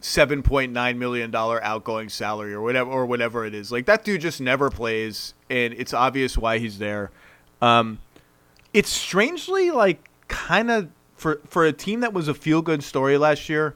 seven 0.00 0.42
point 0.42 0.72
nine 0.72 0.98
million 0.98 1.30
dollar 1.30 1.62
outgoing 1.62 2.08
salary 2.08 2.54
or 2.54 2.62
whatever 2.62 2.90
or 2.90 3.04
whatever 3.06 3.44
it 3.44 3.54
is. 3.54 3.70
Like 3.70 3.86
that 3.86 4.04
dude 4.04 4.20
just 4.20 4.40
never 4.40 4.70
plays, 4.70 5.34
and 5.50 5.74
it's 5.74 5.92
obvious 5.92 6.38
why 6.38 6.58
he's 6.58 6.78
there. 6.78 7.10
Um, 7.60 7.98
it's 8.72 8.90
strangely 8.90 9.70
like 9.70 10.08
kind 10.28 10.70
of 10.70 10.88
for 11.16 11.40
for 11.46 11.66
a 11.66 11.72
team 11.72 12.00
that 12.00 12.12
was 12.12 12.28
a 12.28 12.34
feel 12.34 12.62
good 12.62 12.82
story 12.82 13.18
last 13.18 13.48
year, 13.48 13.74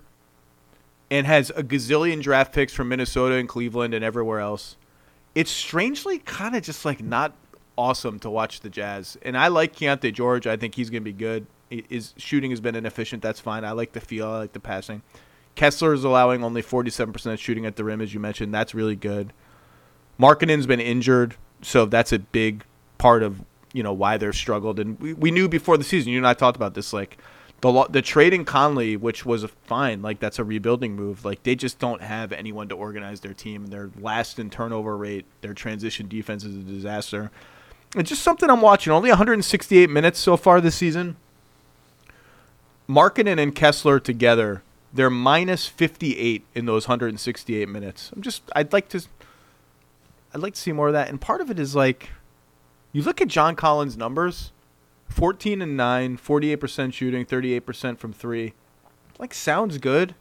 and 1.10 1.26
has 1.26 1.50
a 1.50 1.62
gazillion 1.62 2.22
draft 2.22 2.54
picks 2.54 2.72
from 2.72 2.88
Minnesota 2.88 3.34
and 3.34 3.48
Cleveland 3.48 3.92
and 3.92 4.04
everywhere 4.04 4.40
else. 4.40 4.76
It's 5.34 5.50
strangely 5.50 6.18
kind 6.18 6.54
of 6.54 6.62
just 6.62 6.84
like 6.84 7.02
not 7.02 7.34
awesome 7.76 8.18
to 8.20 8.30
watch 8.30 8.60
the 8.60 8.70
Jazz. 8.70 9.16
And 9.22 9.36
I 9.36 9.48
like 9.48 9.74
Keyonte 9.74 10.12
George. 10.12 10.46
I 10.46 10.56
think 10.56 10.74
he's 10.74 10.90
going 10.90 11.02
to 11.02 11.04
be 11.04 11.12
good. 11.12 11.46
His 11.70 12.14
shooting 12.16 12.50
has 12.50 12.60
been 12.60 12.74
inefficient. 12.74 13.22
That's 13.22 13.40
fine. 13.40 13.64
I 13.64 13.72
like 13.72 13.92
the 13.92 14.00
feel. 14.00 14.28
I 14.28 14.38
like 14.38 14.52
the 14.52 14.60
passing. 14.60 15.02
Kessler 15.54 15.92
is 15.92 16.04
allowing 16.04 16.44
only 16.44 16.62
47% 16.62 17.38
shooting 17.38 17.66
at 17.66 17.76
the 17.76 17.84
rim, 17.84 18.00
as 18.00 18.12
you 18.14 18.20
mentioned. 18.20 18.52
That's 18.52 18.74
really 18.74 18.96
good. 18.96 19.32
Markkanen's 20.18 20.66
been 20.66 20.80
injured, 20.80 21.36
so 21.62 21.86
that's 21.86 22.12
a 22.12 22.18
big 22.18 22.64
part 22.98 23.22
of 23.22 23.42
you 23.72 23.82
know 23.82 23.92
why 23.92 24.16
they're 24.16 24.32
struggled. 24.32 24.78
And 24.78 24.98
we, 25.00 25.14
we 25.14 25.30
knew 25.30 25.48
before 25.48 25.76
the 25.76 25.84
season. 25.84 26.12
You 26.12 26.18
and 26.18 26.26
I 26.26 26.34
talked 26.34 26.56
about 26.56 26.74
this. 26.74 26.92
Like 26.92 27.18
the 27.60 27.86
the 27.88 28.02
trading 28.02 28.44
Conley, 28.44 28.96
which 28.96 29.24
was 29.24 29.44
fine, 29.64 30.02
like 30.02 30.20
that's 30.20 30.38
a 30.38 30.44
rebuilding 30.44 30.94
move. 30.94 31.24
Like 31.24 31.42
they 31.42 31.54
just 31.54 31.78
don't 31.78 32.02
have 32.02 32.32
anyone 32.32 32.68
to 32.68 32.74
organize 32.74 33.20
their 33.20 33.34
team. 33.34 33.66
Their 33.66 33.90
last 33.98 34.38
in 34.38 34.50
turnover 34.50 34.96
rate, 34.96 35.26
their 35.40 35.54
transition 35.54 36.08
defense 36.08 36.44
is 36.44 36.56
a 36.56 36.60
disaster. 36.60 37.30
It's 37.94 38.08
just 38.08 38.22
something 38.22 38.48
I'm 38.48 38.62
watching. 38.62 38.92
Only 38.92 39.10
168 39.10 39.90
minutes 39.90 40.18
so 40.18 40.36
far 40.36 40.60
this 40.60 40.74
season. 40.74 41.16
Markkanen 42.88 43.40
and 43.40 43.54
Kessler 43.54 44.00
together, 44.00 44.62
they're 44.92 45.10
minus 45.10 45.66
58 45.66 46.44
in 46.54 46.66
those 46.66 46.88
168 46.88 47.68
minutes. 47.68 48.10
I'm 48.14 48.22
just, 48.22 48.42
I'd 48.54 48.72
like 48.72 48.88
to, 48.90 49.02
I'd 50.34 50.40
like 50.40 50.54
to 50.54 50.60
see 50.60 50.72
more 50.72 50.88
of 50.88 50.94
that. 50.94 51.08
And 51.08 51.20
part 51.20 51.40
of 51.40 51.50
it 51.50 51.58
is 51.58 51.74
like, 51.74 52.10
you 52.92 53.02
look 53.02 53.20
at 53.20 53.28
John 53.28 53.56
Collins' 53.56 53.96
numbers, 53.96 54.52
14 55.08 55.62
and 55.62 55.76
9, 55.76 56.18
48% 56.18 56.92
shooting, 56.92 57.24
38% 57.24 57.98
from 57.98 58.12
three. 58.12 58.54
Like 59.18 59.34
sounds 59.34 59.78
good. 59.78 60.14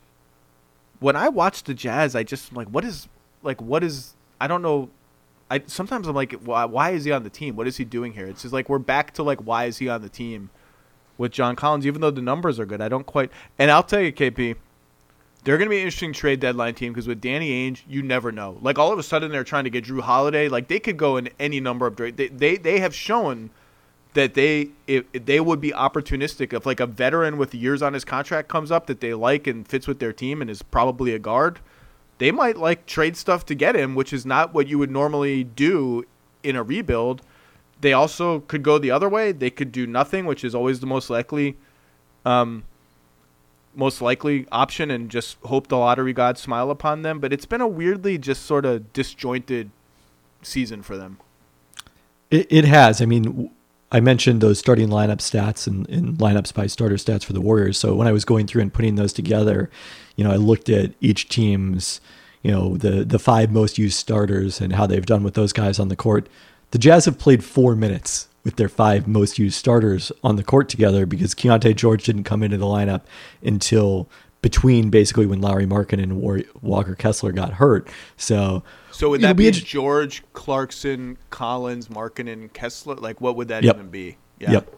When 1.00 1.16
I 1.16 1.30
watch 1.30 1.64
the 1.64 1.74
Jazz, 1.74 2.16
I 2.16 2.24
just 2.24 2.54
like, 2.54 2.68
what 2.68 2.86
is, 2.86 3.08
like, 3.42 3.62
what 3.62 3.84
is, 3.84 4.14
I 4.40 4.48
don't 4.48 4.62
know 4.62 4.90
I 5.52 5.62
sometimes 5.68 6.08
I'm 6.08 6.16
like, 6.16 6.32
why, 6.34 6.64
why 6.64 6.92
is 6.92 7.04
he 7.04 7.12
on 7.12 7.24
the 7.24 7.30
team? 7.30 7.58
What 7.58 7.68
is 7.68 7.76
he 7.76 7.84
doing 7.84 8.14
here? 8.14 8.26
It's 8.26 8.44
just 8.44 8.54
like 8.54 8.70
we're 8.70 8.80
back 8.80 9.14
to 9.16 9.24
like, 9.24 9.42
why 9.42 9.66
is 9.66 9.80
he 9.80 9.90
on 9.90 10.02
the 10.02 10.08
team 10.08 10.50
with 11.18 11.34
John 11.34 11.58
Collins? 11.58 11.86
Even 11.86 12.00
though 12.00 12.10
the 12.10 12.22
numbers 12.22 12.58
are 12.58 12.66
good, 12.66 12.80
I 12.80 12.88
don't 12.88 13.06
quite. 13.06 13.30
And 13.60 13.70
I'll 13.70 13.84
tell 13.84 14.00
you, 14.00 14.14
KP, 14.14 14.56
they're 15.44 15.58
going 15.58 15.68
to 15.68 15.70
be 15.70 15.76
an 15.76 15.84
interesting 15.84 16.14
trade 16.14 16.40
deadline 16.40 16.74
team 16.76 16.94
because 16.94 17.06
with 17.06 17.20
Danny 17.20 17.70
Ainge, 17.70 17.82
you 17.86 18.02
never 18.02 18.32
know. 18.32 18.60
Like 18.62 18.80
all 18.80 18.94
of 18.94 18.98
a 18.98 19.04
sudden, 19.04 19.30
they're 19.30 19.44
trying 19.44 19.66
to 19.66 19.70
get 19.70 19.84
Jrue 19.84 20.00
Holiday. 20.00 20.48
Like 20.48 20.70
they 20.70 20.80
could 20.80 20.96
go 20.96 21.18
in 21.18 21.30
any 21.38 21.60
number 21.60 21.86
of 21.86 21.98
They 21.98 22.12
they 22.12 22.56
they 22.56 22.80
have 22.80 22.96
shown 22.96 23.50
that 24.14 24.34
they 24.36 24.70
if 24.88 25.12
they 25.12 25.42
would 25.42 25.60
be 25.60 25.72
opportunistic 25.72 26.54
if 26.54 26.66
like 26.66 26.80
a 26.80 26.88
veteran 26.88 27.38
with 27.38 27.54
years 27.54 27.82
on 27.82 27.94
his 27.94 28.06
contract 28.06 28.48
comes 28.48 28.72
up 28.72 28.88
that 28.88 29.02
they 29.02 29.14
like 29.14 29.48
and 29.48 29.68
fits 29.68 29.86
with 29.86 30.00
their 30.00 30.14
team 30.14 30.42
and 30.42 30.50
is 30.50 30.62
probably 30.62 31.14
a 31.14 31.20
guard 31.20 31.60
they 32.22 32.30
might 32.30 32.56
like 32.56 32.86
trade 32.86 33.18
stuff 33.18 33.48
to 33.48 33.56
get 33.56 33.76
him, 33.76 33.96
which 33.96 34.14
is 34.14 34.28
not 34.28 34.54
what 34.54 34.68
you 34.68 34.78
would 34.78 34.92
normally 34.92 35.44
do 35.44 36.04
in 36.44 36.56
a 36.56 36.62
rebuild. 36.62 37.24
They 37.80 37.94
also 37.94 38.42
could 38.42 38.62
go 38.62 38.78
the 38.78 38.92
other 38.92 39.10
way. 39.10 39.32
They 39.32 39.50
could 39.50 39.72
do 39.72 39.88
nothing, 39.88 40.28
which 40.28 40.44
is 40.44 40.54
always 40.54 40.82
the 40.82 40.86
most 40.86 41.10
likely, 41.10 41.58
um, 42.24 42.64
most 43.74 44.04
likely 44.04 44.46
option, 44.52 44.92
and 44.92 45.10
just 45.10 45.38
hope 45.46 45.66
the 45.66 45.78
lottery 45.80 46.14
gods 46.14 46.40
smile 46.40 46.70
upon 46.70 47.02
them. 47.02 47.20
But 47.20 47.34
it's 47.34 47.48
been 47.48 47.60
a 47.60 47.68
weirdly 47.68 48.20
just 48.20 48.46
sort 48.46 48.66
of 48.66 48.94
disjointed 48.94 49.72
season 50.44 50.84
for 50.84 50.98
them. 50.98 51.18
It, 52.30 52.46
it 52.52 52.66
has. 52.66 53.02
I 53.02 53.08
mean, 53.08 53.50
I 53.92 54.00
mentioned 54.00 54.40
those 54.40 54.58
starting 54.58 54.88
lineup 54.88 55.18
stats 55.18 55.68
and, 55.68 55.88
and, 55.90 56.18
lineups 56.18 56.54
by 56.54 56.68
starter 56.68 56.96
stats 56.96 57.26
for 57.26 57.34
the 57.34 57.42
Warriors. 57.42 57.78
So 57.78 57.94
when 57.94 58.08
I 58.08 58.14
was 58.14 58.24
going 58.24 58.48
through 58.48 58.62
and 58.62 58.74
putting 58.74 58.96
those 58.96 59.12
together, 59.12 59.70
you 60.16 60.24
know, 60.24 60.32
I 60.32 60.38
looked 60.38 60.70
at 60.70 60.94
each 61.02 61.28
team's, 61.28 62.00
you 62.42 62.52
know, 62.52 62.78
the 62.78 63.04
the 63.04 63.20
five 63.20 63.52
most 63.52 63.78
used 63.78 63.98
starters 63.98 64.62
and 64.62 64.74
how 64.74 64.88
they've 64.88 65.06
done 65.06 65.24
with 65.24 65.34
those 65.34 65.52
guys 65.52 65.78
on 65.78 65.90
the 65.90 65.96
court. 65.96 66.28
The 66.72 66.78
Jazz 66.78 67.06
have 67.06 67.20
played 67.20 67.44
four 67.44 67.76
minutes 67.76 68.30
with 68.44 68.56
their 68.56 68.70
five 68.70 69.08
most 69.08 69.38
used 69.38 69.58
starters 69.58 70.12
on 70.24 70.36
the 70.36 70.44
court 70.44 70.70
together 70.70 71.06
because 71.06 71.36
Keyonte 71.36 71.76
George 71.76 72.06
didn't 72.06 72.24
come 72.24 72.42
into 72.44 72.58
the 72.58 72.66
lineup 72.66 73.02
until 73.44 74.10
between 74.42 74.90
basically 74.90 75.26
when 75.26 75.42
Lauri 75.42 75.66
Markkanen 75.66 76.04
and 76.04 76.46
Walker 76.62 76.96
Kessler 76.96 77.32
got 77.32 77.54
hurt. 77.54 77.88
So 78.18 78.64
so 78.92 79.10
would 79.10 79.22
that 79.22 79.36
be, 79.36 79.50
be 79.50 79.52
George, 79.52 80.24
Clarkson, 80.34 81.18
Collins, 81.30 81.88
Markkanen, 81.88 82.52
Kessler? 82.54 82.96
Like 82.96 83.22
what 83.22 83.36
would 83.36 83.48
that 83.50 83.64
yep. 83.64 83.76
even 83.76 83.90
be? 83.90 84.18
Yeah. 84.40 84.52
Yep. 84.52 84.76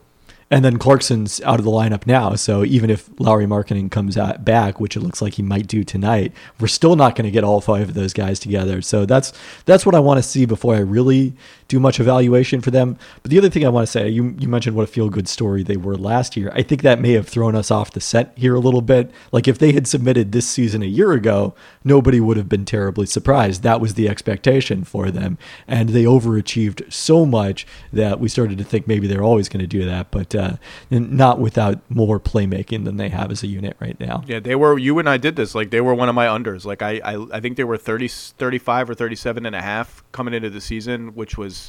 And 0.52 0.64
then 0.64 0.78
Clarkson's 0.78 1.42
out 1.42 1.58
of 1.58 1.66
the 1.66 1.72
lineup 1.72 2.06
now. 2.06 2.36
So 2.36 2.64
even 2.64 2.92
if 2.92 3.10
Lauri 3.20 3.48
Markkanen 3.48 3.90
comes 3.90 4.18
out 4.18 4.46
back, 4.46 4.80
which 4.80 4.96
it 4.96 5.00
looks 5.00 5.20
like 5.20 5.34
he 5.34 5.42
might 5.42 5.66
do 5.66 5.84
tonight, 5.84 6.32
we're 6.60 6.68
still 6.68 6.96
not 6.96 7.16
going 7.16 7.26
to 7.26 7.32
get 7.32 7.44
all 7.44 7.60
five 7.60 7.90
of 7.90 7.96
those 7.96 8.14
guys 8.14 8.40
together. 8.40 8.80
So 8.82 9.08
that's 9.08 9.34
that's 9.66 9.84
what 9.84 9.96
I 9.96 10.00
want 10.00 10.20
to 10.20 10.24
see 10.24 10.46
before 10.46 10.76
I 10.76 10.80
really 10.80 11.34
do 11.74 11.80
much 11.80 12.00
evaluation 12.00 12.62
for 12.62 12.70
them. 12.70 12.98
But 13.24 13.32
the 13.32 13.40
other 13.40 13.50
thing 13.50 13.66
I 13.66 13.70
want 13.70 13.88
to 13.88 13.92
say, 13.92 14.08
you 14.08 14.36
you 14.38 14.48
mentioned 14.48 14.76
what 14.76 14.84
a 14.84 14.88
feel 14.88 15.10
good 15.10 15.28
story 15.28 15.64
they 15.64 15.76
were 15.76 15.98
last 15.98 16.38
year. 16.38 16.52
I 16.54 16.62
think 16.62 16.84
that 16.84 17.02
may 17.02 17.14
have 17.14 17.28
thrown 17.28 17.56
us 17.56 17.72
off 17.72 17.92
the 17.92 18.00
set 18.00 18.32
here 18.36 18.54
a 18.54 18.60
little 18.60 18.82
bit. 18.82 19.12
Like 19.32 19.48
if 19.48 19.58
they 19.58 19.72
had 19.72 19.88
submitted 19.88 20.32
this 20.32 20.48
season 20.48 20.84
a 20.84 20.88
year 20.88 21.14
ago, 21.14 21.56
nobody 21.84 22.20
would 22.20 22.38
have 22.38 22.48
been 22.48 22.64
terribly 22.64 23.08
surprised. 23.08 23.64
That 23.64 23.82
was 23.82 23.96
the 23.96 24.08
expectation 24.08 24.84
for 24.84 25.10
them, 25.10 25.40
and 25.68 25.90
they 25.90 26.04
overachieved 26.04 26.94
so 26.94 27.26
much 27.26 27.66
that 27.92 28.20
we 28.20 28.30
started 28.30 28.60
to 28.60 28.64
think 28.64 28.88
maybe 28.88 29.08
they're 29.08 29.24
always 29.24 29.50
going 29.50 29.62
to 29.62 29.68
do 29.68 29.84
that. 29.86 30.12
But 30.12 30.36
uh, 30.36 30.58
not 30.92 31.40
without 31.40 31.80
more 31.90 32.20
playmaking 32.20 32.86
than 32.86 32.98
they 32.98 33.10
have 33.10 33.32
as 33.32 33.42
a 33.42 33.48
unit 33.48 33.76
right 33.80 34.00
now. 34.00 34.24
Yeah, 34.28 34.40
they 34.40 34.56
were. 34.56 34.78
You 34.78 35.00
and 35.00 35.10
I 35.10 35.18
did 35.18 35.36
this. 35.36 35.56
Like 35.56 35.72
they 35.72 35.82
were 35.82 35.96
one 35.96 36.10
of 36.10 36.14
my 36.14 36.28
unders. 36.28 36.66
Like 36.66 36.84
I, 36.84 37.02
I, 37.04 37.38
I 37.38 37.40
think 37.40 37.58
they 37.58 37.64
were 37.64 37.78
30, 37.78 38.08
35 38.08 38.92
or 38.92 38.94
37 38.94 39.48
and 39.48 39.56
a 39.56 39.62
half 39.62 40.04
coming 40.12 40.36
into 40.36 40.52
the 40.52 40.62
season, 40.62 41.16
which 41.16 41.36
was 41.36 41.63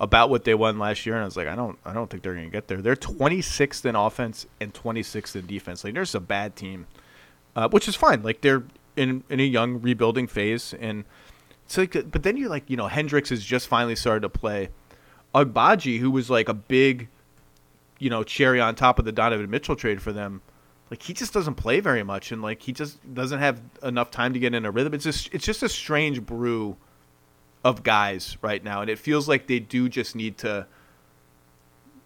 about 0.00 0.30
what 0.30 0.44
they 0.44 0.54
won 0.54 0.78
last 0.78 1.06
year. 1.06 1.14
And 1.14 1.22
I 1.22 1.24
was 1.24 1.36
like, 1.36 1.48
I 1.48 1.54
don't, 1.54 1.78
I 1.84 1.92
don't 1.92 2.08
think 2.08 2.22
they're 2.22 2.34
going 2.34 2.46
to 2.46 2.52
get 2.52 2.68
there. 2.68 2.80
They're 2.80 2.96
26th 2.96 3.84
in 3.84 3.96
offense 3.96 4.46
and 4.60 4.72
26th 4.72 5.36
in 5.36 5.46
defense. 5.46 5.84
Like 5.84 5.94
there's 5.94 6.14
a 6.14 6.20
bad 6.20 6.56
team, 6.56 6.86
uh, 7.56 7.68
which 7.68 7.88
is 7.88 7.96
fine. 7.96 8.22
Like 8.22 8.40
they're 8.40 8.64
in 8.96 9.22
in 9.28 9.40
a 9.40 9.44
young 9.44 9.80
rebuilding 9.80 10.26
phase 10.26 10.74
and. 10.78 11.04
So, 11.70 11.82
like, 11.82 12.10
but 12.10 12.22
then 12.22 12.38
you're 12.38 12.48
like, 12.48 12.70
you 12.70 12.78
know, 12.78 12.86
Hendricks 12.86 13.28
has 13.28 13.44
just 13.44 13.68
finally 13.68 13.94
started 13.94 14.20
to 14.22 14.30
play. 14.30 14.70
Agbaji, 15.34 15.98
who 15.98 16.10
was 16.10 16.30
like 16.30 16.48
a 16.48 16.54
big 16.54 17.08
you 17.98 18.10
know, 18.10 18.22
cherry 18.22 18.60
on 18.60 18.74
top 18.74 18.98
of 18.98 19.04
the 19.04 19.12
Donovan 19.12 19.50
Mitchell 19.50 19.76
trade 19.76 20.00
for 20.00 20.12
them. 20.12 20.40
Like 20.90 21.02
he 21.02 21.12
just 21.12 21.32
doesn't 21.34 21.56
play 21.56 21.80
very 21.80 22.02
much, 22.02 22.32
and 22.32 22.40
like 22.40 22.62
he 22.62 22.72
just 22.72 22.98
doesn't 23.12 23.40
have 23.40 23.60
enough 23.82 24.10
time 24.10 24.32
to 24.32 24.38
get 24.38 24.54
in 24.54 24.64
a 24.64 24.70
rhythm. 24.70 24.94
It's 24.94 25.04
just 25.04 25.28
it's 25.34 25.44
just 25.44 25.62
a 25.62 25.68
strange 25.68 26.24
brew 26.24 26.76
of 27.64 27.82
guys 27.82 28.36
right 28.42 28.62
now, 28.62 28.80
and 28.80 28.90
it 28.90 28.98
feels 28.98 29.28
like 29.28 29.46
they 29.46 29.58
do 29.58 29.88
just 29.88 30.14
need 30.14 30.38
to, 30.38 30.66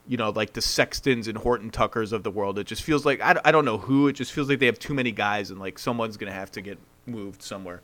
you 0.06 0.16
know, 0.16 0.30
like 0.30 0.52
the 0.54 0.62
Sextons 0.62 1.28
and 1.28 1.38
Horton 1.38 1.70
Tuckers 1.70 2.12
of 2.12 2.22
the 2.22 2.30
world. 2.30 2.58
It 2.58 2.66
just 2.66 2.82
feels 2.82 3.04
like 3.04 3.20
I, 3.20 3.38
I 3.44 3.52
don't 3.52 3.64
know 3.64 3.78
who. 3.78 4.08
It 4.08 4.14
just 4.14 4.32
feels 4.32 4.48
like 4.48 4.58
they 4.58 4.66
have 4.66 4.78
too 4.78 4.94
many 4.94 5.12
guys, 5.12 5.50
and 5.50 5.60
like 5.60 5.78
someone's 5.78 6.16
gonna 6.16 6.32
have 6.32 6.50
to 6.52 6.60
get 6.60 6.78
moved 7.06 7.42
somewhere. 7.42 7.82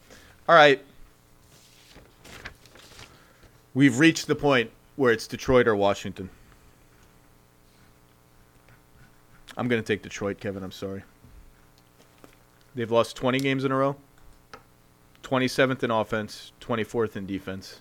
All 0.48 0.54
right, 0.54 0.82
we've 3.74 3.98
reached 3.98 4.26
the 4.26 4.34
point 4.34 4.70
where 4.96 5.12
it's 5.12 5.26
Detroit 5.26 5.68
or 5.68 5.76
Washington. 5.76 6.30
I'm 9.56 9.68
gonna 9.68 9.82
take 9.82 10.02
Detroit, 10.02 10.40
Kevin. 10.40 10.62
I'm 10.62 10.72
sorry. 10.72 11.02
They've 12.74 12.90
lost 12.90 13.16
20 13.16 13.40
games 13.40 13.64
in 13.64 13.72
a 13.72 13.76
row. 13.76 13.96
27th 15.24 15.82
in 15.82 15.90
offense, 15.90 16.52
24th 16.68 17.16
in 17.16 17.26
defense. 17.26 17.80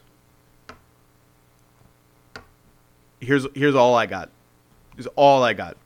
Here's 3.20 3.48
here's 3.54 3.76
all 3.76 3.96
I 3.96 4.06
got. 4.06 4.30
Is 4.98 5.08
all 5.16 5.44
I 5.44 5.54
got. 5.54 5.78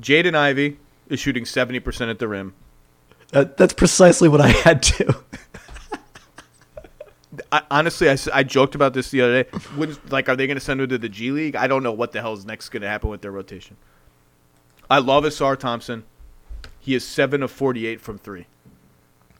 Jaden 0.00 0.34
Ivey 0.34 0.78
is 1.08 1.20
shooting 1.20 1.44
70% 1.44 2.10
at 2.10 2.18
the 2.18 2.28
rim. 2.28 2.54
That, 3.30 3.56
that's 3.56 3.72
precisely 3.72 4.28
what 4.28 4.40
I 4.40 4.48
had 4.48 4.82
to. 4.82 5.16
I, 7.50 7.62
honestly, 7.70 8.10
I, 8.10 8.16
I 8.32 8.42
joked 8.42 8.74
about 8.74 8.94
this 8.94 9.10
the 9.10 9.22
other 9.22 9.42
day. 9.42 9.50
When, 9.76 9.96
like, 10.10 10.28
are 10.28 10.36
they 10.36 10.46
going 10.46 10.56
to 10.56 10.60
send 10.60 10.80
him 10.80 10.88
to 10.88 10.98
the 10.98 11.08
G 11.08 11.30
League? 11.30 11.56
I 11.56 11.66
don't 11.66 11.82
know 11.82 11.92
what 11.92 12.12
the 12.12 12.20
hell 12.20 12.34
is 12.34 12.44
next 12.44 12.68
going 12.68 12.82
to 12.82 12.88
happen 12.88 13.10
with 13.10 13.22
their 13.22 13.30
rotation. 13.30 13.76
I 14.90 14.98
love 14.98 15.24
Ausar 15.24 15.58
Thompson. 15.58 16.04
He 16.78 16.94
is 16.94 17.06
seven 17.06 17.42
of 17.42 17.50
forty-eight 17.50 18.00
from 18.00 18.18
three. 18.18 18.46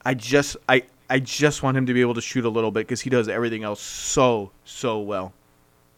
I 0.04 0.14
just, 0.14 0.56
I, 0.68 0.84
I 1.12 1.18
just 1.18 1.62
want 1.62 1.76
him 1.76 1.84
to 1.84 1.92
be 1.92 2.00
able 2.00 2.14
to 2.14 2.22
shoot 2.22 2.46
a 2.46 2.48
little 2.48 2.70
bit 2.70 2.86
because 2.86 3.02
he 3.02 3.10
does 3.10 3.28
everything 3.28 3.64
else 3.64 3.82
so, 3.82 4.50
so 4.64 4.98
well. 4.98 5.34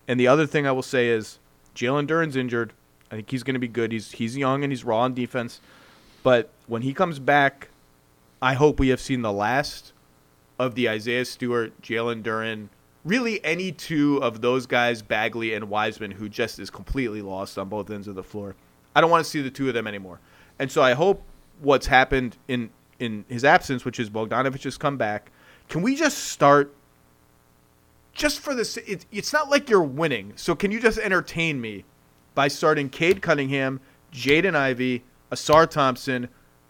And 0.08 0.18
the 0.18 0.26
other 0.26 0.44
thing 0.44 0.66
I 0.66 0.72
will 0.72 0.82
say 0.82 1.06
is 1.06 1.38
Jalen 1.76 2.08
Duren's 2.08 2.34
injured. 2.34 2.72
I 3.12 3.14
think 3.14 3.30
he's 3.30 3.44
going 3.44 3.54
to 3.54 3.60
be 3.60 3.68
good. 3.68 3.92
He's 3.92 4.10
he's 4.10 4.36
young 4.36 4.64
and 4.64 4.72
he's 4.72 4.82
raw 4.82 5.02
on 5.02 5.14
defense, 5.14 5.60
but 6.24 6.50
when 6.66 6.82
he 6.82 6.92
comes 6.92 7.20
back, 7.20 7.68
I 8.42 8.54
hope 8.54 8.80
we 8.80 8.88
have 8.88 9.00
seen 9.00 9.22
the 9.22 9.30
last 9.30 9.92
of 10.58 10.74
the 10.74 10.88
Isaiah 10.88 11.24
Stewart, 11.24 11.80
Jalen 11.80 12.24
Duren, 12.24 12.70
really 13.04 13.42
any 13.44 13.70
two 13.70 14.16
of 14.20 14.40
those 14.40 14.66
guys, 14.66 15.00
Bagley 15.00 15.54
and 15.54 15.70
Wiseman, 15.70 16.10
who 16.10 16.28
just 16.28 16.58
is 16.58 16.70
completely 16.70 17.22
lost 17.22 17.56
on 17.56 17.68
both 17.68 17.88
ends 17.88 18.08
of 18.08 18.16
the 18.16 18.24
floor. 18.24 18.56
I 18.96 19.00
don't 19.00 19.10
want 19.10 19.24
to 19.24 19.30
see 19.30 19.42
the 19.42 19.50
two 19.50 19.68
of 19.68 19.74
them 19.74 19.86
anymore. 19.86 20.18
And 20.58 20.72
so 20.72 20.82
I 20.82 20.94
hope 20.94 21.22
what's 21.60 21.86
happened 21.86 22.36
in 22.48 22.70
in 22.98 23.24
his 23.28 23.44
absence, 23.44 23.84
which 23.84 23.98
is 23.98 24.10
Bogdanovich 24.10 24.64
has 24.64 24.76
come 24.76 24.96
back. 24.96 25.30
Can 25.68 25.82
we 25.82 25.96
just 25.96 26.18
start 26.28 26.74
just 28.12 28.40
for 28.40 28.54
this? 28.54 28.76
It, 28.76 29.06
it's 29.10 29.32
not 29.32 29.50
like 29.50 29.68
you're 29.68 29.82
winning. 29.82 30.32
So 30.36 30.54
can 30.54 30.70
you 30.70 30.80
just 30.80 30.98
entertain 30.98 31.60
me 31.60 31.84
by 32.34 32.48
starting 32.48 32.88
Cade 32.88 33.22
Cunningham, 33.22 33.80
Jaden 34.12 34.54
Ivey, 34.54 35.04
Ausar 35.32 35.68
Thompson, 35.68 36.28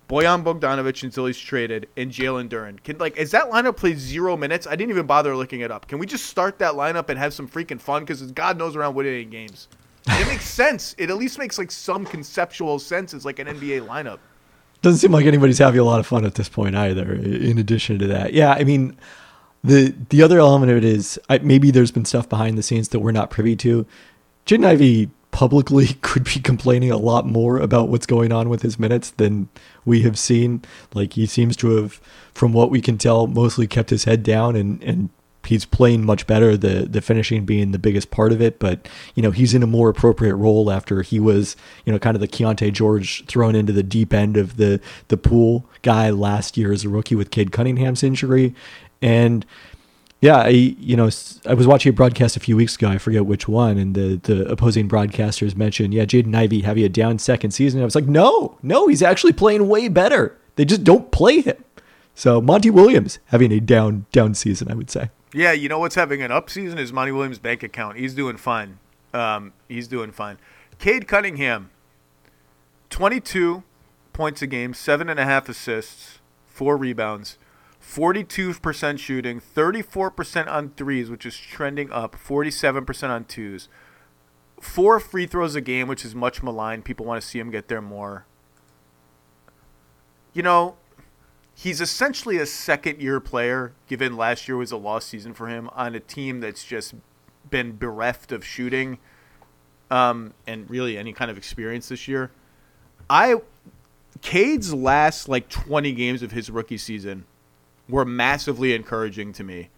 Bojan 0.08 0.44
Bogdanovich 0.44 1.02
until 1.02 1.26
he's 1.26 1.38
traded, 1.38 1.88
and 1.96 2.10
Jalen 2.10 2.48
Duren. 2.48 2.82
Can 2.82 2.98
like 2.98 3.16
is 3.16 3.30
that 3.30 3.50
lineup 3.50 3.76
play 3.76 3.94
zero 3.94 4.36
minutes? 4.36 4.66
I 4.66 4.76
didn't 4.76 4.90
even 4.90 5.06
bother 5.06 5.34
looking 5.34 5.60
it 5.60 5.70
up. 5.70 5.88
Can 5.88 5.98
we 5.98 6.06
just 6.06 6.26
start 6.26 6.58
that 6.58 6.74
lineup 6.74 7.08
and 7.08 7.18
have 7.18 7.32
some 7.32 7.48
freaking 7.48 7.80
fun? 7.80 8.02
Because 8.02 8.22
God 8.32 8.58
knows 8.58 8.76
around 8.76 8.94
winning 8.94 9.30
games. 9.30 9.68
It 10.06 10.28
makes 10.28 10.44
sense. 10.48 10.94
It 10.98 11.08
at 11.08 11.16
least 11.16 11.38
makes 11.38 11.56
like 11.56 11.70
some 11.70 12.04
conceptual 12.04 12.78
sense 12.78 13.14
as 13.14 13.24
like 13.24 13.38
an 13.38 13.46
NBA 13.46 13.86
lineup. 13.86 14.18
Doesn't 14.84 14.98
seem 14.98 15.12
like 15.12 15.24
anybody's 15.24 15.56
having 15.56 15.80
a 15.80 15.84
lot 15.84 15.98
of 15.98 16.06
fun 16.06 16.26
at 16.26 16.34
this 16.34 16.50
point 16.50 16.76
either. 16.76 17.14
In 17.14 17.56
addition 17.56 17.98
to 18.00 18.06
that, 18.08 18.34
yeah, 18.34 18.52
I 18.52 18.64
mean, 18.64 18.98
the 19.62 19.94
the 20.10 20.22
other 20.22 20.38
element 20.38 20.70
of 20.70 20.76
it 20.76 20.84
is 20.84 21.18
I, 21.30 21.38
maybe 21.38 21.70
there's 21.70 21.90
been 21.90 22.04
stuff 22.04 22.28
behind 22.28 22.58
the 22.58 22.62
scenes 22.62 22.90
that 22.90 23.00
we're 23.00 23.10
not 23.10 23.30
privy 23.30 23.56
to. 23.56 23.86
Jaden 24.44 24.66
Ivey 24.66 25.08
publicly 25.30 25.86
could 26.02 26.24
be 26.24 26.38
complaining 26.38 26.90
a 26.90 26.98
lot 26.98 27.26
more 27.26 27.58
about 27.58 27.88
what's 27.88 28.04
going 28.04 28.30
on 28.30 28.50
with 28.50 28.60
his 28.60 28.78
minutes 28.78 29.10
than 29.12 29.48
we 29.86 30.02
have 30.02 30.18
seen. 30.18 30.62
Like 30.92 31.14
he 31.14 31.24
seems 31.24 31.56
to 31.56 31.76
have, 31.76 31.98
from 32.34 32.52
what 32.52 32.70
we 32.70 32.82
can 32.82 32.98
tell, 32.98 33.26
mostly 33.26 33.66
kept 33.66 33.88
his 33.88 34.04
head 34.04 34.22
down 34.22 34.54
and 34.54 34.82
and 34.82 35.08
he's 35.46 35.64
playing 35.64 36.04
much 36.04 36.26
better. 36.26 36.56
The 36.56 36.86
the 36.88 37.00
finishing 37.00 37.44
being 37.44 37.72
the 37.72 37.78
biggest 37.78 38.10
part 38.10 38.32
of 38.32 38.40
it, 38.40 38.58
but 38.58 38.88
you 39.14 39.22
know 39.22 39.30
he's 39.30 39.54
in 39.54 39.62
a 39.62 39.66
more 39.66 39.88
appropriate 39.88 40.36
role 40.36 40.70
after 40.70 41.02
he 41.02 41.20
was 41.20 41.56
you 41.84 41.92
know 41.92 41.98
kind 41.98 42.16
of 42.16 42.20
the 42.20 42.28
Keyonte 42.28 42.72
George 42.72 43.24
thrown 43.26 43.54
into 43.54 43.72
the 43.72 43.82
deep 43.82 44.12
end 44.12 44.36
of 44.36 44.56
the 44.56 44.80
the 45.08 45.16
pool 45.16 45.64
guy 45.82 46.10
last 46.10 46.56
year 46.56 46.72
as 46.72 46.84
a 46.84 46.88
rookie 46.88 47.14
with 47.14 47.30
Cade 47.30 47.52
Cunningham's 47.52 48.02
injury, 48.02 48.54
and 49.02 49.44
yeah, 50.24 50.38
I 50.38 50.48
you 50.48 50.96
know 50.96 51.10
I 51.44 51.52
was 51.52 51.66
watching 51.66 51.90
a 51.90 51.92
broadcast 51.92 52.34
a 52.34 52.40
few 52.40 52.56
weeks 52.56 52.76
ago. 52.76 52.88
I 52.88 52.96
forget 52.96 53.26
which 53.26 53.46
one, 53.46 53.76
and 53.76 53.94
the 53.94 54.18
the 54.22 54.50
opposing 54.50 54.88
broadcasters 54.88 55.54
mentioned, 55.54 55.92
yeah, 55.92 56.06
Jaden 56.06 56.34
Ivey 56.34 56.62
having 56.62 56.82
a 56.82 56.88
down 56.88 57.18
second 57.18 57.50
season. 57.50 57.82
I 57.82 57.84
was 57.84 57.94
like, 57.94 58.06
no, 58.06 58.56
no, 58.62 58.88
he's 58.88 59.02
actually 59.02 59.34
playing 59.34 59.68
way 59.68 59.88
better. 59.88 60.34
They 60.56 60.64
just 60.64 60.82
don't 60.82 61.10
play 61.10 61.42
him. 61.42 61.62
So 62.14 62.40
Monty 62.40 62.70
Williams 62.70 63.18
having 63.26 63.52
a 63.52 63.60
down 63.60 64.06
down 64.12 64.34
season, 64.34 64.70
I 64.70 64.74
would 64.74 64.90
say. 64.90 65.10
Yeah, 65.32 65.52
you 65.52 65.68
know 65.68 65.80
what's 65.80 65.96
having 65.96 66.22
an 66.22 66.30
up 66.30 66.48
season 66.48 66.78
is 66.78 66.92
Monty 66.92 67.10
Williams' 67.10 67.40
bank 67.40 67.62
account. 67.62 67.96
He's 67.96 68.14
doing 68.14 68.36
fine. 68.36 68.78
Um, 69.12 69.52
he's 69.68 69.88
doing 69.88 70.12
fine. 70.12 70.38
Cade 70.78 71.08
Cunningham, 71.08 71.70
22 72.90 73.64
points 74.12 74.42
a 74.42 74.46
game, 74.46 74.74
seven 74.74 75.08
and 75.08 75.18
a 75.18 75.24
half 75.24 75.48
assists, 75.48 76.20
four 76.46 76.76
rebounds, 76.76 77.36
42% 77.82 78.98
shooting, 78.98 79.40
34% 79.40 80.48
on 80.48 80.70
threes, 80.70 81.10
which 81.10 81.26
is 81.26 81.36
trending 81.36 81.90
up, 81.90 82.16
47% 82.16 83.10
on 83.10 83.24
twos, 83.24 83.68
four 84.60 84.98
free 84.98 85.26
throws 85.26 85.54
a 85.54 85.60
game, 85.60 85.88
which 85.88 86.04
is 86.04 86.14
much 86.14 86.42
maligned. 86.42 86.84
People 86.84 87.06
want 87.06 87.20
to 87.20 87.26
see 87.26 87.38
him 87.38 87.50
get 87.50 87.68
there 87.68 87.82
more. 87.82 88.26
You 90.32 90.42
know, 90.42 90.76
he's 91.54 91.80
essentially 91.80 92.38
a 92.38 92.46
second 92.46 93.00
year 93.00 93.20
player, 93.20 93.72
given 93.86 94.16
last 94.16 94.48
year 94.48 94.56
was 94.56 94.72
a 94.72 94.76
lost 94.76 95.08
season 95.08 95.32
for 95.32 95.48
him 95.48 95.70
on 95.72 95.94
a 95.94 96.00
team 96.00 96.40
that's 96.40 96.64
just 96.64 96.94
been 97.48 97.76
bereft 97.76 98.32
of 98.32 98.44
shooting 98.44 98.98
um, 99.90 100.34
and 100.46 100.68
really 100.68 100.98
any 100.98 101.12
kind 101.12 101.30
of 101.30 101.38
experience 101.38 101.88
this 101.88 102.08
year. 102.08 102.30
I 103.08 103.36
Cade's 104.22 104.72
last 104.72 105.28
like 105.28 105.48
20 105.48 105.92
games 105.92 106.22
of 106.22 106.32
his 106.32 106.50
rookie 106.50 106.78
season 106.78 107.24
were 107.88 108.04
massively 108.04 108.74
encouraging 108.74 109.32
to 109.34 109.44
me. 109.44 109.68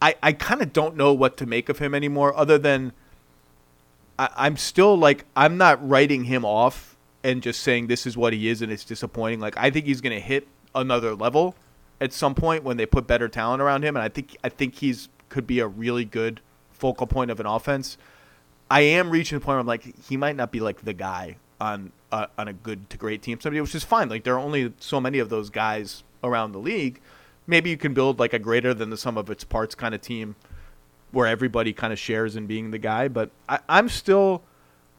I, 0.00 0.14
I 0.22 0.32
kind 0.32 0.62
of 0.62 0.72
don't 0.72 0.96
know 0.96 1.12
what 1.12 1.36
to 1.38 1.46
make 1.46 1.68
of 1.68 1.78
him 1.78 1.94
anymore, 1.94 2.36
other 2.36 2.58
than 2.58 2.92
I, 4.18 4.28
I'm 4.36 4.56
still 4.56 4.96
like, 4.96 5.24
I'm 5.34 5.56
not 5.56 5.86
writing 5.86 6.24
him 6.24 6.44
off 6.44 6.95
and 7.24 7.42
just 7.42 7.60
saying 7.60 7.86
this 7.86 8.06
is 8.06 8.16
what 8.16 8.32
he 8.32 8.48
is 8.48 8.62
and 8.62 8.70
it's 8.70 8.84
disappointing. 8.84 9.40
Like 9.40 9.56
I 9.56 9.70
think 9.70 9.86
he's 9.86 10.00
going 10.00 10.14
to 10.14 10.20
hit 10.20 10.46
another 10.74 11.14
level 11.14 11.54
at 12.00 12.12
some 12.12 12.34
point 12.34 12.62
when 12.62 12.76
they 12.76 12.86
put 12.86 13.06
better 13.06 13.28
talent 13.28 13.62
around 13.62 13.82
him, 13.82 13.96
and 13.96 14.02
I 14.02 14.08
think 14.08 14.36
I 14.44 14.48
think 14.48 14.76
he's 14.76 15.08
could 15.28 15.46
be 15.46 15.58
a 15.60 15.66
really 15.66 16.04
good 16.04 16.40
focal 16.70 17.06
point 17.06 17.30
of 17.30 17.40
an 17.40 17.46
offense. 17.46 17.98
I 18.70 18.80
am 18.80 19.10
reaching 19.10 19.38
the 19.38 19.44
point 19.44 19.54
where 19.54 19.60
I'm 19.60 19.66
like 19.66 20.04
he 20.08 20.16
might 20.16 20.36
not 20.36 20.52
be 20.52 20.60
like 20.60 20.84
the 20.84 20.92
guy 20.92 21.36
on 21.60 21.92
uh, 22.12 22.26
on 22.38 22.48
a 22.48 22.52
good 22.52 22.88
to 22.90 22.96
great 22.96 23.22
team, 23.22 23.40
somebody 23.40 23.60
which 23.60 23.74
is 23.74 23.84
fine. 23.84 24.08
Like 24.08 24.24
there 24.24 24.34
are 24.34 24.40
only 24.40 24.72
so 24.78 25.00
many 25.00 25.18
of 25.18 25.28
those 25.28 25.50
guys 25.50 26.04
around 26.22 26.52
the 26.52 26.58
league. 26.58 27.00
Maybe 27.46 27.70
you 27.70 27.76
can 27.76 27.94
build 27.94 28.18
like 28.18 28.32
a 28.32 28.38
greater 28.38 28.74
than 28.74 28.90
the 28.90 28.96
sum 28.96 29.16
of 29.16 29.30
its 29.30 29.44
parts 29.44 29.74
kind 29.74 29.94
of 29.94 30.00
team 30.00 30.34
where 31.12 31.26
everybody 31.26 31.72
kind 31.72 31.92
of 31.92 31.98
shares 31.98 32.36
in 32.36 32.46
being 32.46 32.72
the 32.72 32.78
guy. 32.78 33.08
But 33.08 33.30
I, 33.48 33.60
I'm 33.68 33.88
still 33.88 34.42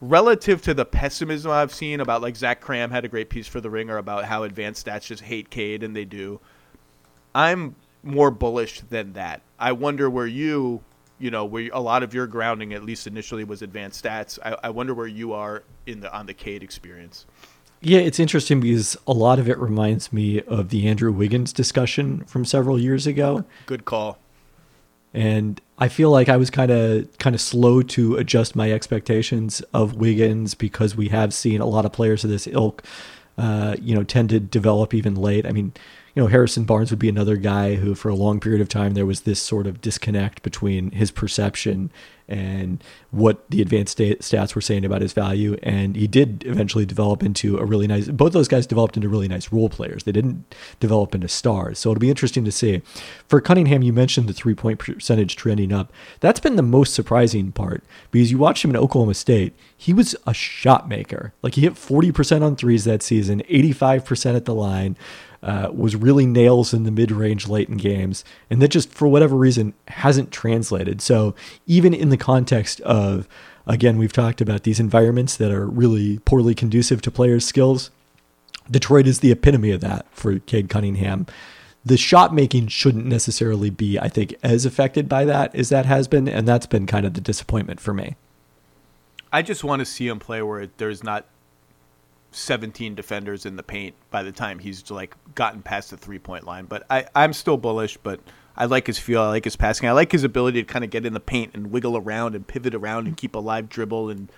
relative 0.00 0.62
to 0.62 0.74
the 0.74 0.84
pessimism 0.84 1.50
I've 1.50 1.74
seen 1.74 2.00
about 2.00 2.22
like 2.22 2.36
Zach 2.36 2.62
Kram 2.62 2.90
had 2.90 3.04
a 3.04 3.08
great 3.08 3.30
piece 3.30 3.46
for 3.46 3.60
the 3.60 3.70
Ringer 3.70 3.96
about 3.96 4.24
how 4.24 4.42
advanced 4.42 4.86
stats 4.86 5.06
just 5.06 5.22
hate 5.22 5.50
Cade 5.50 5.82
and 5.82 5.94
they 5.94 6.04
do. 6.04 6.40
I'm 7.34 7.74
more 8.02 8.30
bullish 8.30 8.80
than 8.80 9.14
that. 9.14 9.42
I 9.58 9.72
wonder 9.72 10.08
where 10.08 10.26
you, 10.26 10.82
you 11.18 11.30
know, 11.30 11.44
where 11.44 11.68
a 11.72 11.80
lot 11.80 12.02
of 12.02 12.14
your 12.14 12.26
grounding, 12.26 12.72
at 12.72 12.84
least 12.84 13.06
initially, 13.06 13.44
was 13.44 13.62
advanced 13.62 14.04
stats. 14.04 14.38
I, 14.44 14.56
I 14.64 14.70
wonder 14.70 14.94
where 14.94 15.06
you 15.06 15.32
are 15.32 15.64
in 15.86 16.00
the 16.00 16.12
on 16.12 16.26
the 16.26 16.34
Cade 16.34 16.62
experience. 16.62 17.26
Yeah, 17.80 18.00
it's 18.00 18.18
interesting 18.18 18.60
because 18.60 18.96
a 19.06 19.12
lot 19.12 19.38
of 19.38 19.48
it 19.48 19.56
reminds 19.58 20.12
me 20.12 20.42
of 20.42 20.70
the 20.70 20.88
Andrew 20.88 21.12
Wiggins 21.12 21.52
discussion 21.52 22.24
from 22.24 22.44
several 22.44 22.78
years 22.78 23.06
ago. 23.06 23.44
Good 23.66 23.84
call. 23.84 24.18
And 25.14 25.60
I 25.78 25.88
feel 25.88 26.10
like 26.10 26.28
I 26.28 26.36
was 26.36 26.50
kind 26.50 26.70
of 26.70 27.18
kind 27.18 27.34
of 27.34 27.40
slow 27.40 27.82
to 27.82 28.16
adjust 28.16 28.54
my 28.54 28.72
expectations 28.72 29.60
of 29.72 29.94
Wiggins 29.94 30.54
because 30.54 30.96
we 30.96 31.08
have 31.08 31.32
seen 31.32 31.60
a 31.60 31.66
lot 31.66 31.84
of 31.84 31.92
players 31.92 32.24
of 32.24 32.30
this 32.30 32.46
ilk, 32.46 32.82
uh, 33.36 33.76
you 33.80 33.94
know, 33.94 34.04
tend 34.04 34.30
to 34.30 34.40
develop 34.40 34.92
even 34.92 35.14
late. 35.14 35.46
I 35.46 35.52
mean, 35.52 35.72
you 36.14 36.22
know, 36.22 36.28
Harrison 36.28 36.64
Barnes 36.64 36.90
would 36.90 36.98
be 36.98 37.08
another 37.08 37.36
guy 37.36 37.76
who, 37.76 37.94
for 37.94 38.08
a 38.08 38.14
long 38.14 38.40
period 38.40 38.60
of 38.60 38.68
time, 38.68 38.94
there 38.94 39.06
was 39.06 39.20
this 39.20 39.40
sort 39.40 39.66
of 39.66 39.80
disconnect 39.80 40.42
between 40.42 40.90
his 40.90 41.10
perception 41.10 41.90
and 42.28 42.82
what 43.10 43.48
the 43.50 43.62
advanced 43.62 43.98
stats 43.98 44.54
were 44.54 44.60
saying 44.60 44.84
about 44.84 45.00
his 45.00 45.12
value. 45.12 45.56
And 45.62 45.96
he 45.96 46.06
did 46.06 46.44
eventually 46.46 46.84
develop 46.84 47.22
into 47.22 47.58
a 47.58 47.64
really 47.64 47.86
nice. 47.86 48.08
Both 48.08 48.32
those 48.32 48.48
guys 48.48 48.66
developed 48.66 48.96
into 48.96 49.08
really 49.08 49.28
nice 49.28 49.52
role 49.52 49.68
players. 49.68 50.04
They 50.04 50.12
didn't 50.12 50.54
develop 50.80 51.14
into 51.14 51.28
stars. 51.28 51.78
So 51.78 51.90
it'll 51.90 52.00
be 52.00 52.10
interesting 52.10 52.44
to 52.44 52.52
see. 52.52 52.82
For 53.26 53.40
Cunningham, 53.40 53.82
you 53.82 53.92
mentioned 53.92 54.28
the 54.28 54.34
three 54.34 54.54
point 54.54 54.78
percentage 54.78 55.36
trending 55.36 55.72
up. 55.72 55.92
That's 56.20 56.40
been 56.40 56.56
the 56.56 56.62
most 56.62 56.94
surprising 56.94 57.52
part 57.52 57.82
because 58.10 58.30
you 58.30 58.38
watched 58.38 58.64
him 58.64 58.70
in 58.70 58.76
Oklahoma 58.76 59.14
State. 59.14 59.54
He 59.76 59.92
was 59.92 60.14
a 60.26 60.34
shot 60.34 60.88
maker. 60.88 61.32
Like 61.42 61.54
he 61.54 61.62
hit 61.62 61.74
40% 61.74 62.42
on 62.42 62.56
threes 62.56 62.84
that 62.84 63.02
season, 63.02 63.42
85% 63.48 64.36
at 64.36 64.44
the 64.44 64.54
line 64.54 64.96
uh, 65.42 65.70
was 65.72 65.94
really 65.96 66.26
nails 66.26 66.74
in 66.74 66.84
the 66.84 66.90
mid 66.90 67.10
range 67.10 67.48
late 67.48 67.68
in 67.68 67.76
games, 67.76 68.24
and 68.50 68.60
that 68.60 68.68
just 68.68 68.92
for 68.92 69.06
whatever 69.06 69.36
reason 69.36 69.74
hasn't 69.88 70.32
translated. 70.32 71.00
So 71.00 71.34
even 71.66 71.94
in 71.94 72.08
the 72.08 72.16
context 72.16 72.80
of 72.82 73.28
again, 73.66 73.98
we've 73.98 74.12
talked 74.12 74.40
about 74.40 74.62
these 74.62 74.80
environments 74.80 75.36
that 75.36 75.52
are 75.52 75.66
really 75.66 76.18
poorly 76.20 76.54
conducive 76.54 77.02
to 77.02 77.10
players' 77.10 77.44
skills. 77.44 77.90
Detroit 78.70 79.06
is 79.06 79.20
the 79.20 79.30
epitome 79.30 79.70
of 79.70 79.80
that 79.80 80.06
for 80.10 80.38
Cade 80.40 80.68
Cunningham. 80.68 81.26
The 81.84 81.96
shot 81.96 82.34
making 82.34 82.68
shouldn't 82.68 83.06
necessarily 83.06 83.70
be, 83.70 83.98
I 83.98 84.08
think, 84.08 84.34
as 84.42 84.66
affected 84.66 85.08
by 85.08 85.24
that 85.26 85.54
as 85.54 85.68
that 85.68 85.86
has 85.86 86.08
been, 86.08 86.28
and 86.28 86.46
that's 86.46 86.66
been 86.66 86.86
kind 86.86 87.06
of 87.06 87.14
the 87.14 87.20
disappointment 87.20 87.80
for 87.80 87.94
me. 87.94 88.16
I 89.32 89.42
just 89.42 89.62
want 89.62 89.80
to 89.80 89.86
see 89.86 90.08
him 90.08 90.18
play 90.18 90.42
where 90.42 90.68
there's 90.78 91.04
not 91.04 91.26
17 92.30 92.94
defenders 92.94 93.46
in 93.46 93.56
the 93.56 93.62
paint 93.62 93.94
by 94.10 94.22
the 94.22 94.32
time 94.32 94.58
he's 94.58 94.90
like 94.90 95.14
gotten 95.34 95.62
past 95.62 95.90
the 95.90 95.96
three 95.96 96.18
point 96.18 96.44
line. 96.44 96.66
But 96.66 96.84
I, 96.90 97.06
I'm 97.14 97.32
still 97.32 97.56
bullish, 97.56 97.96
but 97.96 98.20
I 98.56 98.66
like 98.66 98.86
his 98.86 98.98
feel. 98.98 99.22
I 99.22 99.28
like 99.28 99.44
his 99.44 99.56
passing. 99.56 99.88
I 99.88 99.92
like 99.92 100.12
his 100.12 100.24
ability 100.24 100.62
to 100.62 100.66
kind 100.66 100.84
of 100.84 100.90
get 100.90 101.06
in 101.06 101.14
the 101.14 101.20
paint 101.20 101.54
and 101.54 101.70
wiggle 101.70 101.96
around 101.96 102.34
and 102.34 102.46
pivot 102.46 102.74
around 102.74 103.06
and 103.06 103.16
keep 103.16 103.34
a 103.34 103.38
live 103.38 103.68
dribble 103.68 104.10
and 104.10 104.28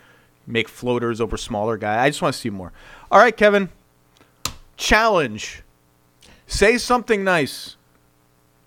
make 0.47 0.69
floaters 0.69 1.21
over 1.21 1.37
smaller 1.37 1.77
guys. 1.77 1.99
I 1.99 2.09
just 2.11 2.23
want 2.23 2.35
to 2.35 2.41
see 2.41 2.51
more. 2.51 2.73
All 3.11 3.19
right, 3.19 3.37
Kevin. 3.37 3.71
Challenge. 4.77 5.63
Say 6.47 6.79
something 6.79 7.25
nice 7.25 7.77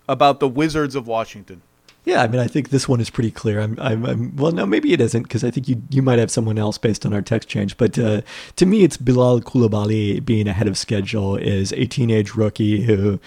about 0.08 0.40
the 0.40 0.48
Wizards 0.48 0.94
of 0.94 1.06
Washington. 1.06 1.62
Yeah, 2.04 2.22
I 2.22 2.28
mean, 2.28 2.40
I 2.40 2.46
think 2.46 2.68
this 2.68 2.86
one 2.86 3.00
is 3.00 3.08
pretty 3.08 3.30
clear. 3.30 3.60
I'm, 3.60 3.78
I'm, 3.80 4.04
I'm 4.04 4.36
well, 4.36 4.52
no, 4.52 4.66
maybe 4.66 4.92
it 4.92 5.00
isn't 5.00 5.22
because 5.22 5.42
I 5.42 5.50
think 5.50 5.68
you 5.68 5.82
you 5.88 6.02
might 6.02 6.18
have 6.18 6.30
someone 6.30 6.58
else 6.58 6.76
based 6.76 7.06
on 7.06 7.14
our 7.14 7.22
text 7.22 7.48
change. 7.48 7.78
But 7.78 7.98
uh, 7.98 8.20
to 8.56 8.66
me, 8.66 8.84
it's 8.84 8.98
Bilal 8.98 9.40
Coulibaly 9.40 10.22
being 10.22 10.46
ahead 10.46 10.68
of 10.68 10.76
schedule 10.76 11.36
is 11.36 11.72
a 11.72 11.86
teenage 11.86 12.34
rookie 12.34 12.82
who, 12.82 13.18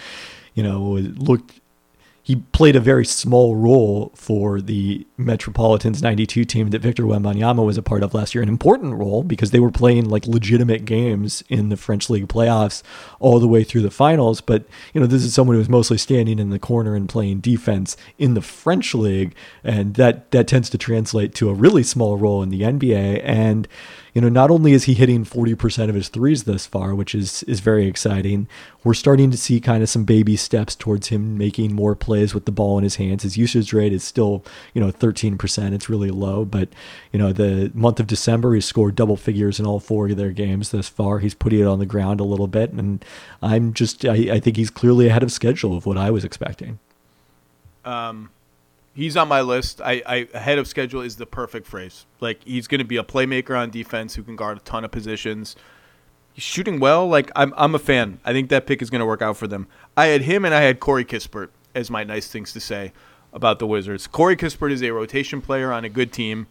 you 0.53 0.61
know, 0.61 0.79
looked 0.81 1.59
he 2.21 2.35
played 2.51 2.75
a 2.75 2.81
very 2.81 3.05
small 3.05 3.55
role 3.55 4.11
for 4.13 4.61
the 4.61 5.06
Metropolitans 5.17 6.01
92 6.01 6.45
team 6.45 6.69
that 6.69 6.81
Victor 6.81 7.03
Wembanyama 7.03 7.65
was 7.65 7.77
a 7.77 7.81
part 7.81 8.03
of 8.03 8.13
last 8.13 8.35
year. 8.35 8.43
An 8.43 8.49
important 8.49 8.93
role 8.93 9.23
because 9.23 9.51
they 9.51 9.59
were 9.59 9.71
playing 9.71 10.09
like 10.09 10.27
legitimate 10.27 10.85
games 10.85 11.43
in 11.49 11.69
the 11.69 11.77
French 11.77 12.09
League 12.09 12.27
playoffs 12.27 12.83
all 13.19 13.39
the 13.39 13.47
way 13.47 13.63
through 13.63 13.81
the 13.81 13.89
finals. 13.89 14.41
But, 14.41 14.65
you 14.93 15.01
know, 15.01 15.07
this 15.07 15.23
is 15.23 15.33
someone 15.33 15.55
who 15.55 15.59
was 15.59 15.69
mostly 15.69 15.97
standing 15.97 16.37
in 16.37 16.51
the 16.51 16.59
corner 16.59 16.95
and 16.95 17.09
playing 17.09 17.39
defense 17.39 17.97
in 18.19 18.35
the 18.35 18.41
French 18.41 18.93
League. 18.93 19.33
And 19.63 19.95
that, 19.95 20.29
that 20.31 20.47
tends 20.47 20.69
to 20.69 20.77
translate 20.77 21.33
to 21.35 21.49
a 21.49 21.53
really 21.53 21.83
small 21.83 22.17
role 22.17 22.43
in 22.43 22.49
the 22.49 22.61
NBA. 22.61 23.21
And, 23.23 23.67
you 24.17 24.21
know, 24.21 24.29
not 24.29 24.49
only 24.49 24.73
is 24.73 24.85
he 24.85 24.95
hitting 24.95 25.25
40% 25.25 25.89
of 25.89 25.93
his 25.93 26.09
threes 26.09 26.45
thus 26.45 26.65
far, 26.65 26.95
which 26.95 27.13
is 27.13 27.43
is 27.43 27.59
very 27.59 27.85
exciting, 27.85 28.47
we're 28.83 28.95
starting 28.95 29.29
to 29.29 29.37
see 29.37 29.59
kind 29.59 29.83
of 29.83 29.89
some 29.89 30.05
baby 30.05 30.35
steps 30.35 30.75
towards 30.75 31.09
him 31.09 31.37
making 31.37 31.75
more 31.75 31.95
plays 31.95 32.33
with 32.33 32.45
the 32.45 32.51
ball 32.51 32.79
in 32.79 32.83
his 32.83 32.95
hands. 32.95 33.21
His 33.21 33.37
usage 33.37 33.73
rate 33.73 33.93
is 33.93 34.03
still, 34.03 34.43
you 34.73 34.81
know, 34.81 34.89
13%. 35.11 35.73
It's 35.73 35.89
really 35.89 36.11
low, 36.11 36.45
but 36.45 36.69
you 37.11 37.19
know, 37.19 37.31
the 37.31 37.71
month 37.73 37.99
of 37.99 38.07
December 38.07 38.53
he 38.53 38.61
scored 38.61 38.95
double 38.95 39.17
figures 39.17 39.59
in 39.59 39.65
all 39.65 39.79
four 39.79 40.09
of 40.09 40.17
their 40.17 40.31
games 40.31 40.71
thus 40.71 40.89
far. 40.89 41.19
He's 41.19 41.33
putting 41.33 41.59
it 41.59 41.67
on 41.67 41.79
the 41.79 41.85
ground 41.85 42.19
a 42.19 42.23
little 42.23 42.47
bit, 42.47 42.71
and 42.71 43.03
I'm 43.41 43.73
just 43.73 44.05
I, 44.05 44.35
I 44.35 44.39
think 44.39 44.57
he's 44.57 44.69
clearly 44.69 45.07
ahead 45.07 45.23
of 45.23 45.31
schedule 45.31 45.75
of 45.75 45.85
what 45.85 45.97
I 45.97 46.11
was 46.11 46.23
expecting. 46.23 46.79
Um 47.85 48.29
he's 48.93 49.15
on 49.15 49.27
my 49.27 49.41
list. 49.41 49.79
I, 49.79 50.01
I 50.05 50.27
ahead 50.33 50.57
of 50.57 50.67
schedule 50.67 51.01
is 51.01 51.17
the 51.17 51.25
perfect 51.27 51.67
phrase. 51.67 52.05
Like 52.19 52.43
he's 52.43 52.67
going 52.67 52.79
to 52.79 52.85
be 52.85 52.97
a 52.97 53.03
playmaker 53.03 53.57
on 53.57 53.69
defense 53.69 54.15
who 54.15 54.23
can 54.23 54.35
guard 54.35 54.57
a 54.57 54.61
ton 54.61 54.83
of 54.83 54.91
positions. 54.91 55.55
He's 56.33 56.43
shooting 56.43 56.79
well. 56.79 57.07
Like 57.07 57.31
I'm 57.35 57.53
I'm 57.55 57.75
a 57.75 57.79
fan. 57.79 58.19
I 58.25 58.33
think 58.33 58.49
that 58.49 58.65
pick 58.65 58.81
is 58.81 58.89
going 58.89 58.99
to 58.99 59.05
work 59.05 59.21
out 59.21 59.37
for 59.37 59.47
them. 59.47 59.67
I 59.95 60.07
had 60.07 60.23
him 60.23 60.43
and 60.43 60.53
I 60.53 60.61
had 60.61 60.79
Corey 60.79 61.05
Kispert 61.05 61.49
as 61.75 61.91
my 61.91 62.03
nice 62.03 62.27
things 62.27 62.51
to 62.53 62.59
say 62.59 62.91
about 63.37 63.59
the 63.59 63.67
Wizards. 63.67 64.07
Corey 64.07 64.35
Kispert 64.35 64.71
is 64.71 64.81
a 64.81 64.89
rotation 64.89 65.41
player 65.41 65.71
on 65.71 65.85
a 65.85 65.89
good 65.89 66.11
team, 66.11 66.47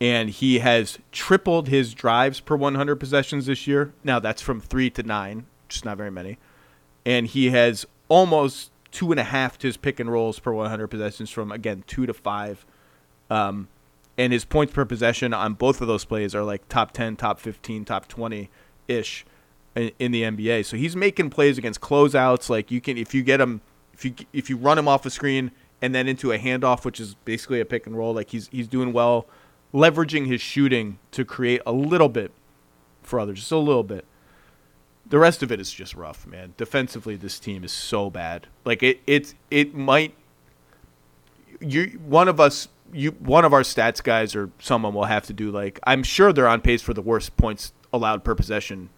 and 0.00 0.28
he 0.28 0.58
has 0.58 0.98
tripled 1.12 1.68
his 1.68 1.94
drives 1.94 2.40
per 2.40 2.56
100 2.56 2.96
possessions 2.96 3.46
this 3.46 3.68
year. 3.68 3.92
Now 4.02 4.18
that's 4.18 4.42
from 4.42 4.60
three 4.60 4.90
to 4.90 5.04
nine, 5.04 5.46
just 5.68 5.84
not 5.84 5.96
very 5.96 6.10
many, 6.10 6.36
and 7.06 7.28
he 7.28 7.50
has 7.50 7.86
almost 8.08 8.72
two 8.90 9.12
and 9.12 9.20
a 9.20 9.24
half 9.24 9.58
to 9.58 9.68
his 9.68 9.76
pick 9.76 10.00
and 10.00 10.10
rolls 10.10 10.40
per 10.40 10.52
100 10.52 10.88
possessions 10.88 11.30
from 11.30 11.52
again 11.52 11.84
two 11.86 12.04
to 12.04 12.12
five, 12.12 12.66
um, 13.30 13.68
and 14.18 14.32
his 14.32 14.44
points 14.44 14.72
per 14.72 14.84
possession 14.84 15.32
on 15.32 15.54
both 15.54 15.80
of 15.80 15.86
those 15.86 16.04
plays 16.04 16.34
are 16.34 16.42
like 16.42 16.68
top 16.68 16.90
10, 16.90 17.14
top 17.14 17.38
15, 17.38 17.84
top 17.84 18.08
20 18.08 18.50
ish 18.88 19.24
in, 19.76 20.10
the 20.10 20.22
NBA. 20.22 20.64
So 20.64 20.76
he's 20.76 20.96
making 20.96 21.30
plays 21.30 21.58
against 21.58 21.80
closeouts. 21.80 22.50
Like 22.50 22.72
you 22.72 22.80
can 22.80 22.98
if 22.98 23.14
you 23.14 23.22
get 23.22 23.40
him 23.40 23.60
if 23.92 24.04
you 24.04 24.14
if 24.32 24.50
you 24.50 24.56
run 24.56 24.78
him 24.78 24.88
off 24.88 25.06
a 25.06 25.10
screen 25.10 25.52
and 25.80 25.94
then 25.94 26.08
into 26.08 26.32
a 26.32 26.38
handoff, 26.38 26.84
which 26.84 27.00
is 27.00 27.14
basically 27.24 27.60
a 27.60 27.64
pick 27.64 27.86
and 27.86 27.96
roll. 27.96 28.14
Like 28.14 28.30
he's 28.30 28.48
he's 28.48 28.68
doing 28.68 28.92
well, 28.92 29.26
leveraging 29.72 30.26
his 30.26 30.40
shooting 30.40 30.98
to 31.12 31.24
create 31.24 31.60
a 31.66 31.72
little 31.72 32.08
bit 32.08 32.32
for 33.02 33.20
others, 33.20 33.40
just 33.40 33.52
a 33.52 33.58
little 33.58 33.82
bit 33.82 34.04
the 35.08 35.18
rest 35.18 35.42
of 35.42 35.50
it 35.50 35.60
is 35.60 35.72
just 35.72 35.94
rough, 35.94 36.26
man. 36.26 36.54
Defensively, 36.56 37.16
this 37.16 37.38
team 37.38 37.64
is 37.64 37.72
so 37.72 38.10
bad. 38.10 38.46
Like 38.64 38.82
it, 38.82 39.00
it, 39.06 39.34
it 39.50 39.74
might. 39.74 40.14
You, 41.60 41.98
one 42.04 42.28
of 42.28 42.38
us, 42.38 42.68
you, 42.92 43.12
one 43.12 43.44
of 43.44 43.52
our 43.52 43.62
stats 43.62 44.02
guys 44.02 44.36
or 44.36 44.50
someone 44.58 44.94
will 44.94 45.04
have 45.04 45.26
to 45.26 45.32
do 45.32 45.50
like. 45.50 45.80
I'm 45.84 46.02
sure 46.02 46.32
they're 46.32 46.48
on 46.48 46.60
pace 46.60 46.82
for 46.82 46.94
the 46.94 47.02
worst 47.02 47.36
points 47.36 47.72
allowed 47.92 48.22
per 48.22 48.34
possession 48.34 48.90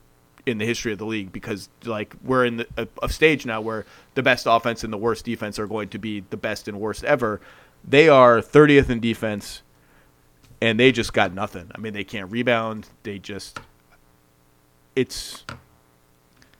in 0.47 0.59
the 0.59 0.67
history 0.67 0.93
of 0.93 0.99
the 0.99 1.07
league 1.07 1.33
because 1.33 1.69
like 1.85 2.15
we're 2.23 2.45
in 2.45 2.59
the, 2.59 2.67
a, 2.77 2.89
a 3.03 3.09
stage 3.09 3.47
now 3.47 3.61
where 3.61 3.85
the 4.15 4.23
best 4.23 4.47
offense 4.49 4.85
and 4.85 4.93
the 4.93 4.99
worst 4.99 5.25
defense 5.25 5.59
are 5.59 5.67
going 5.67 5.89
to 5.89 5.99
be 5.99 6.21
the 6.31 6.37
best 6.37 6.69
and 6.69 6.81
worst 6.81 7.05
ever. 7.05 7.41
They 7.87 8.09
are 8.09 8.41
30th 8.41 8.91
in 8.91 9.01
defense, 9.01 9.63
and 10.61 10.79
they 10.79 10.93
just 10.93 11.13
got 11.13 11.33
nothing. 11.33 11.71
I 11.75 11.79
mean, 11.79 11.93
they 11.93 12.05
can't 12.05 12.31
rebound. 12.31 12.89
They 13.03 13.19
just, 13.19 13.59
it's 14.95 15.45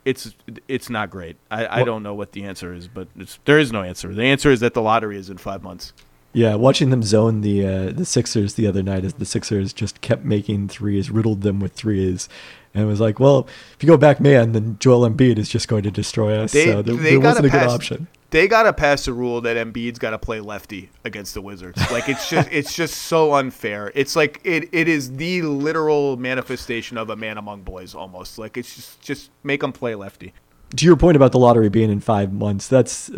it's 0.03 0.33
it's 0.67 0.89
not 0.89 1.11
great. 1.11 1.37
I, 1.51 1.81
I 1.81 1.83
don't 1.83 2.01
know 2.01 2.15
what 2.15 2.31
the 2.31 2.43
answer 2.43 2.73
is, 2.73 2.87
but 2.87 3.07
there 3.45 3.59
is 3.59 3.71
no 3.71 3.83
answer. 3.83 4.13
The 4.13 4.23
answer 4.23 4.49
is 4.51 4.61
that 4.61 4.73
the 4.73 4.81
lottery 4.81 5.17
is 5.17 5.29
in 5.29 5.37
five 5.37 5.61
months. 5.61 5.93
Yeah, 6.33 6.55
watching 6.55 6.89
them 6.91 7.03
zone 7.03 7.41
the 7.41 7.65
uh, 7.65 7.91
the 7.91 8.05
Sixers 8.05 8.53
the 8.53 8.67
other 8.67 8.81
night 8.81 9.03
as 9.03 9.15
the 9.15 9.25
Sixers 9.25 9.73
just 9.73 10.01
kept 10.01 10.23
making 10.23 10.69
threes, 10.69 11.11
riddled 11.11 11.41
them 11.41 11.59
with 11.59 11.73
threes, 11.73 12.29
and 12.73 12.83
it 12.83 12.87
was 12.87 13.01
like, 13.01 13.19
well, 13.19 13.47
if 13.75 13.83
you 13.83 13.87
go 13.87 13.97
back 13.97 14.19
man, 14.19 14.53
then 14.53 14.77
Joel 14.79 15.09
Embiid 15.09 15.37
is 15.37 15.49
just 15.49 15.67
going 15.67 15.83
to 15.83 15.91
destroy 15.91 16.37
us. 16.37 16.53
They, 16.53 16.65
so 16.65 16.81
there, 16.81 16.95
there 16.95 17.19
wasn't 17.19 17.47
a 17.47 17.49
good 17.49 17.63
option 17.63 18.07
they 18.31 18.47
gotta 18.47 18.73
pass 18.73 19.05
the 19.05 19.13
rule 19.13 19.41
that 19.41 19.57
Embiid's 19.57 19.99
gotta 19.99 20.17
play 20.17 20.39
lefty 20.39 20.89
against 21.03 21.33
the 21.33 21.41
Wizards. 21.41 21.79
Like 21.91 22.09
it's 22.09 22.29
just 22.29 22.49
it's 22.51 22.73
just 22.73 22.95
so 22.95 23.33
unfair. 23.33 23.91
It's 23.93 24.15
like 24.15 24.39
it, 24.43 24.69
it 24.71 24.87
is 24.87 25.15
the 25.17 25.43
literal 25.43 26.17
manifestation 26.17 26.97
of 26.97 27.09
a 27.09 27.15
man 27.15 27.37
among 27.37 27.61
boys 27.61 27.93
almost. 27.93 28.37
Like 28.37 28.57
it's 28.57 28.73
just 28.73 29.01
just 29.01 29.29
make 29.43 29.61
them 29.61 29.71
play 29.71 29.95
lefty. 29.95 30.33
To 30.77 30.85
your 30.85 30.95
point 30.95 31.17
about 31.17 31.33
the 31.33 31.39
lottery 31.39 31.69
being 31.69 31.91
in 31.91 31.99
five 31.99 32.31
months, 32.31 32.69
that's 32.69 33.11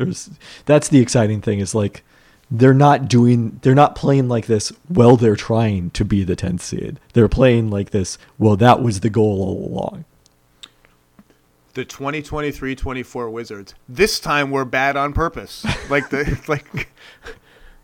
that's 0.65 0.87
the 0.89 0.99
exciting 0.99 1.41
thing. 1.41 1.59
Is 1.59 1.75
like 1.75 2.03
they're 2.51 2.73
not 2.73 3.07
doing 3.07 3.59
they're 3.61 3.73
not 3.75 3.95
playing 3.95 4.27
like 4.27 4.45
this 4.45 4.71
well 4.89 5.17
they're 5.17 5.35
trying 5.35 5.89
to 5.91 6.05
be 6.05 6.23
the 6.23 6.35
10th 6.35 6.61
seed 6.61 6.99
they're 7.13 7.27
playing 7.27 7.69
like 7.69 7.89
this 7.91 8.17
well 8.37 8.55
that 8.55 8.81
was 8.81 8.99
the 8.99 9.09
goal 9.09 9.41
all 9.41 9.67
along 9.67 10.05
the 11.73 11.85
2023-24 11.85 13.31
Wizards. 13.31 13.73
This 13.89 14.19
time 14.19 14.51
we're 14.51 14.65
bad 14.65 14.95
on 14.95 15.13
purpose. 15.13 15.65
like 15.89 16.09
the 16.09 16.39
like 16.47 16.89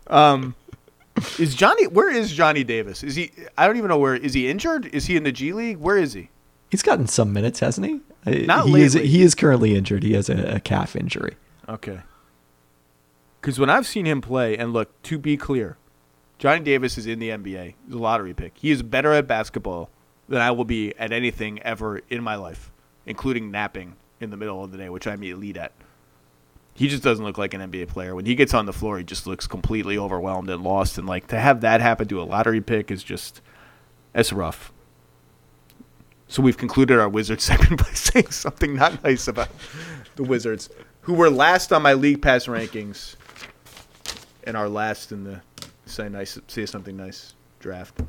um 0.06 0.54
is 1.38 1.54
Johnny 1.54 1.86
where 1.86 2.10
is 2.10 2.32
Johnny 2.32 2.64
Davis? 2.64 3.02
Is 3.02 3.16
he 3.16 3.32
I 3.58 3.66
don't 3.66 3.76
even 3.76 3.88
know 3.88 3.98
where 3.98 4.14
is 4.14 4.34
he 4.34 4.48
injured? 4.48 4.86
Is 4.86 5.06
he 5.06 5.16
in 5.16 5.24
the 5.24 5.32
G 5.32 5.52
League? 5.52 5.78
Where 5.78 5.98
is 5.98 6.12
he? 6.12 6.30
He's 6.70 6.82
gotten 6.82 7.08
some 7.08 7.32
minutes, 7.32 7.58
hasn't 7.60 7.86
he? 7.86 8.00
Uh, 8.24 8.46
Not 8.46 8.66
he 8.66 8.72
lately. 8.72 8.82
is 8.82 8.92
he 8.94 9.22
is 9.22 9.34
currently 9.34 9.74
injured. 9.74 10.04
He 10.04 10.12
has 10.12 10.28
a, 10.28 10.56
a 10.56 10.60
calf 10.60 10.94
injury. 10.94 11.36
Okay. 11.68 12.00
Cuz 13.42 13.58
when 13.58 13.70
I've 13.70 13.86
seen 13.86 14.06
him 14.06 14.20
play 14.20 14.56
and 14.56 14.72
look, 14.72 15.00
to 15.04 15.18
be 15.18 15.36
clear, 15.36 15.76
Johnny 16.38 16.60
Davis 16.60 16.98
is 16.98 17.06
in 17.06 17.18
the 17.18 17.30
NBA. 17.30 17.74
He's 17.86 17.94
a 17.94 17.98
lottery 17.98 18.34
pick. 18.34 18.54
He 18.56 18.70
is 18.70 18.82
better 18.82 19.12
at 19.12 19.26
basketball 19.26 19.90
than 20.28 20.40
I 20.40 20.50
will 20.50 20.64
be 20.64 20.94
at 20.98 21.12
anything 21.12 21.60
ever 21.62 22.00
in 22.08 22.22
my 22.22 22.34
life 22.36 22.70
including 23.06 23.50
napping 23.50 23.96
in 24.20 24.30
the 24.30 24.36
middle 24.36 24.62
of 24.62 24.70
the 24.70 24.78
day, 24.78 24.88
which 24.88 25.06
I'm 25.06 25.22
elite 25.22 25.56
at. 25.56 25.72
he 26.74 26.88
just 26.88 27.02
doesn't 27.02 27.24
look 27.24 27.38
like 27.38 27.54
an 27.54 27.60
NBA 27.60 27.88
player. 27.88 28.14
When 28.14 28.24
he 28.26 28.34
gets 28.34 28.54
on 28.54 28.66
the 28.66 28.72
floor, 28.72 28.98
he 28.98 29.04
just 29.04 29.26
looks 29.26 29.46
completely 29.46 29.98
overwhelmed 29.98 30.48
and 30.48 30.62
lost. 30.62 30.96
And 30.98 31.06
like 31.06 31.26
to 31.28 31.38
have 31.38 31.60
that 31.62 31.80
happen 31.80 32.06
to 32.08 32.22
a 32.22 32.24
lottery 32.24 32.60
pick 32.60 32.90
is 32.90 33.02
just 33.02 33.40
that's 34.12 34.32
rough. 34.32 34.72
So 36.28 36.42
we've 36.42 36.56
concluded 36.56 36.98
our 36.98 37.08
Wizards 37.08 37.42
segment 37.50 37.78
by 37.78 37.90
saying 37.92 38.30
something 38.30 38.74
not 38.76 39.02
nice 39.02 39.26
about 39.26 39.48
the 40.16 40.22
Wizards, 40.22 40.70
who 41.02 41.14
were 41.14 41.30
last 41.30 41.72
on 41.72 41.82
my 41.82 41.94
league 41.94 42.22
pass 42.22 42.46
rankings, 42.46 43.16
and 44.50 44.56
our 44.58 44.68
last 44.68 45.12
in 45.12 45.22
the 45.24 45.40
say 45.86 46.08
nice 46.08 46.38
say 46.48 46.66
something 46.66 46.96
nice 46.96 47.34
draft. 47.60 48.00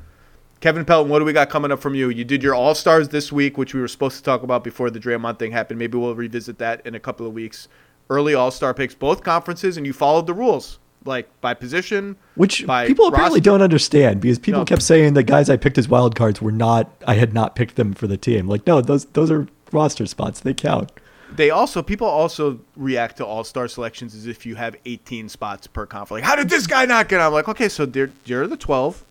Kevin 0.60 0.86
Pelton, 0.86 1.10
what 1.10 1.20
do 1.20 1.26
we 1.26 1.34
got 1.34 1.50
coming 1.50 1.72
up 1.72 1.80
from 1.80 1.96
you? 1.96 2.10
You 2.10 2.24
did 2.24 2.44
your 2.44 2.54
All 2.56 2.76
Stars 2.76 3.10
this 3.10 3.32
week, 3.32 3.58
which 3.58 3.74
we 3.74 3.80
were 3.82 3.88
supposed 3.88 4.18
to 4.18 4.24
talk 4.24 4.44
about 4.44 4.64
before 4.64 4.90
the 4.90 5.00
Draymond 5.00 5.40
thing 5.40 5.52
happened. 5.52 5.80
Maybe 5.80 5.98
we'll 5.98 6.14
revisit 6.16 6.58
that 6.60 6.86
in 6.86 6.94
a 6.96 7.00
couple 7.00 7.26
of 7.26 7.34
weeks. 7.34 7.68
Early 8.10 8.34
All 8.36 8.52
Star 8.52 8.74
picks, 8.74 8.94
both 8.94 9.24
conferences, 9.24 9.78
and 9.78 9.86
you 9.86 9.94
followed 9.94 10.28
the 10.28 10.34
rules, 10.34 10.78
like 11.06 11.30
by 11.42 11.54
position, 11.54 12.16
which 12.36 12.66
by 12.68 12.86
people 12.88 13.08
apparently 13.08 13.38
roster. 13.40 13.50
don't 13.50 13.62
understand 13.62 14.20
because 14.22 14.38
people 14.40 14.62
No. 14.62 14.66
kept 14.66 14.82
saying 14.84 15.14
the 15.14 15.24
guys 15.24 15.50
I 15.50 15.58
picked 15.58 15.78
as 15.78 15.88
wild 15.88 16.16
cards 16.16 16.42
were 16.42 16.52
not. 16.52 16.92
I 17.08 17.16
had 17.16 17.34
not 17.34 17.56
picked 17.56 17.76
them 17.76 17.94
for 17.94 18.06
the 18.08 18.18
team. 18.18 18.48
Like, 18.48 18.66
no, 18.68 18.82
those 18.82 19.06
those 19.06 19.32
are 19.32 19.48
roster 19.72 20.06
spots. 20.06 20.40
They 20.42 20.54
count. 20.54 20.92
They 21.36 21.50
also 21.50 21.82
people 21.82 22.08
also 22.08 22.60
react 22.76 23.18
to 23.18 23.26
All 23.26 23.44
Star 23.44 23.68
selections 23.68 24.16
as 24.16 24.28
if 24.28 24.46
you 24.46 24.56
have 24.56 24.76
18 24.86 25.30
spots 25.30 25.68
per 25.68 25.86
conference. 25.86 26.22
Like, 26.22 26.24
how 26.24 26.36
did 26.36 26.50
this 26.50 26.68
guy 26.68 26.86
not 26.86 27.08
get? 27.08 27.20
on? 27.20 27.28
I'm 27.28 27.34
like, 27.34 27.48
okay, 27.48 27.70
so 27.70 27.90
you're 28.26 28.48
the 28.48 28.58
12. 28.58 29.06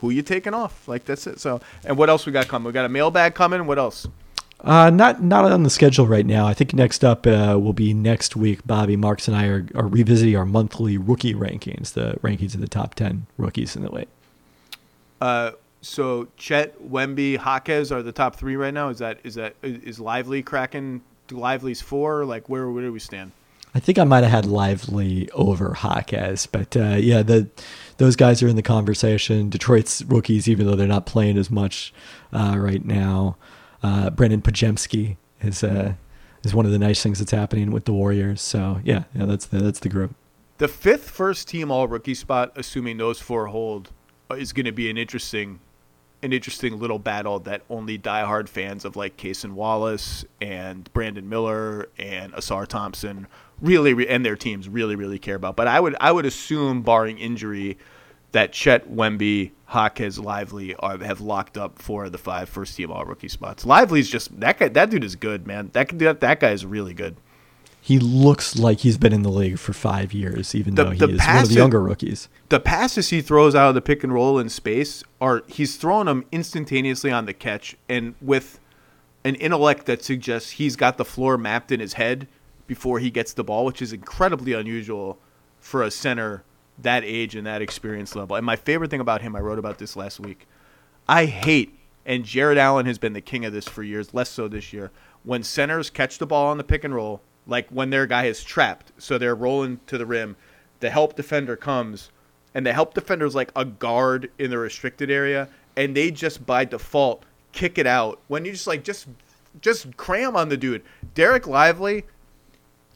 Who 0.00 0.10
you 0.10 0.22
taking 0.22 0.54
off? 0.54 0.88
Like 0.88 1.04
that's 1.04 1.26
it. 1.26 1.40
So, 1.40 1.60
and 1.84 1.98
what 1.98 2.08
else 2.08 2.24
we 2.24 2.32
got 2.32 2.48
coming? 2.48 2.66
We 2.66 2.72
got 2.72 2.86
a 2.86 2.88
mailbag 2.88 3.34
coming. 3.34 3.66
What 3.66 3.78
else? 3.78 4.08
Uh, 4.62 4.90
not 4.90 5.22
not 5.22 5.44
on 5.50 5.62
the 5.62 5.70
schedule 5.70 6.06
right 6.06 6.26
now. 6.26 6.46
I 6.46 6.54
think 6.54 6.74
next 6.74 7.04
up 7.04 7.26
uh, 7.26 7.58
will 7.60 7.74
be 7.74 7.92
next 7.92 8.36
week. 8.36 8.66
Bobby 8.66 8.96
Marks 8.96 9.28
and 9.28 9.36
I 9.36 9.46
are, 9.46 9.66
are 9.74 9.86
revisiting 9.86 10.36
our 10.36 10.46
monthly 10.46 10.96
rookie 10.96 11.34
rankings, 11.34 11.92
the 11.92 12.18
rankings 12.22 12.54
of 12.54 12.60
the 12.60 12.68
top 12.68 12.94
ten 12.94 13.26
rookies 13.38 13.76
in 13.76 13.82
the 13.82 13.92
league. 13.92 14.08
Uh, 15.20 15.52
so 15.82 16.28
Chet, 16.36 16.78
Wemby, 16.82 17.38
Jaquez 17.38 17.90
are 17.90 18.02
the 18.02 18.12
top 18.12 18.36
three 18.36 18.56
right 18.56 18.72
now. 18.72 18.88
Is 18.88 18.98
that 18.98 19.20
is 19.24 19.34
that 19.34 19.54
is 19.62 19.98
Lively 19.98 20.42
cracking? 20.42 21.02
Lively's 21.32 21.80
four? 21.80 22.24
Like 22.24 22.48
where 22.48 22.70
where 22.70 22.82
do 22.82 22.92
we 22.92 22.98
stand? 22.98 23.32
I 23.74 23.78
think 23.78 23.98
I 23.98 24.04
might 24.04 24.24
have 24.24 24.32
had 24.32 24.46
Lively 24.46 25.30
over 25.30 25.76
Jaquez, 25.80 26.46
but 26.46 26.76
uh, 26.76 26.96
yeah, 26.98 27.22
the 27.22 27.48
those 27.98 28.16
guys 28.16 28.42
are 28.42 28.48
in 28.48 28.56
the 28.56 28.62
conversation. 28.62 29.48
Detroit's 29.48 30.02
rookies, 30.02 30.48
even 30.48 30.66
though 30.66 30.74
they're 30.74 30.88
not 30.88 31.06
playing 31.06 31.38
as 31.38 31.50
much 31.50 31.92
uh, 32.32 32.56
right 32.58 32.84
now. 32.84 33.36
Uh, 33.82 34.10
Brandin 34.10 34.42
Podziemski 34.42 35.16
is 35.40 35.62
uh, 35.62 35.94
is 36.42 36.54
one 36.54 36.66
of 36.66 36.72
the 36.72 36.78
nice 36.78 37.02
things 37.02 37.18
that's 37.18 37.30
happening 37.30 37.70
with 37.70 37.84
the 37.84 37.92
Warriors. 37.92 38.40
So 38.40 38.80
yeah, 38.84 39.04
yeah, 39.14 39.26
that's 39.26 39.46
the 39.46 39.58
that's 39.58 39.80
the 39.80 39.88
group. 39.88 40.14
The 40.58 40.68
fifth 40.68 41.08
first 41.08 41.48
team 41.48 41.70
all 41.70 41.88
rookie 41.88 42.14
spot, 42.14 42.52
assuming 42.56 42.98
those 42.98 43.20
four 43.20 43.46
hold, 43.46 43.90
is 44.36 44.52
going 44.52 44.66
to 44.66 44.72
be 44.72 44.90
an 44.90 44.98
interesting, 44.98 45.60
an 46.22 46.32
interesting 46.32 46.78
little 46.78 46.98
battle 46.98 47.38
that 47.40 47.62
only 47.70 47.98
diehard 47.98 48.48
fans 48.48 48.84
of 48.84 48.96
like 48.96 49.16
Cason 49.16 49.52
Wallace 49.52 50.24
and 50.40 50.92
Brandon 50.92 51.28
Miller 51.28 51.88
and 51.98 52.32
Ausar 52.34 52.66
Thompson 52.66 53.26
really 53.60 53.94
re- 53.94 54.08
and 54.08 54.24
their 54.24 54.36
teams 54.36 54.68
really 54.68 54.96
really 54.96 55.18
care 55.18 55.36
about. 55.36 55.56
But 55.56 55.68
I 55.68 55.80
would 55.80 55.96
I 56.00 56.12
would 56.12 56.26
assume, 56.26 56.82
barring 56.82 57.18
injury, 57.18 57.78
that 58.32 58.52
Chet, 58.52 58.90
Wemby, 58.90 59.52
Jaquez, 59.72 60.18
Lively 60.18 60.74
are, 60.76 60.98
have 60.98 61.20
locked 61.20 61.56
up 61.56 61.80
four 61.80 62.04
of 62.04 62.12
the 62.12 62.18
five 62.18 62.48
first 62.48 62.76
team 62.76 62.90
all 62.90 63.04
rookie 63.04 63.28
spots. 63.28 63.64
Lively's 63.64 64.08
just 64.08 64.38
that 64.40 64.58
guy. 64.58 64.68
That 64.68 64.90
dude 64.90 65.04
is 65.04 65.16
good, 65.16 65.46
man. 65.46 65.70
That 65.72 65.98
that, 65.98 66.20
that 66.20 66.40
guy 66.40 66.50
is 66.50 66.66
really 66.66 66.94
good. 66.94 67.16
He 67.82 67.98
looks 67.98 68.58
like 68.58 68.80
he's 68.80 68.98
been 68.98 69.12
in 69.12 69.22
the 69.22 69.30
league 69.30 69.58
for 69.58 69.72
five 69.72 70.12
years, 70.12 70.54
even 70.54 70.74
The- 70.74 70.84
though 70.84 70.90
he 70.90 70.96
is 71.14 71.20
one 71.26 71.36
of 71.38 71.48
the 71.48 71.54
younger 71.54 71.80
rookies. 71.82 72.28
the 72.50 72.60
passes 72.60 73.08
he 73.08 73.20
throws 73.22 73.54
out 73.54 73.70
of 73.70 73.74
the 73.74 73.80
pick 73.80 74.04
and 74.04 74.12
roll 74.12 74.38
in 74.38 74.48
space 74.48 75.02
are 75.20 75.42
he's 75.46 75.76
throwing 75.76 76.06
them 76.06 76.24
instantaneously 76.30 77.10
on 77.10 77.24
the 77.26 77.32
catch 77.32 77.76
and 77.88 78.14
with 78.20 78.58
an 79.24 79.34
intellect 79.36 79.86
that 79.86 80.02
suggests 80.04 80.52
he's 80.52 80.76
got 80.76 80.98
the 80.98 81.04
floor 81.04 81.36
mapped 81.38 81.72
in 81.72 81.80
his 81.80 81.94
head 81.94 82.26
before 82.66 82.98
he 82.98 83.10
gets 83.10 83.32
the 83.32 83.44
ball, 83.44 83.64
which 83.64 83.80
is 83.82 83.92
incredibly 83.92 84.52
unusual 84.52 85.18
for 85.58 85.82
a 85.82 85.90
center 85.90 86.42
that 86.78 87.02
age 87.04 87.34
and 87.34 87.46
that 87.46 87.60
experience 87.60 88.14
level. 88.14 88.36
And 88.36 88.46
my 88.46 88.56
favorite 88.56 88.90
thing 88.90 89.00
about 89.00 89.20
him, 89.22 89.34
I 89.36 89.40
wrote 89.40 89.58
about 89.58 89.78
this 89.78 89.96
last 89.96 90.20
week. 90.20 90.46
I 91.08 91.26
hate, 91.26 91.78
and 92.06 92.24
Jarrett 92.24 92.56
Allen 92.58 92.86
has 92.86 92.98
been 92.98 93.12
the 93.12 93.20
king 93.20 93.44
of 93.44 93.52
this 93.52 93.66
for 93.68 93.82
years, 93.82 94.14
less 94.14 94.30
so 94.30 94.48
this 94.48 94.72
year, 94.72 94.90
when 95.24 95.42
centers 95.42 95.90
catch 95.90 96.16
the 96.18 96.26
ball 96.26 96.46
on 96.46 96.56
the 96.58 96.64
pick 96.64 96.84
and 96.84 96.94
roll, 96.94 97.20
like 97.46 97.68
when 97.70 97.90
their 97.90 98.06
guy 98.06 98.24
is 98.26 98.44
trapped, 98.44 98.92
so 98.98 99.18
they're 99.18 99.34
rolling 99.34 99.80
to 99.86 99.98
the 99.98 100.06
rim, 100.06 100.36
the 100.80 100.90
help 100.90 101.16
defender 101.16 101.56
comes, 101.56 102.10
and 102.54 102.66
the 102.66 102.72
help 102.72 102.94
defender 102.94 103.26
is 103.26 103.34
like 103.34 103.52
a 103.54 103.64
guard 103.64 104.30
in 104.38 104.50
the 104.50 104.58
restricted 104.58 105.10
area, 105.10 105.48
and 105.76 105.96
they 105.96 106.10
just 106.10 106.46
by 106.46 106.64
default 106.64 107.24
kick 107.52 107.78
it 107.78 107.86
out 107.86 108.20
when 108.28 108.44
you 108.44 108.52
just 108.52 108.66
like 108.66 108.84
just 108.84 109.08
just 109.60 109.96
cram 109.96 110.36
on 110.36 110.48
the 110.48 110.56
dude. 110.56 110.82
Dereck 111.14 111.46
Lively 111.46 112.04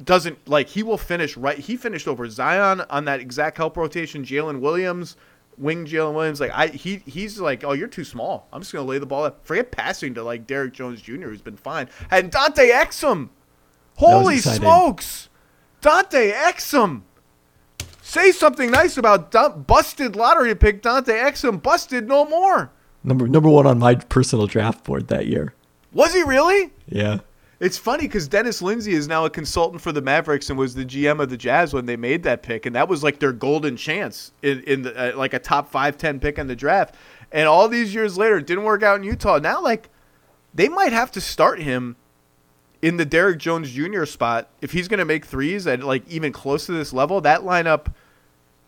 doesn't 0.02 0.48
like 0.48 0.68
he 0.68 0.82
will 0.82 0.98
finish 0.98 1.36
right. 1.36 1.58
He 1.58 1.76
finished 1.76 2.08
over 2.08 2.28
Zion 2.28 2.82
on 2.90 3.04
that 3.04 3.20
exact 3.20 3.56
help 3.56 3.76
rotation. 3.76 4.24
Jalen 4.24 4.60
Williams, 4.60 5.16
wing 5.56 5.86
Jalen 5.86 6.14
Williams, 6.14 6.40
like 6.40 6.50
I 6.52 6.68
he 6.68 7.02
he's 7.06 7.38
like, 7.40 7.64
oh, 7.64 7.72
you're 7.72 7.88
too 7.88 8.04
small. 8.04 8.48
I'm 8.52 8.60
just 8.60 8.72
gonna 8.72 8.86
lay 8.86 8.98
the 8.98 9.06
ball. 9.06 9.24
Up. 9.24 9.44
Forget 9.44 9.70
passing 9.70 10.14
to 10.14 10.22
like 10.22 10.46
Derrick 10.46 10.72
Jones 10.72 11.00
Jr., 11.00 11.28
who's 11.28 11.42
been 11.42 11.56
fine. 11.56 11.88
And 12.10 12.30
Dante 12.30 12.70
Exum, 12.70 13.30
holy 13.96 14.38
smokes, 14.38 15.28
Dante 15.80 16.32
Exum. 16.32 17.02
Say 18.02 18.32
something 18.32 18.70
nice 18.70 18.96
about 18.96 19.30
Don- 19.30 19.62
busted 19.62 20.14
lottery 20.14 20.54
pick 20.54 20.82
Dante 20.82 21.12
Exum. 21.12 21.62
Busted 21.62 22.06
no 22.06 22.24
more. 22.24 22.70
Number 23.02 23.26
number 23.26 23.48
one 23.48 23.66
on 23.66 23.78
my 23.78 23.94
personal 23.96 24.46
draft 24.46 24.84
board 24.84 25.08
that 25.08 25.26
year. 25.26 25.54
Was 25.92 26.14
he 26.14 26.22
really? 26.22 26.72
Yeah. 26.88 27.20
It's 27.60 27.78
funny 27.78 28.04
because 28.04 28.28
Dennis 28.28 28.60
Lindsey 28.60 28.92
is 28.92 29.08
now 29.08 29.24
a 29.24 29.30
consultant 29.30 29.80
for 29.80 29.92
the 29.92 30.02
Mavericks 30.02 30.50
and 30.50 30.58
was 30.58 30.74
the 30.74 30.84
GM 30.84 31.20
of 31.20 31.30
the 31.30 31.36
Jazz 31.36 31.72
when 31.72 31.86
they 31.86 31.96
made 31.96 32.22
that 32.24 32.42
pick, 32.42 32.66
and 32.66 32.74
that 32.74 32.88
was 32.88 33.02
like 33.02 33.20
their 33.20 33.32
golden 33.32 33.76
chance 33.76 34.32
in, 34.42 34.60
in 34.64 34.82
the, 34.82 35.14
uh, 35.14 35.16
like 35.16 35.32
a 35.34 35.38
top 35.38 35.70
five 35.70 35.96
ten 35.96 36.18
pick 36.18 36.38
in 36.38 36.46
the 36.46 36.56
draft. 36.56 36.94
And 37.32 37.48
all 37.48 37.68
these 37.68 37.94
years 37.94 38.18
later, 38.18 38.38
it 38.38 38.46
didn't 38.46 38.64
work 38.64 38.82
out 38.82 38.96
in 38.96 39.04
Utah. 39.04 39.38
Now, 39.38 39.62
like 39.62 39.88
they 40.52 40.68
might 40.68 40.92
have 40.92 41.10
to 41.12 41.20
start 41.20 41.60
him 41.60 41.96
in 42.84 42.98
the 42.98 43.06
Derrick 43.06 43.38
Jones 43.38 43.72
Jr. 43.72 44.04
spot 44.04 44.50
if 44.60 44.72
he's 44.72 44.88
going 44.88 44.98
to 44.98 45.06
make 45.06 45.24
threes 45.24 45.66
at 45.66 45.82
like 45.82 46.06
even 46.06 46.32
close 46.32 46.66
to 46.66 46.72
this 46.72 46.92
level. 46.92 47.18
That 47.22 47.40
lineup 47.40 47.86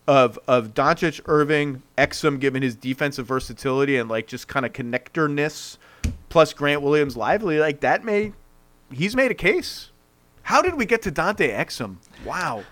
of 0.08 0.38
of 0.48 0.72
Doncic, 0.72 1.20
Irving, 1.26 1.82
Exum, 1.98 2.40
given 2.40 2.62
his 2.62 2.74
defensive 2.74 3.26
versatility 3.26 3.98
and 3.98 4.08
like 4.08 4.26
just 4.26 4.48
kind 4.48 4.64
of 4.64 4.72
connectorness, 4.72 5.76
plus 6.30 6.54
Grant 6.54 6.80
Williams, 6.80 7.14
Lively, 7.14 7.58
like 7.58 7.80
that 7.80 8.04
may 8.04 8.32
he's 8.90 9.14
made 9.14 9.30
a 9.30 9.34
case. 9.34 9.90
How 10.44 10.62
did 10.62 10.76
we 10.76 10.86
get 10.86 11.02
to 11.02 11.10
Dante 11.10 11.50
Exum? 11.50 11.96
Wow. 12.24 12.64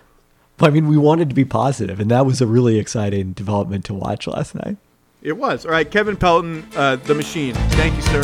I 0.59 0.71
mean, 0.71 0.87
we 0.87 0.97
wanted 0.97 1.29
to 1.29 1.35
be 1.35 1.45
positive, 1.45 1.99
and 1.99 2.09
that 2.09 2.25
was 2.25 2.41
a 2.41 2.47
really 2.47 2.79
exciting 2.79 3.33
development 3.33 3.85
to 3.85 3.93
watch 3.93 4.25
last 4.25 4.55
night. 4.55 4.77
It 5.21 5.33
was. 5.33 5.63
All 5.65 5.71
right, 5.71 5.89
Kevin 5.89 6.15
Pelton, 6.15 6.67
uh, 6.75 6.95
the 6.95 7.13
machine. 7.13 7.53
Thank 7.53 7.95
you, 7.95 8.01
sir. 8.01 8.23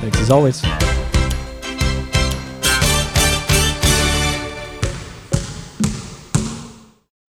Thanks 0.00 0.20
as 0.20 0.30
always. 0.30 0.62